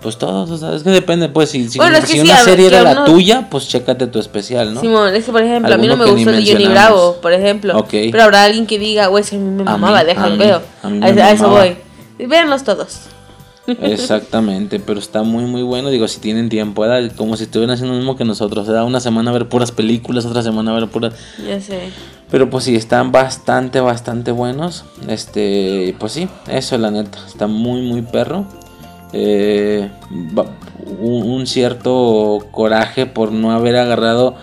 [0.02, 2.44] Pues todos, o sea, es que depende, pues, si, si, Bueno, si sí, una ver,
[2.44, 4.81] serie era la uno- tuya, pues chécate tu especial, ¿no?
[4.81, 6.68] Simón, es que por ejemplo, a mí no me gustó el Johnny.
[6.68, 7.76] Bravo, por ejemplo.
[7.76, 7.90] Ok.
[8.12, 10.62] Pero habrá alguien que diga, güey, si a mí me mamaba, déjalo, veo.
[10.84, 11.76] a A, eso voy.
[12.18, 13.00] Véanlos todos.
[13.80, 16.84] Exactamente, pero está muy muy bueno, digo, si tienen tiempo,
[17.16, 18.84] como si estuvieran haciendo lo mismo que nosotros, ¿verdad?
[18.84, 21.14] Una semana a ver puras películas, otra semana a ver puras...
[21.47, 21.90] Ya sé.
[22.30, 24.84] Pero pues sí, están bastante, bastante buenos.
[25.08, 28.47] Este, pues sí, eso la neta, está muy, muy perro.
[29.12, 34.36] Eh, un, un cierto coraje por no haber agarrado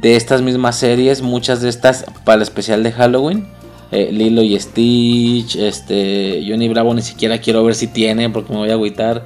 [0.00, 3.57] de estas mismas series, muchas de estas para el especial de Halloween.
[3.90, 8.58] Eh, Lilo y Stitch, este, Johnny Bravo ni siquiera quiero ver si tiene porque me
[8.58, 9.24] voy a agüitar,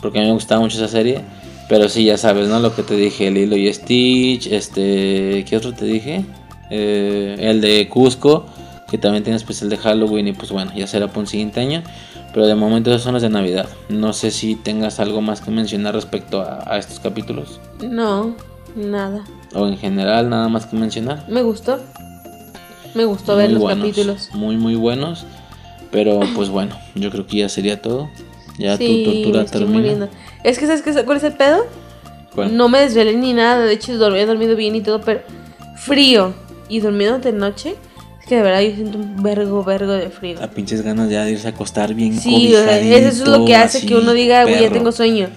[0.00, 1.20] porque a mí me gustaba mucho esa serie.
[1.68, 2.60] Pero sí, ya sabes, ¿no?
[2.60, 6.24] Lo que te dije, Lilo y Stitch, este, ¿qué otro te dije?
[6.70, 8.46] Eh, el de Cusco,
[8.90, 11.82] que también tiene especial de Halloween y pues bueno, ya será para un siguiente año.
[12.32, 13.68] Pero de momento esos son los de Navidad.
[13.88, 17.60] No sé si tengas algo más que mencionar respecto a, a estos capítulos.
[17.82, 18.34] No,
[18.76, 19.24] nada.
[19.54, 21.24] O en general, nada más que mencionar.
[21.28, 21.80] Me gustó.
[22.94, 24.30] Me gustó ver Muy los buenos, capítulos.
[24.34, 25.24] Muy, muy buenos.
[25.90, 28.10] Pero pues bueno, yo creo que ya sería todo.
[28.58, 29.72] Ya sí, tu tortura termina.
[29.78, 30.08] muriendo.
[30.42, 30.92] Es que, ¿sabes qué?
[31.04, 31.64] cuál es el pedo?
[32.34, 32.56] ¿Cuál?
[32.56, 33.64] No me desvelé ni nada.
[33.64, 35.20] De hecho, dormí, he dormido bien y todo, pero
[35.76, 36.34] frío.
[36.68, 37.76] Y durmiendo de noche,
[38.20, 40.42] es que de verdad yo siento un vergo, vergo de frío.
[40.42, 43.78] A pinches ganas ya de irse a acostar bien Sí, eso es lo que hace
[43.78, 44.74] así, que uno diga, güey, ya perro".
[44.74, 45.28] tengo sueño.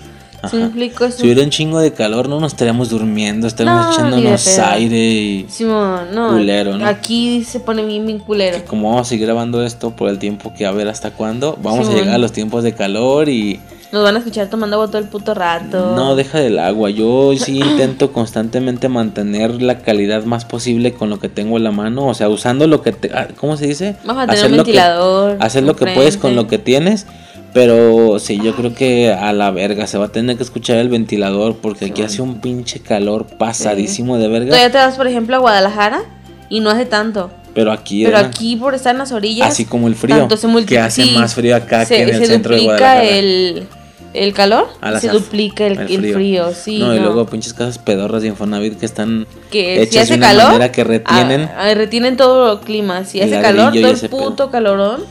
[0.50, 0.66] ¿Sí me Ajá.
[0.68, 1.12] explico?
[1.12, 5.46] Si hubiera un chingo de calor, no nos estaríamos durmiendo, estaríamos No, echándonos aire y
[5.50, 6.30] Simón, no.
[6.30, 6.86] Culero, ¿no?
[6.88, 8.58] Aquí se pone bien, bien culero.
[8.58, 11.58] que como vamos a seguir grabando esto por el tiempo que a ver hasta cuándo,
[11.62, 11.98] vamos a Simón.
[12.00, 13.60] llegar a los tiempos de calor y
[13.92, 15.94] Nos van a escuchar tomando agua todo el puto rato.
[15.96, 16.90] no deja del agua.
[16.90, 21.72] Yo sí intento constantemente mantener la calidad más posible con lo que tengo en la
[21.72, 23.96] mano, o sea, usando lo que te, ah, ¿cómo se dice?
[24.06, 27.06] Vamos a tener un lo que- ventilador hacer lo que puedes con lo que tienes.
[27.54, 30.88] Pero sí, yo creo que a la verga se va a tener que escuchar el
[30.90, 34.48] ventilador porque aquí hace un pinche calor pasadísimo de verga.
[34.52, 36.04] Todavía te vas, por ejemplo, a Guadalajara
[36.50, 37.30] y no hace tanto.
[37.54, 38.32] Pero aquí, Pero ¿verdad?
[38.34, 39.50] aquí, por estar en las orillas.
[39.50, 42.10] Así como el frío, tanto se que hace sí, más frío acá se- que en
[42.10, 43.10] el se centro de duplica Guadalajara.
[43.18, 43.68] el,
[44.14, 44.68] el calor
[45.02, 46.54] se af- duplica el, el frío.
[46.54, 46.80] sí.
[46.80, 50.18] no, y luego pinches casas pedorras de Infonavit que están que si hechas hace de
[50.20, 51.42] una calor, manera que retienen.
[51.54, 53.04] ah, ah, retienen todo el clima.
[53.04, 54.10] Si hace calor, todo el pedo.
[54.10, 55.02] puto calorón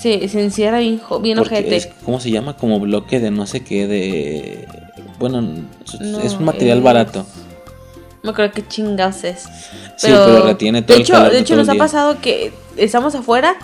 [0.00, 1.76] se, se encierra bien, bien ojete.
[1.76, 2.56] es, ¿Cómo se llama?
[2.56, 4.68] Como bloque de no sé qué, de...
[5.18, 5.40] Bueno,
[5.84, 7.26] es- No, es un material es- barato.
[8.22, 9.44] No creo que chingados es.
[9.96, 13.14] Sí, pero retiene todo de el hecho, calor De hecho, nos ha pasado que estamos
[13.14, 13.54] afuera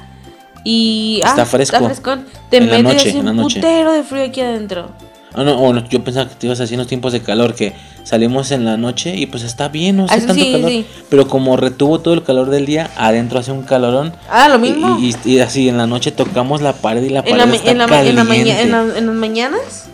[0.65, 1.21] y.
[1.25, 1.75] Está ah, fresco.
[1.77, 2.27] Está frescón.
[2.49, 3.57] Te En la metes noche, así en la un noche.
[3.61, 4.91] putero de frío aquí adentro.
[5.35, 7.73] Ah, no, bueno, yo pensaba que te ibas en los tiempos de calor, que
[8.05, 10.69] salimos en la noche y pues está bien, no hace Ah, tanto sí, calor.
[10.71, 10.87] sí.
[11.09, 14.13] Pero como retuvo todo el calor del día, adentro hace un calorón.
[14.29, 14.99] Ah, lo mismo.
[15.01, 17.57] Y, y- y así en la noche tocamos la pared y la pared en, la,
[17.57, 18.63] está en, la, ma- en, la maña- caliente.
[18.63, 19.85] en, la- en las mañanas,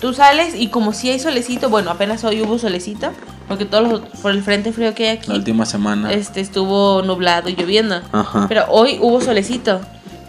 [0.00, 3.10] tú sales y como si hay solecito, bueno, apenas hoy hubo solecito,
[3.48, 6.12] Porque todos los- por el frente frío que hay aquí, La última semana.
[6.12, 8.00] este estuvo nublado y lloviendo.
[8.12, 8.44] Ajá.
[8.48, 9.80] Pero hoy hubo solecito.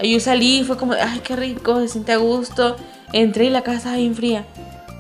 [0.02, 2.78] Y Yo salí y fue como, ay, qué rico, se siente a gusto.
[3.14, 4.46] Entré y la casa bien fría.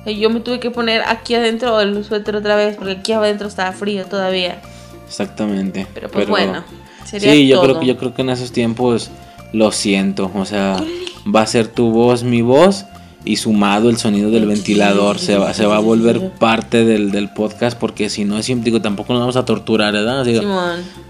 [0.05, 3.47] Y yo me tuve que poner aquí adentro el suéter otra vez, porque aquí adentro
[3.47, 4.59] estaba frío todavía.
[5.07, 5.87] Exactamente.
[5.93, 6.63] Pero pues bueno,
[7.05, 7.65] sería Sí, yo todo.
[7.65, 9.09] creo que yo creo que en esos tiempos
[9.53, 10.77] lo siento, o sea,
[11.33, 12.85] va a ser tu voz, mi voz
[13.25, 17.29] y sumado el sonido del ventilador se va se va a volver parte del, del
[17.29, 20.23] podcast porque si no es digo tampoco nos vamos a torturar, ¿verdad?
[20.23, 20.41] Digo,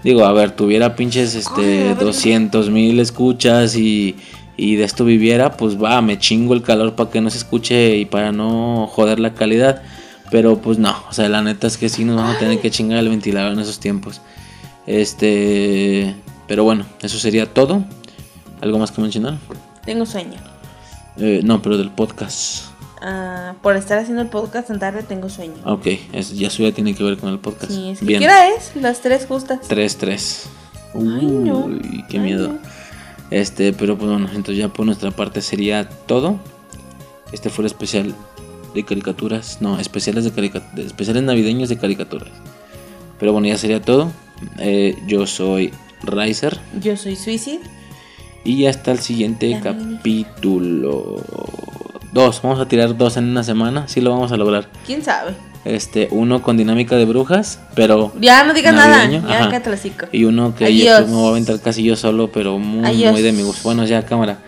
[0.02, 4.16] digo, a ver, tuviera pinches este 200 mil escuchas y
[4.60, 7.96] y de esto viviera, pues va, me chingo el calor para que no se escuche
[7.96, 9.82] y para no joder la calidad.
[10.30, 12.70] Pero pues no, o sea, la neta es que sí nos vamos a tener que
[12.70, 14.20] chingar el ventilador en esos tiempos.
[14.86, 16.14] Este,
[16.46, 17.84] pero bueno, eso sería todo.
[18.60, 19.38] ¿Algo más que mencionar?
[19.86, 20.38] Tengo sueño.
[21.16, 22.66] Eh, no, pero del podcast.
[23.00, 25.54] Ah, por estar haciendo el podcast tan tarde tengo sueño.
[25.64, 25.86] Ok,
[26.34, 27.72] ya eso ya tiene que ver con el podcast.
[27.72, 28.20] Sí, es que Bien.
[28.20, 28.76] ¿Qué hora es?
[28.76, 29.60] Las tres justas.
[29.70, 30.44] 3-3.
[30.96, 31.64] no.
[31.64, 32.48] Uy, qué Ay, miedo.
[32.48, 32.79] no.
[33.30, 36.38] Este, pero pues bueno, entonces ya por nuestra parte sería todo.
[37.32, 38.14] Este fue el especial
[38.74, 39.58] de caricaturas.
[39.60, 40.86] No, especiales de caricaturas.
[40.86, 42.30] Especiales navideños de caricaturas.
[43.18, 44.10] Pero bueno, ya sería todo.
[44.58, 46.58] Eh, yo soy Riser.
[46.80, 47.60] Yo soy Suicide.
[48.44, 51.22] Y hasta el siguiente capítulo.
[52.12, 53.86] Dos, vamos a tirar dos en una semana.
[53.86, 54.68] Sí lo vamos a lograr.
[54.86, 55.34] ¿Quién sabe?
[55.64, 58.12] Este, uno con dinámica de brujas, pero.
[58.18, 59.06] Ya no digas nada.
[59.06, 59.60] Ya ajá.
[60.10, 63.12] Y uno que yo me voy a aventar casi yo solo, pero muy, Adiós.
[63.12, 63.62] muy de mi gusto.
[63.64, 64.38] Bueno, ya cámara.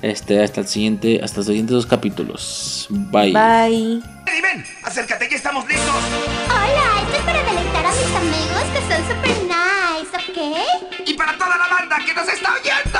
[0.00, 2.86] Este, hasta el siguiente, hasta los siguientes dos capítulos.
[2.90, 3.32] Bye.
[3.32, 4.02] Bye.
[4.26, 5.94] Eddie, ven, acércate, ya estamos listos.
[6.48, 11.08] Hola, esto es para deleitar a mis amigos que son super nice, ¿ok?
[11.08, 12.98] Y para toda la banda que nos está oyendo.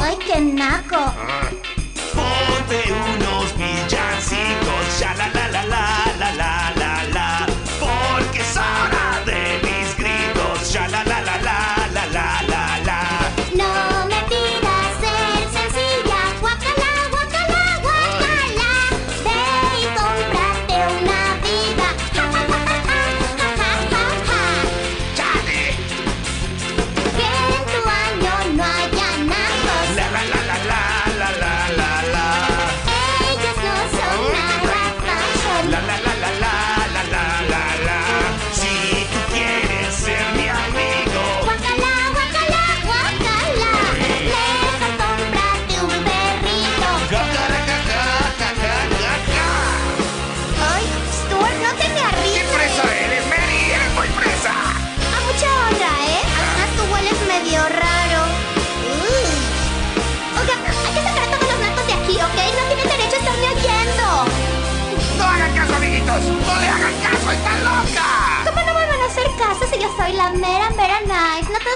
[0.00, 1.14] Ay, qué naco.
[2.14, 2.92] Ponte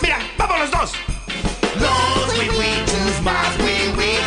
[0.02, 0.92] Mira, vamos los dos.
[1.80, 4.18] Los wee wee más wee wee